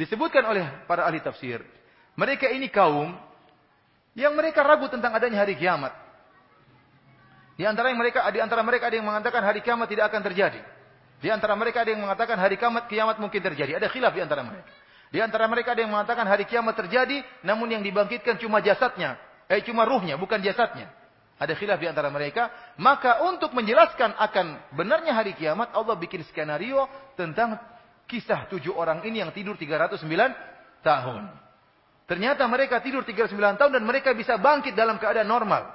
Disebutkan 0.00 0.40
oleh 0.48 0.64
para 0.88 1.04
ahli 1.04 1.20
tafsir, 1.20 1.60
mereka 2.16 2.48
ini 2.48 2.72
kaum 2.72 3.12
yang 4.16 4.32
mereka 4.32 4.64
ragu 4.64 4.88
tentang 4.88 5.12
adanya 5.12 5.44
hari 5.44 5.60
kiamat. 5.60 5.92
Di 7.60 7.68
antara 7.68 7.92
mereka 7.92 8.24
di 8.32 8.40
antara 8.40 8.64
mereka 8.64 8.88
ada 8.88 8.96
yang 8.96 9.04
mengatakan 9.04 9.44
hari 9.44 9.60
kiamat 9.60 9.92
tidak 9.92 10.08
akan 10.08 10.24
terjadi. 10.24 10.60
Di 11.20 11.28
antara 11.28 11.52
mereka 11.52 11.84
ada 11.84 11.92
yang 11.92 12.00
mengatakan 12.00 12.40
hari 12.40 12.56
kiamat 12.56 12.88
kiamat 12.88 13.20
mungkin 13.20 13.44
terjadi. 13.44 13.76
Ada 13.76 13.92
khilaf 13.92 14.16
di 14.16 14.24
antara 14.24 14.40
mereka. 14.40 14.72
Di 15.12 15.20
antara 15.20 15.44
mereka 15.44 15.76
ada 15.76 15.84
yang 15.84 15.92
mengatakan 15.92 16.24
hari 16.24 16.48
kiamat 16.48 16.72
terjadi 16.80 17.20
namun 17.44 17.68
yang 17.68 17.84
dibangkitkan 17.84 18.40
cuma 18.40 18.64
jasadnya 18.64 19.20
Eh 19.52 19.60
cuma 19.68 19.84
ruhnya, 19.84 20.16
bukan 20.16 20.40
jasadnya. 20.40 20.88
Ada 21.36 21.52
khilaf 21.52 21.76
di 21.76 21.84
antara 21.84 22.08
mereka. 22.08 22.48
Maka 22.80 23.28
untuk 23.28 23.52
menjelaskan 23.52 24.16
akan 24.16 24.72
benarnya 24.72 25.12
hari 25.12 25.36
kiamat, 25.36 25.76
Allah 25.76 25.92
bikin 26.00 26.24
skenario 26.24 26.88
tentang 27.20 27.60
kisah 28.08 28.48
tujuh 28.48 28.72
orang 28.72 29.04
ini 29.04 29.20
yang 29.20 29.28
tidur 29.28 29.60
309 29.60 30.08
tahun. 30.80 31.22
Ternyata 32.08 32.48
mereka 32.48 32.80
tidur 32.80 33.04
39 33.04 33.36
tahun 33.60 33.72
dan 33.76 33.84
mereka 33.84 34.16
bisa 34.16 34.40
bangkit 34.40 34.72
dalam 34.72 34.96
keadaan 34.96 35.28
normal. 35.28 35.68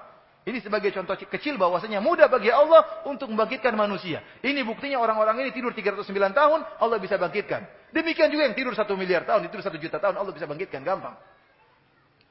Ini 0.48 0.64
sebagai 0.64 0.96
contoh 0.96 1.20
kecil 1.28 1.60
bahwasanya 1.60 2.00
mudah 2.00 2.32
bagi 2.32 2.48
Allah 2.48 3.04
untuk 3.04 3.28
membangkitkan 3.28 3.76
manusia. 3.76 4.24
Ini 4.40 4.64
buktinya 4.64 4.98
orang-orang 5.04 5.44
ini 5.44 5.50
tidur 5.52 5.76
309 5.76 6.08
tahun, 6.32 6.60
Allah 6.80 6.98
bisa 7.04 7.20
bangkitkan. 7.20 7.92
Demikian 7.92 8.32
juga 8.32 8.48
yang 8.48 8.56
tidur 8.56 8.72
1 8.72 8.88
miliar 8.96 9.28
tahun, 9.28 9.52
tidur 9.52 9.60
1 9.60 9.76
juta 9.76 10.00
tahun, 10.00 10.16
Allah 10.16 10.32
bisa 10.32 10.48
bangkitkan 10.48 10.88
gampang. 10.88 11.20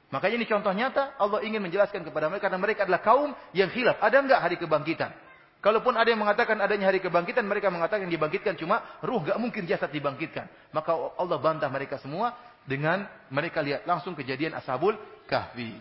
Makanya 0.06 0.34
ini 0.38 0.46
contoh 0.46 0.70
nyata 0.70 1.18
Allah 1.18 1.42
ingin 1.42 1.58
menjelaskan 1.58 2.06
kepada 2.06 2.30
mereka 2.30 2.46
karena 2.46 2.60
mereka 2.62 2.80
adalah 2.86 3.02
kaum 3.02 3.34
yang 3.50 3.66
khilaf. 3.74 3.98
Ada 3.98 4.22
enggak 4.22 4.40
hari 4.40 4.56
kebangkitan? 4.58 5.10
Kalaupun 5.58 5.98
ada 5.98 6.06
yang 6.06 6.22
mengatakan 6.22 6.54
adanya 6.62 6.94
hari 6.94 7.02
kebangkitan, 7.02 7.42
mereka 7.42 7.74
mengatakan 7.74 8.06
dibangkitkan 8.06 8.54
cuma 8.54 8.86
ruh, 9.02 9.18
enggak 9.18 9.38
mungkin 9.42 9.66
jasad 9.66 9.90
dibangkitkan. 9.90 10.46
Maka 10.70 10.94
Allah 11.18 11.38
bantah 11.42 11.66
mereka 11.66 11.98
semua 11.98 12.38
dengan 12.62 13.02
mereka 13.34 13.66
lihat 13.66 13.82
langsung 13.82 14.14
kejadian 14.14 14.54
Ashabul 14.54 14.94
Kahfi. 15.26 15.74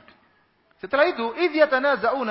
Setelah 0.81 1.05
itu, 1.05 1.37
idh 1.37 1.69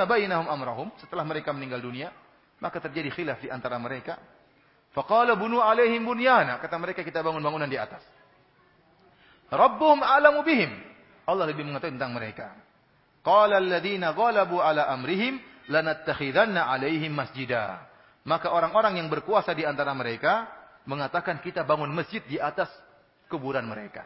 bainahum 0.06 0.46
amrahum, 0.50 0.88
setelah 0.98 1.22
mereka 1.22 1.54
meninggal 1.54 1.78
dunia, 1.78 2.10
maka 2.58 2.82
terjadi 2.82 3.14
khilaf 3.14 3.38
di 3.38 3.48
antara 3.54 3.78
mereka. 3.78 4.18
Faqala 4.94 5.34
bunu 5.38 5.62
alaihim 5.62 6.02
bunyana, 6.06 6.58
kata 6.58 6.74
mereka 6.78 7.06
kita 7.06 7.22
bangun 7.22 7.42
bangunan 7.42 7.66
di 7.66 7.78
atas. 7.78 8.02
Rabbuhum 9.50 10.02
a'lamu 10.02 10.42
bihim, 10.46 10.70
Allah 11.24 11.44
lebih 11.48 11.64
mengetahui 11.64 11.96
tentang 11.96 12.12
mereka. 12.12 12.52
Qala 13.24 13.56
alladziina 13.56 14.12
ghalabu 14.12 14.60
ala 14.60 14.88
amrihim 14.92 15.40
lanattakhidanna 15.72 16.68
alaihim 16.68 17.16
masjida. 17.16 17.88
Maka 18.24 18.52
orang-orang 18.52 19.00
yang 19.00 19.08
berkuasa 19.08 19.52
di 19.56 19.64
antara 19.64 19.92
mereka 19.96 20.48
mengatakan 20.84 21.40
kita 21.40 21.64
bangun 21.64 21.92
masjid 21.92 22.20
di 22.24 22.36
atas 22.36 22.68
kuburan 23.28 23.64
mereka. 23.64 24.04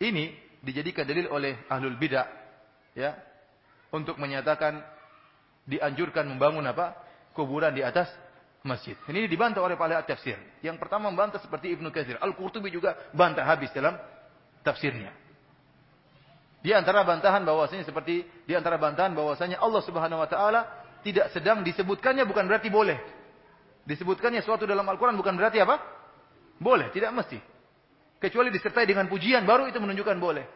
Ini 0.00 0.32
dijadikan 0.64 1.04
dalil 1.04 1.28
oleh 1.28 1.68
ahlul 1.68 1.96
bidah 2.00 2.28
ya 2.96 3.16
untuk 3.92 4.16
menyatakan 4.16 4.80
dianjurkan 5.68 6.26
membangun 6.26 6.64
apa? 6.68 6.96
kuburan 7.32 7.72
di 7.72 7.80
atas 7.80 8.12
masjid. 8.60 8.92
Ini 9.08 9.24
dibantah 9.24 9.64
oleh 9.64 9.72
para 9.72 10.04
tafsir. 10.04 10.36
Yang 10.60 10.76
pertama 10.84 11.08
membantah 11.08 11.40
seperti 11.40 11.72
Ibnu 11.72 11.88
Katsir. 11.88 12.20
Al-Qurtubi 12.20 12.68
juga 12.68 12.92
bantah 13.16 13.40
habis 13.40 13.72
dalam 13.72 13.96
tafsirnya. 14.60 15.21
Di 16.62 16.70
antara 16.70 17.02
bantahan 17.02 17.42
bahwasanya 17.42 17.82
seperti 17.82 18.22
di 18.46 18.54
antara 18.54 18.78
bantahan 18.78 19.10
bahwasanya 19.18 19.58
Allah 19.58 19.82
Subhanahu 19.82 20.22
wa 20.22 20.28
taala 20.30 20.60
tidak 21.02 21.34
sedang 21.34 21.66
disebutkannya 21.66 22.22
bukan 22.22 22.46
berarti 22.46 22.70
boleh. 22.70 22.98
Disebutkannya 23.82 24.46
suatu 24.46 24.62
dalam 24.62 24.86
Al-Qur'an 24.86 25.18
bukan 25.18 25.34
berarti 25.34 25.58
apa? 25.58 25.82
Boleh, 26.62 26.94
tidak 26.94 27.10
mesti. 27.10 27.42
Kecuali 28.22 28.54
disertai 28.54 28.86
dengan 28.86 29.10
pujian 29.10 29.42
baru 29.42 29.66
itu 29.66 29.82
menunjukkan 29.82 30.16
boleh. 30.22 30.46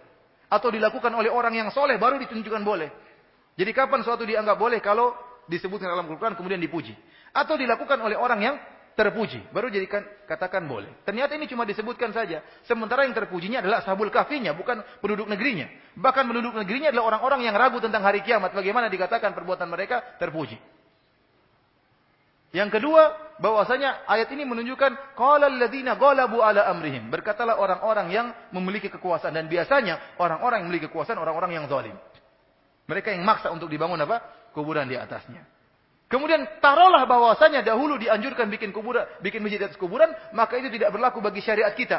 Atau 0.47 0.71
dilakukan 0.71 1.11
oleh 1.11 1.27
orang 1.27 1.59
yang 1.59 1.69
soleh 1.75 1.99
baru 1.99 2.23
ditunjukkan 2.23 2.63
boleh. 2.63 2.87
Jadi 3.59 3.71
kapan 3.75 4.07
suatu 4.07 4.23
dianggap 4.23 4.55
boleh 4.55 4.79
kalau 4.79 5.11
disebutkan 5.51 5.91
dalam 5.91 6.07
Al-Quran 6.07 6.39
kemudian 6.39 6.63
dipuji. 6.63 6.95
Atau 7.35 7.59
dilakukan 7.59 7.99
oleh 7.99 8.15
orang 8.15 8.39
yang 8.39 8.57
terpuji. 8.97 9.45
Baru 9.53 9.69
jadikan 9.69 10.03
katakan 10.25 10.65
boleh. 10.65 10.89
Ternyata 11.05 11.37
ini 11.37 11.45
cuma 11.47 11.69
disebutkan 11.69 12.11
saja. 12.17 12.41
Sementara 12.65 13.05
yang 13.05 13.13
terpujinya 13.13 13.61
adalah 13.61 13.85
sahabul 13.85 14.09
kafinya, 14.09 14.57
bukan 14.57 14.81
penduduk 15.05 15.29
negerinya. 15.29 15.69
Bahkan 16.01 16.25
penduduk 16.25 16.57
negerinya 16.57 16.89
adalah 16.91 17.15
orang-orang 17.15 17.45
yang 17.45 17.55
ragu 17.55 17.79
tentang 17.79 18.01
hari 18.03 18.25
kiamat. 18.25 18.57
Bagaimana 18.57 18.89
dikatakan 18.89 19.37
perbuatan 19.37 19.69
mereka 19.69 20.01
terpuji. 20.17 20.57
Yang 22.57 22.81
kedua, 22.81 23.37
bahwasanya 23.37 24.09
ayat 24.09 24.33
ini 24.33 24.49
menunjukkan 24.49 25.13
qala 25.13 25.53
alladziina 25.53 26.01
ghalabu 26.01 26.41
ala 26.41 26.65
amrihim. 26.73 27.13
Berkatalah 27.13 27.61
orang-orang 27.61 28.09
yang 28.09 28.27
memiliki 28.57 28.89
kekuasaan 28.89 29.37
dan 29.37 29.45
biasanya 29.45 30.17
orang-orang 30.17 30.65
yang 30.65 30.67
memiliki 30.73 30.89
kekuasaan 30.89 31.21
orang-orang 31.21 31.53
yang 31.53 31.69
zalim. 31.69 31.93
Mereka 32.89 33.13
yang 33.13 33.29
maksa 33.29 33.53
untuk 33.53 33.69
dibangun 33.69 34.01
apa? 34.01 34.49
kuburan 34.57 34.89
di 34.89 34.97
atasnya. 34.97 35.56
Kemudian 36.07 36.63
taruhlah 36.63 37.03
bahwasanya 37.03 37.67
dahulu 37.67 37.99
dianjurkan 37.99 38.47
bikin 38.47 38.71
kuburan, 38.71 39.11
bikin 39.19 39.43
masjid 39.43 39.59
di 39.59 39.67
atas 39.67 39.79
kuburan, 39.79 40.07
maka 40.39 40.55
itu 40.55 40.71
tidak 40.71 40.95
berlaku 40.95 41.19
bagi 41.19 41.43
syariat 41.43 41.75
kita. 41.75 41.99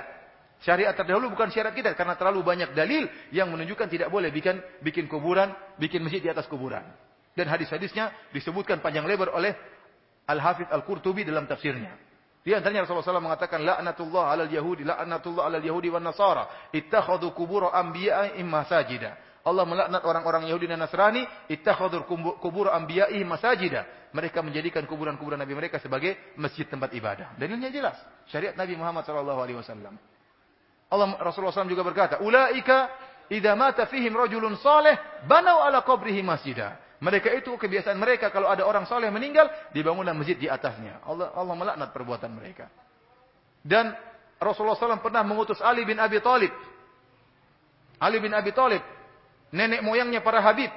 Syariat 0.63 0.95
terdahulu 0.95 1.35
bukan 1.35 1.51
syariat 1.51 1.75
kita 1.75 1.91
karena 1.93 2.15
terlalu 2.15 2.41
banyak 2.41 2.71
dalil 2.71 3.05
yang 3.35 3.51
menunjukkan 3.51 3.87
tidak 3.91 4.09
boleh 4.09 4.31
bikin 4.31 4.57
bikin 4.79 5.05
kuburan, 5.11 5.51
bikin 5.75 6.01
masjid 6.01 6.23
di 6.23 6.29
atas 6.31 6.47
kuburan. 6.47 6.81
Dan 7.35 7.51
hadis-hadisnya 7.51 8.31
disebutkan 8.33 8.81
panjang 8.81 9.05
lebar 9.05 9.29
oleh 9.35 9.53
Al-Hafidz 10.25 10.73
Al-Qurtubi 10.73 11.21
dalam 11.21 11.45
tafsirnya. 11.45 11.93
Di 12.41 12.55
antaranya 12.55 12.87
Rasulullah 12.87 13.19
SAW 13.19 13.27
mengatakan 13.27 13.59
la'natullah 13.59 14.31
'alal 14.31 14.47
yahudi 14.47 14.87
la'natullah 14.87 15.51
'alal 15.51 15.65
yahudi 15.67 15.91
wan 15.91 16.07
nasara 16.07 16.71
ittakhadhu 16.71 17.35
qubur 17.35 17.69
anbiya'ihim 17.75 18.47
masajida. 18.47 19.19
Allah 19.47 19.63
melaknat 19.63 20.03
orang-orang 20.03 20.51
Yahudi 20.51 20.67
dan 20.67 20.83
Nasrani, 20.83 21.23
ittakhadur 21.47 22.03
kubur 22.43 22.67
anbiya'i 22.67 23.23
masajida. 23.23 24.11
Mereka 24.11 24.43
menjadikan 24.43 24.83
kuburan-kuburan 24.83 25.39
nabi 25.39 25.55
mereka 25.55 25.79
sebagai 25.79 26.35
masjid 26.35 26.67
tempat 26.67 26.91
ibadah. 26.91 27.31
Dalilnya 27.39 27.71
jelas, 27.71 27.95
syariat 28.27 28.59
Nabi 28.59 28.75
Muhammad 28.75 29.07
sallallahu 29.07 29.39
alaihi 29.39 29.55
wasallam. 29.55 29.95
Allah 30.87 31.07
Rasulullah 31.19 31.55
SAW 31.55 31.67
juga 31.71 31.83
berkata, 31.83 32.19
"Ulaika 32.23 32.91
idza 33.31 33.55
mata 33.55 33.87
fihim 33.87 34.15
rajulun 34.15 34.59
saleh, 34.59 35.23
banau 35.23 35.63
ala 35.63 35.79
qabrihi 35.83 36.19
masjida." 36.23 36.79
Mereka 36.99 37.31
itu 37.39 37.55
kebiasaan 37.55 37.95
mereka 37.95 38.33
kalau 38.33 38.51
ada 38.51 38.67
orang 38.67 38.83
saleh 38.83 39.07
meninggal, 39.11 39.47
dibangunlah 39.71 40.15
masjid 40.15 40.35
di 40.35 40.47
atasnya. 40.51 41.03
Allah 41.07 41.31
Allah 41.35 41.55
melaknat 41.55 41.89
perbuatan 41.95 42.31
mereka. 42.35 42.67
Dan 43.61 43.95
Rasulullah 44.41 44.75
SAW 44.75 45.03
pernah 45.03 45.21
mengutus 45.21 45.61
Ali 45.61 45.85
bin 45.85 45.99
Abi 46.01 46.19
Thalib. 46.19 46.51
Ali 48.01 48.17
bin 48.17 48.33
Abi 48.33 48.49
Thalib 48.49 48.96
nenek 49.51 49.81
moyangnya 49.83 50.23
para 50.23 50.41
habib. 50.41 50.71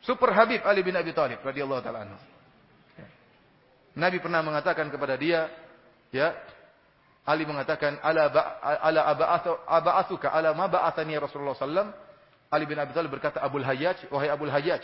Super 0.00 0.32
Habib 0.32 0.64
Ali 0.64 0.80
bin 0.80 0.96
Abi 0.96 1.12
Thalib 1.12 1.44
radhiyallahu 1.44 1.84
taala 1.84 2.08
anhu. 2.08 2.18
Nabi 4.00 4.16
pernah 4.16 4.40
mengatakan 4.40 4.88
kepada 4.88 5.12
dia, 5.20 5.50
ya, 6.08 6.32
Ali 7.28 7.44
mengatakan 7.44 8.00
ala 8.00 8.32
ba, 8.32 8.56
ala 8.80 9.04
aba'athu 9.12 9.52
aba'athuka 9.68 10.32
ala 10.32 10.56
ma 10.56 10.72
ba'athani 10.72 11.20
Rasulullah 11.20 11.52
sallam. 11.52 11.92
Ali 12.48 12.64
bin 12.64 12.80
Abi 12.80 12.96
Thalib 12.96 13.12
berkata 13.12 13.44
Abul 13.44 13.62
Hayyaj, 13.62 14.08
wahai 14.08 14.32
Abul 14.32 14.48
Hayyaj, 14.48 14.82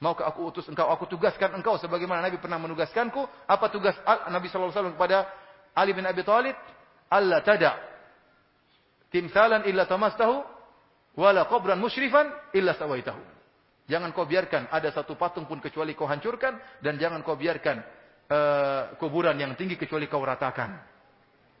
Maukah 0.00 0.32
aku 0.32 0.48
utus 0.48 0.64
engkau? 0.64 0.88
Aku 0.88 1.04
tugaskan 1.04 1.52
engkau 1.60 1.76
sebagaimana 1.76 2.24
Nabi 2.24 2.40
pernah 2.40 2.56
menugaskanku. 2.56 3.20
Apa 3.44 3.68
tugas 3.68 3.92
Nabi 4.32 4.48
sallallahu 4.48 4.72
alaihi 4.72 4.80
wasallam 4.80 4.96
kepada 4.96 5.28
Ali 5.76 5.92
bin 5.92 6.08
Abi 6.08 6.24
Thalib? 6.24 6.56
Allah 7.12 7.44
tada 7.44 7.76
timsalan 9.12 9.68
illa 9.68 9.84
tamastahu 9.84 10.40
wala 11.18 11.46
qabran 11.46 11.78
musyrifan 11.80 12.30
illa 12.54 12.74
sawaitahu. 12.74 13.40
Jangan 13.90 14.14
kau 14.14 14.22
biarkan 14.22 14.70
ada 14.70 14.94
satu 14.94 15.18
patung 15.18 15.50
pun 15.50 15.58
kecuali 15.58 15.98
kau 15.98 16.06
hancurkan 16.06 16.58
dan 16.78 16.94
jangan 16.94 17.26
kau 17.26 17.34
biarkan 17.34 17.82
uh, 18.30 18.82
kuburan 19.02 19.34
yang 19.34 19.58
tinggi 19.58 19.74
kecuali 19.74 20.06
kau 20.06 20.22
ratakan. 20.22 20.78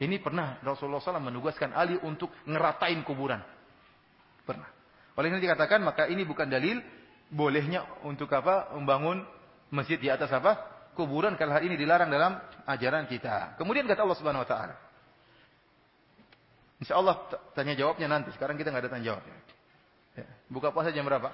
Ini 0.00 0.16
pernah 0.22 0.62
Rasulullah 0.64 1.02
SAW 1.02 1.20
menugaskan 1.20 1.76
Ali 1.76 1.98
untuk 2.00 2.32
ngeratain 2.48 3.02
kuburan. 3.04 3.42
Pernah. 4.46 4.70
Oleh 5.18 5.28
ini 5.28 5.42
dikatakan 5.42 5.82
maka 5.84 6.08
ini 6.08 6.24
bukan 6.24 6.48
dalil 6.48 6.80
bolehnya 7.28 7.84
untuk 8.06 8.30
apa 8.32 8.72
membangun 8.72 9.20
masjid 9.68 10.00
di 10.00 10.08
atas 10.08 10.32
apa 10.32 10.56
kuburan 10.96 11.36
kalau 11.36 11.58
hal 11.58 11.62
ini 11.66 11.76
dilarang 11.76 12.08
dalam 12.08 12.38
ajaran 12.64 13.04
kita. 13.10 13.58
Kemudian 13.60 13.84
kata 13.84 14.06
Allah 14.06 14.18
Subhanahu 14.18 14.46
Wa 14.46 14.50
Taala, 14.50 14.74
Insya 16.80 16.96
Allah 16.96 17.20
tanya 17.52 17.76
jawabnya 17.76 18.08
nanti. 18.08 18.32
Sekarang 18.32 18.56
kita 18.56 18.72
nggak 18.72 18.88
ada 18.88 18.90
tanya 18.90 19.04
jawab. 19.12 19.22
Ya. 20.16 20.26
Buka 20.48 20.72
puasa 20.72 20.88
jam 20.90 21.04
berapa? 21.04 21.28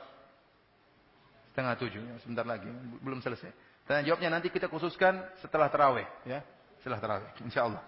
Setengah 1.54 1.74
tujuh. 1.78 2.02
Ya, 2.02 2.14
sebentar 2.20 2.44
lagi. 2.44 2.66
Belum 3.00 3.22
selesai. 3.22 3.54
Tanya 3.86 4.02
jawabnya 4.02 4.34
nanti 4.34 4.50
kita 4.50 4.66
khususkan 4.66 5.22
setelah 5.38 5.70
terawih. 5.70 6.04
Ya. 6.26 6.42
Setelah 6.82 6.98
terawih. 6.98 7.30
Insya 7.46 7.70
Allah. 7.70 7.82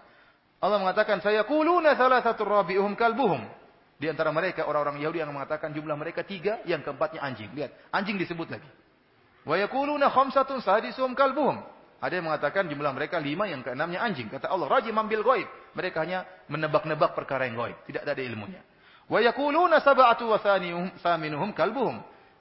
Allah 0.59 0.79
mengatakan, 0.79 1.23
saya 1.23 1.47
kuluna 1.47 1.95
salah 1.95 2.19
satu 2.19 2.43
rabi'uhum 2.43 2.95
kalbuhum. 2.99 3.43
Di 3.99 4.07
antara 4.07 4.31
mereka 4.31 4.63
orang-orang 4.63 5.03
Yahudi 5.03 5.19
yang 5.19 5.31
mengatakan 5.31 5.75
jumlah 5.75 5.95
mereka 5.99 6.23
tiga, 6.23 6.63
yang 6.63 6.79
keempatnya 6.83 7.19
anjing. 7.19 7.51
Lihat, 7.51 7.71
anjing 7.91 8.15
disebut 8.15 8.47
lagi. 8.47 8.67
Wa 9.43 9.55
yakuluna 9.59 10.11
khamsatun 10.11 10.63
sadisuhum 10.63 11.15
kalbuhum. 11.15 11.63
Ada 11.99 12.15
yang 12.15 12.31
mengatakan 12.31 12.63
jumlah 12.71 12.95
mereka 12.95 13.19
lima, 13.19 13.43
yang 13.51 13.59
keenamnya 13.59 13.99
anjing. 13.99 14.31
Kata 14.31 14.47
Allah, 14.47 14.71
rajim 14.71 14.95
ambil 14.95 15.19
goib. 15.19 15.47
Mereka 15.75 15.97
hanya 15.99 16.23
menebak-nebak 16.47 17.11
perkara 17.11 17.43
yang 17.43 17.59
goib. 17.59 17.75
Tidak 17.83 18.07
ada 18.07 18.23
ilmunya. 18.23 18.63
Wa 19.11 19.19
sab'atu 19.83 20.31
wa 20.31 20.39
saminuhum 21.03 21.51
kalbuhum. 21.51 21.99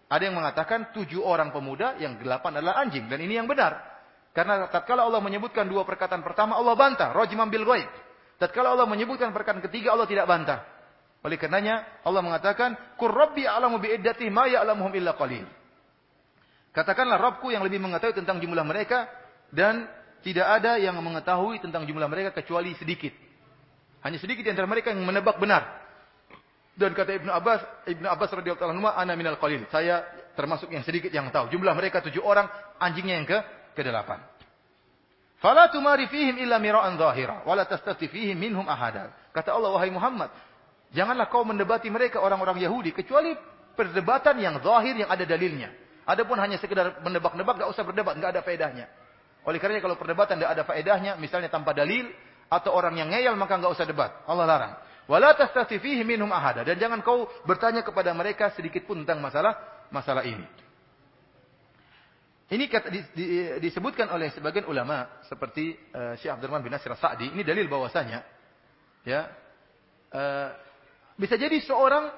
Ada 0.09 0.23
yang 0.31 0.39
mengatakan 0.39 0.95
tujuh 0.95 1.21
orang 1.21 1.51
pemuda, 1.51 1.99
yang 1.99 2.17
delapan 2.23 2.63
adalah 2.63 2.79
anjing. 2.79 3.11
Dan 3.11 3.19
ini 3.19 3.35
yang 3.35 3.51
benar. 3.51 3.83
Karena 4.31 4.71
tatkala 4.71 5.03
Allah 5.03 5.19
menyebutkan 5.19 5.67
dua 5.67 5.83
perkataan 5.83 6.23
pertama, 6.23 6.55
Allah 6.55 6.79
bantah. 6.79 7.11
Rajim 7.11 7.43
ambil 7.43 7.67
goib. 7.67 7.91
Tatkala 8.39 8.79
Allah 8.79 8.87
menyebutkan 8.87 9.35
perkataan 9.35 9.59
ketiga, 9.67 9.99
Allah 9.99 10.07
tidak 10.07 10.31
bantah. 10.31 10.63
Oleh 11.27 11.35
karenanya, 11.35 11.83
Allah 12.07 12.23
mengatakan, 12.23 12.95
Kur 12.95 13.11
Rabbi 13.11 13.43
a'lamu 13.43 13.83
bi'iddati 13.83 14.31
ma 14.31 14.47
ya'lamuhum 14.47 14.95
illa 14.95 15.19
qalil. 15.19 15.43
Katakanlah 16.71 17.19
Rabbku 17.19 17.51
yang 17.51 17.67
lebih 17.67 17.83
mengetahui 17.83 18.23
tentang 18.23 18.39
jumlah 18.39 18.63
mereka 18.63 19.11
dan 19.53 19.89
tidak 20.21 20.45
ada 20.45 20.77
yang 20.77 20.99
mengetahui 20.99 21.63
tentang 21.63 21.87
jumlah 21.87 22.09
mereka 22.11 22.35
kecuali 22.35 22.75
sedikit. 22.77 23.15
Hanya 24.03 24.19
sedikit 24.21 24.47
di 24.47 24.51
antara 24.51 24.69
mereka 24.69 24.95
yang 24.95 25.03
menebak 25.03 25.39
benar. 25.41 25.87
Dan 26.79 26.95
kata 26.95 27.19
Ibnu 27.19 27.31
Abbas, 27.35 27.61
Ibnu 27.91 28.07
Abbas 28.07 28.31
radhiyallahu 28.39 28.71
anhu, 28.71 28.87
"Ana 28.87 29.19
minal 29.19 29.35
qalil." 29.43 29.67
Saya 29.75 30.07
termasuk 30.39 30.71
yang 30.71 30.87
sedikit 30.87 31.11
yang 31.11 31.27
tahu. 31.35 31.51
Jumlah 31.51 31.75
mereka 31.75 31.99
tujuh 32.07 32.23
orang, 32.23 32.47
anjingnya 32.79 33.19
yang 33.19 33.27
ke 33.27 33.39
ke 33.75 33.83
delapan. 33.83 34.23
Fala 35.43 35.71
tumari 35.71 36.07
fihim 36.11 36.39
illa 36.39 36.59
mira'an 36.59 36.99
zahira, 36.99 37.47
wala 37.47 37.67
tastati 37.67 38.11
fihim 38.11 38.39
minhum 38.39 38.67
ahada. 38.67 39.15
Kata 39.31 39.55
Allah, 39.55 39.71
wahai 39.71 39.91
Muhammad, 39.91 40.31
janganlah 40.91 41.31
kau 41.31 41.47
mendebati 41.47 41.87
mereka 41.91 42.19
orang-orang 42.19 42.59
Yahudi 42.59 42.91
kecuali 42.91 43.35
perdebatan 43.79 44.35
yang 44.43 44.59
zahir 44.59 44.99
yang 44.99 45.11
ada 45.11 45.23
dalilnya. 45.23 45.71
Adapun 46.03 46.43
hanya 46.43 46.59
sekedar 46.59 46.99
menebak-nebak, 47.07 47.55
enggak 47.55 47.71
usah 47.71 47.87
berdebat, 47.87 48.19
enggak 48.19 48.35
ada 48.35 48.43
faedahnya. 48.43 48.87
Oleh 49.49 49.57
karenanya 49.57 49.81
kalau 49.81 49.97
perdebatan 49.97 50.37
tidak 50.37 50.53
ada 50.53 50.63
faedahnya, 50.69 51.17
misalnya 51.17 51.49
tanpa 51.49 51.73
dalil 51.73 52.13
atau 52.53 52.77
orang 52.77 53.01
yang 53.01 53.09
ngeyel 53.09 53.33
maka 53.33 53.57
enggak 53.57 53.73
usah 53.73 53.89
debat. 53.89 54.13
Allah 54.29 54.45
larang. 54.45 54.75
Wala 55.09 55.33
tastati 55.33 55.81
fihi 55.81 56.05
minhum 56.05 56.29
ahada 56.29 56.69
dan 56.69 56.77
jangan 56.77 57.01
kau 57.01 57.25
bertanya 57.49 57.81
kepada 57.81 58.13
mereka 58.13 58.53
sedikit 58.53 58.85
pun 58.85 59.01
tentang 59.01 59.25
masalah 59.25 59.57
masalah 59.89 60.21
ini. 60.29 60.45
Ini 62.49 62.65
kata, 62.69 62.89
di, 62.93 63.01
di, 63.13 63.25
disebutkan 63.61 64.09
oleh 64.13 64.33
sebagian 64.33 64.69
ulama 64.69 65.25
seperti 65.29 65.77
uh, 65.97 66.17
Syekh 66.17 66.33
Abdurrahman 66.33 66.65
bin 66.65 66.73
Nasir 66.73 66.93
Sa'di, 66.97 67.33
ini 67.33 67.45
dalil 67.45 67.69
bahwasanya 67.69 68.25
ya 69.05 69.29
uh, 70.13 70.49
bisa 71.17 71.37
jadi 71.41 71.57
seorang 71.65 72.09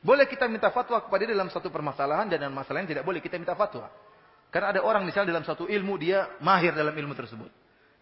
boleh 0.00 0.24
kita 0.28 0.48
minta 0.48 0.72
fatwa 0.72 1.04
kepada 1.04 1.24
dia 1.24 1.36
dalam 1.36 1.52
satu 1.52 1.68
permasalahan 1.68 2.32
dan 2.32 2.48
dalam 2.48 2.56
masalah 2.56 2.84
yang 2.84 2.96
tidak 2.96 3.04
boleh 3.04 3.20
kita 3.20 3.36
minta 3.36 3.56
fatwa. 3.56 3.88
Karena 4.52 4.76
ada 4.76 4.80
orang 4.84 5.08
misalnya 5.08 5.32
dalam 5.32 5.48
satu 5.48 5.64
ilmu 5.64 5.96
dia 5.96 6.28
mahir 6.44 6.76
dalam 6.76 6.92
ilmu 6.92 7.16
tersebut. 7.16 7.48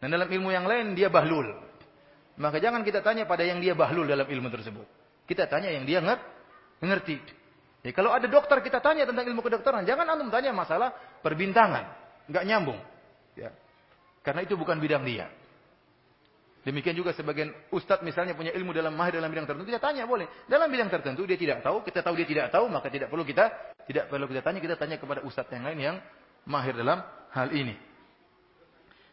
Dan 0.03 0.11
dalam 0.11 0.27
ilmu 0.27 0.51
yang 0.51 0.67
lain 0.67 0.99
dia 0.99 1.07
bahlul. 1.07 1.47
Maka 2.43 2.59
jangan 2.59 2.83
kita 2.83 3.07
tanya 3.07 3.23
pada 3.23 3.47
yang 3.47 3.63
dia 3.63 3.79
bahlul 3.79 4.03
dalam 4.03 4.27
ilmu 4.27 4.51
tersebut. 4.51 4.83
Kita 5.31 5.47
tanya 5.47 5.71
yang 5.71 5.87
dia 5.87 6.03
ngerti. 6.83 7.23
Ya, 7.87 7.95
kalau 7.95 8.11
ada 8.11 8.27
dokter 8.27 8.59
kita 8.67 8.83
tanya 8.83 9.07
tentang 9.07 9.31
ilmu 9.31 9.47
kedokteran. 9.47 9.87
Jangan 9.87 10.05
antum 10.11 10.29
tanya 10.29 10.51
masalah 10.51 10.91
perbintangan. 11.23 11.87
Enggak 12.27 12.45
nyambung. 12.45 12.81
Ya. 13.39 13.55
Karena 14.27 14.43
itu 14.43 14.59
bukan 14.59 14.83
bidang 14.83 15.07
dia. 15.07 15.31
Demikian 16.61 16.93
juga 16.93 17.17
sebagian 17.17 17.57
ustadz 17.73 18.05
misalnya 18.05 18.37
punya 18.37 18.53
ilmu 18.53 18.77
dalam 18.77 18.93
mahir 18.93 19.17
dalam 19.17 19.33
bidang 19.33 19.49
tertentu, 19.49 19.65
kita 19.65 19.81
tanya 19.81 20.05
boleh. 20.05 20.29
Dalam 20.45 20.69
bidang 20.69 20.93
tertentu 20.93 21.25
dia 21.25 21.41
tidak 21.41 21.65
tahu, 21.65 21.81
kita 21.81 22.05
tahu 22.05 22.21
dia 22.21 22.29
tidak 22.29 22.53
tahu, 22.53 22.69
maka 22.69 22.93
tidak 22.93 23.09
perlu 23.09 23.25
kita 23.25 23.49
tidak 23.89 24.13
perlu 24.13 24.29
kita 24.29 24.45
tanya, 24.45 24.61
kita 24.61 24.77
tanya 24.77 24.97
kepada 25.01 25.25
ustadz 25.25 25.57
yang 25.57 25.65
lain 25.65 25.79
yang 25.81 25.97
mahir 26.47 26.77
dalam 26.77 27.03
hal 27.33 27.49
ini. 27.53 27.77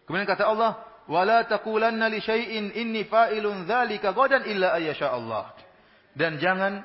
Kemudian 0.08 0.28
kata 0.28 0.48
Allah, 0.48 0.80
"Wala 1.12 1.44
taqulanna 1.44 2.08
li 2.08 2.24
syai'in 2.24 2.72
inni 2.76 3.04
fa'ilun 3.04 3.68
dzalika 3.68 4.16
ghadan 4.16 4.48
illa 4.48 4.72
ayyasha 4.76 5.12
Allah." 5.12 5.52
Dan 6.16 6.40
jangan 6.42 6.82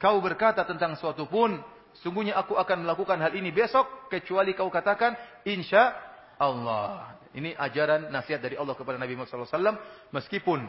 kau 0.00 0.18
berkata 0.18 0.64
tentang 0.64 0.96
suatu 0.96 1.28
pun, 1.28 1.60
sungguhnya 2.00 2.34
aku 2.36 2.56
akan 2.56 2.82
melakukan 2.82 3.20
hal 3.20 3.32
ini 3.36 3.52
besok 3.52 4.08
kecuali 4.10 4.56
kau 4.56 4.72
katakan 4.72 5.14
insya 5.46 5.94
Allah. 6.40 7.16
Ini 7.36 7.52
ajaran 7.52 8.08
nasihat 8.08 8.40
dari 8.40 8.56
Allah 8.56 8.72
kepada 8.72 8.96
Nabi 8.96 9.12
Muhammad 9.12 9.44
SAW. 9.44 9.76
Meskipun 10.08 10.64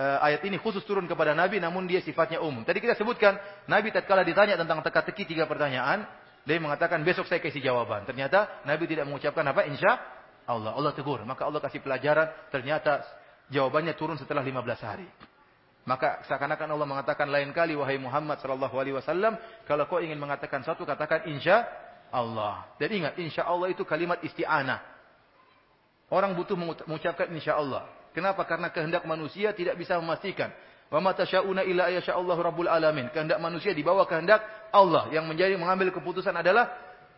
uh, 0.00 0.18
ayat 0.24 0.40
ini 0.48 0.56
khusus 0.56 0.80
turun 0.88 1.04
kepada 1.04 1.36
Nabi, 1.36 1.60
namun 1.60 1.84
dia 1.84 2.00
sifatnya 2.00 2.40
umum. 2.40 2.64
Tadi 2.64 2.80
kita 2.80 2.96
sebutkan, 2.96 3.36
Nabi 3.68 3.92
tatkala 3.92 4.24
ditanya 4.24 4.56
tentang 4.56 4.80
teka-teki 4.80 5.28
tiga 5.28 5.44
pertanyaan, 5.44 6.08
dia 6.46 6.62
mengatakan 6.62 7.02
besok 7.02 7.26
saya 7.26 7.42
kasih 7.42 7.58
jawaban. 7.58 8.06
Ternyata 8.06 8.62
Nabi 8.62 8.86
tidak 8.86 9.10
mengucapkan 9.10 9.42
apa? 9.50 9.66
Insya 9.66 9.98
Allah. 10.46 10.78
Allah 10.78 10.94
tegur. 10.94 11.18
Maka 11.26 11.42
Allah 11.42 11.58
kasih 11.58 11.82
pelajaran. 11.82 12.30
Ternyata 12.54 13.02
jawabannya 13.50 13.98
turun 13.98 14.14
setelah 14.14 14.46
15 14.46 14.62
hari. 14.86 15.10
Maka 15.86 16.22
seakan-akan 16.30 16.70
Allah 16.70 16.86
mengatakan 16.86 17.30
lain 17.30 17.50
kali 17.50 17.74
wahai 17.78 17.98
Muhammad 17.98 18.42
sallallahu 18.42 18.74
alaihi 18.74 18.98
wasallam, 18.98 19.38
kalau 19.70 19.86
kau 19.86 20.02
ingin 20.02 20.18
mengatakan 20.18 20.62
satu 20.66 20.82
katakan 20.82 21.30
insya 21.30 21.62
Allah. 22.10 22.66
Dan 22.78 22.90
ingat, 22.90 23.14
insya 23.18 23.46
Allah 23.46 23.70
itu 23.70 23.86
kalimat 23.86 24.18
isti'anah. 24.22 24.82
Orang 26.10 26.34
butuh 26.38 26.54
mengucapkan 26.58 27.26
insya 27.34 27.58
Allah. 27.58 27.86
Kenapa? 28.14 28.46
Karena 28.46 28.70
kehendak 28.70 29.02
manusia 29.06 29.50
tidak 29.50 29.78
bisa 29.78 29.98
memastikan. 29.98 30.50
Wa 30.86 31.02
ma 31.02 31.10
tasyauna 31.12 31.66
illa 31.66 31.90
Allah 31.90 32.36
rabbul 32.38 32.70
alamin. 32.70 33.10
Kehendak 33.10 33.42
manusia 33.42 33.74
di 33.74 33.82
bawah 33.82 34.06
kehendak 34.06 34.42
Allah. 34.70 35.10
Yang 35.10 35.24
menjadi 35.26 35.54
mengambil 35.58 35.90
keputusan 35.90 36.34
adalah 36.34 36.70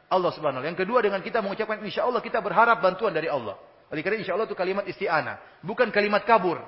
Allah 0.08 0.32
Subhanahu 0.32 0.64
Yang 0.64 0.88
kedua 0.88 1.04
dengan 1.04 1.20
kita 1.20 1.44
mengucapkan 1.44 1.84
insya 1.84 2.08
Allah 2.08 2.24
kita 2.24 2.40
berharap 2.40 2.80
bantuan 2.80 3.12
dari 3.12 3.28
Allah. 3.28 3.60
Oleh 3.88 4.04
karena 4.04 4.20
insya 4.20 4.36
Allah 4.36 4.44
itu 4.44 4.56
kalimat 4.56 4.84
isti'anah, 4.84 5.64
bukan 5.64 5.88
kalimat 5.88 6.20
kabur. 6.28 6.60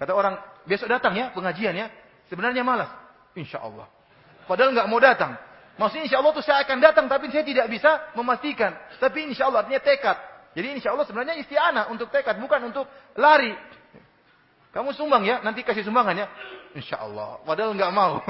Kata 0.00 0.12
orang, 0.14 0.40
besok 0.64 0.88
datang 0.88 1.12
ya 1.12 1.34
pengajian 1.36 1.74
ya. 1.76 1.92
Sebenarnya 2.32 2.64
malas. 2.64 2.88
Insya 3.36 3.60
Allah. 3.60 3.88
Padahal 4.48 4.72
nggak 4.72 4.88
mau 4.88 5.00
datang. 5.00 5.36
Maksudnya 5.76 6.08
insya 6.08 6.18
Allah 6.22 6.32
itu 6.32 6.42
saya 6.42 6.58
akan 6.64 6.78
datang, 6.80 7.06
tapi 7.06 7.28
saya 7.28 7.44
tidak 7.44 7.66
bisa 7.68 8.12
memastikan. 8.16 8.72
Tapi 8.96 9.30
insya 9.30 9.52
Allah 9.52 9.66
artinya 9.66 9.82
tekad. 9.84 10.16
Jadi 10.56 10.80
insya 10.80 10.96
Allah 10.96 11.04
sebenarnya 11.04 11.36
isti'anah 11.44 11.92
untuk 11.92 12.08
tekad, 12.08 12.40
bukan 12.40 12.72
untuk 12.72 12.88
lari. 13.14 13.52
Kamu 14.78 14.94
sumbang 14.94 15.26
ya, 15.26 15.42
nanti 15.42 15.66
kasih 15.66 15.82
sumbangan 15.82 16.14
ya. 16.14 16.30
Insya 16.70 17.02
Allah. 17.02 17.42
Padahal 17.42 17.74
nggak 17.74 17.90
mau. 17.90 18.22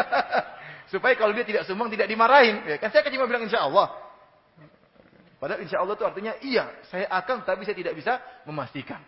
Supaya 0.92 1.16
kalau 1.16 1.32
dia 1.32 1.48
tidak 1.48 1.64
sumbang 1.64 1.88
tidak 1.88 2.04
dimarahin. 2.04 2.68
Ya, 2.68 2.76
kan 2.76 2.92
saya 2.92 3.00
kan 3.00 3.08
cuma 3.08 3.24
bilang 3.24 3.48
insya 3.48 3.64
Allah. 3.64 3.88
Padahal 5.40 5.64
insya 5.64 5.80
Allah 5.80 5.96
itu 5.96 6.04
artinya 6.04 6.36
iya, 6.44 6.68
saya 6.92 7.08
akan 7.08 7.48
tapi 7.48 7.64
saya 7.64 7.72
tidak 7.72 7.96
bisa 7.96 8.20
memastikan. 8.44 9.00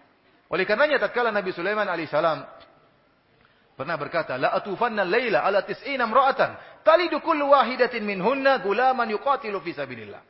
Oleh 0.49 0.65
karenanya 0.65 0.97
tatkala 0.97 1.28
Nabi 1.28 1.53
Sulaiman 1.53 1.85
alaihissalam 1.85 2.40
pernah 3.77 3.97
berkata, 4.01 4.40
"La 4.40 4.57
atufanna 4.57 5.05
laila 5.05 5.44
ala 5.44 5.69
tis'ina 5.69 6.09
imra'atan, 6.09 6.81
talidu 6.81 7.20
kullu 7.20 7.53
wahidatin 7.53 8.01
minhunna 8.01 8.65
gulaman 8.65 9.12
yuqatilu 9.12 9.61
fi 9.61 9.77
sabilillah." 9.77 10.24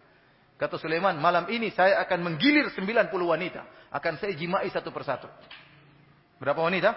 Kata 0.58 0.74
Sulaiman, 0.74 1.14
malam 1.22 1.46
ini 1.54 1.70
saya 1.70 2.02
akan 2.02 2.34
menggilir 2.34 2.74
90 2.74 3.14
wanita, 3.14 3.62
akan 3.94 4.18
saya 4.18 4.34
jimai 4.34 4.66
satu 4.74 4.90
persatu. 4.90 5.30
Berapa 6.42 6.58
wanita? 6.58 6.90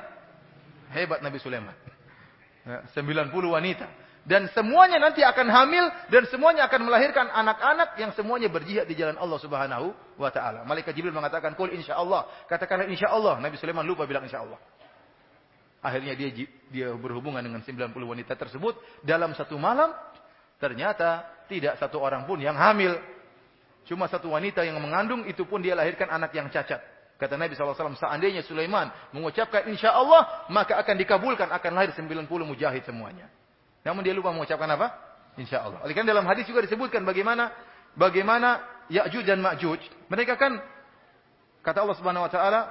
Hebat 0.90 1.22
Nabi 1.22 1.38
Sulaiman. 1.38 1.78
90 2.66 2.98
ya, 2.98 3.30
wanita. 3.30 3.86
Dan 4.26 4.50
semuanya 4.58 4.98
nanti 4.98 5.22
akan 5.22 5.48
hamil 5.54 5.86
dan 6.10 6.26
semuanya 6.34 6.66
akan 6.66 6.90
melahirkan 6.90 7.30
anak-anak 7.30 7.94
yang 8.02 8.10
semuanya 8.18 8.50
berjihad 8.50 8.90
di 8.90 8.98
jalan 8.98 9.22
Allah 9.22 9.38
Subhanahu 9.38 9.94
wa 10.18 10.34
taala. 10.34 10.66
Malaikat 10.66 10.98
Jibril 10.98 11.14
mengatakan, 11.14 11.54
"Qul 11.54 11.78
insyaallah." 11.78 12.50
Katakanlah 12.50 12.90
insyaallah. 12.90 13.38
Nabi 13.38 13.62
Sulaiman 13.62 13.86
lupa 13.86 14.10
bilang 14.10 14.26
insyaallah. 14.26 14.58
Akhirnya 15.86 16.18
dia 16.18 16.34
dia 16.74 16.90
berhubungan 16.98 17.46
dengan 17.46 17.62
90 17.62 18.10
wanita 18.10 18.34
tersebut 18.34 18.74
dalam 19.06 19.38
satu 19.38 19.62
malam. 19.62 19.94
Ternyata 20.58 21.46
tidak 21.46 21.78
satu 21.78 22.02
orang 22.02 22.26
pun 22.26 22.42
yang 22.42 22.58
hamil. 22.58 22.98
Cuma 23.86 24.10
satu 24.10 24.34
wanita 24.34 24.66
yang 24.66 24.82
mengandung 24.82 25.30
itu 25.30 25.46
pun 25.46 25.62
dia 25.62 25.78
lahirkan 25.78 26.10
anak 26.10 26.34
yang 26.34 26.50
cacat. 26.50 26.95
Kata 27.16 27.40
Nabi 27.40 27.56
SAW, 27.56 27.96
seandainya 27.96 28.44
Sulaiman 28.44 28.92
mengucapkan 29.16 29.64
insya 29.72 29.96
Allah, 29.96 30.48
maka 30.52 30.76
akan 30.76 31.00
dikabulkan, 31.00 31.48
akan 31.48 31.72
lahir 31.72 31.96
90 31.96 32.28
mujahid 32.28 32.84
semuanya. 32.84 33.32
Namun 33.88 34.04
dia 34.04 34.12
lupa 34.12 34.36
mengucapkan 34.36 34.68
apa? 34.68 34.92
Insya 35.40 35.64
Allah. 35.64 35.80
Oleh 35.88 35.96
karena 35.96 36.12
dalam 36.12 36.28
hadis 36.28 36.44
juga 36.44 36.64
disebutkan 36.64 37.08
bagaimana 37.08 37.56
bagaimana 37.96 38.60
Ya'juj 38.92 39.24
dan 39.24 39.40
Ma'juj. 39.40 39.80
Mereka 40.12 40.36
kan 40.36 40.60
kata 41.64 41.88
Allah 41.88 41.98
Subhanahu 41.98 42.28
wa 42.28 42.32
taala, 42.32 42.62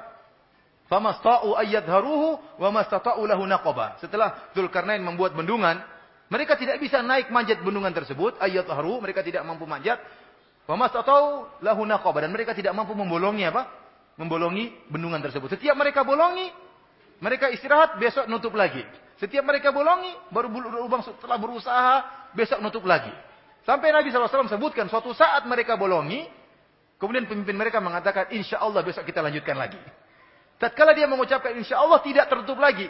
"Famasta'u 0.93 1.57
ayyadharuhu 1.59 2.61
wa 2.61 2.69
mastata'u 2.69 3.25
lahu 3.25 3.49
naqaba." 3.49 3.97
Setelah 3.99 4.53
Dzulkarnain 4.53 5.01
membuat 5.01 5.33
bendungan, 5.33 5.81
mereka 6.29 6.57
tidak 6.61 6.81
bisa 6.81 7.01
naik 7.01 7.33
manjat 7.33 7.65
bendungan 7.65 7.93
tersebut, 7.97 8.37
ayyadharu, 8.41 9.01
mereka 9.01 9.25
tidak 9.25 9.43
mampu 9.45 9.65
manjat. 9.65 10.01
Wa 10.65 10.77
mastata'u 10.77 11.61
lahu 11.65 11.83
naqaba 11.85 12.25
dan 12.25 12.31
mereka 12.33 12.53
tidak 12.57 12.73
mampu 12.73 12.93
membolongi 12.97 13.45
apa? 13.49 13.84
Membolongi 14.15 14.71
bendungan 14.87 15.19
tersebut. 15.19 15.51
Setiap 15.59 15.75
mereka 15.75 16.07
bolongi, 16.07 16.47
mereka 17.19 17.51
istirahat, 17.51 17.99
besok 17.99 18.31
nutup 18.31 18.55
lagi. 18.55 18.83
Setiap 19.19 19.43
mereka 19.47 19.71
bolongi, 19.71 20.11
baru 20.31 20.51
lubang 20.51 21.03
setelah 21.03 21.39
berusaha, 21.39 21.95
besok 22.35 22.63
nutup 22.63 22.87
lagi. 22.87 23.11
Sampai 23.65 23.91
Nabi 23.91 24.13
SAW 24.13 24.51
sebutkan, 24.51 24.87
suatu 24.87 25.11
saat 25.17 25.49
mereka 25.49 25.75
bolongi, 25.75 26.27
kemudian 27.01 27.27
pemimpin 27.27 27.57
mereka 27.57 27.83
mengatakan, 27.83 28.31
insya 28.35 28.61
Allah 28.61 28.85
besok 28.85 29.07
kita 29.09 29.25
lanjutkan 29.25 29.57
lagi. 29.57 29.81
Tatkala 30.61 30.95
dia 30.95 31.11
mengucapkan 31.11 31.51
insya 31.59 31.83
Allah 31.83 31.99
tidak 32.05 32.31
tertutup 32.31 32.61
lagi. 32.63 32.87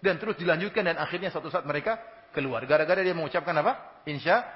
Dan 0.00 0.16
terus 0.16 0.38
dilanjutkan 0.38 0.86
dan 0.86 0.96
akhirnya 0.96 1.28
suatu 1.28 1.50
saat 1.52 1.66
mereka 1.66 1.98
keluar. 2.32 2.64
Gara-gara 2.64 3.02
dia 3.02 3.12
mengucapkan 3.12 3.52
apa? 3.58 4.02
Insya 4.08 4.46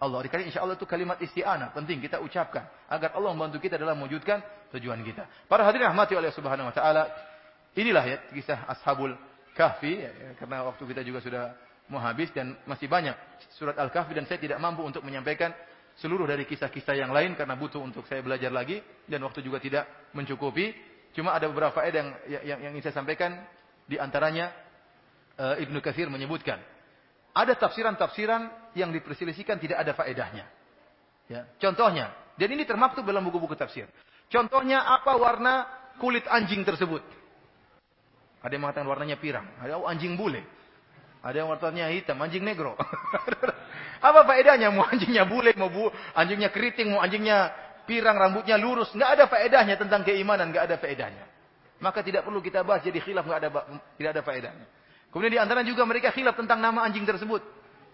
Allah. 0.00 0.24
Dikali 0.24 0.48
insya 0.48 0.64
Allah 0.64 0.80
itu 0.80 0.88
kalimat 0.88 1.20
isti'anah. 1.20 1.76
Penting 1.76 2.00
kita 2.00 2.18
ucapkan. 2.24 2.66
Agar 2.88 3.12
Allah 3.12 3.30
membantu 3.36 3.60
kita 3.60 3.76
dalam 3.76 4.00
mewujudkan 4.00 4.40
tujuan 4.72 5.04
kita. 5.04 5.28
Para 5.44 5.62
hadirin 5.68 5.92
rahmati 5.92 6.16
oleh 6.16 6.32
subhanahu 6.32 6.72
wa 6.72 6.74
ta'ala. 6.74 7.04
Inilah 7.76 8.04
ya 8.08 8.16
kisah 8.34 8.66
ashabul 8.66 9.14
Kahfi 9.54 9.92
ya, 10.00 10.10
karena 10.40 10.62
waktu 10.66 10.82
kita 10.88 11.02
juga 11.04 11.20
sudah 11.20 11.54
mau 11.90 12.00
habis 12.00 12.30
dan 12.30 12.54
masih 12.64 12.86
banyak 12.86 13.12
surat 13.58 13.74
Al-Kahfi 13.76 14.14
dan 14.14 14.24
saya 14.24 14.38
tidak 14.38 14.62
mampu 14.62 14.86
untuk 14.86 15.02
menyampaikan 15.02 15.50
seluruh 15.98 16.24
dari 16.24 16.46
kisah-kisah 16.46 16.94
yang 16.94 17.10
lain 17.10 17.34
karena 17.34 17.58
butuh 17.58 17.82
untuk 17.82 18.06
saya 18.06 18.22
belajar 18.22 18.48
lagi 18.54 18.78
dan 19.10 19.20
waktu 19.26 19.42
juga 19.42 19.58
tidak 19.58 19.84
mencukupi. 20.14 20.72
Cuma 21.12 21.34
ada 21.34 21.50
beberapa 21.50 21.74
faedah 21.74 21.98
yang, 21.98 22.10
yang, 22.46 22.58
yang 22.62 22.72
ingin 22.78 22.88
saya 22.88 23.02
sampaikan 23.02 23.42
di 23.90 23.98
antaranya 23.98 24.54
uh, 25.34 25.58
Ibnu 25.58 25.82
Katsir 25.82 26.06
menyebutkan 26.06 26.62
ada 27.30 27.54
tafsiran-tafsiran 27.54 28.74
yang 28.74 28.90
diperselisihkan 28.90 29.58
tidak 29.62 29.82
ada 29.82 29.92
faedahnya. 29.94 30.46
Ya, 31.30 31.46
contohnya, 31.62 32.10
dan 32.34 32.48
ini 32.50 32.66
termaktub 32.66 33.06
dalam 33.06 33.22
buku-buku 33.22 33.54
tafsir. 33.54 33.86
Contohnya 34.30 34.82
apa 34.82 35.14
warna 35.14 35.66
kulit 35.98 36.26
anjing 36.26 36.66
tersebut? 36.66 37.02
Ada 38.40 38.56
yang 38.56 38.62
mengatakan 38.66 38.88
warnanya 38.88 39.16
pirang. 39.20 39.46
Ada 39.60 39.78
oh, 39.78 39.86
anjing 39.86 40.16
bule. 40.16 40.42
Ada 41.20 41.44
yang 41.44 41.48
warnanya 41.52 41.92
hitam, 41.92 42.16
anjing 42.16 42.40
negro. 42.40 42.72
Apa 44.08 44.24
faedahnya? 44.24 44.72
Mau 44.72 44.88
anjingnya 44.88 45.28
bule, 45.28 45.52
mau 45.60 45.68
bu, 45.68 45.92
anjingnya 46.16 46.48
keriting, 46.48 46.96
mau 46.96 47.04
anjingnya 47.04 47.52
pirang, 47.84 48.16
rambutnya 48.16 48.56
lurus. 48.56 48.88
Nggak 48.96 49.10
ada 49.20 49.24
faedahnya 49.28 49.76
tentang 49.76 50.00
keimanan, 50.08 50.48
nggak 50.48 50.64
ada 50.72 50.76
faedahnya. 50.80 51.28
Maka 51.84 52.00
tidak 52.00 52.24
perlu 52.24 52.40
kita 52.40 52.64
bahas 52.64 52.80
jadi 52.80 52.96
khilaf 52.96 53.28
nggak 53.28 53.40
ada 53.44 53.48
tidak 54.00 54.10
ada 54.16 54.22
faedahnya. 54.24 54.66
Kemudian 55.10 55.32
di 55.34 55.40
antara 55.42 55.66
juga 55.66 55.82
mereka 55.86 56.14
khilaf 56.14 56.38
tentang 56.38 56.62
nama 56.62 56.86
anjing 56.86 57.02
tersebut. 57.02 57.42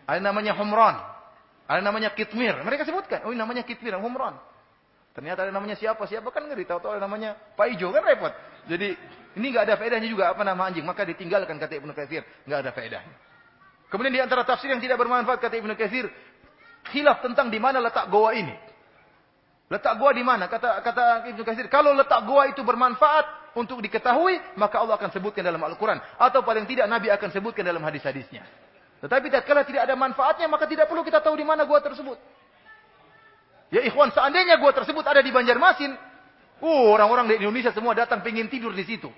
Ada 0.05 0.21
namanya 0.21 0.53
Humran. 0.53 0.97
Ada 1.67 1.81
namanya 1.83 2.13
Kitmir. 2.13 2.61
Mereka 2.63 2.87
sebutkan, 2.87 3.27
oh 3.27 3.33
ini 3.33 3.41
namanya 3.41 3.65
Kitmir, 3.65 3.97
Humran. 3.97 4.37
Ternyata 5.17 5.49
ada 5.49 5.53
namanya 5.53 5.81
siapa? 5.81 6.05
Siapa 6.05 6.29
kan 6.29 6.45
ngeri. 6.45 6.69
Tahu-tahu 6.69 6.93
ada 6.93 7.09
namanya 7.09 7.35
Pak 7.57 7.73
Ijo 7.73 7.89
kan 7.89 8.05
repot. 8.05 8.31
Jadi 8.69 8.93
ini 9.41 9.47
nggak 9.49 9.65
ada 9.65 9.75
faedahnya 9.81 10.09
juga 10.13 10.29
apa 10.29 10.45
nama 10.45 10.69
anjing, 10.69 10.85
maka 10.85 11.09
ditinggalkan 11.09 11.57
kata 11.57 11.81
Ibnu 11.81 11.97
Katsir, 11.97 12.21
nggak 12.45 12.59
ada 12.61 12.71
faedahnya. 12.77 13.17
Kemudian 13.89 14.13
di 14.13 14.21
antara 14.21 14.45
tafsir 14.45 14.69
yang 14.69 14.81
tidak 14.81 15.01
bermanfaat 15.01 15.41
kata 15.41 15.57
Ibnu 15.57 15.73
Katsir, 15.73 16.05
khilaf 16.93 17.25
tentang 17.25 17.49
di 17.49 17.57
mana 17.57 17.81
letak 17.81 18.13
goa 18.13 18.37
ini. 18.37 18.53
Letak 19.67 19.99
goa 19.99 20.15
di 20.15 20.23
mana? 20.23 20.47
Kata 20.47 20.79
kata 20.79 21.27
Ibnu 21.35 21.43
Katsir, 21.43 21.67
kalau 21.67 21.91
letak 21.91 22.23
goa 22.23 22.47
itu 22.47 22.63
bermanfaat 22.63 23.59
untuk 23.59 23.83
diketahui, 23.83 24.39
maka 24.55 24.79
Allah 24.79 24.95
akan 24.95 25.11
sebutkan 25.11 25.43
dalam 25.43 25.59
Al-Qur'an 25.59 25.99
atau 25.99 26.47
paling 26.47 26.71
tidak 26.71 26.87
Nabi 26.87 27.11
akan 27.11 27.29
sebutkan 27.35 27.67
dalam 27.67 27.83
hadis-hadisnya. 27.83 28.47
Tetapi 29.03 29.27
tatkala 29.27 29.67
tidak 29.67 29.91
ada 29.91 29.99
manfaatnya, 29.99 30.47
maka 30.47 30.71
tidak 30.71 30.87
perlu 30.87 31.03
kita 31.03 31.19
tahu 31.19 31.35
di 31.35 31.43
mana 31.43 31.67
goa 31.67 31.83
tersebut. 31.83 32.15
Ya 33.75 33.83
ikhwan, 33.83 34.15
seandainya 34.15 34.55
gua 34.63 34.71
tersebut 34.71 35.03
ada 35.03 35.19
di 35.19 35.35
Banjarmasin, 35.35 35.99
uh, 36.63 36.87
orang-orang 36.95 37.35
di 37.35 37.35
Indonesia 37.43 37.75
semua 37.75 37.99
datang 37.99 38.23
pingin 38.23 38.47
tidur 38.47 38.71
di 38.71 38.87
situ. 38.87 39.11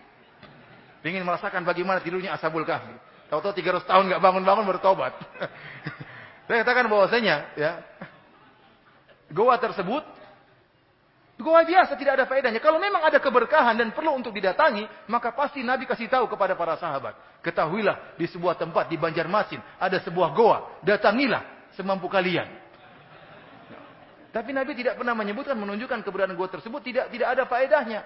Ingin 1.05 1.29
merasakan 1.29 1.63
bagaimana 1.63 2.01
tidurnya 2.01 2.35
Ashabul 2.35 2.65
Kahfi. 2.65 2.91
Tahu-tahu 3.29 3.53
300 3.53 3.85
tahun 3.85 4.05
nggak 4.09 4.23
bangun-bangun 4.25 4.65
bertobat. 4.65 5.13
Saya 6.49 6.65
katakan 6.65 6.89
bahwasanya 6.89 7.53
ya 7.61 7.85
goa 9.29 9.61
tersebut 9.61 10.01
goa 11.39 11.63
biasa 11.63 11.95
tidak 11.95 12.19
ada 12.19 12.25
faedahnya. 12.27 12.59
Kalau 12.59 12.83
memang 12.83 13.01
ada 13.01 13.23
keberkahan 13.23 13.79
dan 13.79 13.95
perlu 13.95 14.19
untuk 14.19 14.35
didatangi, 14.35 14.85
maka 15.09 15.31
pasti 15.33 15.63
Nabi 15.63 15.87
kasih 15.87 16.11
tahu 16.11 16.27
kepada 16.27 16.59
para 16.59 16.75
sahabat. 16.77 17.15
Ketahuilah 17.41 18.19
di 18.19 18.27
sebuah 18.27 18.59
tempat 18.59 18.91
di 18.91 18.99
Banjarmasin 18.99 19.63
ada 19.79 20.03
sebuah 20.03 20.35
goa, 20.35 20.83
datangilah 20.83 21.73
semampu 21.79 22.11
kalian. 22.11 22.51
Tapi 24.29 24.51
Nabi 24.53 24.77
tidak 24.77 25.01
pernah 25.01 25.17
menyebutkan 25.17 25.57
menunjukkan 25.57 26.05
keberadaan 26.05 26.37
gua 26.37 26.53
tersebut 26.53 26.85
tidak 26.85 27.09
tidak 27.09 27.29
ada 27.33 27.49
faedahnya. 27.49 28.05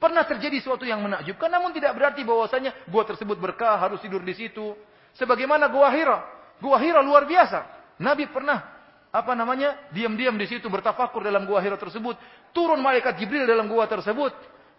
Pernah 0.00 0.24
terjadi 0.24 0.56
sesuatu 0.64 0.88
yang 0.88 1.04
menakjubkan, 1.04 1.52
namun 1.52 1.76
tidak 1.76 1.92
berarti 1.92 2.24
bahwasanya 2.24 2.88
gua 2.88 3.04
tersebut 3.04 3.36
berkah 3.36 3.76
harus 3.76 4.00
tidur 4.00 4.24
di 4.24 4.32
situ. 4.32 4.72
Sebagaimana 5.20 5.68
gua 5.68 5.92
Hira, 5.92 6.18
gua 6.62 6.80
Hira 6.80 7.04
luar 7.04 7.28
biasa. 7.28 7.68
Nabi 8.00 8.24
pernah 8.32 8.79
apa 9.10 9.34
namanya 9.34 9.90
diam-diam 9.90 10.38
di 10.38 10.46
situ 10.46 10.70
bertafakur 10.70 11.26
dalam 11.26 11.42
gua 11.42 11.58
Hira 11.58 11.74
tersebut. 11.74 12.14
Turun 12.54 12.78
malaikat 12.78 13.18
Jibril 13.18 13.42
dalam 13.42 13.66
gua 13.66 13.90
tersebut. 13.90 14.30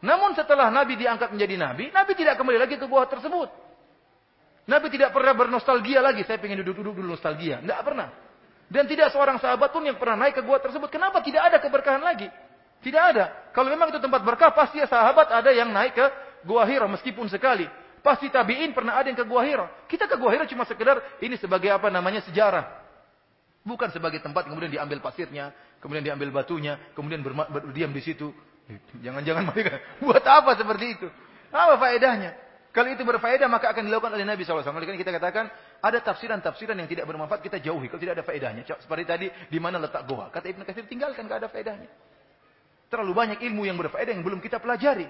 Namun 0.02 0.34
setelah 0.34 0.72
Nabi 0.72 0.98
diangkat 0.98 1.30
menjadi 1.36 1.56
Nabi, 1.60 1.92
Nabi 1.92 2.12
tidak 2.16 2.40
kembali 2.40 2.58
lagi 2.58 2.76
ke 2.80 2.88
gua 2.88 3.06
tersebut. 3.06 3.52
Nabi 4.72 4.88
tidak 4.88 5.12
pernah 5.12 5.36
bernostalgia 5.36 6.00
lagi. 6.00 6.24
Saya 6.24 6.40
ingin 6.40 6.64
duduk-duduk 6.64 7.04
dulu 7.04 7.20
nostalgia. 7.20 7.60
Tidak 7.60 7.80
pernah. 7.84 8.08
Dan 8.72 8.88
tidak 8.88 9.12
seorang 9.12 9.36
sahabat 9.36 9.68
pun 9.76 9.84
yang 9.84 10.00
pernah 10.00 10.16
naik 10.26 10.40
ke 10.40 10.44
gua 10.48 10.64
tersebut. 10.64 10.88
Kenapa 10.88 11.20
tidak 11.20 11.52
ada 11.52 11.60
keberkahan 11.60 12.00
lagi? 12.00 12.32
Tidak 12.82 13.04
ada. 13.14 13.52
Kalau 13.54 13.70
memang 13.70 13.94
itu 13.94 14.00
tempat 14.02 14.24
berkah, 14.26 14.50
pasti 14.56 14.82
sahabat 14.82 15.30
ada 15.30 15.52
yang 15.54 15.70
naik 15.70 15.94
ke 15.94 16.06
Gua 16.42 16.66
Hira 16.66 16.90
meskipun 16.90 17.30
sekali. 17.30 17.70
Pasti 18.02 18.34
tabi'in 18.34 18.74
pernah 18.74 18.98
ada 18.98 19.06
yang 19.06 19.20
ke 19.20 19.26
Gua 19.28 19.46
Hira. 19.46 19.70
Kita 19.86 20.10
ke 20.10 20.18
Gua 20.18 20.34
Hira 20.34 20.50
cuma 20.50 20.66
sekedar 20.66 20.98
ini 21.22 21.38
sebagai 21.38 21.70
apa 21.70 21.94
namanya 21.94 22.26
sejarah. 22.26 22.81
Bukan 23.62 23.94
sebagai 23.94 24.18
tempat 24.26 24.50
kemudian 24.50 24.74
diambil 24.74 24.98
pasirnya, 25.06 25.54
kemudian 25.78 26.02
diambil 26.02 26.34
batunya, 26.34 26.82
kemudian 26.98 27.22
berdiam 27.22 27.94
di 27.94 28.02
situ. 28.02 28.34
Jangan-jangan 29.06 29.44
mereka 29.54 29.78
buat 30.04 30.24
apa 30.26 30.58
seperti 30.58 30.98
itu? 30.98 31.08
Apa 31.54 31.78
faedahnya? 31.78 32.34
Kalau 32.72 32.88
itu 32.88 33.04
berfaedah 33.04 33.52
maka 33.52 33.76
akan 33.76 33.84
dilakukan 33.84 34.16
oleh 34.16 34.24
Nabi 34.24 34.48
SAW. 34.48 34.64
Oleh 34.64 34.96
kita 34.96 35.12
katakan 35.12 35.52
ada 35.84 36.00
tafsiran-tafsiran 36.00 36.80
yang 36.80 36.88
tidak 36.88 37.04
bermanfaat 37.04 37.44
kita 37.44 37.60
jauhi 37.60 37.92
kalau 37.92 38.00
tidak 38.00 38.24
ada 38.24 38.26
faedahnya. 38.26 38.64
Seperti 38.64 39.04
tadi 39.04 39.28
di 39.28 39.60
mana 39.60 39.76
letak 39.76 40.08
goa? 40.08 40.32
Kata 40.32 40.48
Ibnu 40.48 40.64
Katsir 40.64 40.88
tinggalkan 40.88 41.28
tidak 41.28 41.46
ada 41.46 41.50
faedahnya. 41.52 41.92
Terlalu 42.88 43.12
banyak 43.12 43.40
ilmu 43.44 43.68
yang 43.68 43.76
berfaedah 43.76 44.16
yang 44.16 44.24
belum 44.24 44.40
kita 44.40 44.64
pelajari. 44.64 45.04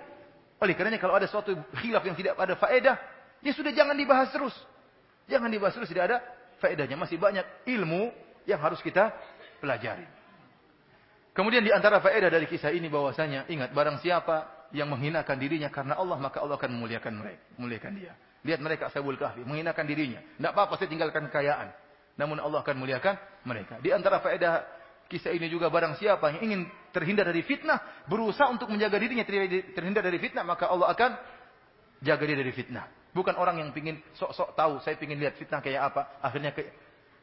Oleh 0.57 0.73
karenanya 0.73 0.97
kalau 0.97 1.13
ada 1.13 1.29
suatu 1.29 1.53
khilaf 1.77 2.01
yang 2.01 2.17
tidak 2.17 2.33
ada 2.37 2.57
faedah, 2.57 2.97
ya 3.45 3.51
sudah 3.53 3.73
jangan 3.73 3.93
dibahas 3.93 4.33
terus. 4.33 4.53
Jangan 5.29 5.49
dibahas 5.53 5.77
terus 5.77 5.89
tidak 5.89 6.09
ada 6.09 6.17
faedahnya. 6.61 6.97
Masih 6.97 7.21
banyak 7.21 7.45
ilmu 7.69 8.09
yang 8.45 8.59
harus 8.61 8.79
kita 8.81 9.13
pelajari. 9.59 10.05
Kemudian 11.31 11.63
di 11.63 11.71
antara 11.71 12.03
faedah 12.03 12.27
dari 12.27 12.45
kisah 12.45 12.75
ini 12.75 12.91
bahwasanya 12.91 13.47
ingat 13.47 13.71
barang 13.71 14.03
siapa 14.03 14.67
yang 14.75 14.91
menghinakan 14.91 15.39
dirinya 15.39 15.71
karena 15.71 15.95
Allah 15.95 16.19
maka 16.19 16.43
Allah 16.43 16.59
akan 16.59 16.71
memuliakan 16.75 17.13
mereka, 17.15 17.43
memuliakan 17.55 17.91
dia. 17.95 18.13
Lihat 18.41 18.59
mereka 18.59 18.83
Ashabul 18.89 19.15
Kahfi 19.15 19.45
menghinakan 19.45 19.85
dirinya. 19.85 20.19
Tidak 20.19 20.51
apa-apa 20.51 20.75
saya 20.75 20.89
tinggalkan 20.89 21.29
kekayaan. 21.29 21.71
Namun 22.19 22.41
Allah 22.41 22.59
akan 22.65 22.75
muliakan 22.75 23.15
mereka. 23.47 23.79
Di 23.79 23.93
antara 23.93 24.19
faedah 24.19 24.81
Kisah 25.11 25.35
ini 25.35 25.51
juga 25.51 25.67
barang 25.67 25.99
siapa 25.99 26.31
yang 26.31 26.39
ingin 26.47 26.61
terhindar 26.95 27.27
dari 27.27 27.43
fitnah, 27.43 28.07
berusaha 28.07 28.47
untuk 28.47 28.71
menjaga 28.71 28.95
dirinya 28.95 29.27
terhindar 29.75 30.07
dari 30.07 30.15
fitnah, 30.23 30.47
maka 30.47 30.71
Allah 30.71 30.87
akan 30.87 31.11
jaga 31.99 32.23
dia 32.23 32.39
dari 32.39 32.55
fitnah. 32.55 32.87
Bukan 33.11 33.35
orang 33.35 33.59
yang 33.59 33.69
ingin 33.75 33.99
sok-sok 34.15 34.55
tahu, 34.55 34.79
saya 34.79 34.95
ingin 35.03 35.19
lihat 35.19 35.35
fitnah 35.35 35.59
kayak 35.59 35.91
apa, 35.91 36.15
akhirnya 36.23 36.55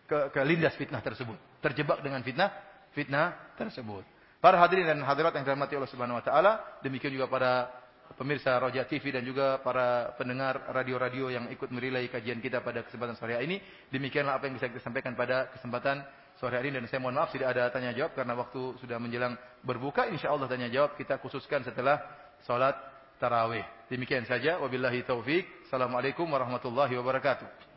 ke, 0.08 0.40
lindas 0.42 0.72
fitnah 0.74 1.04
tersebut. 1.04 1.36
Terjebak 1.60 2.00
dengan 2.00 2.24
fitnah 2.24 2.48
fitnah 2.96 3.54
tersebut. 3.54 4.02
Para 4.40 4.56
hadirin 4.58 4.88
dan 4.88 5.02
hadirat 5.04 5.34
yang 5.36 5.44
dirahmati 5.44 5.76
Allah 5.76 5.90
Subhanahu 5.92 6.18
wa 6.18 6.24
taala, 6.24 6.52
demikian 6.80 7.12
juga 7.12 7.28
para 7.28 7.68
pemirsa 8.16 8.56
Roja 8.56 8.86
TV 8.88 9.12
dan 9.12 9.26
juga 9.26 9.60
para 9.60 10.16
pendengar 10.16 10.72
radio-radio 10.72 11.28
yang 11.28 11.44
ikut 11.52 11.68
merilai 11.68 12.08
kajian 12.08 12.40
kita 12.40 12.64
pada 12.64 12.86
kesempatan 12.86 13.18
sore 13.18 13.36
ini. 13.44 13.60
Demikianlah 13.92 14.40
apa 14.40 14.48
yang 14.48 14.56
bisa 14.56 14.70
kita 14.72 14.80
sampaikan 14.80 15.12
pada 15.12 15.52
kesempatan 15.52 16.00
sore 16.38 16.56
hari 16.56 16.70
ini 16.70 16.80
dan 16.80 16.86
saya 16.88 17.02
mohon 17.02 17.18
maaf 17.18 17.34
tidak 17.34 17.52
ada 17.52 17.68
tanya 17.68 17.90
jawab 17.92 18.14
karena 18.14 18.32
waktu 18.38 18.78
sudah 18.78 18.96
menjelang 19.02 19.34
berbuka. 19.66 20.06
Insyaallah 20.08 20.48
tanya 20.48 20.70
jawab 20.70 20.94
kita 20.94 21.18
khususkan 21.18 21.66
setelah 21.66 22.00
salat 22.46 22.78
tarawih. 23.18 23.66
Demikian 23.90 24.24
saja 24.24 24.62
wabillahi 24.62 25.02
taufik. 25.02 25.66
Assalamualaikum 25.66 26.30
warahmatullahi 26.30 26.94
wabarakatuh. 26.94 27.67